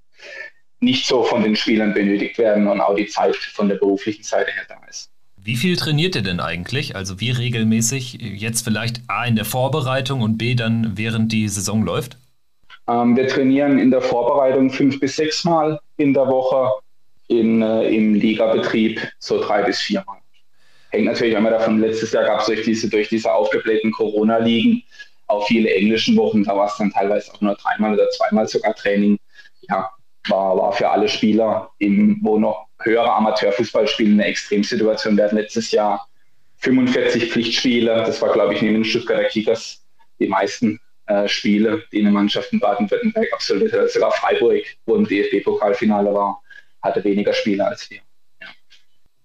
nicht 0.81 1.07
so 1.07 1.23
von 1.23 1.41
den 1.41 1.55
Spielern 1.55 1.95
benötigt 1.95 2.37
werden 2.37 2.67
und 2.67 2.79
auch 2.79 2.93
die 2.93 3.07
Zeit 3.07 3.35
von 3.35 3.69
der 3.69 3.77
beruflichen 3.77 4.21
Seite 4.21 4.51
her 4.51 4.65
da 4.69 4.79
ist. 4.87 5.11
Wie 5.49 5.55
viel 5.55 5.77
trainiert 5.77 6.15
ihr 6.15 6.21
denn 6.21 6.39
eigentlich? 6.39 6.95
Also 6.95 7.19
wie 7.19 7.31
regelmäßig? 7.31 8.19
Jetzt 8.21 8.63
vielleicht 8.63 9.01
A 9.07 9.25
in 9.25 9.35
der 9.35 9.45
Vorbereitung 9.45 10.21
und 10.21 10.37
B 10.37 10.53
dann 10.53 10.91
während 10.95 11.31
die 11.31 11.47
Saison 11.47 11.81
läuft? 11.81 12.17
Ähm, 12.87 13.17
wir 13.17 13.27
trainieren 13.27 13.79
in 13.79 13.89
der 13.89 14.03
Vorbereitung 14.03 14.69
fünf 14.69 14.99
bis 14.99 15.15
sechs 15.15 15.43
Mal 15.43 15.79
in 15.97 16.13
der 16.13 16.27
Woche, 16.27 16.69
in, 17.29 17.63
äh, 17.63 17.89
im 17.89 18.13
Ligabetrieb 18.13 19.01
so 19.17 19.41
drei 19.41 19.63
bis 19.63 19.79
vier 19.79 20.03
Mal. 20.05 20.19
Hängt 20.91 21.05
natürlich 21.05 21.33
immer 21.33 21.49
davon, 21.49 21.79
letztes 21.79 22.11
Jahr 22.11 22.25
gab 22.25 22.41
es 22.41 22.45
durch 22.45 22.61
diese, 22.61 22.87
durch 22.87 23.09
diese 23.09 23.33
aufgeblähten 23.33 23.91
Corona-Ligen 23.91 24.83
auch 25.25 25.47
viele 25.47 25.73
englischen 25.73 26.15
Wochen, 26.15 26.43
da 26.43 26.55
war 26.55 26.67
es 26.67 26.77
dann 26.77 26.91
teilweise 26.91 27.33
auch 27.33 27.41
nur 27.41 27.55
dreimal 27.55 27.95
oder 27.95 28.07
zweimal 28.11 28.47
sogar 28.47 28.75
Training. 28.75 29.17
Ja, 29.61 29.89
war, 30.29 30.57
war 30.57 30.71
für 30.71 30.89
alle 30.89 31.07
Spieler, 31.07 31.71
im, 31.77 32.19
wo 32.21 32.37
noch 32.37 32.67
höhere 32.81 33.11
Amateurfußball 33.13 33.87
spielen, 33.87 34.13
eine 34.13 34.25
Extremsituation. 34.25 35.17
Wir 35.17 35.25
hatten 35.25 35.37
letztes 35.37 35.71
Jahr 35.71 36.07
45 36.57 37.31
Pflichtspiele. 37.31 38.03
Das 38.05 38.21
war, 38.21 38.31
glaube 38.31 38.53
ich, 38.53 38.61
neben 38.61 38.75
den 38.75 38.85
Stuttgarter 38.85 39.25
Kickers 39.25 39.85
die 40.19 40.27
meisten 40.27 40.79
äh, 41.07 41.27
Spiele, 41.27 41.83
die 41.91 41.99
eine 41.99 42.11
Mannschaft 42.11 42.53
in 42.53 42.59
Baden-Württemberg 42.59 43.31
absolviert 43.33 43.73
hat. 43.73 43.89
Sogar 43.89 44.11
Freiburg, 44.11 44.63
wo 44.85 44.95
im 44.95 45.05
DFB-Pokalfinale 45.05 46.13
war, 46.13 46.41
hatte 46.81 47.03
weniger 47.03 47.33
Spiele 47.33 47.65
als 47.65 47.89
wir. 47.89 47.99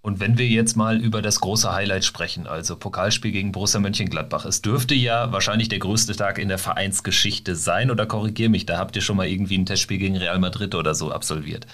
Und 0.05 0.21
wenn 0.21 0.37
wir 0.37 0.47
jetzt 0.47 0.77
mal 0.77 1.01
über 1.01 1.23
das 1.23 1.41
große 1.41 1.73
Highlight 1.73 2.05
sprechen, 2.05 2.47
also 2.47 2.77
Pokalspiel 2.77 3.33
gegen 3.33 3.53
Borussia 3.53 3.81
Mönchengladbach, 3.81 4.45
es 4.45 4.61
dürfte 4.61 4.95
ja 4.95 5.33
wahrscheinlich 5.33 5.71
der 5.71 5.79
größte 5.79 6.15
Tag 6.15 6.39
in 6.39 6.49
der 6.49 6.59
Vereinsgeschichte 6.59 7.57
sein, 7.57 7.91
oder 7.91 8.05
korrigier 8.05 8.51
mich, 8.51 8.67
da 8.67 8.77
habt 8.77 8.97
ihr 8.97 9.01
schon 9.01 9.17
mal 9.17 9.27
irgendwie 9.27 9.57
ein 9.57 9.65
Testspiel 9.65 9.97
gegen 9.97 10.19
Real 10.19 10.39
Madrid 10.39 10.75
oder 10.75 10.95
so 10.95 11.11
absolviert. 11.11 11.67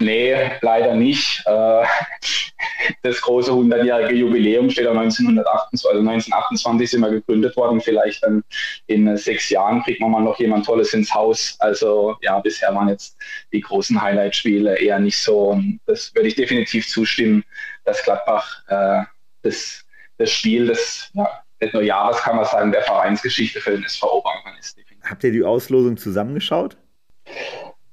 Nee, 0.00 0.34
leider 0.62 0.94
nicht. 0.94 1.42
Äh, 1.46 1.84
das 3.02 3.20
große 3.20 3.50
100-jährige 3.50 4.14
Jubiläum 4.14 4.70
steht 4.70 4.86
auch 4.86 4.96
1928, 4.96 5.88
also 5.88 6.00
1928 6.00 6.90
sind 6.90 7.00
wir 7.00 7.10
gegründet 7.10 7.54
worden. 7.56 7.80
Vielleicht 7.80 8.22
dann 8.22 8.42
in 8.86 9.14
sechs 9.18 9.50
Jahren 9.50 9.82
kriegt 9.82 10.00
man 10.00 10.10
mal 10.10 10.22
noch 10.22 10.38
jemand 10.38 10.64
Tolles 10.64 10.94
ins 10.94 11.14
Haus. 11.14 11.56
Also 11.58 12.16
ja, 12.22 12.38
bisher 12.40 12.74
waren 12.74 12.88
jetzt 12.88 13.16
die 13.52 13.60
großen 13.60 14.00
Highlight-Spiele 14.00 14.78
eher 14.78 14.98
nicht 14.98 15.18
so. 15.18 15.60
Das 15.84 16.14
würde 16.14 16.28
ich 16.28 16.34
definitiv 16.34 16.88
zustimmen, 16.88 17.44
dass 17.84 18.02
Gladbach 18.02 18.62
äh, 18.68 19.02
das, 19.42 19.84
das 20.18 20.30
Spiel 20.30 20.66
des, 20.66 21.10
ja, 21.14 21.28
nicht 21.60 21.74
nur 21.74 21.82
Jahres, 21.82 22.18
kann 22.18 22.36
man 22.36 22.44
sagen, 22.44 22.72
der 22.72 22.82
Vereinsgeschichte 22.82 23.60
für 23.60 23.72
den 23.72 23.84
SV 23.84 24.18
Oberbayern 24.18 24.58
ist. 24.58 24.76
Definitiv. 24.76 25.10
Habt 25.10 25.24
ihr 25.24 25.32
die 25.32 25.44
Auslosung 25.44 25.96
zusammengeschaut? 25.96 26.76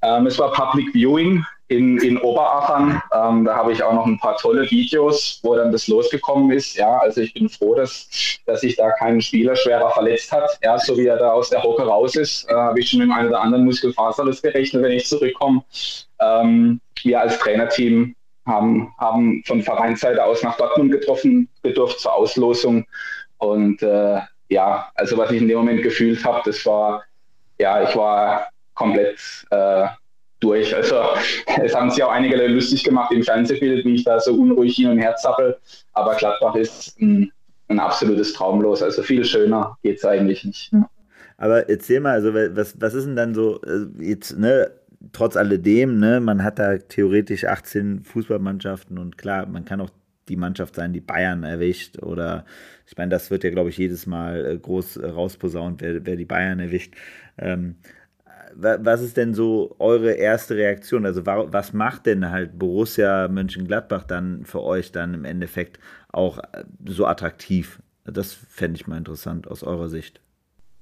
Ähm, 0.01 0.27
es 0.27 0.38
war 0.39 0.51
Public 0.51 0.93
Viewing 0.93 1.43
in, 1.69 1.97
in 1.97 2.17
Oberachern. 2.19 3.01
Ähm, 3.13 3.45
da 3.45 3.55
habe 3.55 3.73
ich 3.73 3.83
auch 3.83 3.93
noch 3.93 4.05
ein 4.05 4.19
paar 4.19 4.38
tolle 4.38 4.69
Videos, 4.69 5.39
wo 5.43 5.55
dann 5.55 5.71
das 5.71 5.88
losgekommen 5.88 6.51
ist. 6.51 6.75
Ja, 6.75 6.97
also 6.99 7.21
ich 7.21 7.33
bin 7.33 7.49
froh, 7.49 7.75
dass, 7.75 8.07
dass 8.45 8.61
sich 8.61 8.75
da 8.75 8.91
kein 8.91 9.21
Spieler 9.21 9.55
schwerer 9.55 9.89
verletzt 9.91 10.31
hat. 10.31 10.49
Ja, 10.63 10.77
so 10.77 10.97
wie 10.97 11.07
er 11.07 11.17
da 11.17 11.31
aus 11.31 11.49
der 11.49 11.63
Hocke 11.63 11.83
raus 11.83 12.15
ist, 12.15 12.49
äh, 12.49 12.53
habe 12.53 12.79
ich 12.79 12.89
schon 12.89 12.99
mit 12.99 13.11
einem 13.11 13.29
oder 13.29 13.41
anderen 13.41 13.65
Muskelfaserriss 13.65 14.41
gerechnet, 14.41 14.83
wenn 14.83 14.91
ich 14.91 15.07
zurückkomme. 15.07 15.63
Ähm, 16.19 16.79
wir 17.03 17.21
als 17.21 17.38
Trainerteam 17.39 18.15
haben, 18.47 18.93
haben 18.97 19.43
von 19.45 19.61
Vereinsseite 19.61 20.23
aus 20.23 20.41
nach 20.43 20.57
Dortmund 20.57 20.91
getroffen, 20.91 21.49
gedurft 21.63 21.99
zur 21.99 22.13
Auslosung. 22.13 22.85
Und 23.37 23.81
äh, 23.83 24.19
ja, 24.49 24.89
also 24.95 25.17
was 25.17 25.31
ich 25.31 25.41
in 25.41 25.47
dem 25.47 25.57
Moment 25.57 25.83
gefühlt 25.83 26.23
habe, 26.25 26.41
das 26.45 26.65
war, 26.65 27.03
ja, 27.59 27.87
ich 27.87 27.95
war 27.95 28.47
komplett 28.73 29.19
äh, 29.51 29.87
durch. 30.39 30.75
Also 30.75 30.95
es 31.63 31.75
haben 31.75 31.91
sich 31.91 32.03
auch 32.03 32.11
einige 32.11 32.35
lustig 32.47 32.83
gemacht 32.83 33.11
im 33.11 33.23
Fernsehbild, 33.23 33.85
wie 33.85 33.95
ich 33.95 34.03
da 34.03 34.19
so 34.19 34.33
unruhig 34.33 34.75
hin 34.75 34.89
und 34.89 34.99
her 34.99 35.15
zappel. 35.17 35.57
Aber 35.93 36.15
Gladbach 36.15 36.55
ist 36.55 36.99
ein, 37.01 37.31
ein 37.67 37.79
absolutes 37.79 38.33
Traumlos. 38.33 38.81
Also 38.81 39.03
viel 39.03 39.25
schöner 39.25 39.77
geht 39.83 39.97
es 39.97 40.05
eigentlich 40.05 40.43
nicht. 40.45 40.71
Aber 41.37 41.69
erzähl 41.69 41.99
mal, 41.99 42.13
also 42.13 42.33
was, 42.33 42.79
was 42.79 42.93
ist 42.93 43.05
denn 43.05 43.15
dann 43.15 43.35
so, 43.35 43.61
äh, 43.61 43.85
jetzt, 43.99 44.37
ne, 44.37 44.71
trotz 45.11 45.37
alledem, 45.37 45.99
ne, 45.99 46.19
man 46.19 46.43
hat 46.43 46.59
da 46.59 46.77
theoretisch 46.77 47.45
18 47.45 48.03
Fußballmannschaften 48.03 48.97
und 48.97 49.17
klar, 49.17 49.45
man 49.45 49.65
kann 49.65 49.81
auch 49.81 49.91
die 50.27 50.35
Mannschaft 50.35 50.75
sein, 50.75 50.93
die 50.93 51.01
Bayern 51.01 51.43
erwischt 51.43 52.01
oder 52.01 52.45
ich 52.85 52.97
meine, 52.97 53.09
das 53.09 53.31
wird 53.31 53.43
ja, 53.43 53.49
glaube 53.49 53.69
ich, 53.69 53.77
jedes 53.77 54.05
Mal 54.05 54.45
äh, 54.45 54.57
groß 54.57 55.01
rausposaunt, 55.01 55.81
wer, 55.81 56.05
wer 56.05 56.15
die 56.15 56.25
Bayern 56.25 56.59
erwischt. 56.59 56.95
Ähm, 57.37 57.75
was 58.59 59.01
ist 59.01 59.17
denn 59.17 59.33
so 59.33 59.75
eure 59.77 60.13
erste 60.13 60.55
Reaktion? 60.55 61.05
Also 61.05 61.25
was 61.25 61.73
macht 61.73 62.05
denn 62.07 62.31
halt 62.31 62.57
Borussia 62.57 63.27
Mönchengladbach 63.27 64.03
dann 64.03 64.45
für 64.45 64.63
euch 64.63 64.91
dann 64.91 65.13
im 65.13 65.25
Endeffekt 65.25 65.79
auch 66.11 66.39
äh, 66.39 66.63
so 66.85 67.05
attraktiv? 67.05 67.79
Das 68.05 68.33
fände 68.33 68.79
ich 68.79 68.87
mal 68.87 68.97
interessant 68.97 69.47
aus 69.47 69.63
eurer 69.63 69.89
Sicht. 69.89 70.21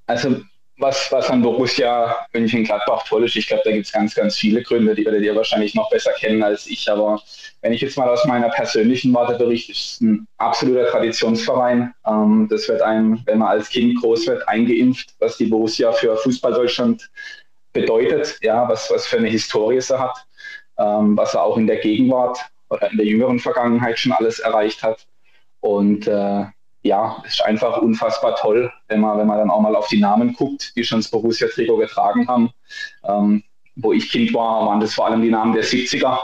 Also 0.07 0.41
was, 0.77 1.11
was 1.11 1.29
an 1.29 1.41
Borussia 1.41 2.27
Mönchengladbach 2.33 3.07
toll 3.07 3.23
ist, 3.25 3.35
ich 3.35 3.47
glaube, 3.47 3.63
da 3.65 3.71
gibt 3.71 3.85
es 3.85 3.91
ganz, 3.91 4.13
ganz 4.13 4.35
viele 4.35 4.61
Gründe, 4.61 4.93
die 4.93 5.05
werdet 5.05 5.23
ihr 5.23 5.35
wahrscheinlich 5.35 5.73
noch 5.73 5.89
besser 5.89 6.11
kennen 6.13 6.43
als 6.43 6.67
ich. 6.67 6.89
Aber 6.91 7.21
wenn 7.61 7.71
ich 7.71 7.81
jetzt 7.81 7.97
mal 7.97 8.09
aus 8.09 8.25
meiner 8.25 8.49
persönlichen 8.49 9.13
Warte 9.13 9.37
berichte, 9.37 9.71
ist 9.71 9.93
es 9.93 10.01
ein 10.01 10.27
absoluter 10.37 10.87
Traditionsverein. 10.87 11.93
Ähm, 12.05 12.47
das 12.49 12.67
wird 12.67 12.81
einem, 12.81 13.21
wenn 13.25 13.39
man 13.39 13.49
als 13.49 13.69
Kind 13.69 14.01
groß 14.01 14.27
wird, 14.27 14.47
eingeimpft, 14.47 15.15
was 15.19 15.37
die 15.37 15.45
Borussia 15.45 15.91
für 15.93 16.17
Fußball 16.17 16.53
Deutschland 16.53 17.09
bedeutet, 17.71 18.37
ja, 18.41 18.67
was, 18.67 18.89
was 18.91 19.07
für 19.07 19.17
eine 19.17 19.29
Historie 19.29 19.79
sie 19.81 19.97
hat, 19.97 20.25
ähm, 20.77 21.15
was 21.15 21.33
er 21.33 21.43
auch 21.43 21.57
in 21.57 21.67
der 21.67 21.77
Gegenwart 21.77 22.39
oder 22.69 22.91
in 22.91 22.97
der 22.97 23.05
jüngeren 23.05 23.39
Vergangenheit 23.39 23.97
schon 23.97 24.11
alles 24.11 24.39
erreicht 24.39 24.83
hat. 24.83 25.07
Und 25.61 26.07
äh, 26.07 26.45
ja, 26.85 27.17
es 27.25 27.33
ist 27.33 27.43
einfach 27.43 27.77
unfassbar 27.77 28.35
toll, 28.35 28.71
wenn 28.89 28.99
man, 28.99 29.17
wenn 29.17 29.25
man 29.25 29.39
dann 29.39 29.49
auch 29.49 29.59
mal 29.59 29.75
auf 29.75 29.87
die 29.87 29.99
Namen 29.99 30.33
guckt, 30.33 30.71
die 30.75 30.83
schon 30.83 30.99
das 30.99 31.09
Borussia-Trikot 31.09 31.77
getragen 31.77 32.27
haben. 32.27 32.51
Ähm, 33.03 33.43
wo 33.77 33.91
ich 33.91 34.09
Kind 34.09 34.33
war, 34.33 34.67
waren 34.67 34.79
das 34.79 34.93
vor 34.93 35.07
allem 35.07 35.23
die 35.23 35.31
Namen 35.31 35.53
der 35.53 35.63
70er. 35.63 36.19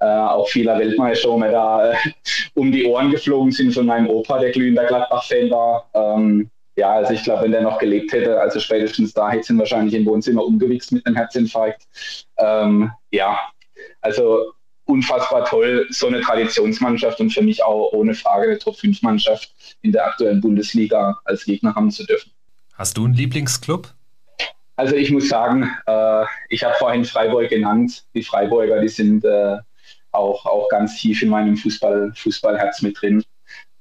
Äh, 0.00 0.06
auch 0.06 0.48
vieler 0.48 0.78
Weltmeister, 0.78 1.28
wo 1.28 1.36
mir 1.36 1.52
da 1.52 1.92
äh, 1.92 1.96
um 2.54 2.72
die 2.72 2.86
Ohren 2.86 3.10
geflogen 3.10 3.52
sind 3.52 3.74
von 3.74 3.84
meinem 3.84 4.08
Opa, 4.08 4.38
der 4.38 4.52
glühender 4.52 4.86
Gladbach-Fan 4.86 5.50
war. 5.50 5.90
Ähm, 5.92 6.50
ja, 6.76 6.92
also 6.92 7.12
ich 7.12 7.22
glaube, 7.22 7.44
wenn 7.44 7.52
der 7.52 7.60
noch 7.60 7.78
gelebt 7.78 8.12
hätte, 8.12 8.40
also 8.40 8.58
spätestens 8.58 9.12
da 9.12 9.30
hätte 9.30 9.52
es 9.52 9.58
wahrscheinlich 9.58 9.94
im 9.94 10.06
Wohnzimmer 10.06 10.44
umgewichst 10.44 10.92
mit 10.92 11.06
einem 11.06 11.16
Herzinfarkt. 11.16 11.82
Ähm, 12.38 12.90
ja, 13.10 13.38
also 14.00 14.52
unfassbar 14.86 15.44
toll, 15.44 15.86
so 15.90 16.06
eine 16.06 16.20
Traditionsmannschaft 16.20 17.20
und 17.20 17.30
für 17.30 17.42
mich 17.42 17.62
auch 17.62 17.92
ohne 17.92 18.14
Frage 18.14 18.48
eine 18.48 18.58
Top-5-Mannschaft 18.58 19.76
in 19.82 19.92
der 19.92 20.06
aktuellen 20.06 20.40
Bundesliga 20.40 21.18
als 21.24 21.44
Gegner 21.44 21.74
haben 21.74 21.90
zu 21.90 22.04
dürfen. 22.04 22.30
Hast 22.74 22.96
du 22.96 23.04
einen 23.04 23.14
Lieblingsclub? 23.14 23.92
Also 24.76 24.94
ich 24.94 25.10
muss 25.10 25.28
sagen, 25.28 25.70
äh, 25.86 26.24
ich 26.48 26.62
habe 26.62 26.74
vorhin 26.78 27.04
Freiburg 27.04 27.48
genannt. 27.48 28.04
Die 28.14 28.22
Freiburger, 28.22 28.80
die 28.80 28.88
sind 28.88 29.24
äh, 29.24 29.56
auch, 30.12 30.44
auch 30.44 30.68
ganz 30.68 30.96
tief 30.98 31.22
in 31.22 31.30
meinem 31.30 31.56
Fußball, 31.56 32.12
Fußballherz 32.14 32.82
mit 32.82 33.00
drin. 33.00 33.24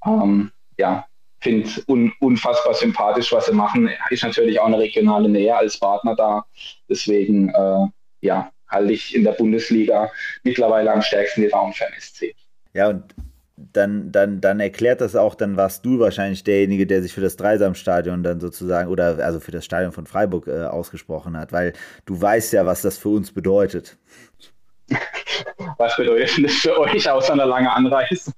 Ähm, 0.05 0.51
ja, 0.77 1.05
finde 1.41 1.69
un, 1.87 2.13
unfassbar 2.19 2.73
sympathisch, 2.73 3.31
was 3.31 3.47
sie 3.47 3.53
machen. 3.53 3.89
Ist 4.09 4.23
natürlich 4.23 4.59
auch 4.59 4.67
eine 4.67 4.79
regionale 4.79 5.29
Nähe 5.29 5.55
als 5.55 5.77
Partner 5.77 6.15
da. 6.15 6.45
Deswegen, 6.89 7.49
äh, 7.49 7.87
ja, 8.21 8.51
halte 8.67 8.93
ich 8.93 9.15
in 9.15 9.23
der 9.23 9.33
Bundesliga 9.33 10.11
mittlerweile 10.43 10.91
am 10.91 11.01
stärksten 11.01 11.41
die 11.41 11.47
Raum 11.47 11.73
für 11.73 11.85
SC. 11.99 12.33
Ja, 12.73 12.89
und 12.89 13.03
dann, 13.57 14.11
dann, 14.11 14.41
dann 14.41 14.59
erklärt 14.59 15.01
das 15.01 15.15
auch, 15.15 15.35
dann 15.35 15.55
warst 15.55 15.85
du 15.85 15.99
wahrscheinlich 15.99 16.43
derjenige, 16.43 16.85
der 16.85 17.01
sich 17.01 17.13
für 17.13 17.21
das 17.21 17.37
Dreisamstadion 17.37 18.21
dann 18.21 18.39
sozusagen 18.39 18.89
oder 18.89 19.17
also 19.23 19.39
für 19.39 19.51
das 19.51 19.63
Stadion 19.63 19.91
von 19.91 20.05
Freiburg 20.05 20.47
äh, 20.47 20.65
ausgesprochen 20.65 21.37
hat, 21.37 21.53
weil 21.53 21.73
du 22.05 22.21
weißt 22.21 22.53
ja, 22.53 22.65
was 22.65 22.81
das 22.81 22.97
für 22.97 23.09
uns 23.09 23.31
bedeutet. 23.31 23.97
Was 25.77 25.97
bedeutet 25.97 26.45
das 26.45 26.53
für 26.53 26.77
euch 26.79 27.09
außer 27.09 27.33
einer 27.33 27.47
lange 27.47 27.71
Anreise? 27.71 28.31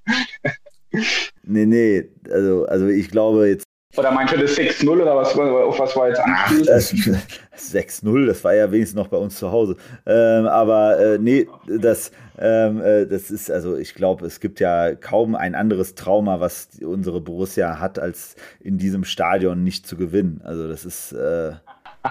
nee, 1.44 1.66
nee, 1.66 2.10
also, 2.32 2.66
also 2.66 2.88
ich 2.88 3.12
glaube 3.12 3.50
jetzt 3.50 3.66
oder 3.98 4.12
meinst 4.12 4.34
du 4.34 4.38
das 4.38 4.58
6-0 4.58 4.90
oder 4.90 5.16
was, 5.16 5.38
auf 5.38 5.80
was 5.80 5.96
war 5.96 6.10
jetzt 6.10 6.20
angespielt? 6.20 7.18
6-0, 7.58 8.26
das 8.28 8.44
war 8.44 8.54
ja 8.54 8.72
wenigstens 8.72 8.96
noch 8.96 9.08
bei 9.08 9.18
uns 9.18 9.38
zu 9.38 9.52
Hause. 9.52 9.76
Ähm, 10.06 10.46
aber 10.48 11.00
äh, 11.00 11.18
nee, 11.18 11.48
das, 11.68 12.12
ähm, 12.40 12.82
äh, 12.82 13.06
das 13.06 13.32
ist, 13.32 13.50
also 13.50 13.78
ich 13.78 13.96
glaube, 13.96 14.26
es 14.26 14.40
gibt 14.40 14.60
ja 14.60 14.96
kaum 14.96 15.36
ein 15.36 15.56
anderes 15.56 15.96
Trauma, 15.96 16.40
was 16.40 16.70
unsere 16.84 17.22
Borussia 17.22 17.80
hat, 17.80 18.00
als 18.00 18.36
in 18.60 18.78
diesem 18.78 19.04
Stadion 19.04 19.64
nicht 19.64 19.88
zu 19.88 19.98
gewinnen. 19.98 20.42
Also 20.44 20.68
das 20.68 20.86
ist. 20.86 21.12
Äh, 21.14 21.54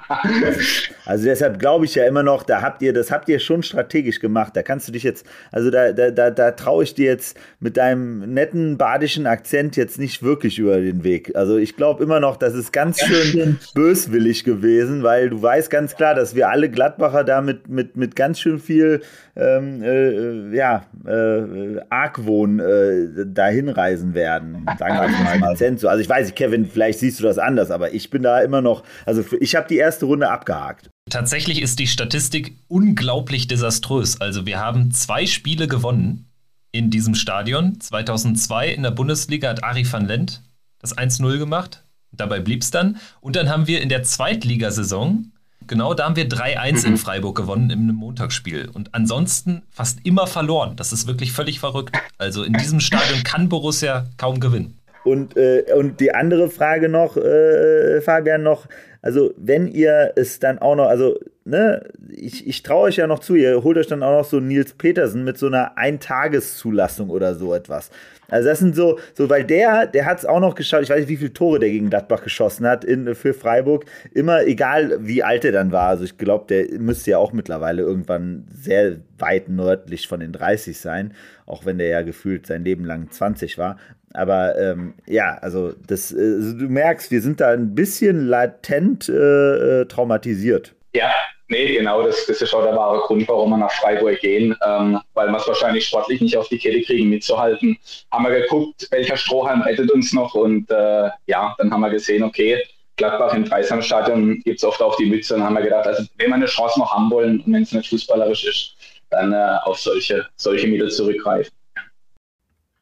also 1.07 1.24
deshalb 1.24 1.59
glaube 1.59 1.84
ich 1.84 1.94
ja 1.94 2.07
immer 2.07 2.22
noch, 2.22 2.42
da 2.42 2.62
habt 2.62 2.82
ihr, 2.82 2.92
das 2.92 3.11
habt 3.11 3.28
ihr 3.28 3.38
schon 3.38 3.62
strategisch 3.62 4.20
gemacht. 4.20 4.57
Da 4.57 4.62
kannst 4.62 4.88
du 4.88 4.92
dich 4.92 5.03
jetzt, 5.03 5.26
also 5.53 5.70
da, 5.70 5.92
da, 5.92 6.11
da, 6.11 6.30
da 6.30 6.51
traue 6.53 6.84
ich 6.84 6.94
dir 6.94 7.07
jetzt 7.07 7.38
mit 7.61 7.76
deinem 7.76 8.32
netten 8.32 8.78
badischen 8.78 9.26
Akzent 9.26 9.76
jetzt 9.76 9.99
nicht 9.99 10.22
wirklich 10.22 10.59
über 10.59 10.78
den 10.80 11.05
Weg. 11.05 11.34
Also 11.34 11.57
ich 11.57 11.76
glaube 11.76 12.03
immer 12.03 12.20
noch, 12.20 12.36
das 12.36 12.55
ist 12.55 12.72
ganz 12.72 13.01
schön 13.01 13.59
böswillig 13.74 14.44
gewesen, 14.44 15.03
weil 15.03 15.30
du 15.30 15.40
weißt 15.40 15.70
ganz 15.70 15.97
klar, 15.97 16.14
dass 16.14 16.34
wir 16.34 16.49
alle 16.49 16.70
Gladbacher 16.70 17.24
da 17.24 17.40
mit, 17.40 17.68
mit, 17.68 17.97
mit 17.97 18.16
ganz 18.16 18.40
schön 18.40 18.59
viel 18.59 19.03
ähm, 19.36 19.82
äh, 19.82 20.57
ja, 20.57 20.84
äh, 21.07 21.80
Argwohn 21.90 22.59
äh, 22.59 23.26
dahin 23.26 23.68
reisen 23.68 24.14
werden. 24.14 24.66
Sagen 24.78 24.94
wir 24.94 25.40
mal 25.40 25.51
Akzent 25.51 25.80
so. 25.80 25.88
Also 25.88 26.01
ich 26.01 26.09
weiß 26.09 26.34
Kevin, 26.34 26.66
vielleicht 26.66 27.01
siehst 27.01 27.20
du 27.20 27.24
das 27.24 27.38
anders, 27.38 27.70
aber 27.70 27.92
ich 27.92 28.11
bin 28.11 28.22
da 28.22 28.40
immer 28.40 28.62
noch, 28.62 28.82
also 29.05 29.22
ich 29.40 29.55
habe 29.55 29.68
die 29.68 29.78
erste 29.87 30.07
Runde 30.07 30.30
abgehakt. 30.30 30.91
Tatsächlich 31.09 31.62
ist 31.62 31.78
die 31.78 31.87
Statistik 31.87 32.59
unglaublich 32.68 33.47
desaströs. 33.47 34.20
Also 34.20 34.45
wir 34.45 34.59
haben 34.59 34.91
zwei 34.91 35.26
Spiele 35.26 35.68
gewonnen 35.68 36.28
in 36.72 36.91
diesem 36.91 37.14
Stadion. 37.14 37.80
2002 37.80 38.68
in 38.70 38.82
der 38.82 38.91
Bundesliga 38.91 39.49
hat 39.49 39.62
Ari 39.62 39.91
van 39.91 40.07
Lent 40.07 40.43
das 40.80 40.97
1-0 40.97 41.39
gemacht. 41.39 41.84
Dabei 42.11 42.41
blieb 42.41 42.62
es 42.62 42.70
dann. 42.70 42.99
Und 43.20 43.37
dann 43.37 43.49
haben 43.49 43.66
wir 43.66 43.80
in 43.80 43.89
der 43.89 44.03
Zweitligasaison, 44.03 45.32
genau 45.66 45.95
da 45.95 46.07
haben 46.07 46.16
wir 46.16 46.28
3-1 46.28 46.80
mhm. 46.80 46.93
in 46.93 46.97
Freiburg 46.99 47.37
gewonnen 47.37 47.70
im 47.70 47.87
Montagsspiel. 47.87 48.68
Und 48.68 48.93
ansonsten 48.95 49.62
fast 49.70 50.01
immer 50.05 50.26
verloren. 50.26 50.74
Das 50.76 50.93
ist 50.93 51.07
wirklich 51.07 51.32
völlig 51.32 51.61
verrückt. 51.61 51.97
Also 52.19 52.43
in 52.43 52.55
diesem 52.55 52.81
Stadion 52.81 53.23
kann 53.23 53.48
Borussia 53.48 54.06
kaum 54.16 54.40
gewinnen. 54.40 54.76
Und, 55.07 55.37
äh, 55.37 55.62
und 55.73 56.01
die 56.01 56.12
andere 56.12 56.51
Frage 56.51 56.89
noch, 56.89 57.16
äh, 57.16 58.01
Fabian, 58.01 58.43
noch, 58.43 58.66
also 59.03 59.33
wenn 59.37 59.69
ihr 59.69 60.12
es 60.16 60.41
dann 60.41 60.59
auch 60.59 60.74
noch, 60.74 60.89
also 60.89 61.16
ne, 61.45 61.89
ich, 62.11 62.45
ich 62.45 62.65
traue 62.65 62.89
euch 62.89 62.97
ja 62.97 63.07
noch 63.07 63.20
zu, 63.20 63.37
ihr 63.37 63.62
holt 63.62 63.78
euch 63.78 63.87
dann 63.87 64.03
auch 64.03 64.19
noch 64.19 64.24
so 64.24 64.41
Nils 64.41 64.74
Petersen 64.74 65.23
mit 65.23 65.39
so 65.39 65.47
einer 65.47 65.78
Eintageszulassung 65.78 67.09
oder 67.11 67.37
so 67.37 67.55
etwas. 67.55 67.91
Also 68.28 68.49
das 68.49 68.59
sind 68.59 68.74
so, 68.74 68.99
so 69.15 69.31
weil 69.31 69.45
der, 69.45 69.87
der 69.87 70.07
hat 70.07 70.19
es 70.19 70.27
auch 70.27 70.41
noch 70.41 70.57
geschaut, 70.57 70.83
ich 70.83 70.91
weiß 70.91 70.99
nicht, 70.99 71.09
wie 71.09 71.16
viele 71.16 71.33
Tore 71.33 71.61
der 71.61 71.70
gegen 71.70 71.89
Gladbach 71.89 72.24
geschossen 72.24 72.66
hat 72.66 72.85
in, 72.85 73.15
für 73.15 73.33
Freiburg. 73.33 73.85
Immer 74.12 74.45
egal, 74.45 74.99
wie 75.07 75.23
alt 75.23 75.45
er 75.45 75.53
dann 75.53 75.70
war. 75.70 75.89
Also 75.89 76.03
ich 76.03 76.19
glaube, 76.19 76.47
der 76.49 76.81
müsste 76.81 77.12
ja 77.12 77.19
auch 77.19 77.33
mittlerweile 77.33 77.83
irgendwann 77.83 78.49
sehr 78.53 78.97
weit 79.19 79.49
nördlich 79.49 80.09
von 80.09 80.19
den 80.19 80.33
30 80.33 80.77
sein, 80.81 81.15
auch 81.47 81.65
wenn 81.65 81.78
der 81.78 81.89
ja 81.89 82.03
gefühlt 82.03 82.47
sein 82.49 82.65
Leben 82.65 82.85
lang 82.85 83.09
20 83.12 83.57
war. 83.57 83.77
Aber 84.16 84.59
ähm, 84.59 84.94
ja, 85.06 85.36
also 85.43 85.72
das, 85.86 86.10
äh, 86.10 86.16
also 86.16 86.56
du 86.56 86.68
merkst, 86.68 87.10
wir 87.10 87.20
sind 87.20 87.40
da 87.40 87.51
ein 87.51 87.74
bisschen 87.74 88.26
latent 88.26 89.10
äh, 89.10 89.82
äh, 89.82 89.84
traumatisiert. 89.86 90.74
Ja, 90.94 91.12
nee, 91.48 91.76
genau, 91.76 92.02
das, 92.02 92.24
das 92.26 92.40
ist 92.40 92.55
auch 92.55 92.62
der 92.62 92.74
wahre 92.74 92.98
Grund, 93.01 93.28
warum 93.28 93.51
wir 93.51 93.59
nach 93.59 93.72
Freiburg 93.72 94.18
gehen, 94.20 94.56
ähm, 94.66 94.98
weil 95.12 95.28
wir 95.28 95.36
es 95.36 95.47
wahrscheinlich 95.47 95.86
sportlich 95.86 96.22
nicht 96.22 96.34
auf 96.34 96.48
die 96.48 96.56
Kette 96.56 96.80
kriegen, 96.80 97.10
mitzuhalten. 97.10 97.76
Haben 98.10 98.24
wir 98.24 98.40
geguckt, 98.40 98.88
welcher 98.90 99.18
Strohhalm 99.18 99.60
rettet 99.60 99.90
uns 99.90 100.14
noch 100.14 100.34
und 100.34 100.70
äh, 100.70 101.10
ja, 101.26 101.55
dann 101.59 101.70
haben 101.70 101.82
wir 101.82 101.90
gesehen, 101.90 102.22
okay, 102.22 102.59
Gladbach 102.97 103.34
im 103.34 103.44
Dreisamstadion 103.44 104.40
gibt 104.44 104.59
es 104.59 104.64
oft 104.64 104.80
auf 104.80 104.97
die 104.97 105.05
Mütze 105.05 105.34
und 105.34 105.43
haben 105.43 105.56
wir 105.56 105.62
gedacht, 105.62 105.86
also 105.86 106.05
wenn 106.16 106.28
wir 106.28 106.36
eine 106.36 106.47
Chance 106.47 106.78
noch 106.78 106.90
haben 106.90 107.10
wollen 107.10 107.40
und 107.40 107.52
wenn 107.52 107.64
es 107.64 107.72
nicht 107.72 107.90
fußballerisch 107.90 108.47
ist, 108.47 108.76
dann 109.10 109.34
äh, 109.34 109.59
auf 109.64 109.78
solche, 109.78 110.26
solche 110.36 110.66
Mittel 110.66 110.90
zurückgreifen. 110.90 111.52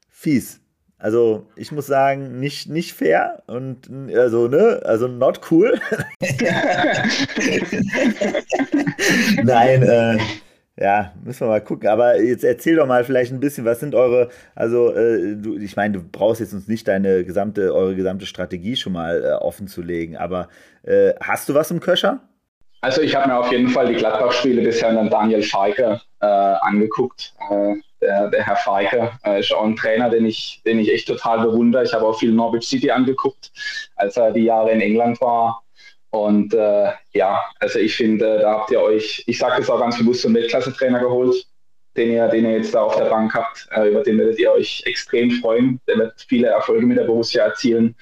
Fies. 0.09 0.64
Also 1.05 1.47
ich 1.55 1.70
muss 1.70 1.86
sagen, 1.86 2.40
nicht, 2.40 2.70
nicht 2.70 2.94
fair 2.94 3.43
und 3.47 3.90
also, 4.14 4.48
ne, 4.48 4.81
also 4.86 5.06
not 5.06 5.43
cool. 5.51 5.78
Nein, 9.43 9.82
äh, 9.82 10.16
Ja, 10.81 11.12
müssen 11.22 11.43
wir 11.43 11.48
mal 11.48 11.60
gucken. 11.60 11.90
Aber 11.90 12.18
jetzt 12.22 12.43
erzähl 12.43 12.76
doch 12.76 12.86
mal 12.86 13.05
vielleicht 13.05 13.32
ein 13.32 13.40
bisschen, 13.40 13.66
was 13.66 13.81
sind 13.81 13.94
eure, 13.94 14.31
also 14.55 14.94
äh, 14.94 15.36
du, 15.36 15.59
ich 15.59 15.76
meine, 15.76 15.98
du 15.98 16.02
brauchst 16.02 16.40
jetzt 16.40 16.55
uns 16.55 16.68
nicht 16.68 16.89
deine 16.89 17.22
gesamte, 17.22 17.74
eure 17.74 17.94
gesamte 17.94 18.24
Strategie 18.24 18.74
schon 18.74 18.94
mal 18.94 19.22
äh, 19.22 19.32
offen 19.32 19.68
zu 19.68 19.82
legen, 19.82 20.16
aber 20.16 20.48
äh, 20.85 21.12
hast 21.20 21.51
du 21.51 21.55
was 21.55 21.70
im 21.70 21.81
Köcher? 21.81 22.20
Also 22.81 23.02
ich 23.02 23.14
habe 23.14 23.28
mir 23.28 23.36
auf 23.36 23.52
jeden 23.52 23.68
Fall 23.68 23.89
die 23.89 23.94
Gladbach-Spiele 23.94 24.62
bisher 24.62 24.89
an 24.89 25.10
Daniel 25.10 25.43
Feike 25.43 26.01
äh, 26.20 26.26
angeguckt. 26.26 27.35
Der, 28.05 28.28
der, 28.28 28.47
Herr 28.47 28.56
Feike 28.56 29.12
äh, 29.24 29.40
ist 29.40 29.52
auch 29.52 29.64
ein 29.64 29.76
Trainer, 29.76 30.10
den 30.10 30.26
ich, 30.26 30.60
den 30.66 30.78
ich 30.78 30.93
echt 30.93 31.09
total 31.09 31.40
bewundere. 31.40 31.85
Ich 31.85 31.94
habe 31.94 32.06
auch 32.06 32.18
viel 32.18 32.32
Norwich 32.32 32.66
City 32.66 32.90
angeguckt, 32.90 33.51
als 33.97 34.16
er 34.16 34.32
die 34.32 34.44
Jahre 34.44 34.72
in 34.72 34.81
England 34.81 35.20
war. 35.20 35.62
Und 36.10 36.55
äh, 36.55 36.93
ja, 37.12 37.43
also 37.59 37.78
ich 37.78 37.97
finde, 37.97 38.39
da 38.39 38.52
habt 38.52 38.70
ihr 38.70 38.81
euch, 38.81 39.24
ich 39.26 39.39
sage 39.39 39.56
das 39.59 39.70
auch 39.70 39.81
ganz 39.81 39.98
bewusst, 39.98 40.24
einen 40.24 40.36
Weltklasse-Trainer 40.36 41.01
geholt, 41.01 41.35
den 41.97 42.12
ihr, 42.12 42.28
den 42.28 42.44
ihr 42.44 42.59
jetzt 42.59 42.74
da 42.74 42.82
auf 42.82 42.97
der 42.97 43.06
Bank 43.06 43.35
habt. 43.35 43.66
Äh, 43.72 43.89
über 43.89 44.02
den 44.02 44.18
werdet 44.18 44.39
ihr 44.39 44.52
euch 44.52 44.82
extrem 44.86 45.31
freuen. 45.31 45.81
Der 45.89 45.97
wird 45.97 46.24
viele 46.28 46.48
Erfolge 46.48 46.86
mit 46.86 46.98
der 46.98 47.05
Borussia 47.05 47.44
erzielen. 47.44 47.97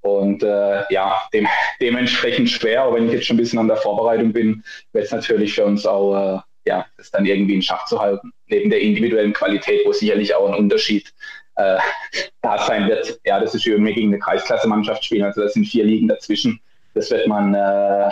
Und 0.00 0.42
äh, 0.42 0.82
ja, 0.90 1.22
dem, 1.32 1.46
dementsprechend 1.80 2.48
schwer, 2.48 2.82
aber 2.82 2.96
wenn 2.96 3.06
ich 3.06 3.12
jetzt 3.12 3.26
schon 3.26 3.36
ein 3.36 3.40
bisschen 3.40 3.58
an 3.58 3.68
der 3.68 3.76
Vorbereitung 3.76 4.32
bin, 4.32 4.64
wird 4.92 5.04
es 5.04 5.12
natürlich 5.12 5.54
für 5.54 5.64
uns 5.64 5.86
auch, 5.86 6.36
äh, 6.36 6.40
ja, 6.64 6.86
das 6.96 7.10
dann 7.10 7.26
irgendwie 7.26 7.54
in 7.54 7.62
Schach 7.62 7.86
zu 7.86 8.00
halten. 8.00 8.32
Neben 8.46 8.70
der 8.70 8.80
individuellen 8.80 9.32
Qualität, 9.32 9.82
wo 9.84 9.92
sicherlich 9.92 10.34
auch 10.34 10.48
ein 10.48 10.54
Unterschied 10.54 11.12
äh, 11.56 11.78
da 12.42 12.58
sein 12.58 12.88
wird. 12.88 13.20
Ja, 13.24 13.40
das 13.40 13.54
ist 13.54 13.66
wenn 13.66 13.84
wir 13.84 13.94
gegen 13.94 14.08
eine 14.08 14.18
Kreisklasse-Mannschaft 14.18 15.04
spielen, 15.04 15.24
also 15.24 15.42
das 15.42 15.54
sind 15.54 15.66
vier 15.66 15.84
Ligen 15.84 16.08
dazwischen. 16.08 16.60
Das 16.94 17.10
wird 17.10 17.26
man 17.26 17.54
äh, 17.54 18.10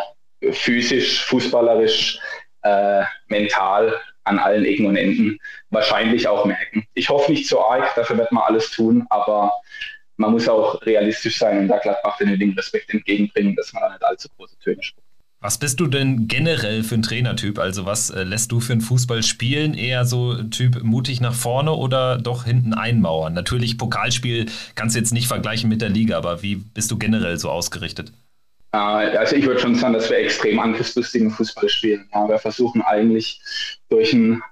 physisch, 0.52 1.24
fußballerisch, 1.26 2.18
äh, 2.62 3.02
mental 3.28 3.94
an 4.24 4.38
allen 4.38 4.64
Ecken 4.64 4.86
und 4.86 4.96
Enden 4.96 5.38
wahrscheinlich 5.70 6.28
auch 6.28 6.44
merken. 6.44 6.86
Ich 6.94 7.08
hoffe 7.08 7.32
nicht 7.32 7.48
so 7.48 7.60
arg, 7.60 7.94
dafür 7.94 8.18
wird 8.18 8.32
man 8.32 8.44
alles 8.44 8.70
tun, 8.70 9.06
aber 9.10 9.52
man 10.16 10.32
muss 10.32 10.48
auch 10.48 10.80
realistisch 10.82 11.38
sein 11.38 11.58
und 11.58 11.68
da 11.68 11.78
Gladbach 11.78 12.18
den 12.18 12.28
nötigen 12.28 12.52
Respekt 12.54 12.92
entgegenbringen, 12.92 13.56
dass 13.56 13.72
man 13.72 13.82
da 13.82 13.88
nicht 13.90 14.04
allzu 14.04 14.28
große 14.36 14.58
Töne 14.58 14.82
spricht. 14.82 15.09
Was 15.42 15.56
bist 15.56 15.80
du 15.80 15.86
denn 15.86 16.28
generell 16.28 16.82
für 16.82 16.96
ein 16.96 17.02
Trainertyp? 17.02 17.58
Also 17.58 17.86
was 17.86 18.10
äh, 18.10 18.24
lässt 18.24 18.52
du 18.52 18.60
für 18.60 18.72
einen 18.72 18.82
Fußball 18.82 19.22
spielen? 19.22 19.72
Eher 19.72 20.04
so 20.04 20.42
Typ 20.42 20.82
mutig 20.82 21.22
nach 21.22 21.32
vorne 21.32 21.72
oder 21.72 22.18
doch 22.18 22.44
hinten 22.44 22.74
einmauern? 22.74 23.32
Natürlich 23.32 23.78
Pokalspiel 23.78 24.46
kannst 24.74 24.94
du 24.94 25.00
jetzt 25.00 25.12
nicht 25.12 25.28
vergleichen 25.28 25.70
mit 25.70 25.80
der 25.80 25.88
Liga, 25.88 26.18
aber 26.18 26.42
wie 26.42 26.56
bist 26.56 26.90
du 26.90 26.98
generell 26.98 27.38
so 27.38 27.48
ausgerichtet? 27.48 28.12
Äh, 28.72 28.76
also 28.76 29.34
ich 29.34 29.46
würde 29.46 29.60
schon 29.60 29.74
sagen, 29.76 29.94
dass 29.94 30.10
wir 30.10 30.18
extrem 30.18 30.58
angriffslustigen 30.58 31.30
Fußball 31.30 31.70
spielen. 31.70 32.06
Ja, 32.12 32.28
wir 32.28 32.38
versuchen 32.38 32.82
eigentlich 32.82 33.40
durch 33.88 34.12
ein 34.12 34.42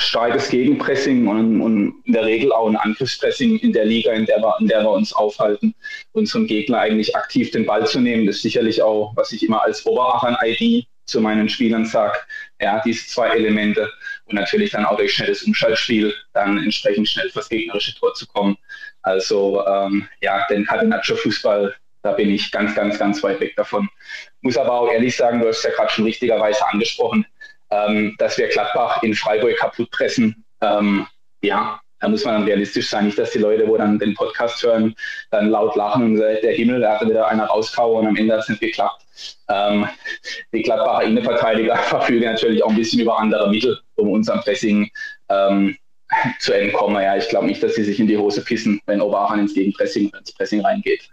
starkes 0.00 0.48
Gegenpressing 0.48 1.26
und, 1.26 1.60
und, 1.60 2.02
in 2.04 2.12
der 2.12 2.24
Regel 2.24 2.52
auch 2.52 2.68
ein 2.68 2.76
Angriffspressing 2.76 3.58
in 3.58 3.72
der 3.72 3.84
Liga, 3.84 4.12
in 4.12 4.26
der, 4.26 4.38
wir, 4.38 4.54
in 4.60 4.68
der 4.68 4.82
wir 4.82 4.90
uns 4.90 5.12
aufhalten, 5.12 5.74
unseren 6.12 6.46
Gegner 6.46 6.78
eigentlich 6.78 7.14
aktiv 7.16 7.50
den 7.50 7.66
Ball 7.66 7.86
zu 7.86 8.00
nehmen. 8.00 8.26
Das 8.26 8.36
ist 8.36 8.42
sicherlich 8.42 8.82
auch, 8.82 9.12
was 9.16 9.32
ich 9.32 9.44
immer 9.44 9.62
als 9.62 9.84
Oberachern-ID 9.86 10.86
zu 11.06 11.20
meinen 11.20 11.48
Spielern 11.48 11.84
sage, 11.84 12.18
ja, 12.60 12.80
diese 12.84 13.06
zwei 13.06 13.30
Elemente 13.30 13.90
und 14.26 14.36
natürlich 14.36 14.70
dann 14.70 14.84
auch 14.84 14.96
durch 14.96 15.12
schnelles 15.12 15.42
Umschaltspiel 15.42 16.14
dann 16.32 16.58
entsprechend 16.58 17.08
schnell 17.08 17.28
fürs 17.30 17.48
gegnerische 17.48 17.94
Tor 17.98 18.14
zu 18.14 18.26
kommen. 18.28 18.56
Also 19.02 19.64
ähm, 19.66 20.06
ja, 20.20 20.46
den 20.48 20.64
Catenaccio-Fußball 20.64 21.74
da 22.02 22.12
bin 22.12 22.30
ich 22.30 22.50
ganz, 22.50 22.74
ganz, 22.74 22.98
ganz 22.98 23.22
weit 23.22 23.40
weg 23.40 23.54
davon. 23.56 23.88
Muss 24.40 24.56
aber 24.56 24.72
auch 24.72 24.90
ehrlich 24.90 25.16
sagen, 25.16 25.40
du 25.40 25.48
hast 25.48 25.62
ja 25.64 25.70
gerade 25.70 25.92
schon 25.92 26.04
richtigerweise 26.04 26.66
angesprochen, 26.68 27.26
ähm, 27.70 28.14
dass 28.18 28.38
wir 28.38 28.48
Gladbach 28.48 29.02
in 29.02 29.14
Freiburg 29.14 29.56
kaputt 29.56 29.90
pressen. 29.90 30.44
Ähm, 30.60 31.06
ja, 31.42 31.80
da 32.00 32.08
muss 32.08 32.24
man 32.24 32.34
dann 32.34 32.44
realistisch 32.44 32.88
sein. 32.88 33.06
Nicht, 33.06 33.18
dass 33.18 33.30
die 33.30 33.38
Leute, 33.38 33.68
wo 33.68 33.76
dann 33.76 33.98
den 33.98 34.14
Podcast 34.14 34.62
hören, 34.62 34.94
dann 35.30 35.50
laut 35.50 35.76
lachen 35.76 36.02
und 36.04 36.16
sagen, 36.16 36.38
der 36.42 36.52
Himmel, 36.52 36.80
da 36.80 36.94
hatte 36.94 37.08
wieder 37.08 37.28
einer 37.28 37.44
rauskauen 37.44 38.00
und 38.00 38.06
am 38.08 38.16
Ende 38.16 38.34
hat 38.34 38.42
es 38.42 38.48
nicht 38.48 38.60
geklappt. 38.60 39.04
Ähm, 39.48 39.86
die 40.52 40.62
Gladbacher 40.62 41.04
Innenverteidiger 41.04 41.76
verfügen 41.76 42.24
natürlich 42.24 42.64
auch 42.64 42.70
ein 42.70 42.76
bisschen 42.76 43.00
über 43.00 43.18
andere 43.18 43.50
Mittel, 43.50 43.78
um 43.96 44.10
unserem 44.10 44.40
Pressing 44.40 44.90
ähm, 45.28 45.76
zu 46.40 46.52
entkommen. 46.52 47.02
Ja, 47.02 47.16
ich 47.16 47.28
glaube 47.28 47.46
nicht, 47.46 47.62
dass 47.62 47.74
sie 47.74 47.84
sich 47.84 48.00
in 48.00 48.06
die 48.06 48.16
Hose 48.16 48.42
pissen, 48.42 48.80
wenn 48.86 49.02
Oberachern 49.02 49.40
ins 49.40 49.54
Gegenpressing, 49.54 50.10
ins 50.18 50.32
Pressing 50.32 50.62
reingeht. 50.62 51.08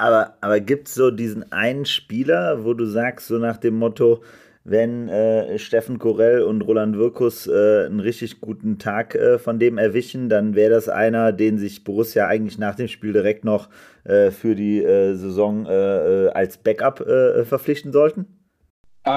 Aber, 0.00 0.36
aber 0.40 0.60
gibt 0.60 0.86
es 0.86 0.94
so 0.94 1.10
diesen 1.10 1.50
einen 1.50 1.84
Spieler, 1.84 2.64
wo 2.64 2.72
du 2.72 2.86
sagst, 2.86 3.26
so 3.26 3.38
nach 3.38 3.56
dem 3.56 3.74
Motto, 3.74 4.22
wenn 4.64 5.08
äh, 5.08 5.58
Steffen 5.58 5.98
Korell 5.98 6.42
und 6.42 6.62
Roland 6.62 6.96
Wirkus 6.96 7.46
äh, 7.46 7.86
einen 7.86 8.00
richtig 8.00 8.40
guten 8.40 8.78
Tag 8.78 9.14
äh, 9.14 9.38
von 9.38 9.58
dem 9.58 9.78
erwischen, 9.78 10.28
dann 10.28 10.54
wäre 10.54 10.70
das 10.70 10.88
einer, 10.88 11.32
den 11.32 11.58
sich 11.58 11.84
Borussia 11.84 12.26
eigentlich 12.26 12.58
nach 12.58 12.74
dem 12.74 12.88
Spiel 12.88 13.12
direkt 13.12 13.44
noch 13.44 13.68
äh, 14.04 14.30
für 14.30 14.54
die 14.54 14.82
äh, 14.82 15.14
Saison 15.14 15.66
äh, 15.66 16.28
als 16.34 16.58
Backup 16.58 16.98
verpflichten 16.98 17.92
sollten? 17.92 18.26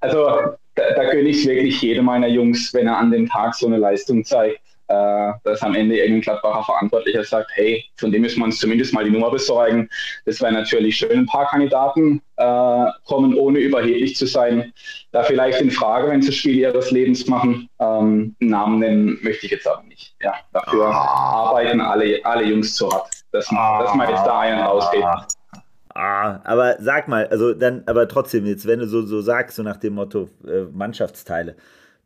Also 0.00 0.26
da, 0.74 0.90
da 0.96 1.10
gönne 1.10 1.30
ich 1.30 1.46
wirklich 1.46 1.80
jedem 1.80 2.04
meiner 2.04 2.26
Jungs, 2.26 2.74
wenn 2.74 2.86
er 2.86 2.98
an 2.98 3.10
dem 3.10 3.26
Tag 3.26 3.54
so 3.54 3.66
eine 3.66 3.78
Leistung 3.78 4.22
zeigt 4.22 4.60
äh, 4.88 5.32
dass 5.44 5.62
am 5.62 5.74
Ende 5.74 5.96
irgendein 5.96 6.20
Gladbacher 6.20 6.64
Verantwortlicher 6.64 7.24
sagt, 7.24 7.50
hey, 7.54 7.84
von 7.96 8.12
dem 8.12 8.22
müssen 8.22 8.40
wir 8.40 8.44
uns 8.44 8.58
zumindest 8.58 8.92
mal 8.92 9.04
die 9.04 9.10
Nummer 9.10 9.30
besorgen. 9.30 9.88
Das 10.26 10.40
wäre 10.40 10.52
natürlich 10.52 10.96
schön. 10.96 11.20
Ein 11.20 11.26
paar 11.26 11.48
Kandidaten 11.48 12.20
äh, 12.36 12.86
kommen, 13.06 13.34
ohne 13.34 13.60
überheblich 13.60 14.16
zu 14.16 14.26
sein, 14.26 14.72
da 15.12 15.22
vielleicht 15.22 15.60
in 15.60 15.70
Frage, 15.70 16.08
wenn 16.08 16.20
sie 16.20 16.28
das 16.28 16.36
Spiel 16.36 16.56
ihres 16.56 16.90
Lebens 16.90 17.26
machen. 17.26 17.68
Ähm, 17.78 18.36
Namen 18.40 18.78
nennen 18.80 19.18
möchte 19.22 19.46
ich 19.46 19.52
jetzt 19.52 19.66
aber 19.66 19.82
nicht. 19.84 20.14
Ja, 20.20 20.34
dafür 20.52 20.86
ah. 20.86 21.48
arbeiten 21.48 21.80
alle, 21.80 22.20
alle 22.24 22.44
Jungs 22.44 22.74
zu 22.74 22.90
hart. 22.90 23.08
Dass, 23.32 23.48
ah. 23.50 23.82
dass 23.82 23.94
man 23.94 24.08
jetzt 24.08 24.24
da 24.24 24.40
einen 24.40 24.60
rausgeht. 24.60 25.04
Ah, 25.94 26.40
aber 26.42 26.76
sag 26.80 27.06
mal, 27.06 27.28
also 27.28 27.54
dann, 27.54 27.84
aber 27.86 28.08
trotzdem, 28.08 28.46
jetzt, 28.46 28.66
wenn 28.66 28.80
du 28.80 28.86
so, 28.86 29.02
so 29.02 29.20
sagst, 29.20 29.56
so 29.56 29.62
nach 29.62 29.76
dem 29.76 29.94
Motto 29.94 30.28
äh, 30.44 30.64
Mannschaftsteile, 30.72 31.54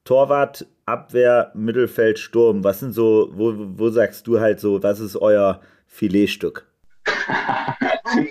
Torwart, 0.09 0.65
Abwehr, 0.87 1.53
Mittelfeld, 1.53 2.19
Sturm. 2.19 2.65
Was 2.65 2.81
sind 2.81 2.93
so, 2.95 3.29
wo, 3.35 3.53
wo 3.55 3.91
sagst 3.91 4.27
du 4.27 4.41
halt 4.41 4.59
so, 4.59 4.83
was 4.83 5.01
ist 5.01 5.17
euer 5.17 5.61
Filetstück? 5.87 6.67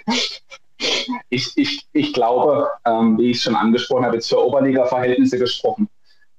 ich, 1.29 1.51
ich, 1.55 1.87
ich 1.93 2.13
glaube, 2.13 2.67
ähm, 2.83 3.19
wie 3.19 3.29
ich 3.29 3.43
schon 3.43 3.53
angesprochen 3.53 4.05
habe, 4.05 4.15
jetzt 4.15 4.27
für 4.27 4.43
Oberliga-Verhältnisse 4.43 5.37
gesprochen, 5.37 5.87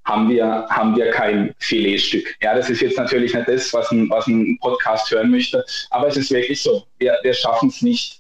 haben 0.05 0.28
wir, 0.28 0.66
haben 0.70 0.97
wir 0.97 1.12
kein 1.12 1.55
Filetstück. 1.60 2.35
Ja, 2.43 2.56
das 2.56 2.69
ist 2.69 2.81
jetzt 2.81 2.98
natürlich 2.98 3.32
nicht 3.32 3.47
das, 3.47 3.73
was 3.73 3.93
ein, 3.93 4.10
was 4.10 4.27
ein 4.27 4.59
Podcast 4.60 5.09
hören 5.12 5.31
möchte, 5.31 5.65
aber 5.90 6.09
es 6.09 6.16
ist 6.16 6.32
wirklich 6.32 6.60
so. 6.60 6.82
Wir, 6.98 7.16
wir 7.23 7.32
schaffen 7.32 7.69
es 7.69 7.81
nicht, 7.81 8.17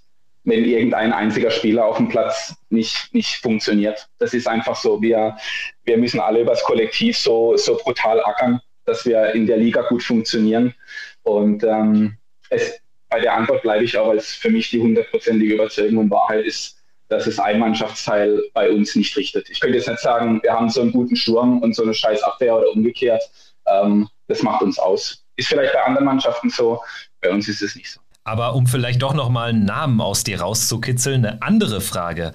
wenn 0.48 0.64
irgendein 0.64 1.12
einziger 1.12 1.50
Spieler 1.50 1.84
auf 1.84 1.98
dem 1.98 2.08
Platz 2.08 2.54
nicht, 2.70 3.12
nicht 3.12 3.36
funktioniert. 3.36 4.08
Das 4.18 4.32
ist 4.32 4.48
einfach 4.48 4.76
so. 4.76 5.00
Wir, 5.02 5.36
wir 5.84 5.98
müssen 5.98 6.20
alle 6.20 6.40
übers 6.40 6.62
Kollektiv 6.64 7.18
so, 7.18 7.56
so 7.56 7.76
brutal 7.76 8.24
ackern, 8.24 8.60
dass 8.86 9.04
wir 9.04 9.34
in 9.34 9.46
der 9.46 9.58
Liga 9.58 9.82
gut 9.82 10.02
funktionieren. 10.02 10.74
Und 11.22 11.64
ähm, 11.64 12.16
es, 12.48 12.80
bei 13.10 13.20
der 13.20 13.34
Antwort 13.34 13.62
bleibe 13.62 13.84
ich 13.84 13.96
auch, 13.98 14.08
als 14.08 14.32
für 14.32 14.50
mich 14.50 14.70
die 14.70 14.80
hundertprozentige 14.80 15.54
Überzeugung 15.54 15.98
und 15.98 16.10
Wahrheit 16.10 16.44
ist, 16.46 16.76
dass 17.08 17.26
es 17.26 17.38
ein 17.38 17.58
Mannschaftsteil 17.58 18.42
bei 18.54 18.70
uns 18.70 18.94
nicht 18.96 19.16
richtet. 19.16 19.48
Ich 19.50 19.60
könnte 19.60 19.76
jetzt 19.76 19.88
nicht 19.88 20.00
sagen, 20.00 20.40
wir 20.42 20.52
haben 20.52 20.68
so 20.68 20.80
einen 20.80 20.92
guten 20.92 21.16
Sturm 21.16 21.62
und 21.62 21.74
so 21.74 21.82
eine 21.82 21.94
scheiß 21.94 22.22
Abwehr 22.22 22.56
oder 22.56 22.70
umgekehrt. 22.70 23.22
Ähm, 23.66 24.08
das 24.28 24.42
macht 24.42 24.62
uns 24.62 24.78
aus. 24.78 25.24
Ist 25.36 25.48
vielleicht 25.48 25.72
bei 25.72 25.82
anderen 25.82 26.06
Mannschaften 26.06 26.50
so, 26.50 26.82
bei 27.20 27.30
uns 27.30 27.48
ist 27.48 27.62
es 27.62 27.76
nicht 27.76 27.90
so. 27.90 28.00
Aber 28.28 28.54
um 28.54 28.66
vielleicht 28.66 29.00
doch 29.00 29.14
nochmal 29.14 29.48
einen 29.48 29.64
Namen 29.64 30.02
aus 30.02 30.22
dir 30.22 30.42
rauszukitzeln, 30.42 31.24
eine 31.24 31.40
andere 31.40 31.80
Frage. 31.80 32.34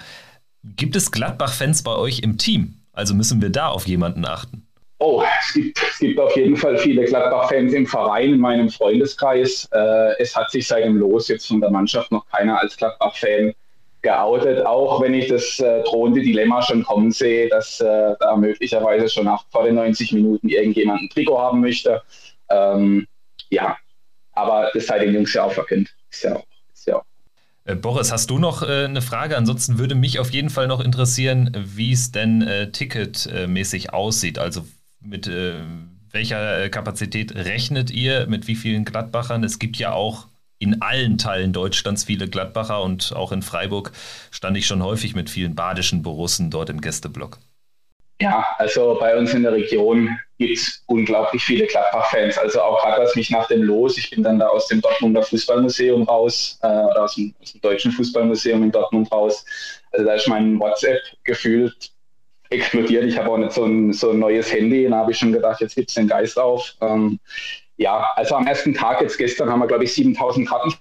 Gibt 0.63 0.95
es 0.95 1.11
Gladbach-Fans 1.11 1.83
bei 1.83 1.95
euch 1.95 2.21
im 2.21 2.39
Team? 2.39 2.79
Also 2.93 3.13
müssen 3.13 3.43
wir 3.43 3.51
da 3.51 3.67
auf 3.67 3.85
jemanden 3.85 4.25
achten? 4.25 4.65
Oh, 4.97 5.21
es 5.39 5.53
gibt, 5.53 5.77
es 5.77 5.99
gibt 5.99 6.19
auf 6.19 6.35
jeden 6.35 6.57
Fall 6.57 6.79
viele 6.79 7.05
Gladbach-Fans 7.05 7.73
im 7.73 7.85
Verein, 7.85 8.33
in 8.33 8.39
meinem 8.39 8.69
Freundeskreis. 8.69 9.69
Äh, 9.71 10.19
es 10.19 10.35
hat 10.35 10.49
sich 10.49 10.67
seit 10.67 10.83
dem 10.83 10.97
Los 10.97 11.27
jetzt 11.27 11.47
von 11.47 11.61
der 11.61 11.69
Mannschaft 11.69 12.11
noch 12.11 12.25
keiner 12.25 12.59
als 12.59 12.75
Gladbach-Fan 12.75 13.53
geoutet, 14.01 14.65
auch 14.65 14.99
wenn 14.99 15.13
ich 15.13 15.27
das 15.27 15.59
äh, 15.59 15.83
drohende 15.83 16.21
Dilemma 16.21 16.63
schon 16.63 16.83
kommen 16.83 17.11
sehe, 17.11 17.49
dass 17.49 17.79
äh, 17.81 18.15
da 18.19 18.35
möglicherweise 18.35 19.07
schon 19.09 19.25
nach 19.25 19.45
vor 19.51 19.63
den 19.63 19.75
90 19.75 20.13
Minuten 20.13 20.49
irgendjemand 20.49 21.03
ein 21.03 21.09
Trikot 21.09 21.37
haben 21.37 21.61
möchte. 21.61 22.01
Ähm, 22.49 23.05
ja, 23.51 23.77
aber 24.33 24.69
das 24.73 24.87
sei 24.87 24.99
den 24.99 25.13
Jungs 25.13 25.33
ja 25.33 25.43
auch 25.43 25.53
verkündet. 25.53 25.93
Ist 26.11 26.23
ja 26.23 26.35
auch. 26.35 26.45
Ist 26.73 26.87
ja 26.87 26.97
auch. 26.97 27.05
Äh, 27.65 27.75
Boris, 27.75 28.11
hast 28.11 28.29
du 28.29 28.39
noch 28.39 28.61
äh, 28.61 28.85
eine 28.85 29.01
Frage? 29.01 29.37
Ansonsten 29.37 29.77
würde 29.77 29.95
mich 29.95 30.19
auf 30.19 30.31
jeden 30.31 30.49
Fall 30.49 30.67
noch 30.67 30.79
interessieren, 30.79 31.51
wie 31.55 31.93
es 31.93 32.11
denn 32.11 32.41
äh, 32.41 32.71
ticketmäßig 32.71 33.93
aussieht. 33.93 34.37
Also 34.37 34.65
mit 34.99 35.27
äh, 35.27 35.55
welcher 36.11 36.63
äh, 36.63 36.69
Kapazität 36.69 37.35
rechnet 37.35 37.91
ihr? 37.91 38.27
Mit 38.27 38.47
wie 38.47 38.55
vielen 38.55 38.85
Gladbachern? 38.85 39.43
Es 39.43 39.59
gibt 39.59 39.77
ja 39.77 39.93
auch 39.93 40.27
in 40.59 40.81
allen 40.81 41.17
Teilen 41.17 41.51
Deutschlands 41.51 42.05
viele 42.05 42.29
Gladbacher 42.29 42.81
und 42.81 43.13
auch 43.15 43.31
in 43.31 43.41
Freiburg 43.41 43.91
stand 44.31 44.55
ich 44.55 44.65
schon 44.65 44.81
häufig 44.81 45.13
mit 45.15 45.29
vielen 45.29 45.55
badischen 45.55 46.03
Borussen 46.03 46.51
dort 46.51 46.69
im 46.69 46.79
Gästeblock. 46.79 47.39
Ja, 48.23 48.45
also 48.57 48.95
bei 49.01 49.17
uns 49.17 49.33
in 49.33 49.43
der 49.43 49.51
Region 49.51 50.17
gibt 50.37 50.57
es 50.57 50.81
unglaublich 50.87 51.43
viele 51.43 51.67
Gladbach-Fans. 51.67 52.37
Also 52.37 52.61
auch 52.61 52.81
gerade 52.81 53.01
was 53.01 53.17
mich 53.17 53.29
nach 53.29 53.49
dem 53.49 53.63
Los, 53.63 53.97
ich 53.97 54.11
bin 54.11 54.23
dann 54.23 54.39
da 54.39 54.47
aus 54.47 54.69
dem 54.69 54.79
Dortmunder 54.79 55.23
Fußballmuseum 55.23 56.03
raus, 56.03 56.57
äh, 56.61 56.67
oder 56.67 57.03
aus 57.03 57.15
dem, 57.15 57.35
aus 57.41 57.51
dem, 57.51 57.59
Deutschen 57.59 57.91
Fußballmuseum 57.91 58.63
in 58.63 58.71
Dortmund 58.71 59.11
raus. 59.11 59.43
Also 59.91 60.05
da 60.05 60.13
ist 60.13 60.29
mein 60.29 60.57
WhatsApp 60.57 61.01
gefühlt 61.25 61.91
explodiert. 62.49 63.03
Ich 63.03 63.17
habe 63.17 63.29
auch 63.29 63.37
nicht 63.37 63.51
so 63.51 63.65
ein, 63.65 63.91
so 63.91 64.11
ein 64.11 64.19
neues 64.19 64.53
Handy, 64.53 64.87
da 64.87 64.99
habe 64.99 65.11
ich 65.11 65.17
schon 65.17 65.33
gedacht, 65.33 65.59
jetzt 65.59 65.75
gibt 65.75 65.89
es 65.89 65.95
den 65.95 66.07
Geist 66.07 66.39
auf. 66.39 66.75
Ähm, 66.79 67.19
ja, 67.75 68.09
also 68.15 68.35
am 68.35 68.47
ersten 68.47 68.73
Tag, 68.73 69.01
jetzt 69.01 69.17
gestern, 69.17 69.49
haben 69.49 69.59
wir, 69.59 69.67
glaube 69.67 69.83
ich, 69.83 69.93
7000 69.93 70.47
Karten 70.47 70.73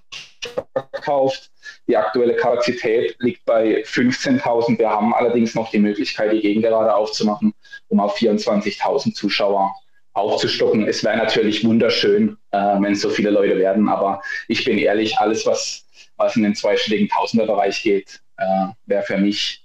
verkauft. 0.71 1.51
Die 1.87 1.97
aktuelle 1.97 2.35
Kapazität 2.35 3.15
liegt 3.19 3.45
bei 3.45 3.83
15.000. 3.83 4.79
Wir 4.79 4.89
haben 4.89 5.13
allerdings 5.13 5.53
noch 5.53 5.69
die 5.69 5.79
Möglichkeit, 5.79 6.31
die 6.31 6.39
Gegengerade 6.39 6.95
aufzumachen, 6.95 7.53
um 7.89 7.99
auf 7.99 8.17
24.000 8.17 9.13
Zuschauer 9.13 9.73
aufzustocken. 10.13 10.87
Es 10.87 11.03
wäre 11.03 11.17
natürlich 11.17 11.65
wunderschön, 11.65 12.37
äh, 12.51 12.57
wenn 12.57 12.95
so 12.95 13.09
viele 13.09 13.31
Leute 13.31 13.57
werden, 13.57 13.89
aber 13.89 14.21
ich 14.47 14.63
bin 14.63 14.77
ehrlich, 14.77 15.17
alles, 15.17 15.45
was, 15.45 15.85
was 16.17 16.35
in 16.35 16.43
den 16.43 16.55
zweistelligen 16.55 17.09
Tausenderbereich 17.09 17.81
geht, 17.81 18.21
äh, 18.37 18.67
wäre 18.85 19.03
für 19.03 19.17
mich 19.17 19.63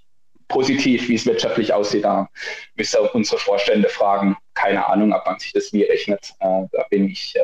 positiv, 0.49 1.09
wie 1.09 1.15
es 1.15 1.27
wirtschaftlich 1.27 1.73
aussieht. 1.73 2.05
Da 2.05 2.29
müsste 2.75 3.01
unsere 3.03 3.39
Vorstände 3.39 3.89
fragen. 3.89 4.37
Keine 4.55 4.87
Ahnung, 4.89 5.13
ab 5.13 5.23
wann 5.27 5.39
sich 5.39 5.53
das 5.53 5.73
wie 5.73 5.83
rechnet. 5.83 6.33
Äh, 6.41 6.63
da 6.73 6.85
bin 6.91 7.09
ich 7.09 7.35
äh, 7.37 7.41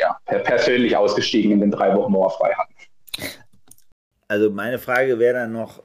ja, 0.00 0.16
persönlich 0.24 0.96
ausgestiegen 0.96 1.50
in 1.50 1.60
den 1.60 1.70
drei 1.70 1.94
Wochen, 1.96 2.12
wo 2.12 2.22
wir 2.22 2.30
frei 2.30 2.54
hatten. 2.54 2.71
Also 4.28 4.50
meine 4.50 4.78
Frage 4.78 5.18
wäre 5.18 5.34
dann 5.34 5.52
noch, 5.52 5.82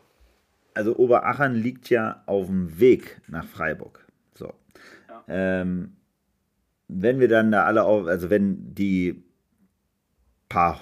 also 0.73 0.95
Oberachern 0.95 1.55
liegt 1.55 1.89
ja 1.89 2.23
auf 2.25 2.47
dem 2.47 2.79
Weg 2.79 3.21
nach 3.27 3.45
Freiburg. 3.45 4.05
So. 4.33 4.53
Ja. 5.09 5.23
Ähm, 5.27 5.97
wenn 6.87 7.19
wir 7.19 7.27
dann 7.27 7.51
da 7.51 7.65
alle 7.65 7.83
auf, 7.83 8.07
also 8.07 8.29
wenn 8.29 8.73
die 8.73 9.23
paar 10.49 10.81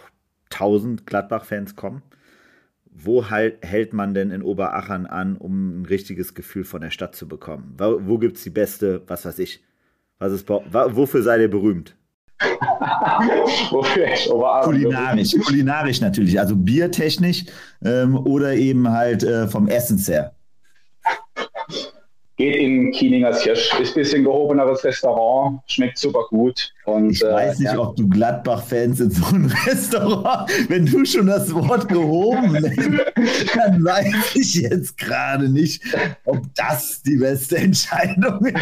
tausend 0.50 1.08
Gladbach-Fans 1.08 1.76
kommen, 1.76 2.04
wo 2.92 3.30
halt, 3.30 3.66
hält 3.66 3.94
man 3.94 4.14
denn 4.14 4.32
in 4.32 4.42
Oberachern 4.42 5.06
an, 5.06 5.36
um 5.36 5.82
ein 5.82 5.86
richtiges 5.86 6.34
Gefühl 6.34 6.64
von 6.64 6.82
der 6.82 6.92
Stadt 6.92 7.16
zu 7.16 7.28
bekommen? 7.28 7.74
Wo, 7.78 8.00
wo 8.06 8.18
gibt 8.20 8.38
es 8.38 8.44
die 8.44 8.52
beste, 8.52 9.02
was 9.08 9.26
weiß 9.26 9.40
ich, 9.40 9.64
was 10.18 10.32
ist, 10.32 10.48
wofür 10.48 11.22
seid 11.22 11.42
ihr 11.42 11.50
berühmt? 11.50 11.98
Kulinarisch, 14.64 15.36
kulinarisch 15.46 16.02
natürlich, 16.02 16.40
also 16.40 16.56
biertechnisch 16.56 17.46
ähm, 17.84 18.16
oder 18.26 18.54
eben 18.54 18.90
halt 18.90 19.24
äh, 19.24 19.48
vom 19.48 19.68
Essens 19.68 20.08
her 20.08 20.36
geht 22.38 22.56
in 22.56 22.92
Kieningers 22.92 23.44
Hirsch. 23.44 23.74
Ist 23.80 23.96
ein 23.96 24.02
bisschen 24.02 24.24
gehobeneres 24.24 24.84
Restaurant, 24.84 25.62
schmeckt 25.68 25.98
super 25.98 26.26
gut. 26.30 26.74
Und, 26.86 27.12
ich 27.12 27.22
weiß 27.22 27.60
nicht, 27.60 27.70
äh, 27.70 27.74
ja. 27.74 27.80
ob 27.80 27.96
du 27.96 28.08
Gladbach-Fans 28.08 29.00
in 29.00 29.12
so 29.12 29.26
einem 29.28 29.46
Restaurant, 29.66 30.50
wenn 30.70 30.86
du 30.86 31.06
schon 31.06 31.28
das 31.28 31.54
Wort 31.54 31.88
gehoben 31.88 32.52
nennst, 32.52 33.56
dann 33.56 33.84
weiß 33.84 34.36
ich 34.36 34.56
jetzt 34.56 34.98
gerade 34.98 35.50
nicht, 35.50 35.82
ob 36.26 36.42
das 36.56 37.02
die 37.04 37.18
beste 37.18 37.58
Entscheidung 37.58 38.46
ist. 38.46 38.58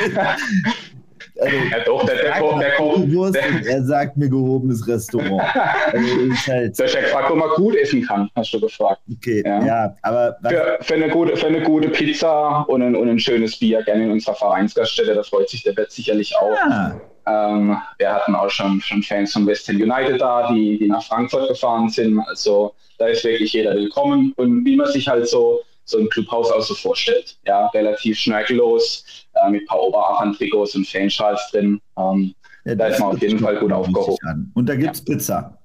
Also, 1.40 1.56
ja, 1.56 1.84
doch, 1.84 2.06
der, 2.06 2.16
der, 2.16 2.24
der, 2.34 3.32
der, 3.32 3.62
der, 3.62 3.72
Er 3.72 3.84
sagt 3.84 4.18
mir 4.18 4.30
gehobenes 4.30 4.88
Restaurant. 4.88 5.42
Also, 5.94 6.20
ist 6.20 6.48
halt 6.48 6.80
der 6.80 6.88
Chef 6.88 7.12
fragt, 7.12 7.32
ob 7.32 7.38
man 7.38 7.50
gut 7.56 7.76
essen 7.76 8.06
kann, 8.06 8.30
hast 8.36 8.54
du 8.54 8.60
gefragt. 8.60 9.02
Okay, 9.12 9.44
ja, 9.46 9.66
ja 9.66 9.96
aber. 10.02 10.38
Für, 10.48 10.78
für, 10.82 10.94
eine 10.96 11.10
gute, 11.10 11.36
für 11.36 11.48
eine 11.48 11.62
gute 11.62 11.90
Pizza 11.90 12.66
und 12.68 12.82
ein, 12.82 12.96
und 12.96 13.10
ein 13.10 13.20
schönes 13.20 13.58
Bier 13.58 13.84
gerne 13.84 14.06
in 14.06 14.12
unserer 14.12 14.36
Vereinsgaststätte, 14.36 15.14
da 15.14 15.24
freut 15.24 15.50
sich 15.50 15.64
der 15.64 15.74
Bett 15.74 15.92
sicherlich 15.92 16.36
auch. 16.38 16.56
Ja. 16.70 17.00
Ähm, 17.26 17.78
wir 17.98 18.14
hatten 18.14 18.36
auch 18.36 18.50
schon, 18.50 18.82
schon 18.82 19.02
Fans 19.02 19.34
von 19.34 19.48
West 19.48 19.68
Ham 19.68 19.78
United 19.78 20.20
da, 20.20 20.52
die, 20.52 20.78
die 20.78 20.88
nach 20.88 21.04
Frankfurt 21.04 21.48
gefahren 21.48 21.90
sind. 21.90 22.20
Also 22.28 22.74
da 22.98 23.08
ist 23.08 23.24
wirklich 23.24 23.54
jeder 23.54 23.76
willkommen. 23.76 24.34
Und 24.36 24.66
wie 24.66 24.76
man 24.76 24.88
sich 24.88 25.08
halt 25.08 25.28
so 25.28 25.62
so 25.86 25.98
ein 25.98 26.10
Clubhaus 26.10 26.52
auch 26.52 26.62
so 26.62 26.74
vorstellt. 26.76 27.38
Ja, 27.46 27.68
relativ 27.68 28.18
schnörkellos, 28.18 29.26
äh, 29.34 29.50
mit 29.50 29.64
ein 29.64 29.66
paar 29.66 29.82
Oberachern-Trikots 29.82 30.76
und 30.76 30.88
Fanschals 30.88 31.42
drin. 31.52 31.80
Ähm, 31.98 32.34
ja, 32.66 32.76
da 32.76 32.88
ist 32.88 33.00
man 33.00 33.16
auf 33.16 33.22
jeden 33.22 33.40
Fall 33.40 33.58
gut 33.58 33.72
aufgehoben. 33.72 34.52
Und 34.54 34.68
da 34.68 34.76
gibt 34.76 34.94
es 34.94 35.00
ja. 35.00 35.06
Pizza. 35.06 35.58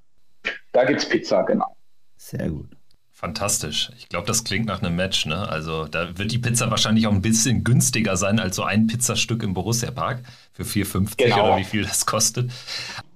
Da 0.72 0.84
gibt 0.84 1.00
es 1.00 1.08
Pizza, 1.08 1.42
genau. 1.42 1.76
Sehr 2.16 2.48
gut. 2.50 2.68
Fantastisch. 3.12 3.90
Ich 3.98 4.08
glaube, 4.08 4.28
das 4.28 4.44
klingt 4.44 4.66
nach 4.66 4.80
einem 4.80 4.94
Match. 4.94 5.26
Ne? 5.26 5.48
Also 5.48 5.86
da 5.86 6.16
wird 6.18 6.30
die 6.30 6.38
Pizza 6.38 6.70
wahrscheinlich 6.70 7.08
auch 7.08 7.12
ein 7.12 7.20
bisschen 7.20 7.64
günstiger 7.64 8.16
sein 8.16 8.38
als 8.38 8.54
so 8.54 8.62
ein 8.62 8.86
Pizzastück 8.86 9.42
im 9.42 9.54
Borussia 9.54 9.90
Park 9.90 10.22
für 10.52 10.62
4,50 10.62 11.16
genau. 11.16 11.46
oder 11.46 11.56
wie 11.56 11.64
viel 11.64 11.82
das 11.82 12.06
kostet. 12.06 12.52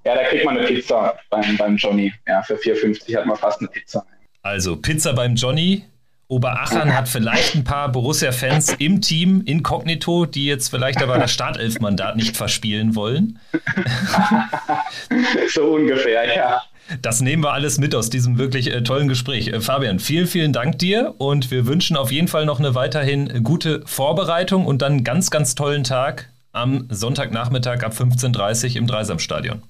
Ja, 0.05 0.17
da 0.17 0.25
kriegt 0.25 0.45
man 0.45 0.59
eine 0.59 0.67
Pizza 0.67 1.15
beim, 1.31 1.57
beim 1.57 1.77
Johnny. 1.77 2.13
Ja, 2.27 2.43
für 2.43 2.57
4,50 2.57 3.17
hat 3.17 3.27
man 3.27 3.37
fast 3.37 3.61
eine 3.61 3.69
Pizza. 3.69 4.05
Also 4.43 4.75
Pizza 4.75 5.13
beim 5.13 5.37
Johnny, 5.37 5.85
Oberachern 6.33 6.97
hat 6.97 7.11
vielleicht 7.11 7.55
ein 7.55 7.65
paar 7.65 7.93
Borussia-Fans 7.93 8.77
im 8.79 9.03
Team 9.03 9.43
inkognito, 9.45 10.25
die 10.25 10.47
jetzt 10.47 10.69
vielleicht 10.69 11.03
aber 11.03 11.19
das 11.19 11.31
Startelf-Mandat 11.31 12.17
nicht 12.17 12.39
verspielen 12.39 12.97
wollen. 12.97 13.39
so 15.53 15.75
ungefähr, 15.75 16.35
ja. 16.35 16.63
Das 17.03 17.21
nehmen 17.21 17.45
wir 17.45 17.53
alles 17.53 17.79
mit 17.79 17.95
aus 17.95 18.09
diesem 18.09 18.39
wirklich 18.39 18.73
äh, 18.73 18.83
tollen 18.83 19.09
Gespräch. 19.09 19.49
Äh, 19.49 19.61
Fabian, 19.61 19.99
vielen, 19.99 20.27
vielen 20.27 20.55
Dank 20.55 20.79
dir 20.79 21.15
und 21.19 21.51
wir 21.51 21.67
wünschen 21.67 21.99
auf 21.99 22.11
jeden 22.11 22.29
Fall 22.29 22.47
noch 22.47 22.59
eine 22.59 22.75
weiterhin 22.75 23.45
gute 23.45 23.83
Vorbereitung 23.85 24.65
und 24.65 24.81
dann 24.81 24.93
einen 24.93 25.05
ganz, 25.05 25.31
ganz 25.31 25.55
tollen 25.55 25.85
Tag 25.85 26.31
am 26.53 26.87
Sonntagnachmittag 26.89 27.83
ab 27.83 27.93
15.30 27.93 28.71
Uhr 28.71 28.77
im 28.77 28.87
Dreisamstadion. 28.87 29.63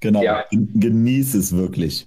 Genau, 0.00 0.22
ja. 0.22 0.44
genieß 0.50 1.34
es 1.34 1.56
wirklich 1.56 2.06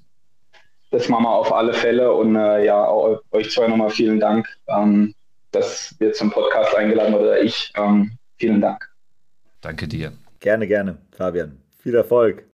das 0.92 1.10
machen 1.10 1.24
wir 1.24 1.32
auf 1.32 1.54
alle 1.54 1.74
Fälle. 1.74 2.12
Und 2.14 2.36
äh, 2.36 2.66
ja, 2.66 2.90
euch 3.32 3.52
zwei 3.52 3.68
nochmal 3.68 3.90
vielen 3.90 4.20
Dank, 4.20 4.48
ähm, 4.68 5.14
dass 5.52 5.96
wir 6.00 6.14
zum 6.14 6.32
Podcast 6.32 6.76
eingeladen 6.76 7.14
oder 7.14 7.42
ich. 7.42 7.72
Ähm, 7.76 8.18
vielen 8.38 8.62
Dank. 8.62 8.90
Danke 9.62 9.88
dir. 9.88 10.14
Gerne, 10.40 10.68
gerne, 10.68 10.98
Fabian. 11.12 11.62
Viel 11.80 11.96
Erfolg. 11.96 12.46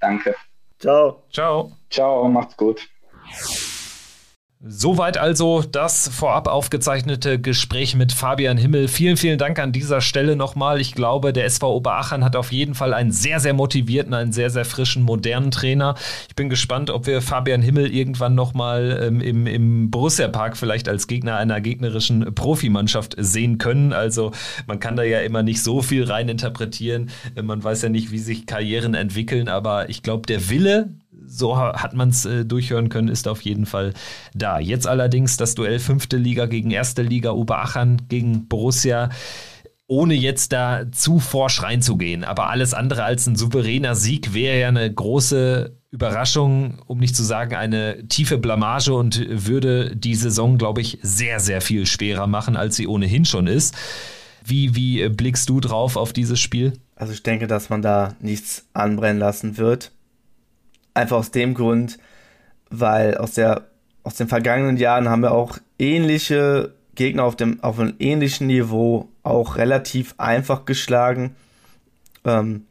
Danke. 0.00 0.34
Ciao. 0.78 1.24
Ciao. 1.30 1.72
Ciao, 1.90 2.28
macht's 2.28 2.56
gut. 2.56 2.86
Soweit 4.68 5.16
also 5.16 5.62
das 5.62 6.08
vorab 6.08 6.48
aufgezeichnete 6.48 7.40
Gespräch 7.40 7.94
mit 7.94 8.12
Fabian 8.12 8.58
Himmel. 8.58 8.88
Vielen, 8.88 9.16
vielen 9.16 9.38
Dank 9.38 9.60
an 9.60 9.70
dieser 9.70 10.00
Stelle 10.00 10.34
nochmal. 10.34 10.80
Ich 10.80 10.92
glaube, 10.92 11.32
der 11.32 11.44
SV 11.44 11.76
Oberachern 11.76 12.24
hat 12.24 12.34
auf 12.34 12.50
jeden 12.50 12.74
Fall 12.74 12.92
einen 12.92 13.12
sehr, 13.12 13.38
sehr 13.38 13.54
motivierten, 13.54 14.12
einen 14.12 14.32
sehr, 14.32 14.50
sehr 14.50 14.64
frischen, 14.64 15.04
modernen 15.04 15.52
Trainer. 15.52 15.94
Ich 16.28 16.34
bin 16.34 16.48
gespannt, 16.48 16.90
ob 16.90 17.06
wir 17.06 17.22
Fabian 17.22 17.62
Himmel 17.62 17.94
irgendwann 17.94 18.34
nochmal 18.34 19.00
ähm, 19.02 19.20
im, 19.20 19.46
im 19.46 19.90
Borussia 19.90 20.26
Park 20.26 20.56
vielleicht 20.56 20.88
als 20.88 21.06
Gegner 21.06 21.36
einer 21.36 21.60
gegnerischen 21.60 22.34
Profimannschaft 22.34 23.14
sehen 23.18 23.58
können. 23.58 23.92
Also 23.92 24.32
man 24.66 24.80
kann 24.80 24.96
da 24.96 25.04
ja 25.04 25.20
immer 25.20 25.44
nicht 25.44 25.62
so 25.62 25.80
viel 25.80 26.04
reininterpretieren. 26.04 27.10
Man 27.40 27.62
weiß 27.62 27.82
ja 27.82 27.88
nicht, 27.88 28.10
wie 28.10 28.18
sich 28.18 28.46
Karrieren 28.46 28.94
entwickeln, 28.94 29.48
aber 29.48 29.88
ich 29.90 30.02
glaube, 30.02 30.26
der 30.26 30.50
Wille, 30.50 30.90
so 31.26 31.56
hat 31.56 31.94
man 31.94 32.10
es 32.10 32.24
äh, 32.24 32.44
durchhören 32.44 32.88
können, 32.88 33.08
ist 33.08 33.28
auf 33.28 33.42
jeden 33.42 33.66
Fall 33.66 33.92
da. 34.34 34.58
Jetzt 34.58 34.86
allerdings 34.86 35.36
das 35.36 35.54
Duell 35.54 35.78
fünfte 35.78 36.16
Liga 36.16 36.46
gegen 36.46 36.70
erste 36.70 37.02
Liga, 37.02 37.32
Oberachern 37.32 38.02
gegen 38.08 38.48
Borussia 38.48 39.10
ohne 39.88 40.14
jetzt 40.14 40.52
da 40.52 40.90
zu 40.90 41.20
forsch 41.20 41.62
reinzugehen. 41.62 42.24
Aber 42.24 42.50
alles 42.50 42.74
andere 42.74 43.04
als 43.04 43.26
ein 43.26 43.36
souveräner 43.36 43.94
Sieg 43.94 44.34
wäre 44.34 44.58
ja 44.58 44.68
eine 44.68 44.92
große 44.92 45.76
Überraschung, 45.90 46.78
um 46.86 46.98
nicht 46.98 47.14
zu 47.14 47.22
sagen 47.22 47.54
eine 47.54 48.06
tiefe 48.08 48.38
Blamage 48.38 48.92
und 48.92 49.24
würde 49.28 49.94
die 49.94 50.14
Saison, 50.14 50.58
glaube 50.58 50.80
ich, 50.80 50.98
sehr, 51.02 51.40
sehr 51.40 51.60
viel 51.60 51.86
schwerer 51.86 52.26
machen, 52.26 52.56
als 52.56 52.76
sie 52.76 52.86
ohnehin 52.86 53.24
schon 53.24 53.46
ist. 53.46 53.74
Wie, 54.44 54.74
wie 54.74 55.08
blickst 55.08 55.48
du 55.48 55.60
drauf 55.60 55.96
auf 55.96 56.12
dieses 56.12 56.40
Spiel? 56.40 56.72
Also 56.96 57.12
ich 57.12 57.22
denke, 57.22 57.46
dass 57.46 57.68
man 57.70 57.82
da 57.82 58.14
nichts 58.20 58.66
anbrennen 58.72 59.18
lassen 59.18 59.56
wird. 59.56 59.92
Einfach 60.96 61.18
aus 61.18 61.30
dem 61.30 61.54
Grund, 61.54 61.98
weil 62.70 63.16
aus, 63.16 63.32
der, 63.34 63.66
aus 64.02 64.16
den 64.16 64.28
vergangenen 64.28 64.76
Jahren 64.76 65.08
haben 65.08 65.22
wir 65.22 65.32
auch 65.32 65.58
ähnliche 65.78 66.72
Gegner 66.94 67.24
auf, 67.24 67.36
dem, 67.36 67.62
auf 67.62 67.78
einem 67.78 67.94
ähnlichen 67.98 68.46
Niveau 68.46 69.08
auch 69.22 69.56
relativ 69.56 70.14
einfach 70.18 70.64
geschlagen. 70.64 71.36
Ähm, 72.24 72.66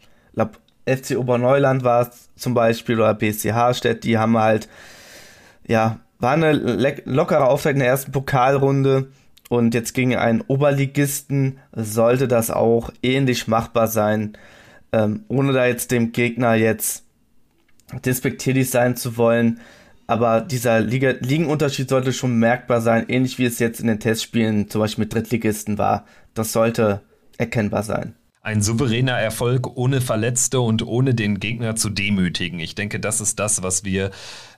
FC 0.88 1.18
Oberneuland 1.18 1.84
war 1.84 2.02
es 2.02 2.30
zum 2.36 2.54
Beispiel 2.54 3.00
oder 3.00 3.14
BC 3.14 3.54
Harstedt, 3.54 4.04
die 4.04 4.18
haben 4.18 4.38
halt, 4.38 4.70
ja, 5.68 6.00
war 6.20 6.34
eine 6.34 6.54
lockere 7.06 7.48
Auftakt 7.48 7.74
in 7.74 7.80
der 7.80 7.90
ersten 7.90 8.12
Pokalrunde 8.12 9.08
und 9.50 9.74
jetzt 9.74 9.94
gegen 9.94 10.16
einen 10.16 10.42
Oberligisten 10.42 11.60
sollte 11.74 12.28
das 12.28 12.52
auch 12.52 12.92
ähnlich 13.04 13.48
machbar 13.48 13.88
sein, 13.88 14.38
ähm, 14.92 15.24
ohne 15.28 15.54
da 15.54 15.66
jetzt 15.66 15.92
dem 15.92 16.12
Gegner 16.12 16.56
jetzt 16.56 17.04
despektierlich 18.03 18.70
sein 18.70 18.95
zu 18.95 19.18
wollen, 19.18 19.60
aber 20.07 20.41
dieser 20.41 20.82
Liga 20.82 21.16
Ligenunterschied 21.20 21.90
sollte 21.90 22.14
schon 22.14 22.38
merkbar 22.38 22.82
sein, 22.82 23.06
ähnlich 23.07 23.40
wie 23.40 23.45
es 23.45 23.60
jetzt 23.60 23.80
in 23.80 23.88
den 23.88 23.99
Testspielen 23.99 24.70
zum 24.70 24.82
Beispiel 24.82 25.06
mit 25.06 25.14
Drittligisten 25.14 25.78
war. 25.78 26.06
das 26.34 26.52
sollte 26.52 27.02
erkennbar 27.38 27.84
sein 27.84 28.16
ein 28.46 28.62
souveräner 28.62 29.18
Erfolg 29.18 29.76
ohne 29.76 30.02
Verletzte 30.02 30.60
und 30.60 30.86
ohne 30.86 31.16
den 31.16 31.40
Gegner 31.40 31.76
zu 31.76 31.90
demütigen. 31.90 32.60
Ich 32.60 32.76
denke, 32.76 33.00
das 33.00 33.20
ist 33.20 33.40
das, 33.40 33.64
was 33.64 33.84
wir 33.84 34.12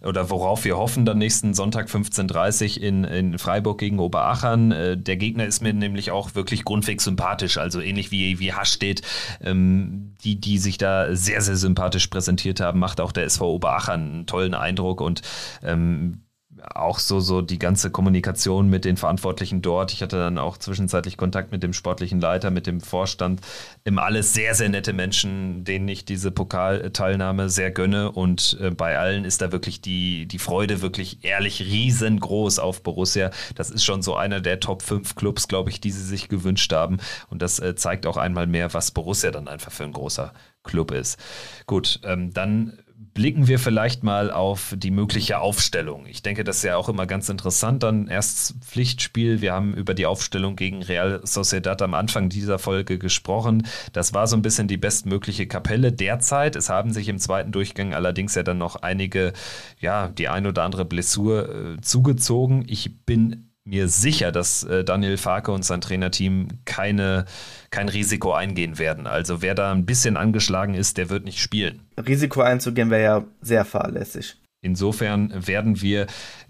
oder 0.03 0.29
worauf 0.29 0.65
wir 0.65 0.77
hoffen, 0.77 1.05
dann 1.05 1.17
nächsten 1.17 1.53
Sonntag 1.53 1.87
15.30 1.87 2.79
Uhr 2.79 2.83
in, 2.83 3.03
in 3.05 3.39
Freiburg 3.39 3.79
gegen 3.79 3.99
Oberachern. 3.99 4.73
Äh, 4.73 4.97
der 4.97 5.15
Gegner 5.15 5.45
ist 5.45 5.61
mir 5.61 5.73
nämlich 5.73 6.11
auch 6.11 6.35
wirklich 6.35 6.65
grundweg 6.65 7.01
sympathisch, 7.01 7.57
also 7.57 7.79
ähnlich 7.79 8.11
wie, 8.11 8.39
wie 8.39 8.51
Hastedt, 8.51 9.03
ähm, 9.41 10.15
die, 10.21 10.35
die 10.35 10.57
sich 10.57 10.77
da 10.77 11.15
sehr, 11.15 11.39
sehr 11.39 11.55
sympathisch 11.55 12.07
präsentiert 12.07 12.59
haben, 12.59 12.79
macht 12.79 12.99
auch 12.99 13.13
der 13.13 13.23
SV 13.23 13.53
Oberachern 13.53 14.01
einen 14.01 14.25
tollen 14.25 14.53
Eindruck 14.53 14.99
und 14.99 15.21
ähm, 15.63 16.23
auch 16.63 16.99
so, 16.99 17.19
so 17.19 17.41
die 17.41 17.59
ganze 17.59 17.91
Kommunikation 17.91 18.69
mit 18.69 18.85
den 18.85 18.97
Verantwortlichen 18.97 19.61
dort. 19.61 19.93
Ich 19.93 20.01
hatte 20.01 20.17
dann 20.17 20.37
auch 20.37 20.57
zwischenzeitlich 20.57 21.17
Kontakt 21.17 21.51
mit 21.51 21.63
dem 21.63 21.73
sportlichen 21.73 22.19
Leiter, 22.19 22.51
mit 22.51 22.67
dem 22.67 22.81
Vorstand. 22.81 23.41
Im 23.83 23.99
alles 23.99 24.33
sehr, 24.33 24.55
sehr 24.55 24.69
nette 24.69 24.93
Menschen, 24.93 25.63
denen 25.63 25.87
ich 25.87 26.05
diese 26.05 26.31
Pokalteilnahme 26.31 27.49
sehr 27.49 27.71
gönne. 27.71 28.11
Und 28.11 28.57
äh, 28.61 28.71
bei 28.71 28.97
allen 28.97 29.25
ist 29.25 29.41
da 29.41 29.51
wirklich 29.51 29.81
die, 29.81 30.25
die 30.27 30.39
Freude 30.39 30.81
wirklich 30.81 31.23
ehrlich 31.23 31.61
riesengroß 31.61 32.59
auf 32.59 32.83
Borussia. 32.83 33.31
Das 33.55 33.69
ist 33.69 33.83
schon 33.83 34.01
so 34.01 34.15
einer 34.15 34.41
der 34.41 34.59
Top 34.59 34.81
5 34.81 35.15
Clubs, 35.15 35.47
glaube 35.47 35.69
ich, 35.69 35.81
die 35.81 35.91
sie 35.91 36.03
sich 36.03 36.29
gewünscht 36.29 36.71
haben. 36.73 36.97
Und 37.29 37.41
das 37.41 37.59
äh, 37.59 37.75
zeigt 37.75 38.05
auch 38.05 38.17
einmal 38.17 38.47
mehr, 38.47 38.73
was 38.73 38.91
Borussia 38.91 39.31
dann 39.31 39.47
einfach 39.47 39.71
für 39.71 39.83
ein 39.83 39.93
großer 39.93 40.33
Club 40.63 40.91
ist. 40.91 41.17
Gut, 41.65 41.99
ähm, 42.03 42.33
dann 42.33 42.77
blicken 43.17 43.47
wir 43.47 43.57
vielleicht 43.57 44.03
mal 44.03 44.29
auf 44.29 44.75
die 44.77 44.91
mögliche 44.91 45.39
Aufstellung. 45.39 46.05
Ich 46.05 46.21
denke, 46.21 46.43
das 46.43 46.57
ist 46.57 46.63
ja 46.65 46.77
auch 46.77 46.87
immer 46.87 47.07
ganz 47.07 47.29
interessant. 47.29 47.81
Dann 47.81 48.07
erst 48.07 48.53
Pflichtspiel. 48.61 49.41
Wir 49.41 49.53
haben 49.53 49.73
über 49.73 49.95
die 49.95 50.05
Aufstellung 50.05 50.55
gegen 50.55 50.83
Real 50.83 51.21
Sociedad 51.23 51.81
am 51.81 51.95
Anfang 51.95 52.29
dieser 52.29 52.59
Folge 52.59 52.99
gesprochen. 52.99 53.65
Das 53.91 54.13
war 54.13 54.27
so 54.27 54.35
ein 54.35 54.43
bisschen 54.43 54.67
die 54.67 54.77
bestmögliche 54.77 55.47
Kapelle 55.47 55.91
derzeit. 55.91 56.55
Es 56.55 56.69
haben 56.69 56.93
sich 56.93 57.09
im 57.09 57.17
zweiten 57.17 57.51
Durchgang 57.51 57.95
allerdings 57.95 58.35
ja 58.35 58.43
dann 58.43 58.59
noch 58.59 58.75
einige, 58.75 59.33
ja, 59.79 60.09
die 60.09 60.27
ein 60.27 60.45
oder 60.45 60.61
andere 60.61 60.85
Blessur 60.85 61.49
äh, 61.49 61.81
zugezogen. 61.81 62.65
Ich 62.67 63.03
bin 63.07 63.46
mir 63.67 63.87
sicher, 63.89 64.31
dass 64.31 64.63
äh, 64.63 64.83
Daniel 64.83 65.17
Farke 65.17 65.51
und 65.51 65.63
sein 65.63 65.81
Trainerteam 65.81 66.47
keine, 66.65 67.25
kein 67.69 67.89
Risiko 67.89 68.33
eingehen 68.33 68.79
werden. 68.79 69.07
Also 69.07 69.41
wer 69.41 69.55
da 69.55 69.71
ein 69.71 69.85
bisschen 69.85 70.17
angeschlagen 70.17 70.73
ist, 70.73 70.97
der 70.97 71.09
wird 71.09 71.25
nicht 71.25 71.39
spielen. 71.39 71.81
Risiko 71.97 72.41
einzugehen 72.41 72.89
wäre 72.89 73.03
ja 73.03 73.23
sehr 73.41 73.65
fahrlässig. 73.65 74.37
Insofern 74.61 75.31
werden 75.45 75.81
wir 75.81 76.07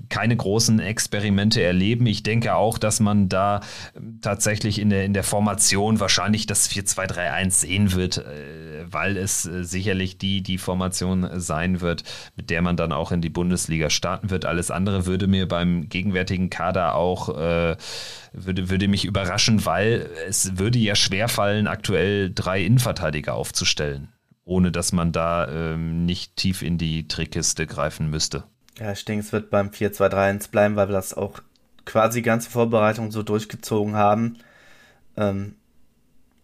keine 0.08 0.38
großen 0.38 0.80
Experimente 0.80 1.62
erleben. 1.62 2.06
Ich 2.06 2.24
denke 2.24 2.56
auch, 2.56 2.78
dass 2.78 3.02
man 3.02 3.28
da 3.28 3.60
ähm, 3.98 4.20
tatsächlich 4.22 4.80
in 4.80 4.90
der, 4.90 5.04
in 5.04 5.14
der 5.14 5.26
Formation 5.26 6.00
wahrscheinlich 6.00 6.46
das 6.46 6.70
4-2-3-1 6.72 7.52
sehen 7.52 7.92
wird, 7.94 8.20
äh, 8.20 8.86
weil 8.90 9.18
es 9.18 9.46
äh, 9.46 9.66
sicherlich 9.66 10.18
die, 10.18 10.42
die 10.42 10.58
Formation 10.58 11.30
sein 11.34 11.82
wird, 11.82 12.06
mit 12.38 12.50
der 12.50 12.62
man 12.62 12.78
dann 12.78 12.94
auch 12.94 13.12
in 13.12 13.22
die 13.22 13.30
Bundesliga 13.30 13.90
starten 13.90 14.30
wird. 14.30 14.46
Alles 14.46 14.72
andere 14.72 15.06
würde 15.06 15.28
mir 15.28 15.46
beim 15.46 15.90
gegenwärtigen 15.90 16.50
Kader 16.50 16.96
auch, 16.96 17.28
äh, 17.38 17.76
würde, 18.32 18.70
würde 18.70 18.88
mich 18.88 19.04
überraschen, 19.04 19.66
weil 19.66 20.10
es 20.30 20.58
würde 20.58 20.80
ja 20.80 20.96
schwerfallen, 20.96 21.68
aktuell 21.68 22.32
drei 22.34 22.64
Innenverteidiger 22.64 23.34
aufzustellen 23.34 24.08
ohne 24.48 24.72
dass 24.72 24.94
man 24.94 25.12
da 25.12 25.48
ähm, 25.48 26.06
nicht 26.06 26.36
tief 26.38 26.62
in 26.62 26.78
die 26.78 27.08
Trickkiste 27.08 27.68
greifen 27.68 28.10
müsste. 28.10 28.46
Ja, 28.80 28.92
ich 28.92 29.06
denke, 29.06 29.26
es 29.26 29.32
wird 29.34 29.50
beim 29.50 29.70
4-2-3-1 29.70 30.52
bleiben, 30.52 30.76
weil 30.76 30.88
wir 30.88 30.94
das 30.94 31.14
auch 31.14 31.42
quasi 31.86 32.22
ganze 32.22 32.50
Vorbereitung 32.50 33.12
so 33.12 33.24
durchgezogen 33.24 33.96
haben. 33.96 34.38
Ähm, 35.18 35.56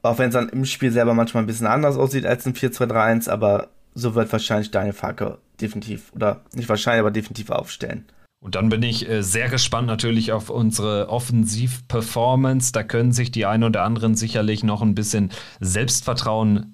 auch 0.01 0.17
wenn 0.17 0.29
es 0.29 0.33
dann 0.33 0.49
im 0.49 0.65
Spiel 0.65 0.91
selber 0.91 1.13
manchmal 1.13 1.43
ein 1.43 1.47
bisschen 1.47 1.67
anders 1.67 1.95
aussieht 1.95 2.25
als 2.25 2.45
ein 2.45 2.53
4-2-3-1, 2.53 3.29
aber 3.29 3.69
so 3.93 4.15
wird 4.15 4.31
wahrscheinlich 4.31 4.71
Daniel 4.71 4.93
Farke 4.93 5.37
definitiv, 5.61 6.11
oder 6.13 6.41
nicht 6.53 6.67
wahrscheinlich, 6.67 7.01
aber 7.01 7.11
definitiv 7.11 7.51
aufstellen. 7.51 8.05
Und 8.43 8.55
dann 8.55 8.67
bin 8.67 8.83
ich 8.83 9.07
äh, 9.07 9.23
sehr 9.23 9.47
gespannt 9.47 9.87
natürlich 9.87 10.33
auf 10.33 10.49
unsere 10.49 11.07
Offensiv-Performance. 11.07 12.73
Da 12.73 12.83
können 12.83 13.13
sich 13.13 13.31
die 13.31 13.45
einen 13.45 13.63
oder 13.63 13.83
anderen 13.83 14.15
sicherlich 14.15 14.65
noch 14.65 14.81
ein 14.81 14.95
bisschen 14.95 15.31
Selbstvertrauen 15.61 16.72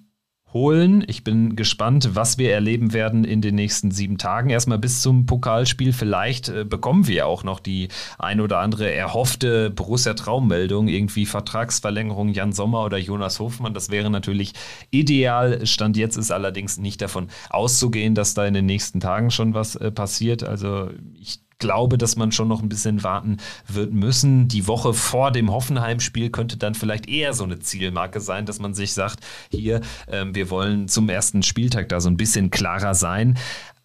holen. 0.53 1.03
Ich 1.07 1.23
bin 1.23 1.55
gespannt, 1.55 2.09
was 2.13 2.37
wir 2.37 2.51
erleben 2.51 2.93
werden 2.93 3.23
in 3.23 3.41
den 3.41 3.55
nächsten 3.55 3.91
sieben 3.91 4.17
Tagen. 4.17 4.49
Erstmal 4.49 4.79
bis 4.79 5.01
zum 5.01 5.25
Pokalspiel. 5.25 5.93
Vielleicht 5.93 6.49
äh, 6.49 6.63
bekommen 6.63 7.07
wir 7.07 7.27
auch 7.27 7.43
noch 7.43 7.59
die 7.59 7.89
ein 8.17 8.41
oder 8.41 8.59
andere 8.59 8.91
erhoffte 8.91 9.69
Borussia 9.69 10.13
Traummeldung, 10.13 10.87
irgendwie 10.87 11.25
Vertragsverlängerung 11.25 12.29
Jan 12.29 12.51
Sommer 12.51 12.83
oder 12.83 12.97
Jonas 12.97 13.39
Hofmann. 13.39 13.73
Das 13.73 13.89
wäre 13.89 14.09
natürlich 14.09 14.53
ideal. 14.91 15.65
Stand 15.65 15.97
jetzt 15.97 16.17
ist 16.17 16.31
allerdings 16.31 16.77
nicht 16.77 17.01
davon 17.01 17.27
auszugehen, 17.49 18.15
dass 18.15 18.33
da 18.33 18.45
in 18.45 18.53
den 18.53 18.65
nächsten 18.65 18.99
Tagen 18.99 19.31
schon 19.31 19.53
was 19.53 19.75
äh, 19.75 19.91
passiert. 19.91 20.43
Also 20.43 20.89
ich 21.13 21.39
glaube, 21.59 21.97
dass 21.97 22.15
man 22.15 22.31
schon 22.31 22.47
noch 22.47 22.61
ein 22.61 22.69
bisschen 22.69 23.03
warten 23.03 23.37
wird 23.67 23.93
müssen. 23.93 24.47
Die 24.47 24.67
Woche 24.67 24.93
vor 24.93 25.31
dem 25.31 25.51
Hoffenheim-Spiel 25.51 26.29
könnte 26.29 26.57
dann 26.57 26.73
vielleicht 26.73 27.07
eher 27.07 27.33
so 27.33 27.43
eine 27.43 27.59
Zielmarke 27.59 28.19
sein, 28.19 28.45
dass 28.45 28.59
man 28.59 28.73
sich 28.73 28.93
sagt, 28.93 29.19
hier, 29.51 29.81
ähm, 30.07 30.33
wir 30.33 30.49
wollen 30.49 30.87
zum 30.87 31.09
ersten 31.09 31.43
Spieltag 31.43 31.89
da 31.89 31.99
so 31.99 32.09
ein 32.09 32.17
bisschen 32.17 32.49
klarer 32.49 32.95
sein. 32.95 33.37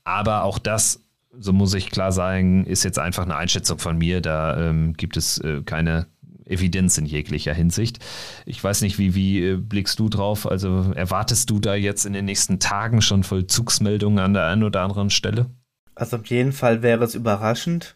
Aber 0.05 0.45
auch 0.45 0.59
das 0.59 1.01
so 1.39 1.53
muss 1.53 1.75
ich 1.75 1.91
klar 1.91 2.13
sagen, 2.13 2.65
ist 2.65 2.85
jetzt 2.85 2.99
einfach 2.99 3.25
eine 3.25 3.37
Einschätzung 3.37 3.79
von 3.79 3.99
mir. 3.99 4.21
Da 4.21 4.69
ähm, 4.69 4.93
gibt 4.95 5.17
es 5.17 5.39
äh, 5.39 5.63
keine 5.65 6.07
Evidenz 6.47 6.99
in 6.99 7.07
jeglicher 7.07 7.55
Hinsicht. 7.55 7.99
Ich 8.47 8.63
weiß 8.63 8.83
nicht, 8.83 8.99
wie, 8.99 9.15
wie 9.15 9.45
äh, 9.45 9.57
blickst 9.57 9.99
du 9.99 10.09
drauf? 10.09 10.47
Also 10.49 10.93
erwartest 10.95 11.51
du 11.51 11.59
da 11.59 11.75
jetzt 11.75 12.05
in 12.05 12.13
den 12.13 12.27
nächsten 12.27 12.59
Tagen 12.61 13.03
schon 13.03 13.25
Vollzugsmeldungen 13.25 14.19
an 14.19 14.35
der 14.35 14.47
einen 14.47 14.63
oder 14.63 14.83
anderen 14.83 15.11
Stelle? 15.11 15.47
Also 15.95 16.17
auf 16.17 16.27
jeden 16.27 16.53
Fall 16.53 16.83
wäre 16.83 17.05
es 17.05 17.15
überraschend. 17.15 17.95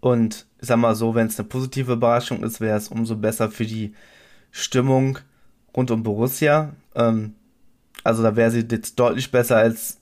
Und 0.00 0.46
ich 0.60 0.68
sag 0.68 0.76
mal 0.76 0.94
so, 0.94 1.14
wenn 1.14 1.28
es 1.28 1.38
eine 1.38 1.48
positive 1.48 1.92
Überraschung 1.92 2.42
ist, 2.42 2.60
wäre 2.60 2.76
es 2.76 2.88
umso 2.88 3.16
besser 3.16 3.50
für 3.50 3.64
die 3.64 3.94
Stimmung 4.50 5.18
rund 5.76 5.90
um 5.90 6.02
Borussia. 6.02 6.74
Ähm, 6.94 7.34
also 8.02 8.22
da 8.22 8.36
wäre 8.36 8.50
sie 8.50 8.66
jetzt 8.70 8.98
deutlich 8.98 9.30
besser 9.30 9.56
als, 9.56 9.98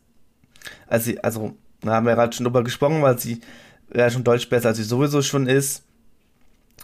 als 0.89 1.05
sie, 1.05 1.23
also 1.23 1.56
da 1.81 1.93
haben 1.93 2.06
wir 2.06 2.14
gerade 2.14 2.35
schon 2.35 2.44
drüber 2.44 2.64
gesprochen, 2.64 3.02
weil 3.02 3.19
sie 3.19 3.40
wäre 3.89 4.10
schon 4.10 4.24
deutlich 4.24 4.48
besser, 4.48 4.69
als 4.69 4.78
sie 4.78 4.85
sowieso 4.85 5.23
schon 5.23 5.47
ist. 5.47 5.85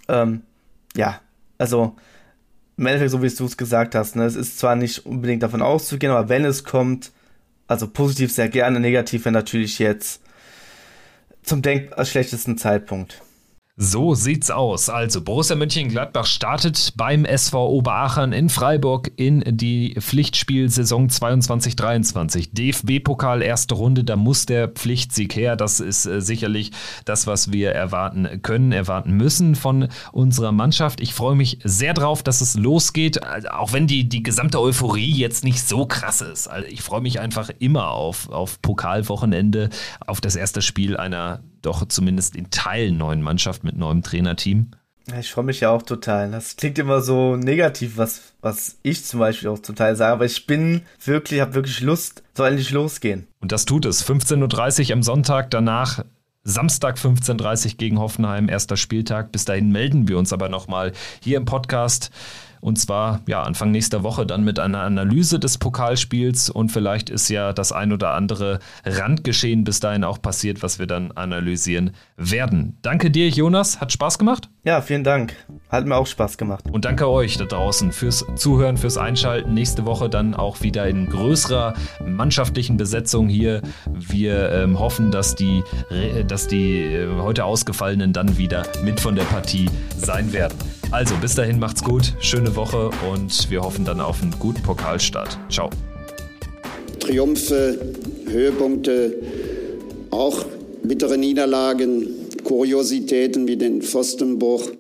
Ähm, 0.09 0.43
ja, 0.97 1.21
also 1.59 1.97
im 2.77 2.87
Endeffekt, 2.87 3.11
so 3.11 3.23
wie 3.23 3.29
du 3.29 3.45
es 3.45 3.57
gesagt 3.57 3.95
hast, 3.95 4.15
ne, 4.15 4.25
es 4.25 4.37
ist 4.37 4.59
zwar 4.59 4.77
nicht 4.77 5.05
unbedingt 5.05 5.43
davon 5.43 5.63
auszugehen, 5.63 6.13
aber 6.13 6.29
wenn 6.29 6.45
es 6.45 6.63
kommt, 6.63 7.11
also 7.67 7.89
positiv 7.89 8.33
sehr 8.33 8.49
gerne, 8.49 8.79
negativ 8.79 9.25
wäre 9.25 9.33
natürlich 9.33 9.79
jetzt 9.79 10.23
zum 11.49 11.63
denk 11.63 11.97
schlechtesten 12.11 12.59
Zeitpunkt. 12.59 13.23
So 13.81 14.17
sieht's 14.17 14.51
aus. 14.51 14.91
Also 14.91 15.21
Borussia 15.21 15.55
Mönchengladbach 15.55 16.27
startet 16.27 16.95
beim 16.97 17.25
SV 17.25 17.69
Oberachern 17.69 18.33
in 18.33 18.49
Freiburg 18.49 19.13
in 19.15 19.45
die 19.47 19.95
Pflichtspielsaison 20.01 21.09
22-23. 21.09 22.49
DFB-Pokal 22.51 23.41
erste 23.41 23.77
Runde, 23.77 24.03
da 24.03 24.17
muss 24.17 24.47
der 24.47 24.67
Pflichtsieg 24.67 25.37
her. 25.37 25.55
Das 25.55 25.79
ist 25.79 26.07
äh, 26.07 26.21
sicherlich 26.21 26.73
das, 27.05 27.29
was 27.29 27.53
wir 27.53 27.71
erwarten 27.71 28.43
können, 28.43 28.73
erwarten 28.73 29.13
müssen 29.13 29.55
von 29.55 29.87
unserer 30.11 30.51
Mannschaft. 30.51 31.01
Ich 31.01 31.15
freue 31.15 31.37
mich 31.37 31.61
sehr 31.63 31.95
drauf, 31.95 32.25
dass 32.25 32.41
es 32.41 32.57
losgeht, 32.57 33.23
also 33.23 33.47
auch 33.51 33.73
wenn 33.73 33.87
die, 33.87 34.09
die 34.09 34.25
gesamte 34.25 34.61
Euphorie 34.61 35.13
jetzt 35.13 35.45
nicht 35.45 35.63
so 35.63 35.87
krass 35.87 36.21
ist. 36.21 36.49
Also 36.49 36.67
ich 36.67 36.83
freue 36.83 37.01
mich 37.01 37.21
einfach 37.21 37.51
immer 37.61 37.91
auf, 37.93 38.29
auf 38.29 38.61
Pokalwochenende, 38.61 39.71
auf 40.05 40.21
das 40.21 40.35
erste 40.35 40.63
Spiel 40.63 40.97
einer 40.97 41.45
doch 41.63 41.87
zumindest 41.87 42.37
in 42.37 42.51
Teilen 42.51 42.99
neuen 42.99 43.23
Mannschaft 43.23 43.65
mit 43.65 43.77
neuem 43.77 44.03
Trainerteam. 44.03 44.71
Ich 45.19 45.33
freue 45.33 45.45
mich 45.45 45.61
ja 45.61 45.71
auch 45.71 45.83
total. 45.83 46.31
Das 46.31 46.57
klingt 46.57 46.79
immer 46.79 47.01
so 47.01 47.37
negativ, 47.37 47.97
was, 47.97 48.35
was 48.43 48.79
ich 48.83 49.05
zum 49.05 49.21
Beispiel 49.21 49.49
auch 49.49 49.59
total 49.59 49.97
sage, 49.97 50.13
aber 50.13 50.27
ich 50.27 50.47
bin 50.47 50.83
wirklich, 51.03 51.41
habe 51.41 51.55
wirklich 51.55 51.81
Lust, 51.81 52.23
soll 52.35 52.49
endlich 52.49 52.71
losgehen. 52.71 53.27
Und 53.41 53.53
das 53.53 53.65
tut 53.65 53.87
es. 53.87 54.07
15.30 54.07 54.89
Uhr 54.89 54.93
am 54.93 55.03
Sonntag, 55.03 55.51
danach 55.51 56.05
Samstag 56.45 56.97
15.30 56.97 57.67
Uhr 57.67 57.73
gegen 57.79 57.99
Hoffenheim, 57.99 58.49
erster 58.49 58.77
Spieltag. 58.77 59.33
Bis 59.33 59.45
dahin 59.45 59.71
melden 59.71 60.09
wir 60.09 60.19
uns 60.19 60.33
aber 60.33 60.49
nochmal 60.49 60.93
hier 61.23 61.39
im 61.39 61.45
Podcast. 61.45 62.11
Und 62.61 62.79
zwar 62.79 63.21
ja 63.27 63.43
Anfang 63.43 63.71
nächster 63.71 64.03
Woche 64.03 64.27
dann 64.27 64.45
mit 64.45 64.59
einer 64.59 64.81
Analyse 64.81 65.39
des 65.39 65.59
Pokalspiels 65.59 66.51
und 66.51 66.71
vielleicht 66.71 67.11
ist 67.11 67.29
ja 67.29 67.53
das 67.53 67.73
ein 67.73 67.93
oder 67.93 68.15
andere 68.15 68.59
Randgeschehen 68.85 69.65
bis 69.65 69.81
dahin 69.81 70.05
auch 70.05 70.21
passiert, 70.21 70.63
was 70.63 70.79
wir 70.79 70.87
dann 70.87 71.13
analysieren 71.13 71.93
werden. 72.17 72.79
Danke 72.83 73.11
dir, 73.11 73.29
Jonas. 73.29 73.81
Hat 73.81 73.93
Spaß 73.93 74.19
gemacht? 74.19 74.49
Ja, 74.69 74.83
vielen 74.83 75.03
Dank. 75.03 75.35
Hat 75.71 75.87
mir 75.87 75.97
auch 75.97 76.07
Spaß 76.07 76.37
gemacht. 76.37 76.67
Und 76.71 76.85
danke 76.85 77.09
euch 77.09 77.39
da 77.39 77.47
draußen 77.47 77.91
fürs 77.91 78.23
Zuhören, 78.37 78.77
fürs 78.77 78.99
Einschalten. 78.99 79.55
Nächste 79.55 79.87
Woche 79.87 80.11
dann 80.11 80.35
auch 80.35 80.61
wieder 80.61 80.87
in 80.87 81.07
größerer 81.07 81.73
mannschaftlichen 82.05 82.77
Besetzung 82.77 83.31
hier. 83.31 83.63
Wir 83.95 84.51
ähm, 84.53 84.79
hoffen, 84.79 85.11
dass 85.11 85.35
die, 85.35 85.65
dass 86.27 86.49
die 86.49 86.83
äh, 86.83 87.09
heute 87.19 87.47
Ausgefallenen 87.47 88.13
dann 88.13 88.37
wieder 88.37 88.63
mit 88.85 89.01
von 89.01 89.17
der 89.17 89.23
Partie 89.23 89.71
sein 89.97 90.35
werden. 90.35 90.59
Also 90.91 91.15
bis 91.17 91.35
dahin 91.35 91.59
macht's 91.59 91.83
gut, 91.83 92.13
schöne 92.21 92.55
Woche 92.55 92.91
und 93.11 93.51
wir 93.51 93.63
hoffen 93.63 93.87
dann 93.87 94.03
auf 94.03 94.21
einen 94.21 94.39
guten 94.39 94.63
Pokalstart. 94.63 95.39
Ciao. 95.49 95.71
Triumphe, 97.01 97.79
Höhepunkte, 98.27 99.15
auch 100.11 100.45
bittere 100.83 101.17
Niederlagen, 101.17 102.18
Kuriositäten 102.49 103.47
wie 103.47 103.59
den 103.59 103.83
Pfostenbruch. 103.83 104.71